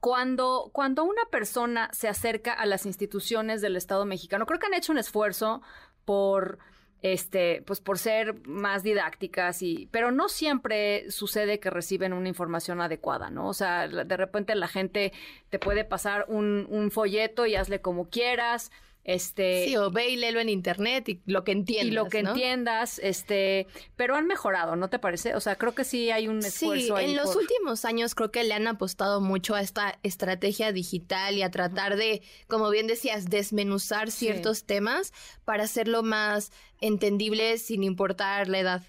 cuando, 0.00 0.68
cuando 0.74 1.02
una 1.04 1.24
persona 1.30 1.88
se 1.94 2.08
acerca 2.08 2.52
a 2.52 2.66
las 2.66 2.84
instituciones 2.84 3.62
del 3.62 3.74
Estado 3.74 4.04
mexicano, 4.04 4.44
creo 4.44 4.60
que 4.60 4.66
han 4.66 4.74
hecho 4.74 4.92
un 4.92 4.98
esfuerzo 4.98 5.62
por 6.04 6.58
este, 7.04 7.60
pues 7.66 7.82
por 7.82 7.98
ser 7.98 8.34
más 8.48 8.82
didácticas 8.82 9.60
y, 9.60 9.90
pero 9.90 10.10
no 10.10 10.30
siempre 10.30 11.10
sucede 11.10 11.60
que 11.60 11.68
reciben 11.68 12.14
una 12.14 12.30
información 12.30 12.80
adecuada, 12.80 13.28
¿no? 13.28 13.46
O 13.46 13.52
sea, 13.52 13.86
de 13.88 14.16
repente 14.16 14.54
la 14.54 14.68
gente 14.68 15.12
te 15.50 15.58
puede 15.58 15.84
pasar 15.84 16.24
un, 16.28 16.66
un 16.70 16.90
folleto 16.90 17.44
y 17.44 17.56
hazle 17.56 17.82
como 17.82 18.08
quieras. 18.08 18.72
Este, 19.04 19.66
sí, 19.66 19.76
o 19.76 19.90
ve 19.90 20.08
y 20.08 20.16
léelo 20.16 20.40
en 20.40 20.48
internet 20.48 21.06
y 21.10 21.20
lo 21.26 21.44
que 21.44 21.52
entiendas. 21.52 21.86
Y 21.86 21.90
lo 21.90 22.08
que 22.08 22.20
entiendas, 22.20 22.98
este, 22.98 23.66
pero 23.96 24.16
han 24.16 24.26
mejorado, 24.26 24.76
¿no 24.76 24.88
te 24.88 24.98
parece? 24.98 25.34
O 25.34 25.40
sea, 25.40 25.56
creo 25.56 25.74
que 25.74 25.84
sí 25.84 26.10
hay 26.10 26.26
un 26.26 26.38
esfuerzo. 26.38 26.96
Sí, 26.96 27.04
en 27.04 27.14
los 27.14 27.36
últimos 27.36 27.84
años 27.84 28.14
creo 28.14 28.30
que 28.30 28.44
le 28.44 28.54
han 28.54 28.66
apostado 28.66 29.20
mucho 29.20 29.54
a 29.54 29.60
esta 29.60 29.98
estrategia 30.02 30.72
digital 30.72 31.36
y 31.36 31.42
a 31.42 31.50
tratar 31.50 31.96
de, 31.96 32.22
como 32.48 32.70
bien 32.70 32.86
decías, 32.86 33.26
desmenuzar 33.26 34.10
ciertos 34.10 34.64
temas 34.64 35.12
para 35.44 35.64
hacerlo 35.64 36.02
más 36.02 36.50
entendible 36.80 37.58
sin 37.58 37.84
importar 37.84 38.48
la 38.48 38.58
edad. 38.58 38.82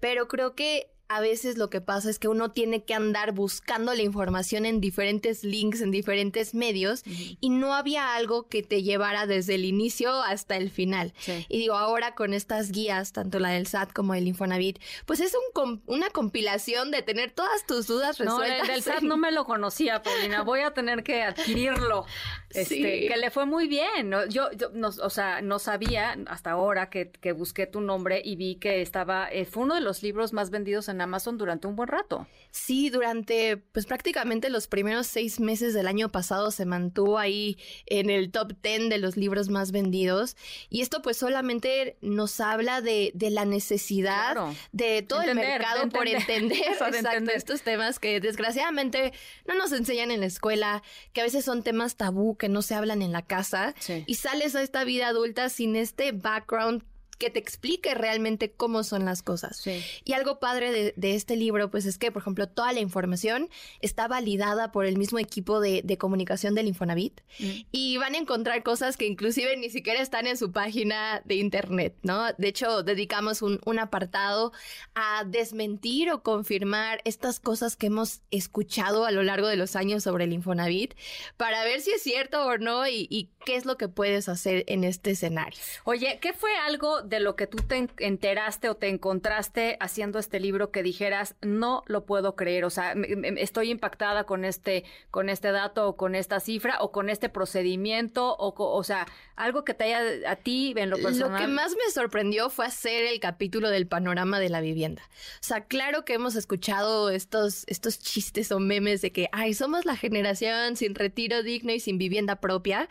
Pero 0.00 0.28
creo 0.28 0.54
que 0.54 0.90
a 1.08 1.20
veces 1.20 1.56
lo 1.56 1.70
que 1.70 1.80
pasa 1.80 2.10
es 2.10 2.18
que 2.18 2.28
uno 2.28 2.50
tiene 2.50 2.84
que 2.84 2.94
andar 2.94 3.32
buscando 3.32 3.94
la 3.94 4.02
información 4.02 4.66
en 4.66 4.80
diferentes 4.80 5.42
links, 5.42 5.80
en 5.80 5.90
diferentes 5.90 6.54
medios, 6.54 7.02
y 7.04 7.50
no 7.50 7.74
había 7.74 8.14
algo 8.14 8.48
que 8.48 8.62
te 8.62 8.82
llevara 8.82 9.26
desde 9.26 9.54
el 9.54 9.64
inicio 9.64 10.22
hasta 10.22 10.56
el 10.56 10.70
final. 10.70 11.14
Y 11.48 11.58
digo, 11.58 11.74
ahora 11.74 12.14
con 12.14 12.34
estas 12.34 12.72
guías, 12.72 13.12
tanto 13.12 13.38
la 13.38 13.50
del 13.50 13.66
SAT 13.66 13.92
como 13.92 14.14
el 14.14 14.28
Infonavit, 14.28 14.78
pues 15.06 15.20
es 15.20 15.32
un 15.34 15.82
una 15.86 16.10
compilación 16.10 16.90
de 16.90 17.02
tener 17.02 17.32
todas 17.32 17.66
tus 17.66 17.86
dudas 17.86 18.18
resueltas. 18.18 18.58
No, 18.58 18.64
el 18.64 18.68
del 18.68 18.82
SAT 18.82 19.02
no 19.02 19.16
me 19.16 19.32
lo 19.32 19.44
conocía, 19.44 20.02
Paulina, 20.02 20.42
voy 20.42 20.60
a 20.60 20.72
tener 20.72 21.02
que 21.02 21.22
adquirirlo. 21.22 22.06
Este, 22.50 23.08
que 23.08 23.16
le 23.16 23.30
fue 23.30 23.46
muy 23.46 23.68
bien. 23.68 24.10
Yo, 24.30 24.50
yo 24.52 24.70
no, 24.72 24.88
o 24.88 25.10
sea, 25.10 25.42
no 25.42 25.58
sabía 25.58 26.16
hasta 26.26 26.52
ahora 26.52 26.88
que, 26.88 27.10
que, 27.10 27.32
busqué 27.32 27.66
tu 27.66 27.80
nombre 27.80 28.22
y 28.24 28.36
vi 28.36 28.56
que 28.56 28.80
estaba, 28.80 29.28
eh, 29.30 29.44
fue 29.44 29.64
uno 29.64 29.74
de 29.74 29.80
los 29.82 30.02
libros 30.02 30.32
más 30.32 30.50
vendidos 30.50 30.88
en 30.88 31.00
Amazon 31.00 31.36
durante 31.36 31.66
un 31.66 31.76
buen 31.76 31.88
rato. 31.88 32.26
Sí, 32.50 32.88
durante 32.88 33.58
pues 33.58 33.84
prácticamente 33.84 34.48
los 34.48 34.66
primeros 34.66 35.06
seis 35.06 35.40
meses 35.40 35.74
del 35.74 35.86
año 35.86 36.10
pasado 36.10 36.50
se 36.50 36.64
mantuvo 36.64 37.18
ahí 37.18 37.58
en 37.86 38.08
el 38.08 38.30
top 38.30 38.54
ten 38.60 38.88
de 38.88 38.98
los 38.98 39.16
libros 39.16 39.50
más 39.50 39.70
vendidos. 39.70 40.36
Y 40.70 40.80
esto 40.80 41.02
pues 41.02 41.18
solamente 41.18 41.98
nos 42.00 42.40
habla 42.40 42.80
de, 42.80 43.12
de 43.14 43.30
la 43.30 43.44
necesidad 43.44 44.36
de 44.72 45.02
todo 45.02 45.22
el 45.22 45.34
mercado 45.34 45.88
por 45.90 46.08
entender, 46.08 46.58
estos 47.34 47.62
temas 47.62 47.98
que 47.98 48.20
desgraciadamente 48.20 49.12
no 49.46 49.54
nos 49.54 49.72
enseñan 49.72 50.10
en 50.10 50.20
la 50.20 50.26
escuela, 50.26 50.82
que 51.12 51.20
a 51.20 51.24
veces 51.24 51.44
son 51.44 51.62
temas 51.62 51.96
tabú 51.96 52.37
que 52.38 52.48
no 52.48 52.62
se 52.62 52.74
hablan 52.74 53.02
en 53.02 53.12
la 53.12 53.22
casa 53.22 53.74
y 54.06 54.14
sales 54.14 54.54
a 54.54 54.62
esta 54.62 54.84
vida 54.84 55.08
adulta 55.08 55.48
sin 55.48 55.76
este 55.76 56.12
background 56.12 56.82
que 57.18 57.30
te 57.30 57.38
explique 57.38 57.94
realmente 57.94 58.52
cómo 58.52 58.84
son 58.84 59.04
las 59.04 59.22
cosas. 59.22 59.62
Y 60.04 60.12
algo 60.12 60.38
padre 60.38 60.94
de, 60.96 61.14
este 61.14 61.36
libro, 61.36 61.70
pues 61.70 61.84
es 61.84 61.98
que, 61.98 62.12
por 62.12 62.22
ejemplo, 62.22 62.48
toda 62.48 62.72
la 62.72 62.80
información 62.80 63.50
está 63.80 64.06
validada 64.06 64.70
por 64.72 64.86
el 64.86 64.96
mismo 64.96 65.18
equipo 65.18 65.60
de, 65.60 65.98
comunicación 65.98 66.54
del 66.54 66.68
Infonavit 66.68 67.20
mm. 67.40 67.50
y 67.72 67.96
van 67.96 68.14
a 68.14 68.18
encontrar 68.18 68.62
cosas 68.62 68.96
que 68.96 69.06
inclusive 69.06 69.56
ni 69.56 69.68
siquiera 69.68 70.00
están 70.00 70.28
en 70.28 70.36
su 70.36 70.52
página 70.52 71.22
de 71.24 71.34
internet, 71.34 71.96
¿no? 72.02 72.32
De 72.34 72.48
hecho, 72.48 72.84
dedicamos 72.84 73.42
un, 73.42 73.58
apartado 73.78 74.52
a 74.94 75.24
desmentir 75.24 76.10
o 76.10 76.22
confirmar 76.22 77.00
estas 77.04 77.38
cosas 77.40 77.76
que 77.76 77.86
hemos 77.86 78.22
escuchado 78.30 79.06
a 79.06 79.12
lo 79.12 79.22
largo 79.22 79.46
de 79.46 79.56
los 79.56 79.76
años 79.76 80.02
sobre 80.02 80.24
el 80.24 80.32
Infonavit 80.32 80.94
para 81.36 81.62
ver 81.64 81.80
si 81.80 81.92
es 81.92 82.02
cierto 82.02 82.44
o 82.44 82.58
no 82.58 82.86
y, 82.88 83.06
y 83.10 83.30
qué 83.44 83.56
es 83.56 83.66
lo 83.66 83.76
que 83.76 83.88
puedes 83.88 84.28
hacer 84.28 84.64
en 84.66 84.84
este 84.84 85.12
escenario. 85.12 85.58
Oye, 85.84 86.18
¿qué 86.20 86.32
fue 86.32 86.54
algo 86.56 87.02
de 87.08 87.20
lo 87.20 87.36
que 87.36 87.46
tú 87.46 87.58
te 87.58 87.88
enteraste 87.98 88.68
o 88.68 88.76
te 88.76 88.88
encontraste 88.88 89.76
haciendo 89.80 90.18
este 90.18 90.40
libro 90.40 90.70
que 90.70 90.82
dijeras, 90.82 91.34
no 91.42 91.82
lo 91.86 92.04
puedo 92.04 92.36
creer, 92.36 92.64
o 92.64 92.70
sea, 92.70 92.94
estoy 93.36 93.70
impactada 93.70 94.24
con 94.24 94.44
este, 94.44 94.84
con 95.10 95.28
este 95.28 95.52
dato 95.52 95.88
o 95.88 95.96
con 95.96 96.14
esta 96.14 96.40
cifra 96.40 96.78
o 96.80 96.92
con 96.92 97.08
este 97.10 97.28
procedimiento 97.28 98.36
o, 98.36 98.54
o 98.56 98.84
sea, 98.84 99.06
algo 99.36 99.64
que 99.64 99.74
te 99.74 99.84
haya 99.84 100.30
a 100.30 100.36
ti 100.36 100.74
en 100.76 100.90
lo 100.90 100.96
personal? 100.96 101.32
Lo 101.32 101.38
que 101.38 101.52
más 101.52 101.72
me 101.72 101.92
sorprendió 101.92 102.50
fue 102.50 102.66
hacer 102.66 103.04
el 103.04 103.20
capítulo 103.20 103.70
del 103.70 103.86
panorama 103.86 104.40
de 104.40 104.48
la 104.48 104.60
vivienda. 104.60 105.02
O 105.40 105.42
sea, 105.42 105.64
claro 105.64 106.04
que 106.04 106.14
hemos 106.14 106.34
escuchado 106.34 107.10
estos, 107.10 107.64
estos 107.68 107.98
chistes 108.00 108.50
o 108.52 108.58
memes 108.58 109.00
de 109.00 109.12
que, 109.12 109.28
ay, 109.32 109.54
somos 109.54 109.84
la 109.84 109.96
generación 109.96 110.76
sin 110.76 110.94
retiro 110.94 111.42
digno 111.42 111.72
y 111.72 111.80
sin 111.80 111.98
vivienda 111.98 112.36
propia, 112.36 112.88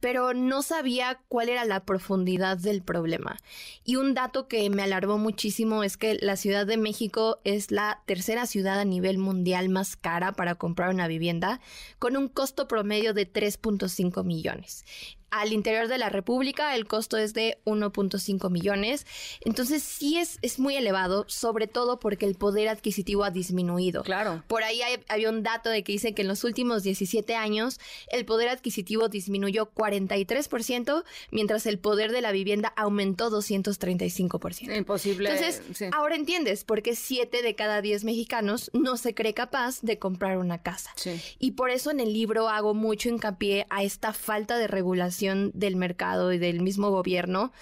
pero 0.00 0.34
no 0.34 0.62
sabía 0.62 1.20
cuál 1.28 1.48
era 1.48 1.64
la 1.64 1.84
profundidad 1.84 2.56
del 2.56 2.82
problema. 2.82 3.36
Y 3.84 3.96
un 3.96 4.14
dato 4.14 4.48
que 4.48 4.68
me 4.70 4.82
alarmó 4.82 5.18
muchísimo 5.18 5.82
es 5.82 5.96
que 5.96 6.18
la 6.20 6.36
Ciudad 6.36 6.66
de 6.66 6.76
México 6.76 7.40
es 7.44 7.70
la 7.70 8.02
tercera 8.06 8.46
ciudad 8.46 8.78
a 8.80 8.84
nivel 8.84 9.18
mundial 9.18 9.68
más 9.68 9.96
cara 9.96 10.32
para 10.32 10.54
comprar 10.56 10.90
una 10.90 11.08
vivienda, 11.08 11.60
con 11.98 12.16
un 12.16 12.28
costo 12.28 12.68
promedio 12.68 13.14
de 13.14 13.30
3.5 13.30 14.24
millones 14.24 14.84
al 15.30 15.52
interior 15.52 15.88
de 15.88 15.98
la 15.98 16.08
República 16.08 16.74
el 16.74 16.86
costo 16.86 17.16
es 17.16 17.34
de 17.34 17.58
1.5 17.64 18.50
millones. 18.50 19.06
Entonces 19.40 19.82
sí 19.82 20.18
es, 20.18 20.38
es 20.42 20.58
muy 20.58 20.76
elevado, 20.76 21.24
sobre 21.28 21.66
todo 21.66 22.00
porque 22.00 22.26
el 22.26 22.34
poder 22.34 22.68
adquisitivo 22.68 23.24
ha 23.24 23.30
disminuido. 23.30 24.02
Claro. 24.02 24.42
Por 24.46 24.62
ahí 24.62 24.80
había 25.08 25.28
un 25.28 25.42
dato 25.42 25.70
de 25.70 25.82
que 25.82 25.92
dice 25.92 26.14
que 26.14 26.22
en 26.22 26.28
los 26.28 26.44
últimos 26.44 26.82
17 26.82 27.34
años 27.34 27.78
el 28.10 28.24
poder 28.24 28.48
adquisitivo 28.48 29.08
disminuyó 29.08 29.70
43%, 29.72 31.04
mientras 31.30 31.66
el 31.66 31.78
poder 31.78 32.12
de 32.12 32.20
la 32.20 32.32
vivienda 32.32 32.72
aumentó 32.76 33.30
235%. 33.30 34.76
Imposible. 34.76 35.30
Entonces, 35.30 35.62
ahora 35.92 36.14
entiendes 36.14 36.64
por 36.64 36.82
qué 36.82 36.94
7 36.94 37.42
de 37.42 37.54
cada 37.54 37.82
10 37.82 38.04
mexicanos 38.04 38.70
no 38.72 38.96
se 38.96 39.14
cree 39.14 39.34
capaz 39.34 39.80
de 39.82 39.98
comprar 39.98 40.38
una 40.38 40.62
casa. 40.62 40.92
Y 41.38 41.52
por 41.52 41.70
eso 41.70 41.90
en 41.90 42.00
el 42.00 42.12
libro 42.12 42.48
hago 42.48 42.74
mucho 42.74 43.08
hincapié 43.08 43.66
a 43.70 43.82
esta 43.82 44.12
falta 44.12 44.58
de 44.58 44.66
regulación 44.66 45.17
del 45.54 45.76
mercado 45.76 46.32
y 46.32 46.38
del 46.38 46.60
mismo 46.60 46.90
gobierno, 46.90 47.52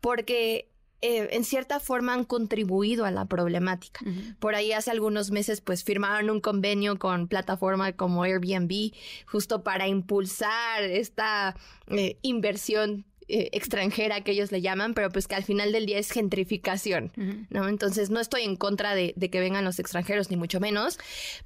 porque 0.00 0.68
eh, 1.02 1.28
en 1.32 1.44
cierta 1.44 1.78
forma 1.78 2.14
han 2.14 2.24
contribuido 2.24 3.04
a 3.04 3.10
la 3.10 3.26
problemática. 3.26 4.00
Por 4.38 4.54
ahí 4.54 4.72
hace 4.72 4.90
algunos 4.90 5.30
meses 5.30 5.60
pues 5.60 5.84
firmaron 5.84 6.30
un 6.30 6.40
convenio 6.40 6.98
con 6.98 7.28
plataformas 7.28 7.94
como 7.94 8.22
Airbnb 8.22 8.92
justo 9.26 9.62
para 9.62 9.88
impulsar 9.88 10.82
esta 10.82 11.54
eh, 11.88 12.16
inversión 12.22 13.04
eh, 13.28 13.48
extranjera 13.52 14.20
que 14.20 14.30
ellos 14.32 14.52
le 14.52 14.60
llaman, 14.60 14.94
pero 14.94 15.10
pues 15.10 15.26
que 15.26 15.34
al 15.34 15.42
final 15.42 15.72
del 15.72 15.86
día 15.86 15.98
es 15.98 16.12
gentrificación, 16.12 17.12
¿no? 17.50 17.68
Entonces 17.68 18.08
no 18.08 18.20
estoy 18.20 18.42
en 18.42 18.54
contra 18.54 18.94
de, 18.94 19.14
que 19.14 19.40
vengan 19.40 19.64
los 19.64 19.80
extranjeros, 19.80 20.30
ni 20.30 20.36
mucho 20.36 20.60
menos, 20.60 20.98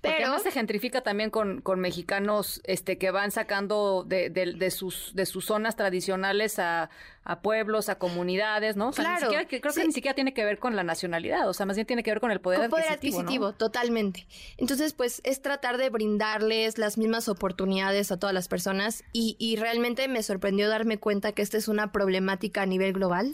pero... 0.03 0.15
Porque 0.15 0.25
además 0.25 0.43
se 0.43 0.51
gentrifica 0.51 1.01
también 1.01 1.31
con, 1.31 1.63
con 1.63 1.81
mexicanos 1.81 2.61
este, 2.65 2.99
que 2.99 3.11
van 3.11 3.31
sacando 3.31 4.05
de, 4.07 4.29
de, 4.29 4.71
sus, 4.71 5.15
de 5.15 5.25
sus 5.25 5.47
zonas 5.47 5.77
tradicionales 5.77 6.59
a, 6.59 6.91
a 7.31 7.43
pueblos, 7.43 7.89
a 7.89 7.95
comunidades, 7.95 8.77
¿no? 8.77 8.91
claro. 8.91 9.29
creo 9.47 9.73
que 9.73 9.87
ni 9.87 9.93
siquiera 9.93 10.17
tiene 10.17 10.35
que 10.35 10.45
ver 10.45 10.59
con 10.59 10.75
la 10.75 10.83
nacionalidad, 10.83 11.49
o 11.49 11.55
sea, 11.55 11.65
más 11.65 11.77
bien 11.77 11.87
tiene 11.87 12.03
que 12.03 12.11
ver 12.11 12.19
con 12.19 12.33
el 12.33 12.41
poder, 12.41 12.59
con 12.59 12.71
poder 12.71 12.89
adquisitivo. 12.89 13.53
totalmente. 13.53 14.27
Entonces, 14.57 14.95
pues 14.95 15.21
es 15.23 15.41
tratar 15.41 15.79
de 15.79 15.91
brindarles 15.91 16.77
las 16.77 16.99
mismas 16.99 17.29
oportunidades 17.29 18.11
a 18.11 18.19
todas 18.19 18.35
las 18.35 18.49
personas 18.49 19.05
y, 19.13 19.37
y 19.39 19.55
realmente 19.55 20.09
me 20.09 20.25
sorprendió 20.25 20.69
darme 20.69 20.99
cuenta 20.99 21.31
que 21.31 21.43
esta 21.43 21.57
es 21.57 21.69
una 21.69 21.93
problemática 21.93 22.63
a 22.63 22.67
nivel 22.67 22.95
global, 22.95 23.33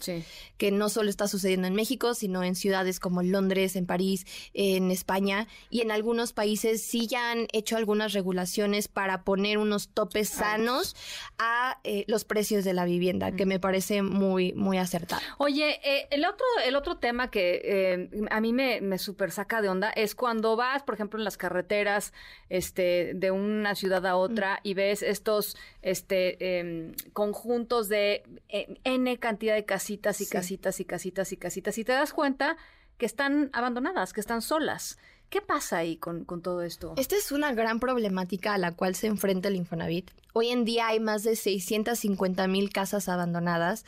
que 0.59 0.71
no 0.71 0.91
solo 0.91 1.09
está 1.09 1.27
sucediendo 1.27 1.67
en 1.67 1.75
México, 1.75 2.13
sino 2.13 2.45
en 2.45 2.55
ciudades 2.55 3.01
como 3.01 3.23
Londres, 3.23 3.77
en 3.77 3.87
París, 3.87 4.27
en 4.53 4.91
España 4.91 5.49
y 5.71 5.81
en 5.81 5.91
algunos 5.91 6.35
países 6.35 6.83
sí 6.83 7.07
ya 7.07 7.31
han 7.31 7.49
hecho 7.53 7.79
algunas 7.79 8.13
regulaciones 8.13 8.89
para 8.89 9.25
poner 9.25 9.57
unos 9.57 9.89
topes 9.89 10.29
sanos 10.29 10.97
a 11.39 11.79
eh, 11.85 12.05
los 12.09 12.25
precios 12.25 12.65
de 12.65 12.75
la 12.75 12.85
vivienda, 12.85 13.33
que 13.33 13.47
me 13.47 13.59
parece 13.59 13.86
muy, 14.03 14.53
muy 14.53 14.79
acertado. 14.79 15.23
Oye, 15.39 15.81
eh, 15.85 16.09
el, 16.11 16.25
otro, 16.25 16.47
el 16.65 16.77
otro 16.77 16.99
tema 16.99 17.31
que 17.31 17.61
eh, 17.65 18.27
a 18.31 18.41
mí 18.41 18.53
me, 18.53 18.81
me 18.81 18.99
super 18.99 19.31
saca 19.31 19.61
de 19.63 19.69
onda 19.69 19.91
es 19.91 20.15
cuando 20.15 20.57
vas, 20.57 20.83
por 20.83 20.95
ejemplo, 20.95 21.19
en 21.19 21.25
las 21.25 21.37
carreteras 21.37 22.13
este, 22.49 23.13
de 23.15 23.31
una 23.31 23.75
ciudad 23.75 24.07
a 24.07 24.17
otra 24.17 24.61
y 24.63 24.75
ves 24.75 25.03
estos 25.03 25.57
este, 25.83 26.59
em, 26.59 26.95
conjuntos 27.13 27.89
de 27.89 28.23
eh, 28.49 28.79
N 28.85 29.19
cantidad 29.19 29.55
de 29.55 29.65
casitas 29.65 30.21
y 30.21 30.27
casitas 30.27 30.81
y 30.81 30.85
casitas 30.85 31.33
y 31.33 31.37
casitas 31.37 31.79
y 31.79 31.85
te 31.85 31.93
das 31.93 32.13
cuenta 32.13 32.57
que 32.99 33.07
están 33.07 33.51
abandonadas, 33.53 34.13
que 34.13 34.21
están 34.21 34.43
solas. 34.43 34.99
¿Qué 35.29 35.41
pasa 35.41 35.79
ahí 35.79 35.97
con, 35.97 36.25
con, 36.25 36.41
todo 36.41 36.63
esto? 36.63 36.95
Esta 36.97 37.17
es 37.17 37.33
una 37.33 37.53
gran 37.53 37.81
problemática 37.81 38.55
a 38.55 38.59
la 38.59 38.73
cual 38.73 38.95
se 38.95 39.09
enfrenta 39.09 39.49
el 39.49 39.57
Infonavit. 39.57 40.11
Hoy 40.39 40.49
en 40.49 40.67
día 40.67 40.89
hay 40.89 41.01
más 41.01 41.23
de 41.23 41.35
650 41.35 42.47
mil 42.47 42.69
casas 42.69 43.09
abandonadas 43.09 43.87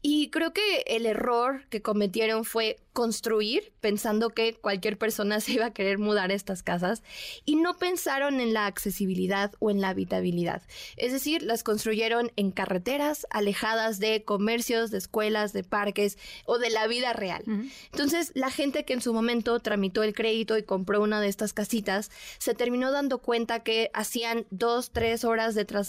y 0.00 0.30
creo 0.30 0.52
que 0.52 0.84
el 0.86 1.06
error 1.06 1.66
que 1.70 1.82
cometieron 1.82 2.44
fue 2.44 2.76
construir 2.92 3.72
pensando 3.80 4.30
que 4.30 4.54
cualquier 4.54 4.96
persona 4.96 5.40
se 5.40 5.54
iba 5.54 5.66
a 5.66 5.72
querer 5.72 5.98
mudar 5.98 6.30
a 6.30 6.34
estas 6.34 6.62
casas 6.62 7.02
y 7.44 7.56
no 7.56 7.78
pensaron 7.78 8.38
en 8.38 8.52
la 8.52 8.66
accesibilidad 8.66 9.50
o 9.58 9.72
en 9.72 9.80
la 9.80 9.88
habitabilidad. 9.88 10.62
Es 10.96 11.10
decir, 11.10 11.42
las 11.42 11.64
construyeron 11.64 12.30
en 12.36 12.52
carreteras 12.52 13.26
alejadas 13.30 13.98
de 13.98 14.22
comercios, 14.22 14.92
de 14.92 14.98
escuelas, 14.98 15.52
de 15.52 15.64
parques 15.64 16.16
o 16.44 16.58
de 16.58 16.70
la 16.70 16.86
vida 16.86 17.12
real. 17.12 17.42
Entonces, 17.90 18.30
la 18.34 18.50
gente 18.50 18.84
que 18.84 18.92
en 18.92 19.02
su 19.02 19.12
momento 19.12 19.58
tramitó 19.58 20.04
el 20.04 20.14
crédito 20.14 20.56
y 20.56 20.62
compró 20.62 21.02
una 21.02 21.20
de 21.20 21.26
estas 21.26 21.52
casitas 21.52 22.12
se 22.38 22.54
terminó 22.54 22.92
dando 22.92 23.18
cuenta 23.18 23.64
que 23.64 23.90
hacían 23.94 24.46
dos, 24.50 24.92
tres 24.92 25.24
horas 25.24 25.56
de 25.56 25.64
traslado 25.64 25.87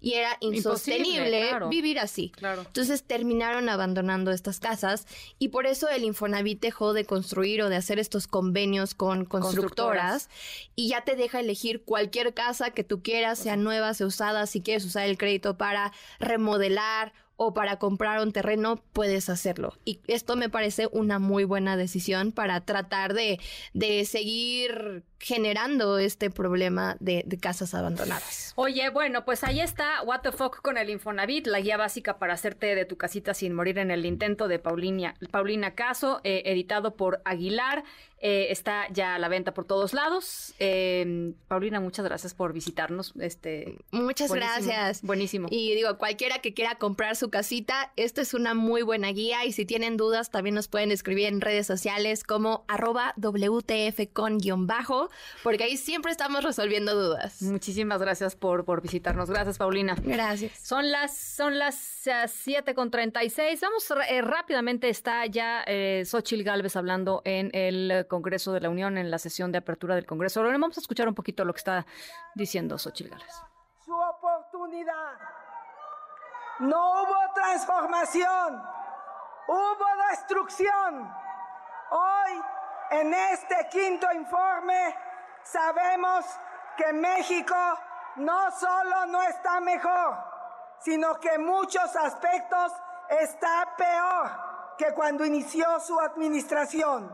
y 0.00 0.14
era 0.14 0.36
insostenible 0.40 1.50
vivir 1.70 1.98
así. 1.98 2.32
Entonces 2.40 3.02
terminaron 3.02 3.68
abandonando 3.68 4.30
estas 4.30 4.60
casas 4.60 5.06
y 5.38 5.48
por 5.48 5.66
eso 5.66 5.88
el 5.88 6.04
Infonavit 6.04 6.60
dejó 6.60 6.92
de 6.92 7.04
construir 7.04 7.62
o 7.62 7.68
de 7.68 7.76
hacer 7.76 7.98
estos 7.98 8.26
convenios 8.26 8.94
con 8.94 9.24
constructoras, 9.24 10.28
y 10.74 10.88
ya 10.88 11.04
te 11.04 11.16
deja 11.16 11.40
elegir 11.40 11.82
cualquier 11.84 12.34
casa 12.34 12.70
que 12.70 12.84
tú 12.84 13.02
quieras, 13.02 13.38
sea 13.38 13.56
nueva, 13.56 13.94
sea 13.94 14.06
usada, 14.06 14.46
si 14.46 14.60
quieres 14.62 14.84
usar 14.84 15.06
el 15.06 15.18
crédito 15.18 15.56
para 15.56 15.92
remodelar 16.18 17.12
o 17.36 17.54
para 17.54 17.78
comprar 17.78 18.20
un 18.20 18.32
terreno, 18.32 18.82
puedes 18.92 19.28
hacerlo. 19.28 19.74
Y 19.84 20.00
esto 20.06 20.36
me 20.36 20.48
parece 20.48 20.88
una 20.92 21.18
muy 21.18 21.44
buena 21.44 21.76
decisión 21.76 22.30
para 22.30 22.60
tratar 22.64 23.14
de, 23.14 23.40
de 23.72 24.04
seguir 24.04 25.02
generando 25.22 25.98
este 25.98 26.30
problema 26.30 26.96
de, 26.98 27.24
casas 27.40 27.74
abandonadas. 27.74 28.52
Oye, 28.56 28.90
bueno, 28.90 29.24
pues 29.24 29.44
ahí 29.44 29.60
está 29.60 30.02
What 30.02 30.20
the 30.22 30.32
Fuck 30.32 30.60
con 30.62 30.76
el 30.76 30.90
Infonavit, 30.90 31.46
la 31.46 31.60
guía 31.60 31.76
básica 31.76 32.18
para 32.18 32.34
hacerte 32.34 32.74
de 32.74 32.84
tu 32.84 32.96
casita 32.96 33.32
sin 33.32 33.54
morir 33.54 33.78
en 33.78 33.90
el 33.90 34.04
intento 34.04 34.48
de 34.48 34.58
Paulina, 34.58 35.14
Paulina 35.30 35.74
Caso, 35.74 36.20
eh, 36.24 36.42
editado 36.46 36.96
por 36.96 37.22
Aguilar. 37.24 37.84
Eh, 38.24 38.52
está 38.52 38.86
ya 38.92 39.16
a 39.16 39.18
la 39.18 39.28
venta 39.28 39.52
por 39.52 39.64
todos 39.64 39.92
lados. 39.92 40.54
Eh, 40.60 41.32
Paulina, 41.48 41.80
muchas 41.80 42.04
gracias 42.04 42.34
por 42.34 42.52
visitarnos. 42.52 43.12
Este, 43.18 43.78
muchas 43.90 44.30
gracias. 44.32 45.02
Buenísimo. 45.02 45.48
Y 45.50 45.74
digo, 45.74 45.98
cualquiera 45.98 46.38
que 46.38 46.54
quiera 46.54 46.76
comprar 46.76 47.16
su 47.16 47.30
casita, 47.30 47.92
esta 47.96 48.20
es 48.20 48.32
una 48.32 48.54
muy 48.54 48.82
buena 48.82 49.08
guía 49.08 49.44
y 49.44 49.50
si 49.50 49.66
tienen 49.66 49.96
dudas 49.96 50.30
también 50.30 50.54
nos 50.54 50.68
pueden 50.68 50.92
escribir 50.92 51.26
en 51.26 51.40
redes 51.40 51.66
sociales 51.66 52.22
como 52.22 52.64
arroba 52.68 53.12
WTF 53.16 54.12
con 54.12 54.38
guion 54.38 54.68
bajo 54.68 55.10
porque 55.42 55.64
ahí 55.64 55.76
siempre 55.76 56.12
estamos 56.12 56.44
resolviendo 56.44 56.94
dudas. 56.94 57.42
Muchísimas 57.42 58.00
gracias 58.00 58.36
por, 58.36 58.64
por 58.64 58.82
visitarnos. 58.82 59.30
Gracias, 59.30 59.58
Paulina. 59.58 59.96
Gracias. 60.02 60.58
Son 60.62 60.90
las, 60.90 61.16
son 61.16 61.58
las 61.58 61.74
7 61.74 62.70
eh, 62.70 62.74
con 62.74 62.90
36. 62.90 63.60
Vamos 63.60 63.92
eh, 64.08 64.22
rápidamente, 64.22 64.88
está 64.88 65.26
ya 65.26 65.64
eh, 65.66 66.04
Xochil 66.04 66.44
Gálvez 66.44 66.76
hablando 66.76 67.22
en 67.24 67.50
el 67.54 68.06
Congreso 68.08 68.52
de 68.52 68.60
la 68.60 68.70
Unión, 68.70 68.98
en 68.98 69.10
la 69.10 69.18
sesión 69.18 69.52
de 69.52 69.58
apertura 69.58 69.94
del 69.94 70.06
Congreso. 70.06 70.40
Ahora 70.40 70.52
vamos 70.52 70.76
a 70.78 70.80
escuchar 70.80 71.08
un 71.08 71.14
poquito 71.14 71.44
lo 71.44 71.52
que 71.52 71.58
está 71.58 71.86
diciendo 72.34 72.78
Xochil 72.78 73.08
Gálvez. 73.08 73.34
Su 73.84 73.94
oportunidad. 73.94 75.18
No 76.60 77.02
hubo 77.02 77.16
transformación, 77.34 78.62
hubo 79.48 79.86
destrucción. 80.10 81.12
Hoy, 81.90 82.40
en 82.92 83.14
este 83.14 83.68
quinto 83.70 84.06
informe, 84.12 84.94
sabemos 85.42 86.26
que 86.76 86.92
México 86.92 87.56
no 88.16 88.50
solo 88.50 89.06
no 89.06 89.22
está 89.22 89.60
mejor, 89.60 90.16
sino 90.78 91.18
que 91.18 91.30
en 91.30 91.46
muchos 91.46 91.96
aspectos 91.96 92.72
está 93.08 93.74
peor 93.76 94.30
que 94.76 94.92
cuando 94.92 95.24
inició 95.24 95.80
su 95.80 95.98
administración. 96.00 97.10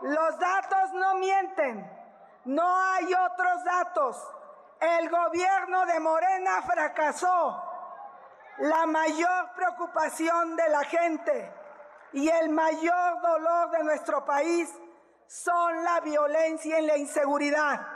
Los 0.00 0.38
datos 0.38 0.92
no 0.94 1.16
mienten, 1.16 1.90
no 2.46 2.76
hay 2.80 3.12
otros 3.12 3.64
datos. 3.64 4.34
El 4.80 5.10
gobierno 5.10 5.84
de 5.84 6.00
Morena 6.00 6.62
fracasó. 6.62 7.64
La 8.58 8.86
mayor 8.86 9.52
preocupación 9.54 10.56
de 10.56 10.68
la 10.68 10.84
gente 10.84 11.57
y 12.12 12.28
el 12.28 12.50
mayor 12.50 13.20
dolor 13.20 13.70
de 13.70 13.84
nuestro 13.84 14.24
país 14.24 14.72
son 15.26 15.84
la 15.84 16.00
violencia 16.00 16.80
y 16.80 16.86
la 16.86 16.96
inseguridad. 16.96 17.86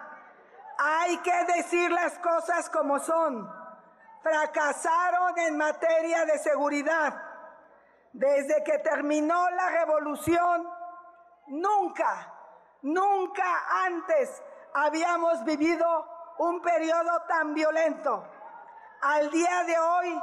Hay 0.79 1.17
que 1.19 1.45
decir 1.57 1.91
las 1.91 2.19
cosas 2.19 2.69
como 2.71 2.99
son. 2.99 3.51
Fracasaron 4.23 5.39
en 5.39 5.57
materia 5.57 6.25
de 6.25 6.39
seguridad. 6.39 7.23
Desde 8.13 8.63
que 8.63 8.79
terminó 8.79 9.51
la 9.51 9.71
revolución, 9.71 10.69
nunca, 11.47 12.33
nunca 12.83 13.85
antes 13.87 14.43
habíamos 14.75 15.43
vivido 15.45 16.07
un 16.39 16.61
periodo 16.61 17.23
tan 17.29 17.55
violento. 17.55 18.25
Al 19.01 19.31
día 19.31 19.65
de 19.65 19.79
hoy 19.79 20.23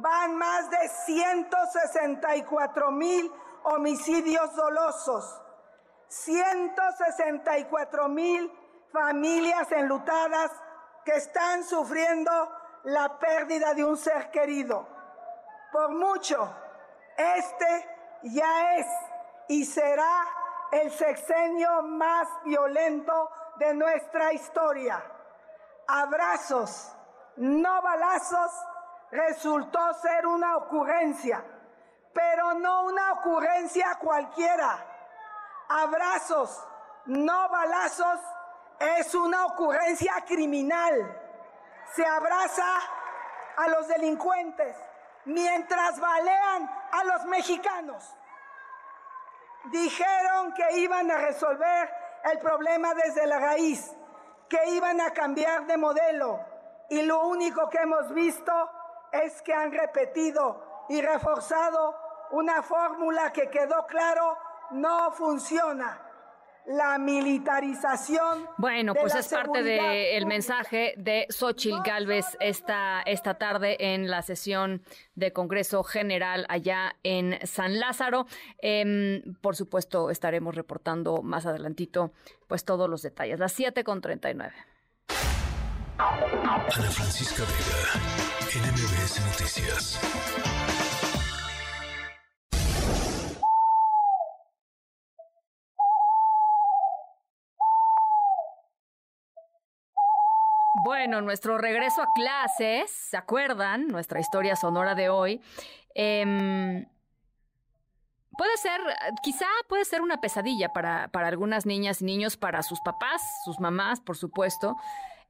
van 0.00 0.36
más 0.36 0.70
de 0.70 0.88
164 0.88 2.90
mil 2.90 3.30
homicidios 3.64 4.54
dolosos 4.54 5.40
164 6.08 8.08
mil 8.08 8.50
familias 8.92 9.70
enlutadas 9.72 10.52
que 11.04 11.12
están 11.12 11.64
sufriendo 11.64 12.30
la 12.84 13.18
pérdida 13.18 13.74
de 13.74 13.84
un 13.84 13.96
ser 13.96 14.30
querido. 14.30 14.86
Por 15.72 15.88
mucho, 15.90 16.48
este 17.16 17.88
ya 18.22 18.76
es 18.76 18.86
y 19.48 19.64
será 19.64 20.24
el 20.70 20.92
sexenio 20.92 21.82
más 21.82 22.28
violento 22.44 23.28
de 23.56 23.74
nuestra 23.74 24.32
historia. 24.32 25.02
Abrazos, 25.88 26.94
no 27.36 27.82
balazos, 27.82 28.52
resultó 29.10 29.94
ser 29.94 30.26
una 30.26 30.56
ocurrencia, 30.56 31.44
pero 32.12 32.54
no 32.54 32.84
una 32.84 33.12
ocurrencia 33.12 33.98
cualquiera 34.00 34.94
abrazos, 35.68 36.66
no 37.06 37.48
balazos, 37.48 38.20
es 38.78 39.14
una 39.14 39.46
ocurrencia 39.46 40.24
criminal. 40.26 41.20
Se 41.92 42.04
abraza 42.04 42.78
a 43.56 43.68
los 43.68 43.88
delincuentes 43.88 44.76
mientras 45.24 46.00
balean 46.00 46.70
a 46.92 47.04
los 47.04 47.24
mexicanos. 47.26 48.16
Dijeron 49.70 50.52
que 50.54 50.78
iban 50.78 51.10
a 51.10 51.18
resolver 51.18 51.90
el 52.24 52.38
problema 52.38 52.94
desde 52.94 53.26
la 53.26 53.38
raíz, 53.38 53.94
que 54.48 54.70
iban 54.70 55.00
a 55.00 55.12
cambiar 55.12 55.66
de 55.66 55.76
modelo. 55.76 56.40
Y 56.90 57.02
lo 57.02 57.26
único 57.26 57.68
que 57.70 57.78
hemos 57.78 58.12
visto 58.12 58.70
es 59.22 59.42
que 59.42 59.52
han 59.52 59.72
repetido 59.72 60.86
y 60.88 61.00
reforzado 61.00 61.94
una 62.32 62.62
fórmula 62.62 63.32
que 63.32 63.48
quedó 63.48 63.86
claro 63.86 64.36
no 64.72 65.12
funciona 65.12 66.00
la 66.66 66.98
militarización. 66.98 68.48
Bueno, 68.56 68.94
pues 68.94 69.14
es 69.14 69.28
parte 69.28 69.62
del 69.62 70.26
mensaje 70.26 70.94
de 70.96 71.26
Xochil 71.28 71.76
Gálvez 71.84 72.24
esta, 72.40 73.02
esta 73.02 73.34
tarde 73.34 73.76
en 73.92 74.10
la 74.10 74.22
sesión 74.22 74.82
de 75.14 75.32
Congreso 75.32 75.84
General 75.84 76.46
allá 76.48 76.96
en 77.02 77.38
San 77.46 77.78
Lázaro. 77.78 78.26
Em, 78.58 79.34
por 79.42 79.56
supuesto, 79.56 80.10
estaremos 80.10 80.54
reportando 80.54 81.22
más 81.22 81.44
adelantito 81.44 82.12
pues 82.46 82.64
todos 82.64 82.88
los 82.88 83.02
detalles. 83.02 83.38
Las 83.38 83.52
7 83.52 83.84
con 83.84 84.00
39. 84.00 84.54
Ana 85.96 86.90
Francisca 86.90 87.44
Vega, 87.44 88.02
NMBS 88.52 89.20
Noticias. 89.26 90.00
Bueno, 100.84 101.20
nuestro 101.20 101.58
regreso 101.58 102.02
a 102.02 102.12
clases, 102.12 102.90
¿se 102.90 103.16
acuerdan? 103.16 103.86
Nuestra 103.86 104.18
historia 104.18 104.56
sonora 104.56 104.96
de 104.96 105.08
hoy. 105.08 105.40
Em, 105.94 106.84
puede 108.36 108.56
ser, 108.56 108.80
quizá 109.22 109.46
puede 109.68 109.84
ser 109.84 110.02
una 110.02 110.20
pesadilla 110.20 110.72
para, 110.72 111.06
para, 111.08 111.28
algunas 111.28 111.66
niñas 111.66 112.02
y 112.02 112.04
niños, 112.04 112.36
para 112.36 112.64
sus 112.64 112.80
papás, 112.80 113.22
sus 113.44 113.60
mamás, 113.60 114.00
por 114.00 114.16
supuesto. 114.16 114.76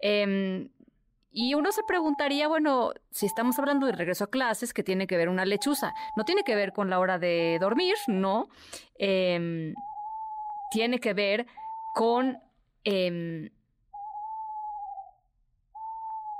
Em, 0.07 0.69
y 1.33 1.55
uno 1.55 1.73
se 1.73 1.83
preguntaría, 1.83 2.47
bueno, 2.47 2.93
si 3.11 3.25
estamos 3.25 3.59
hablando 3.59 3.87
de 3.87 3.93
regreso 3.93 4.25
a 4.25 4.31
clases, 4.31 4.75
¿qué 4.75 4.83
tiene 4.83 5.07
que 5.07 5.17
ver 5.17 5.31
una 5.31 5.47
lechuza? 5.47 5.95
No 6.15 6.27
tiene 6.27 6.45
que 6.45 6.55
ver 6.55 6.75
con 6.75 6.91
la 6.91 6.99
hora 6.99 7.19
de 7.19 7.57
dormir, 7.59 7.95
no. 8.07 8.49
Em, 8.99 9.73
tiene 10.71 10.99
que 10.99 11.15
ver 11.15 11.47
con 11.95 12.39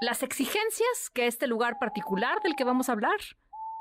las 0.03 0.23
exigencias 0.23 1.09
que 1.15 1.27
este 1.27 1.47
lugar 1.47 1.79
particular 1.79 2.43
del 2.43 2.55
que 2.55 2.65
vamos 2.65 2.91
a 2.91 2.93
hablar 2.93 3.19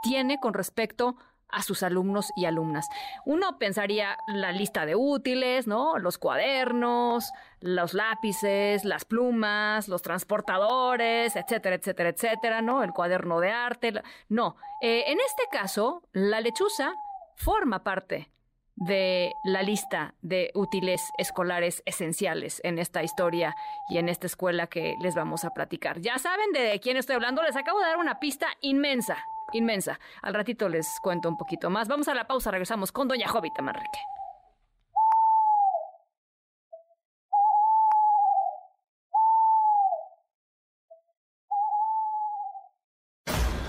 tiene 0.01 0.39
con 0.39 0.53
respecto 0.53 1.09
a 1.09 1.32
sus 1.61 1.83
alumnos 1.83 2.31
y 2.35 2.45
alumnas. 2.45 2.87
Uno 3.25 3.57
pensaría 3.57 4.17
la 4.27 4.51
lista 4.51 4.85
de 4.85 4.95
útiles, 4.95 5.67
¿no? 5.67 5.97
Los 5.97 6.17
cuadernos, 6.17 7.31
los 7.59 7.93
lápices, 7.93 8.85
las 8.85 9.05
plumas, 9.05 9.87
los 9.87 10.01
transportadores, 10.01 11.35
etcétera, 11.35 11.75
etcétera, 11.75 12.09
etcétera, 12.09 12.61
¿no? 12.61 12.83
El 12.83 12.91
cuaderno 12.91 13.39
de 13.39 13.51
arte. 13.51 13.93
No, 14.29 14.55
eh, 14.81 15.05
en 15.07 15.19
este 15.19 15.43
caso, 15.51 16.03
la 16.11 16.41
lechuza 16.41 16.93
forma 17.35 17.83
parte 17.83 18.29
de 18.75 19.33
la 19.43 19.61
lista 19.61 20.15
de 20.21 20.51
útiles 20.55 21.11
escolares 21.17 21.83
esenciales 21.85 22.59
en 22.63 22.79
esta 22.79 23.03
historia 23.03 23.55
y 23.89 23.97
en 23.97 24.09
esta 24.09 24.25
escuela 24.25 24.67
que 24.67 24.95
les 24.99 25.15
vamos 25.15 25.45
a 25.45 25.51
platicar. 25.51 26.01
Ya 26.01 26.17
saben 26.17 26.51
de 26.53 26.79
quién 26.79 26.97
estoy 26.97 27.15
hablando, 27.15 27.43
les 27.43 27.55
acabo 27.55 27.79
de 27.79 27.85
dar 27.85 27.97
una 27.97 28.19
pista 28.19 28.47
inmensa, 28.61 29.17
inmensa. 29.57 29.99
Al 30.21 30.33
ratito 30.33 30.69
les 30.69 30.99
cuento 30.99 31.29
un 31.29 31.37
poquito 31.37 31.69
más. 31.69 31.87
Vamos 31.87 32.07
a 32.07 32.13
la 32.13 32.27
pausa, 32.27 32.51
regresamos 32.51 32.91
con 32.91 33.07
Doña 33.07 33.27
Jovita 33.27 33.61
Manrique. 33.61 33.99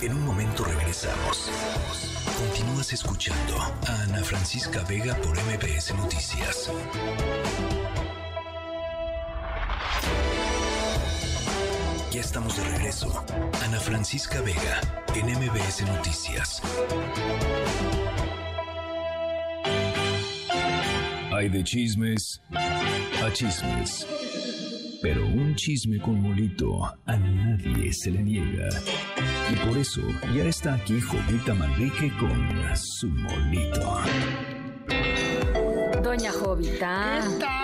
En 0.04 0.12
un 0.12 0.26
momento 0.26 0.64
regresamos. 0.64 1.50
Continúas 2.36 2.92
escuchando 2.92 3.56
a 3.58 4.02
Ana 4.02 4.22
Francisca 4.22 4.84
Vega 4.86 5.14
por 5.14 5.34
MBS 5.34 5.94
Noticias. 5.94 6.70
Ya 12.14 12.20
estamos 12.20 12.56
de 12.56 12.62
regreso. 12.62 13.24
Ana 13.64 13.80
Francisca 13.80 14.40
Vega 14.40 14.80
en 15.16 15.26
MBS 15.26 15.82
Noticias. 15.82 16.62
Hay 21.32 21.48
de 21.48 21.64
chismes 21.64 22.40
a 22.52 23.32
chismes. 23.32 24.06
Pero 25.02 25.26
un 25.26 25.56
chisme 25.56 26.00
con 26.00 26.22
molito 26.22 26.84
a 26.84 27.16
nadie 27.16 27.92
se 27.92 28.12
le 28.12 28.22
niega. 28.22 28.68
Y 29.50 29.56
por 29.66 29.76
eso 29.76 30.02
ya 30.36 30.44
está 30.44 30.74
aquí 30.74 31.00
Jovita 31.00 31.52
Manrique 31.52 32.12
con 32.20 32.76
su 32.76 33.08
molito. 33.08 33.98
Doña 36.00 36.30
Jovita. 36.30 37.22
¿Qué 37.24 37.40
tal? 37.40 37.63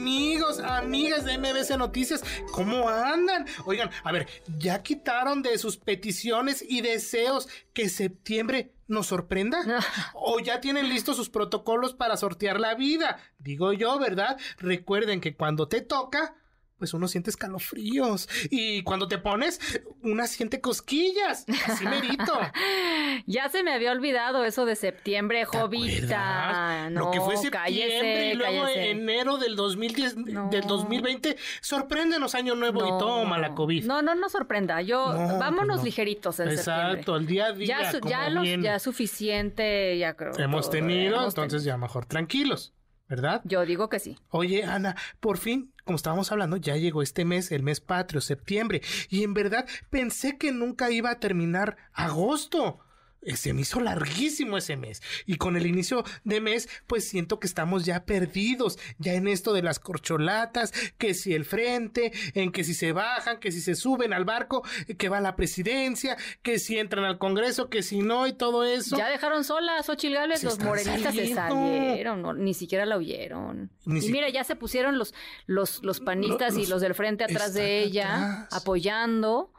Amigos, 0.00 0.60
amigas 0.60 1.26
de 1.26 1.36
MBC 1.36 1.76
Noticias, 1.76 2.24
¿cómo 2.52 2.88
andan? 2.88 3.44
Oigan, 3.66 3.90
a 4.02 4.10
ver, 4.12 4.26
¿ya 4.56 4.82
quitaron 4.82 5.42
de 5.42 5.58
sus 5.58 5.76
peticiones 5.76 6.64
y 6.66 6.80
deseos 6.80 7.50
que 7.74 7.90
septiembre 7.90 8.72
nos 8.88 9.08
sorprenda? 9.08 9.60
¿O 10.14 10.40
ya 10.40 10.62
tienen 10.62 10.88
listos 10.88 11.18
sus 11.18 11.28
protocolos 11.28 11.92
para 11.92 12.16
sortear 12.16 12.58
la 12.58 12.74
vida? 12.74 13.18
Digo 13.38 13.74
yo, 13.74 13.98
¿verdad? 13.98 14.38
Recuerden 14.56 15.20
que 15.20 15.36
cuando 15.36 15.68
te 15.68 15.82
toca, 15.82 16.34
pues 16.80 16.94
uno 16.94 17.08
siente 17.08 17.28
escalofríos. 17.28 18.26
Y 18.50 18.82
cuando 18.84 19.06
te 19.06 19.18
pones, 19.18 19.60
una 20.02 20.26
siente 20.26 20.62
cosquillas. 20.62 21.44
Así 21.66 21.84
merito. 21.84 22.32
ya 23.26 23.50
se 23.50 23.62
me 23.62 23.74
había 23.74 23.92
olvidado 23.92 24.44
eso 24.46 24.64
de 24.64 24.76
septiembre, 24.76 25.44
Jovita. 25.44 26.88
No, 26.88 27.00
Lo 27.00 27.10
que 27.10 27.20
fue 27.20 27.36
septiembre 27.36 28.30
y 28.32 28.34
luego 28.34 28.66
enero 28.66 29.36
del 29.36 29.56
2010, 29.56 30.16
del 30.50 30.62
2020. 30.66 31.36
Sorpréndenos 31.60 32.34
año 32.34 32.54
nuevo 32.54 32.86
y 32.86 32.98
toma 32.98 33.36
la 33.36 33.54
COVID. 33.54 33.84
No, 33.84 34.00
no 34.00 34.14
nos 34.14 34.32
sorprenda. 34.32 34.80
Yo, 34.80 35.04
vámonos 35.38 35.84
ligeritos 35.84 36.40
en 36.40 36.48
Exacto, 36.48 37.14
el 37.16 37.26
día 37.26 37.46
a 37.48 37.52
día. 37.52 37.90
Ya, 37.92 38.00
ya, 38.00 38.56
ya 38.58 38.78
suficiente, 38.78 39.98
ya 39.98 40.14
creo. 40.14 40.32
Hemos 40.38 40.70
tenido, 40.70 41.26
entonces 41.26 41.62
ya 41.62 41.76
mejor 41.76 42.06
tranquilos. 42.06 42.72
¿verdad? 43.10 43.42
Yo 43.44 43.66
digo 43.66 43.88
que 43.88 43.98
sí. 43.98 44.16
Oye, 44.28 44.62
Ana, 44.62 44.94
por 45.18 45.36
fin, 45.36 45.72
como 45.90 45.96
estábamos 45.96 46.30
hablando, 46.30 46.56
ya 46.56 46.76
llegó 46.76 47.02
este 47.02 47.24
mes, 47.24 47.50
el 47.50 47.64
mes 47.64 47.80
patrio, 47.80 48.20
septiembre, 48.20 48.80
y 49.08 49.24
en 49.24 49.34
verdad 49.34 49.66
pensé 49.90 50.38
que 50.38 50.52
nunca 50.52 50.92
iba 50.92 51.10
a 51.10 51.18
terminar 51.18 51.76
agosto. 51.92 52.78
Eh, 53.22 53.36
se 53.36 53.52
me 53.52 53.62
hizo 53.62 53.80
larguísimo 53.80 54.56
ese 54.56 54.76
mes. 54.76 55.02
Y 55.26 55.36
con 55.36 55.56
el 55.56 55.66
inicio 55.66 56.04
de 56.24 56.40
mes, 56.40 56.68
pues 56.86 57.06
siento 57.06 57.38
que 57.38 57.46
estamos 57.46 57.84
ya 57.84 58.04
perdidos, 58.04 58.78
ya 58.98 59.14
en 59.14 59.28
esto 59.28 59.52
de 59.52 59.62
las 59.62 59.78
corcholatas, 59.78 60.72
que 60.96 61.14
si 61.14 61.34
el 61.34 61.44
frente, 61.44 62.12
en 62.34 62.50
que 62.50 62.64
si 62.64 62.74
se 62.74 62.92
bajan, 62.92 63.38
que 63.38 63.52
si 63.52 63.60
se 63.60 63.74
suben 63.74 64.12
al 64.12 64.24
barco, 64.24 64.64
que 64.96 65.08
va 65.08 65.20
la 65.20 65.36
presidencia, 65.36 66.16
que 66.42 66.58
si 66.58 66.78
entran 66.78 67.04
al 67.04 67.18
Congreso, 67.18 67.68
que 67.68 67.82
si 67.82 68.00
no 68.00 68.26
y 68.26 68.32
todo 68.32 68.64
eso. 68.64 68.96
Ya 68.96 69.08
dejaron 69.08 69.44
solas 69.44 69.86
Xochitl 69.86 70.14
Gálvez, 70.14 70.42
los 70.42 70.58
morenistas 70.60 71.14
se 71.14 71.34
salieron, 71.34 72.42
ni 72.42 72.54
siquiera 72.54 72.86
la 72.86 72.96
oyeron. 72.96 73.70
y 73.86 74.10
mira, 74.10 74.28
ya 74.30 74.44
se 74.44 74.56
pusieron 74.56 74.98
los, 74.98 75.14
los, 75.46 75.82
los 75.82 76.00
panistas 76.00 76.56
y 76.56 76.66
los 76.66 76.80
del 76.80 76.94
frente 76.94 77.24
atrás 77.24 77.54
de 77.54 77.82
ella, 77.82 78.48
apoyando. 78.50 79.52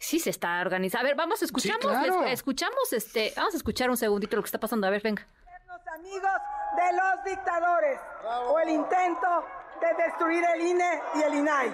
Sí, 0.00 0.18
se 0.18 0.30
está 0.30 0.62
organizando. 0.62 1.06
A 1.06 1.10
ver, 1.10 1.14
vamos, 1.14 1.42
escuchamos, 1.42 1.84
escuchamos, 2.28 2.92
este, 2.92 3.34
vamos 3.36 3.52
a 3.52 3.56
escuchar 3.58 3.90
un 3.90 3.98
segundito 3.98 4.34
lo 4.34 4.42
que 4.42 4.46
está 4.46 4.58
pasando. 4.58 4.86
A 4.86 4.90
ver, 4.90 5.02
venga. 5.02 5.26
Los 5.66 5.86
amigos 5.88 6.32
de 6.76 6.92
los 6.96 7.24
dictadores 7.24 8.00
o 8.48 8.58
el 8.60 8.70
intento 8.70 9.44
de 9.78 10.02
destruir 10.02 10.42
el 10.54 10.60
INE 10.62 11.02
y 11.16 11.22
el 11.22 11.34
INAI. 11.34 11.70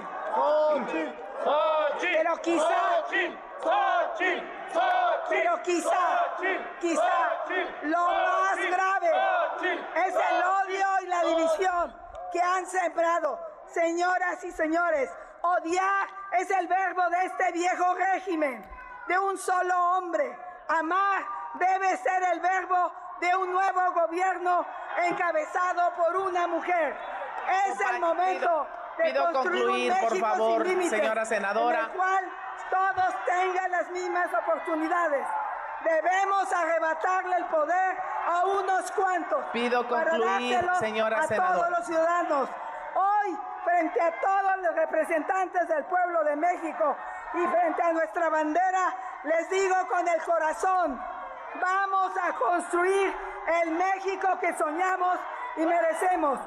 Pero 2.00 2.36
quizá, 2.42 3.04
pero 5.28 5.62
quizá, 5.62 6.36
quizá 6.80 7.44
lo 7.84 8.06
más 8.06 8.56
grave 8.56 9.10
es 10.04 10.14
el 10.14 10.42
odio 10.42 10.86
y 11.02 11.06
la 11.06 11.22
división 11.22 11.94
que 12.32 12.40
han 12.40 12.66
sembrado, 12.66 13.38
señoras 13.72 14.42
y 14.42 14.50
señores, 14.50 15.10
Odiar 15.42 16.08
es 16.38 16.50
el 16.50 16.66
verbo 16.66 17.08
de 17.10 17.24
este 17.26 17.52
viejo 17.52 17.94
régimen, 17.94 18.64
de 19.06 19.18
un 19.18 19.38
solo 19.38 19.74
hombre. 19.92 20.36
Amar 20.68 21.24
debe 21.54 21.96
ser 21.96 22.22
el 22.32 22.40
verbo 22.40 22.92
de 23.20 23.36
un 23.36 23.52
nuevo 23.52 23.92
gobierno 23.92 24.66
encabezado 25.04 25.94
por 25.96 26.16
una 26.16 26.46
mujer. 26.46 26.96
Es 27.68 27.80
el 27.92 28.00
momento 28.00 28.66
de 28.98 29.14
construir 29.14 29.92
un 29.92 30.00
por 30.00 30.18
favor, 30.18 30.66
señora 30.88 31.24
senadora. 31.24 31.78
En 31.80 31.84
el 31.84 31.90
cual 31.92 32.24
todos 32.70 33.14
tengan 33.24 33.70
las 33.70 33.90
mismas 33.90 34.28
oportunidades. 34.34 35.26
Debemos 35.84 36.52
arrebatarle 36.52 37.36
el 37.36 37.44
poder 37.46 37.96
a 38.26 38.44
unos 38.44 38.90
cuantos. 38.92 39.44
Pido 39.52 39.86
concluir, 39.86 40.68
señora 40.80 41.22
a 41.22 41.28
todos 41.28 41.70
los 41.70 41.86
ciudadanos. 41.86 42.48
Frente 43.66 44.00
a 44.00 44.12
todos 44.20 44.58
los 44.62 44.76
representantes 44.76 45.66
del 45.66 45.84
pueblo 45.86 46.22
de 46.22 46.36
México 46.36 46.96
y 47.34 47.44
frente 47.48 47.82
a 47.82 47.92
nuestra 47.92 48.28
bandera, 48.28 48.94
les 49.24 49.50
digo 49.50 49.74
con 49.88 50.06
el 50.06 50.22
corazón, 50.22 51.02
vamos 51.60 52.12
a 52.16 52.32
construir 52.34 53.12
el 53.62 53.72
México 53.72 54.38
que 54.40 54.56
soñamos 54.56 55.18
y 55.56 55.66
merecemos. 55.66 56.38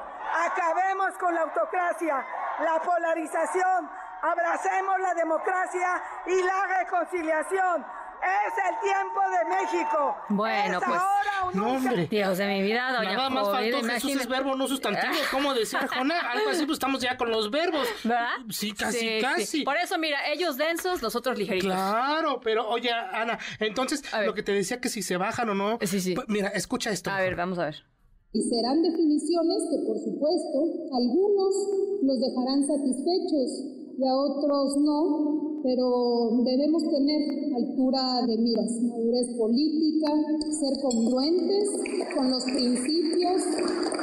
Acabemos 0.46 1.12
con 1.18 1.34
la 1.34 1.42
autocracia, 1.42 2.24
la 2.60 2.80
polarización, 2.80 3.90
abracemos 4.22 5.00
la 5.00 5.12
democracia 5.12 6.02
y 6.24 6.42
la 6.42 6.66
reconciliación. 6.78 7.84
Es 8.22 8.54
el 8.68 8.80
tiempo 8.80 9.20
de 9.30 9.48
México. 9.78 10.14
Bueno, 10.28 10.78
es 10.78 10.84
pues. 10.84 11.00
Ahora 11.00 11.44
o 11.46 11.50
no, 11.52 11.78
nunca. 11.78 11.94
Dios 12.10 12.38
de 12.38 12.46
mi 12.46 12.62
vida, 12.62 12.92
doña 12.92 13.14
Nada 13.16 13.30
más 13.30 13.48
faltó 13.48 13.76
Jesús 13.76 13.82
imagínate. 13.84 14.22
es 14.22 14.28
verbo, 14.28 14.56
no 14.56 14.68
sustantivo. 14.68 15.12
¿Cómo 15.30 15.54
decía 15.54 15.78
Arjona? 15.80 16.18
Algo 16.32 16.50
así, 16.50 16.66
pues 16.66 16.76
estamos 16.76 17.00
ya 17.00 17.16
con 17.16 17.30
los 17.30 17.50
verbos. 17.50 17.86
¿Verdad? 18.04 18.28
Sí, 18.50 18.72
casi, 18.72 18.98
Sí, 18.98 19.08
sí. 19.08 19.20
casi. 19.22 19.62
Por 19.64 19.76
eso, 19.76 19.98
mira, 19.98 20.18
ellos 20.32 20.56
densos, 20.56 21.02
nosotros 21.02 21.38
ligeritos. 21.38 21.70
Claro, 21.72 22.40
pero 22.42 22.68
oye, 22.68 22.90
Ana, 22.92 23.38
entonces 23.58 24.02
lo 24.24 24.34
que 24.34 24.42
te 24.42 24.52
decía 24.52 24.80
que 24.80 24.88
si 24.88 25.02
se 25.02 25.16
bajan 25.16 25.48
o 25.50 25.54
no. 25.54 25.78
pues, 25.78 26.06
mira, 26.28 26.48
escucha 26.48 26.90
esto. 26.90 27.10
A 27.10 27.20
ver, 27.20 27.36
vamos 27.36 27.58
a 27.58 27.64
ver. 27.66 27.84
Y 28.32 28.42
serán 28.42 28.80
definiciones 28.82 29.58
que, 29.70 29.78
por 29.88 29.96
supuesto, 29.98 30.58
algunos 30.94 31.54
los 32.02 32.20
dejarán 32.20 32.62
satisfechos 32.64 33.50
y 33.98 34.06
a 34.06 34.14
otros 34.14 34.76
no, 34.78 35.49
pero 35.62 36.42
debemos 36.44 36.82
tener 36.88 37.20
altura 37.54 38.26
de 38.26 38.38
miras, 38.38 38.80
madurez 38.82 39.28
política, 39.36 40.12
ser 40.50 40.80
congruentes 40.82 41.68
con 42.14 42.30
los 42.30 42.44
principios, 42.44 43.42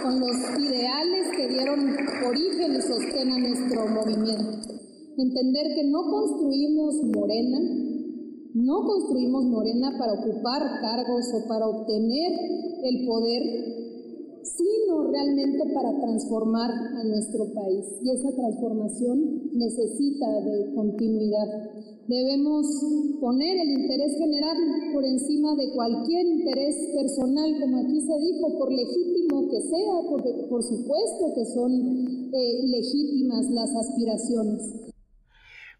con 0.03 0.19
los 0.19 0.35
ideales 0.59 1.27
que 1.35 1.47
dieron 1.47 1.79
origen 2.27 2.75
y 2.75 2.81
sostén 2.81 3.31
a 3.31 3.39
nuestro 3.39 3.87
movimiento. 3.87 4.73
Entender 5.17 5.73
que 5.75 5.83
no 5.85 6.03
construimos 6.11 6.95
Morena, 7.03 7.59
no 8.53 8.83
construimos 8.85 9.45
Morena 9.45 9.97
para 9.97 10.13
ocupar 10.13 10.61
cargos 10.81 11.25
o 11.33 11.47
para 11.47 11.67
obtener 11.67 12.31
el 12.83 13.05
poder, 13.07 13.41
realmente 15.11 15.73
para 15.73 15.91
transformar 15.99 16.71
a 16.71 17.03
nuestro 17.03 17.45
país. 17.53 17.85
Y 18.01 18.11
esa 18.11 18.35
transformación 18.35 19.51
necesita 19.53 20.27
de 20.41 20.73
continuidad. 20.73 21.47
Debemos 22.07 22.65
poner 23.19 23.57
el 23.57 23.69
interés 23.81 24.17
general 24.17 24.57
por 24.93 25.03
encima 25.03 25.55
de 25.55 25.71
cualquier 25.73 26.25
interés 26.25 26.75
personal, 26.95 27.59
como 27.59 27.77
aquí 27.83 27.99
se 27.99 28.17
dijo, 28.19 28.57
por 28.57 28.71
legítimo 28.71 29.49
que 29.49 29.61
sea, 29.61 30.09
porque 30.09 30.47
por 30.49 30.63
supuesto 30.63 31.33
que 31.35 31.45
son 31.45 31.71
eh, 32.33 32.61
legítimas 32.65 33.49
las 33.51 33.75
aspiraciones. 33.75 34.87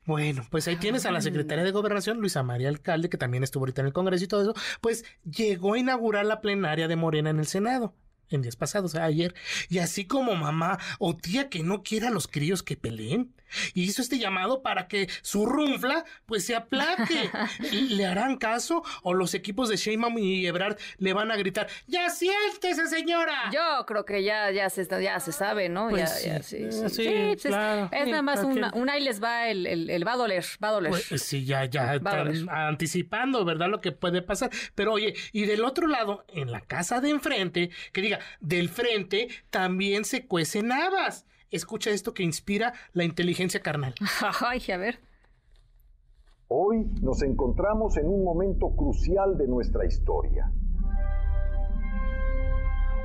Bueno, 0.06 0.44
pues 0.50 0.68
ahí 0.70 0.78
tienes 0.78 1.06
a 1.06 1.12
la 1.12 1.20
secretaria 1.20 1.66
de 1.66 1.72
Gobernación, 1.72 2.20
Luisa 2.20 2.42
María 2.42 2.70
Alcalde, 2.70 3.10
que 3.10 3.18
también 3.18 3.44
estuvo 3.44 3.64
ahorita 3.64 3.82
en 3.82 3.88
el 3.88 3.94
Congreso 3.94 4.24
y 4.24 4.28
todo 4.28 4.42
eso, 4.42 4.54
pues 4.80 5.04
llegó 5.26 5.74
a 5.74 5.80
inaugurar 5.80 6.26
la 6.26 6.40
plenaria 6.40 6.88
de 6.88 6.96
Morena 6.96 7.30
en 7.30 7.40
el 7.40 7.46
Senado. 7.46 7.94
En 8.30 8.42
días 8.42 8.56
pasados, 8.56 8.96
ayer. 8.96 9.34
Y 9.70 9.80
así 9.80 10.06
como 10.06 10.36
mamá 10.36 10.80
o 11.00 11.16
tía 11.16 11.50
que 11.50 11.64
no 11.64 11.84
quiera 11.84 12.10
a 12.10 12.12
los 12.12 12.28
críos 12.28 12.64
que 12.64 12.76
peleen. 12.76 13.34
Y 13.74 13.84
hizo 13.84 14.02
este 14.02 14.20
llamado 14.20 14.62
para 14.62 14.88
que 14.88 15.08
su 15.22 15.46
runfla 15.46 16.06
pues 16.26 16.46
se 16.46 16.56
aplaque. 16.56 17.30
¿Le 17.72 18.06
harán 18.06 18.38
caso? 18.38 18.84
¿O 19.04 19.14
los 19.14 19.34
equipos 19.34 19.70
de 19.70 19.78
Sheinbaum 19.78 20.18
y 20.18 20.46
Ebrard 20.48 20.78
le 20.98 21.14
van 21.14 21.32
a 21.32 21.36
gritar 21.36 21.68
¡Ya 21.88 22.10
siéntese, 22.10 22.88
señora! 22.88 23.50
Yo 23.54 23.86
creo 23.86 24.06
que 24.06 24.24
ya, 24.24 24.52
ya, 24.52 24.70
se, 24.70 24.86
ya 25.02 25.20
se 25.20 25.32
sabe, 25.32 25.70
¿no? 25.70 25.90
Pues 25.90 26.24
ya, 26.24 26.38
ya, 26.38 26.44
sí, 26.44 26.58
sí, 26.58 26.64
eh, 26.66 26.72
sí. 26.72 26.90
sí, 26.90 27.04
Sí, 27.08 27.10
pues 27.34 27.46
es- 27.46 27.52
nada 27.52 28.22
más 28.22 28.40
¿para 28.40 28.48
una, 28.48 28.72
qué? 28.72 28.80
un 28.80 28.90
ahí 28.90 29.04
les 29.04 29.22
va 29.24 29.48
el, 29.50 29.66
el, 29.66 29.90
el 29.90 30.08
va 30.08 30.14
a 30.14 30.18
doler, 30.18 30.46
va 30.64 30.70
a 30.70 30.72
doler. 30.72 30.92
Pues 30.92 31.22
sí, 31.22 31.46
ya, 31.46 31.66
ya 31.66 31.96
están 31.96 32.50
anticipando, 32.50 33.46
¿verdad? 33.46 33.70
Lo 33.70 33.82
que 33.82 33.92
puede 33.92 34.22
pasar. 34.22 34.50
Pero 34.76 34.94
oye, 34.94 35.14
y 35.32 35.46
del 35.46 35.64
otro 35.64 35.88
lado, 35.88 36.26
en 36.30 36.52
la 36.52 36.62
casa 36.62 37.02
de 37.02 37.10
enfrente, 37.10 37.70
que 37.92 38.02
diga, 38.02 38.20
del 38.40 38.70
frente 38.70 39.28
también 39.50 40.06
se 40.06 40.26
cuecen 40.26 40.72
habas. 40.72 41.26
Escucha 41.50 41.92
esto 41.92 42.14
que 42.14 42.24
inspira 42.24 42.74
la 42.94 43.06
inteligencia 43.06 43.62
carnal. 43.62 43.96
Ay, 44.46 44.62
a 44.74 44.78
ver. 44.78 45.00
Hoy 46.50 46.86
nos 47.02 47.24
encontramos 47.24 47.98
en 47.98 48.08
un 48.08 48.24
momento 48.24 48.70
crucial 48.76 49.38
de 49.38 49.48
nuestra 49.48 49.86
historia. 49.86 50.52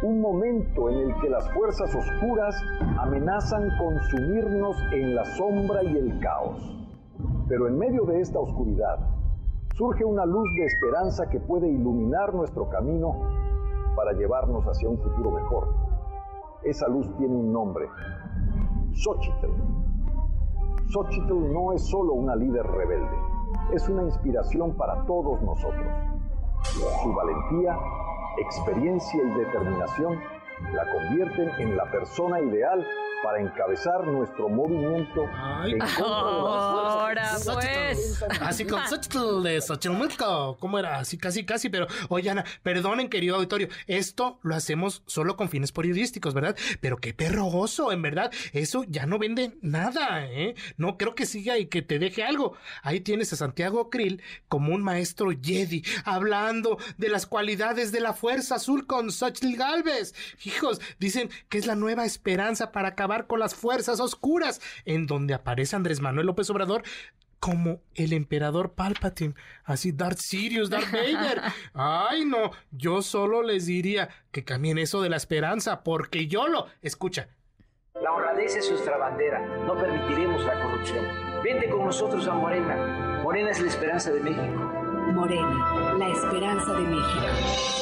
Un 0.02 0.20
momento 0.20 0.90
en 0.90 1.10
el 1.10 1.20
que 1.20 1.28
las 1.28 1.48
fuerzas 1.52 1.94
oscuras 1.94 2.56
amenazan 2.98 3.68
consumirnos 3.78 4.76
en 4.92 5.14
la 5.14 5.24
sombra 5.36 5.84
y 5.84 5.96
el 5.96 6.18
caos. 6.18 6.60
Pero 7.48 7.68
en 7.68 7.78
medio 7.78 8.04
de 8.06 8.20
esta 8.20 8.40
oscuridad 8.40 8.98
surge 9.76 10.04
una 10.04 10.26
luz 10.26 10.48
de 10.56 10.64
esperanza 10.64 11.28
que 11.30 11.38
puede 11.38 11.68
iluminar 11.68 12.34
nuestro 12.34 12.68
camino 12.68 13.20
para 13.94 14.12
llevarnos 14.12 14.64
hacia 14.64 14.88
un 14.88 14.98
futuro 14.98 15.30
mejor. 15.30 15.68
Esa 16.64 16.88
luz 16.88 17.08
tiene 17.16 17.34
un 17.34 17.52
nombre, 17.52 17.88
Xochitl. 18.94 19.48
Xochitl 20.88 21.52
no 21.52 21.72
es 21.72 21.82
solo 21.88 22.12
una 22.14 22.36
líder 22.36 22.66
rebelde, 22.66 23.16
es 23.72 23.88
una 23.88 24.02
inspiración 24.02 24.76
para 24.76 25.04
todos 25.06 25.40
nosotros. 25.42 25.86
Su 27.02 27.12
valentía, 27.12 27.78
experiencia 28.38 29.22
y 29.22 29.38
determinación 29.38 30.18
la 30.74 30.90
convierten 30.92 31.50
en 31.58 31.76
la 31.76 31.90
persona 31.90 32.40
ideal 32.40 32.86
para 33.22 33.40
encabezar 33.40 34.04
nuestro 34.06 34.48
movimiento 34.48 35.24
fuerzas 35.26 35.98
Ahora 36.02 37.36
pues. 37.44 38.24
Así 38.40 38.64
con 38.64 38.86
Xochitl 38.88 39.42
de 39.42 39.60
Xochimilco. 39.60 40.56
¿Cómo 40.58 40.78
era? 40.78 40.98
Así 40.98 41.18
casi, 41.18 41.44
casi. 41.44 41.68
Pero, 41.68 41.86
oye, 42.08 42.30
Ana, 42.30 42.44
perdonen, 42.62 43.08
querido 43.08 43.36
auditorio. 43.36 43.68
Esto 43.86 44.38
lo 44.42 44.54
hacemos 44.54 45.02
solo 45.06 45.36
con 45.36 45.48
fines 45.48 45.72
periodísticos, 45.72 46.34
¿verdad? 46.34 46.56
Pero 46.80 46.96
qué 46.96 47.14
perroso, 47.14 47.92
en 47.92 48.02
verdad. 48.02 48.32
Eso 48.52 48.84
ya 48.88 49.06
no 49.06 49.18
vende 49.18 49.56
nada, 49.60 50.26
¿eh? 50.26 50.54
No 50.76 50.96
creo 50.96 51.14
que 51.14 51.26
siga 51.26 51.58
y 51.58 51.66
que 51.66 51.82
te 51.82 51.98
deje 51.98 52.24
algo. 52.24 52.56
Ahí 52.82 53.00
tienes 53.00 53.32
a 53.32 53.36
Santiago 53.36 53.90
Krill 53.90 54.22
como 54.48 54.74
un 54.74 54.82
maestro 54.82 55.30
Jedi, 55.30 55.84
hablando 56.04 56.78
de 56.98 57.08
las 57.08 57.26
cualidades 57.26 57.92
de 57.92 58.00
la 58.00 58.14
fuerza 58.14 58.56
azul 58.56 58.86
con 58.86 59.12
Xochitl 59.12 59.56
Galvez. 59.56 60.14
Hijos, 60.44 60.80
dicen 60.98 61.30
que 61.48 61.58
es 61.58 61.66
la 61.66 61.74
nueva 61.74 62.04
esperanza 62.04 62.72
para 62.72 62.88
acabar 62.88 63.11
con 63.26 63.38
las 63.40 63.54
fuerzas 63.54 64.00
oscuras, 64.00 64.60
en 64.84 65.06
donde 65.06 65.34
aparece 65.34 65.76
Andrés 65.76 66.00
Manuel 66.00 66.26
López 66.26 66.50
Obrador 66.50 66.82
como 67.42 67.80
el 67.96 68.12
emperador 68.12 68.74
Palpatine, 68.74 69.34
así 69.64 69.90
Darth 69.90 70.18
Sirius, 70.18 70.70
Darth 70.70 70.92
Vader. 70.92 71.42
Ay, 71.74 72.24
no, 72.24 72.52
yo 72.70 73.02
solo 73.02 73.42
les 73.42 73.66
diría 73.66 74.08
que 74.30 74.44
cambien 74.44 74.78
eso 74.78 75.02
de 75.02 75.10
la 75.10 75.16
esperanza, 75.16 75.82
porque 75.82 76.28
yo 76.28 76.46
lo, 76.46 76.68
escucha, 76.82 77.26
La 78.00 78.12
honradez 78.12 78.54
es 78.54 78.70
nuestra 78.70 78.96
bandera. 78.96 79.44
No 79.66 79.76
permitiremos 79.76 80.44
la 80.44 80.62
corrupción. 80.62 81.04
Vente 81.42 81.68
con 81.68 81.84
nosotros 81.84 82.28
a 82.28 82.34
Morena. 82.34 83.20
Morena 83.24 83.50
es 83.50 83.60
la 83.60 83.68
esperanza 83.68 84.12
de 84.12 84.20
México. 84.20 84.82
Morena, 85.12 85.96
la 85.98 86.08
esperanza 86.10 86.74
de 86.74 86.82
México. 86.82 87.81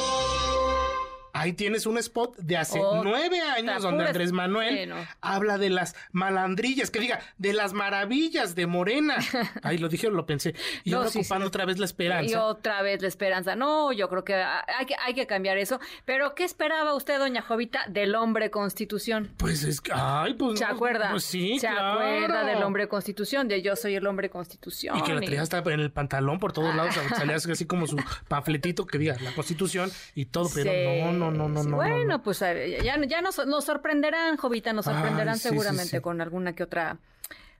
Ahí 1.41 1.53
tienes 1.53 1.85
un 1.85 1.97
spot 1.97 2.37
de 2.37 2.57
hace 2.57 2.79
Otra 2.79 3.01
nueve 3.03 3.41
años 3.41 3.81
donde 3.83 4.05
Andrés 4.05 4.31
Manuel 4.31 4.77
Sí, 4.77 4.85
no. 4.85 4.95
habla 5.21 5.57
de 5.57 5.69
las 5.69 5.95
malandrillas, 6.11 6.91
que 6.91 6.99
diga, 6.99 7.19
de 7.37 7.53
las 7.53 7.73
maravillas 7.73 8.55
de 8.55 8.67
Morena. 8.67 9.15
Ahí 9.63 9.77
lo 9.77 9.89
dije, 9.89 10.09
lo 10.09 10.25
pensé. 10.25 10.53
Y 10.83 10.91
No, 10.91 10.97
ahora 10.97 11.09
sí, 11.09 11.13
sí. 11.13 11.19
ocupando 11.25 11.47
otra 11.47 11.65
vez 11.65 11.77
la 11.77 11.83
Y 11.83 11.85
esperanza. 11.85 12.45
otra 12.45 12.81
vez 12.81 13.01
la 13.01 13.07
esperanza. 13.07 13.55
No, 13.55 13.91
yo 13.91 14.09
creo 14.09 14.23
que 14.23 14.35
ha- 14.35 14.65
hay, 14.77 14.85
que 14.85 14.95
hay 15.03 15.13
que 15.13 15.27
cambiar 15.27 15.57
eso. 15.57 15.79
Pero, 16.05 16.35
¿qué 16.35 16.43
esperaba 16.43 16.93
usted, 16.95 17.17
doña 17.19 17.41
Jovita, 17.41 17.85
del 17.89 18.15
hombre 18.15 18.49
constitución? 18.51 19.31
Pues 19.37 19.63
es 19.63 19.81
que, 19.81 19.91
ay, 19.93 20.33
pues. 20.35 20.59
¿Se 20.59 20.65
no, 20.65 20.71
acuerda? 20.73 21.11
Pues 21.11 21.23
sí, 21.23 21.59
¿Se 21.59 21.67
claro. 21.67 21.93
acuerda 21.99 22.43
del 22.45 22.63
hombre 22.63 22.87
constitución? 22.87 23.47
De 23.47 23.61
yo 23.61 23.75
soy 23.75 23.95
el 23.95 24.05
hombre 24.07 24.29
constitución. 24.29 24.97
Y 24.97 25.01
que 25.03 25.13
la 25.13 25.23
y- 25.23 25.25
traía 25.27 25.41
hasta 25.41 25.57
en 25.59 25.79
el 25.79 25.91
pantalón 25.91 26.39
por 26.39 26.53
todos 26.53 26.73
lados, 26.75 26.95
salía 27.17 27.35
así 27.35 27.65
como 27.65 27.87
su 27.87 27.97
panfletito 28.27 28.85
que 28.85 28.97
diga 28.97 29.15
la 29.21 29.31
constitución 29.33 29.91
y 30.15 30.25
todo, 30.25 30.49
pero 30.53 30.71
Sí, 30.71 31.01
no, 31.17 31.30
no, 31.31 31.49
no, 31.49 31.63
no. 31.63 31.75
Bueno, 31.75 32.05
no. 32.05 32.23
pues 32.23 32.41
eh, 32.41 32.79
ya, 32.83 32.99
ya 33.05 33.21
nos, 33.21 33.45
nos 33.45 33.65
sorprenderán, 33.65 34.37
Jovita, 34.37 34.73
nos 34.73 34.85
sorprenderán 34.85 35.37
sí, 35.37 35.49
seguramente 35.49 35.97
sí. 35.97 36.01
con 36.01 36.21
alguna 36.21 36.53
que 36.53 36.63
otra, 36.63 36.97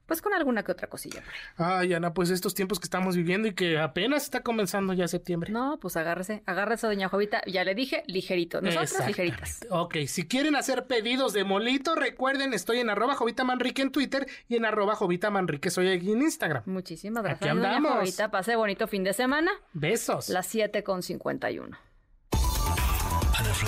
pues 0.06 0.20
con 0.20 0.34
alguna 0.34 0.62
que 0.62 0.72
otra 0.72 0.88
cosilla. 0.88 1.22
Ay, 1.56 1.94
Ana, 1.94 2.12
pues 2.12 2.30
estos 2.30 2.54
tiempos 2.54 2.78
que 2.78 2.84
estamos 2.84 3.16
viviendo 3.16 3.48
y 3.48 3.54
que 3.54 3.78
apenas 3.78 4.24
está 4.24 4.42
comenzando 4.42 4.92
ya 4.92 5.08
septiembre. 5.08 5.50
No, 5.52 5.78
pues 5.80 5.96
agárrese, 5.96 6.42
agárrese, 6.46 6.86
doña 6.86 7.08
Jovita. 7.08 7.42
Ya 7.46 7.64
le 7.64 7.74
dije, 7.74 8.02
ligerito. 8.06 8.60
Nosotros 8.60 8.90
Exactamente. 8.90 9.22
ligeritas. 9.22 9.66
Ok, 9.70 9.96
si 10.06 10.26
quieren 10.26 10.56
hacer 10.56 10.86
pedidos 10.86 11.32
de 11.32 11.44
molito, 11.44 11.94
recuerden, 11.94 12.52
estoy 12.52 12.80
en 12.80 12.90
arroba 12.90 13.14
Jovita 13.14 13.44
Manrique 13.44 13.82
en 13.82 13.92
Twitter 13.92 14.26
y 14.48 14.56
en 14.56 14.64
arroba 14.64 14.94
Jovita 14.96 15.30
Manrique 15.30 15.70
soy 15.70 15.88
aquí 15.88 16.12
en 16.12 16.22
Instagram. 16.22 16.62
Muchísimas 16.66 17.24
Aquí 17.24 17.46
gracias, 17.46 17.56
doña 17.56 17.76
andamos. 17.76 17.98
Jovita. 18.00 18.30
Pase 18.30 18.56
bonito 18.56 18.86
fin 18.88 19.04
de 19.04 19.12
semana. 19.12 19.52
Besos. 19.72 20.28
Las 20.28 20.46
7 20.46 20.82
con 20.82 21.02
51. 21.02 21.91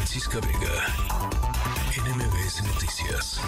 Francisca 0.04 0.38
Vega, 0.38 0.84
NMBS 1.96 2.62
Noticias. 2.62 3.40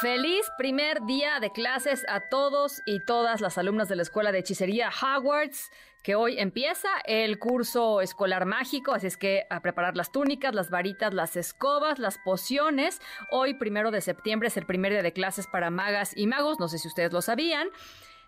Feliz 0.00 0.50
primer 0.56 1.04
día 1.04 1.40
de 1.40 1.52
clases 1.52 2.06
a 2.08 2.20
todos 2.30 2.80
y 2.86 3.00
todas 3.00 3.42
las 3.42 3.58
alumnas 3.58 3.90
de 3.90 3.96
la 3.96 4.02
Escuela 4.02 4.32
de 4.32 4.38
Hechicería 4.38 4.88
Hogwarts, 4.88 5.70
que 6.02 6.14
hoy 6.14 6.38
empieza 6.38 6.88
el 7.04 7.38
curso 7.38 8.00
escolar 8.00 8.46
mágico, 8.46 8.94
así 8.94 9.08
es 9.08 9.18
que 9.18 9.44
a 9.50 9.60
preparar 9.60 9.98
las 9.98 10.10
túnicas, 10.10 10.54
las 10.54 10.70
varitas, 10.70 11.12
las 11.12 11.36
escobas, 11.36 11.98
las 11.98 12.16
pociones. 12.16 13.02
Hoy, 13.30 13.52
primero 13.52 13.90
de 13.90 14.00
septiembre, 14.00 14.48
es 14.48 14.56
el 14.56 14.64
primer 14.64 14.92
día 14.92 15.02
de 15.02 15.12
clases 15.12 15.46
para 15.46 15.68
magas 15.68 16.16
y 16.16 16.26
magos, 16.26 16.58
no 16.58 16.68
sé 16.68 16.78
si 16.78 16.88
ustedes 16.88 17.12
lo 17.12 17.20
sabían. 17.20 17.68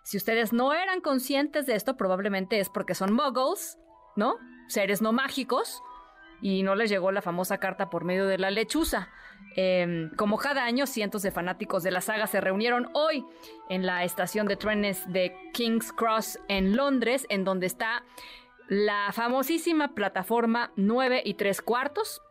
Si 0.03 0.19
ustedes 0.19 0.53
no 0.53 0.74
eran 0.74 1.01
conscientes 1.01 1.65
de 1.65 1.74
esto, 1.74 1.97
probablemente 1.97 2.61
es 2.61 2.69
porque 2.69 2.94
son 2.94 3.15
muggles, 3.15 3.78
¿no? 4.15 4.36
Seres 4.69 5.01
no 5.01 5.15
mágicos 5.15 5.82
y 6.43 6.64
no 6.64 6.74
les 6.74 6.90
llegó 6.90 7.12
la 7.12 7.23
famosa 7.23 7.59
carta 7.59 7.89
por 7.89 8.05
medio 8.05 8.27
de 8.27 8.36
la 8.36 8.51
lechuza. 8.51 9.09
Em, 9.55 10.10
como 10.16 10.36
cada 10.39 10.64
año, 10.64 10.86
cientos 10.86 11.23
de 11.23 11.31
fanáticos 11.31 11.85
de 11.85 11.93
la 11.93 12.01
saga 12.01 12.27
se 12.27 12.40
reunieron 12.40 12.90
hoy 12.94 13.24
en 13.69 13.86
la 13.86 14.02
estación 14.05 14.48
de 14.48 14.56
trenes 14.56 15.10
de 15.10 15.35
King's 15.52 15.93
Cross 15.93 16.40
en 16.48 16.77
Londres, 16.77 17.27
en 17.31 17.44
donde 17.44 17.66
está 17.66 18.05
la 18.69 19.10
famosísima 19.12 19.94
plataforma 19.94 20.73
9 20.77 21.23
y 21.24 21.35
3 21.35 21.62
cuartos. 21.62 22.23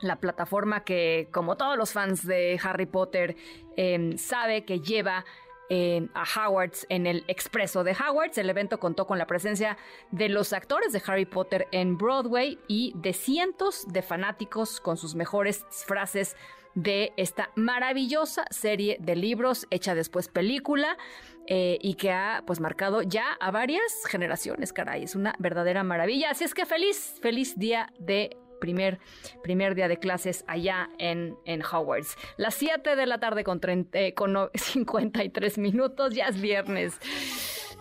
La 0.00 0.20
plataforma 0.20 0.84
que, 0.84 1.28
como 1.32 1.56
todos 1.56 1.76
los 1.76 1.92
fans 1.92 2.26
de 2.26 2.60
Harry 2.62 2.86
Potter, 2.86 3.34
em, 3.76 4.16
sabe 4.16 4.64
que 4.64 4.80
lleva 4.80 5.24
a 5.68 6.24
Howards 6.48 6.86
en 6.88 7.06
el 7.06 7.24
expreso 7.28 7.82
de 7.84 7.92
Howards. 7.92 8.38
El 8.38 8.50
evento 8.50 8.78
contó 8.78 9.06
con 9.06 9.18
la 9.18 9.26
presencia 9.26 9.76
de 10.10 10.28
los 10.28 10.52
actores 10.52 10.92
de 10.92 11.02
Harry 11.06 11.26
Potter 11.26 11.66
en 11.72 11.98
Broadway 11.98 12.58
y 12.68 12.92
de 12.96 13.12
cientos 13.12 13.86
de 13.88 14.02
fanáticos 14.02 14.80
con 14.80 14.96
sus 14.96 15.14
mejores 15.14 15.64
frases 15.86 16.36
de 16.76 17.12
esta 17.16 17.50
maravillosa 17.54 18.44
serie 18.50 18.98
de 19.00 19.16
libros 19.16 19.66
hecha 19.70 19.94
después 19.94 20.28
película 20.28 20.98
eh, 21.46 21.78
y 21.80 21.94
que 21.94 22.12
ha 22.12 22.44
pues 22.46 22.60
marcado 22.60 23.02
ya 23.02 23.32
a 23.40 23.50
varias 23.50 24.04
generaciones, 24.06 24.72
caray, 24.72 25.04
es 25.04 25.14
una 25.14 25.34
verdadera 25.38 25.82
maravilla. 25.84 26.30
Así 26.30 26.44
es 26.44 26.54
que 26.54 26.66
feliz, 26.66 27.18
feliz 27.22 27.58
día 27.58 27.92
de 27.98 28.36
primer, 28.60 28.98
primer 29.42 29.74
día 29.74 29.88
de 29.88 29.98
clases 29.98 30.44
allá 30.46 30.90
en, 30.98 31.36
en 31.44 31.62
Hogwarts. 31.62 32.16
Las 32.36 32.54
7 32.54 32.96
de 32.96 33.06
la 33.06 33.18
tarde 33.18 33.44
con, 33.44 33.60
30, 33.60 33.98
eh, 33.98 34.14
con 34.14 34.36
53 34.54 35.58
minutos, 35.58 36.14
ya 36.14 36.26
es 36.26 36.40
viernes. 36.40 36.98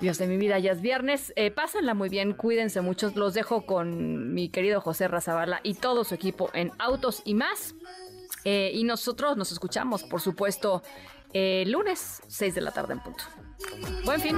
Dios 0.02 0.18
de 0.18 0.28
mi 0.28 0.38
vida, 0.38 0.60
ya 0.60 0.72
es 0.74 0.82
viernes. 0.82 1.32
Eh, 1.36 1.52
pásenla 1.52 1.94
muy 1.94 2.10
bien, 2.10 2.34
cuídense 2.34 2.82
mucho. 2.82 3.12
Los 3.16 3.34
dejo 3.34 3.66
con 3.66 4.34
mi 4.34 4.50
querido 4.50 4.82
José 4.82 5.08
Razabala 5.08 5.62
y 5.64 5.76
todo 5.76 6.04
su 6.04 6.16
equipo 6.16 6.50
en 6.54 6.72
Autos 6.80 7.22
y 7.26 7.34
más. 7.34 7.76
Eh, 8.44 8.72
y 8.74 8.84
nosotros 8.84 9.38
nos 9.38 9.52
escuchamos, 9.52 10.04
por 10.04 10.22
supuesto, 10.22 10.84
el 11.34 11.72
lunes, 11.72 12.22
6 12.28 12.56
de 12.56 12.62
la 12.62 12.72
tarde 12.72 12.94
en 12.94 13.00
punto. 13.00 13.24
Buen 14.06 14.22
fin. 14.22 14.38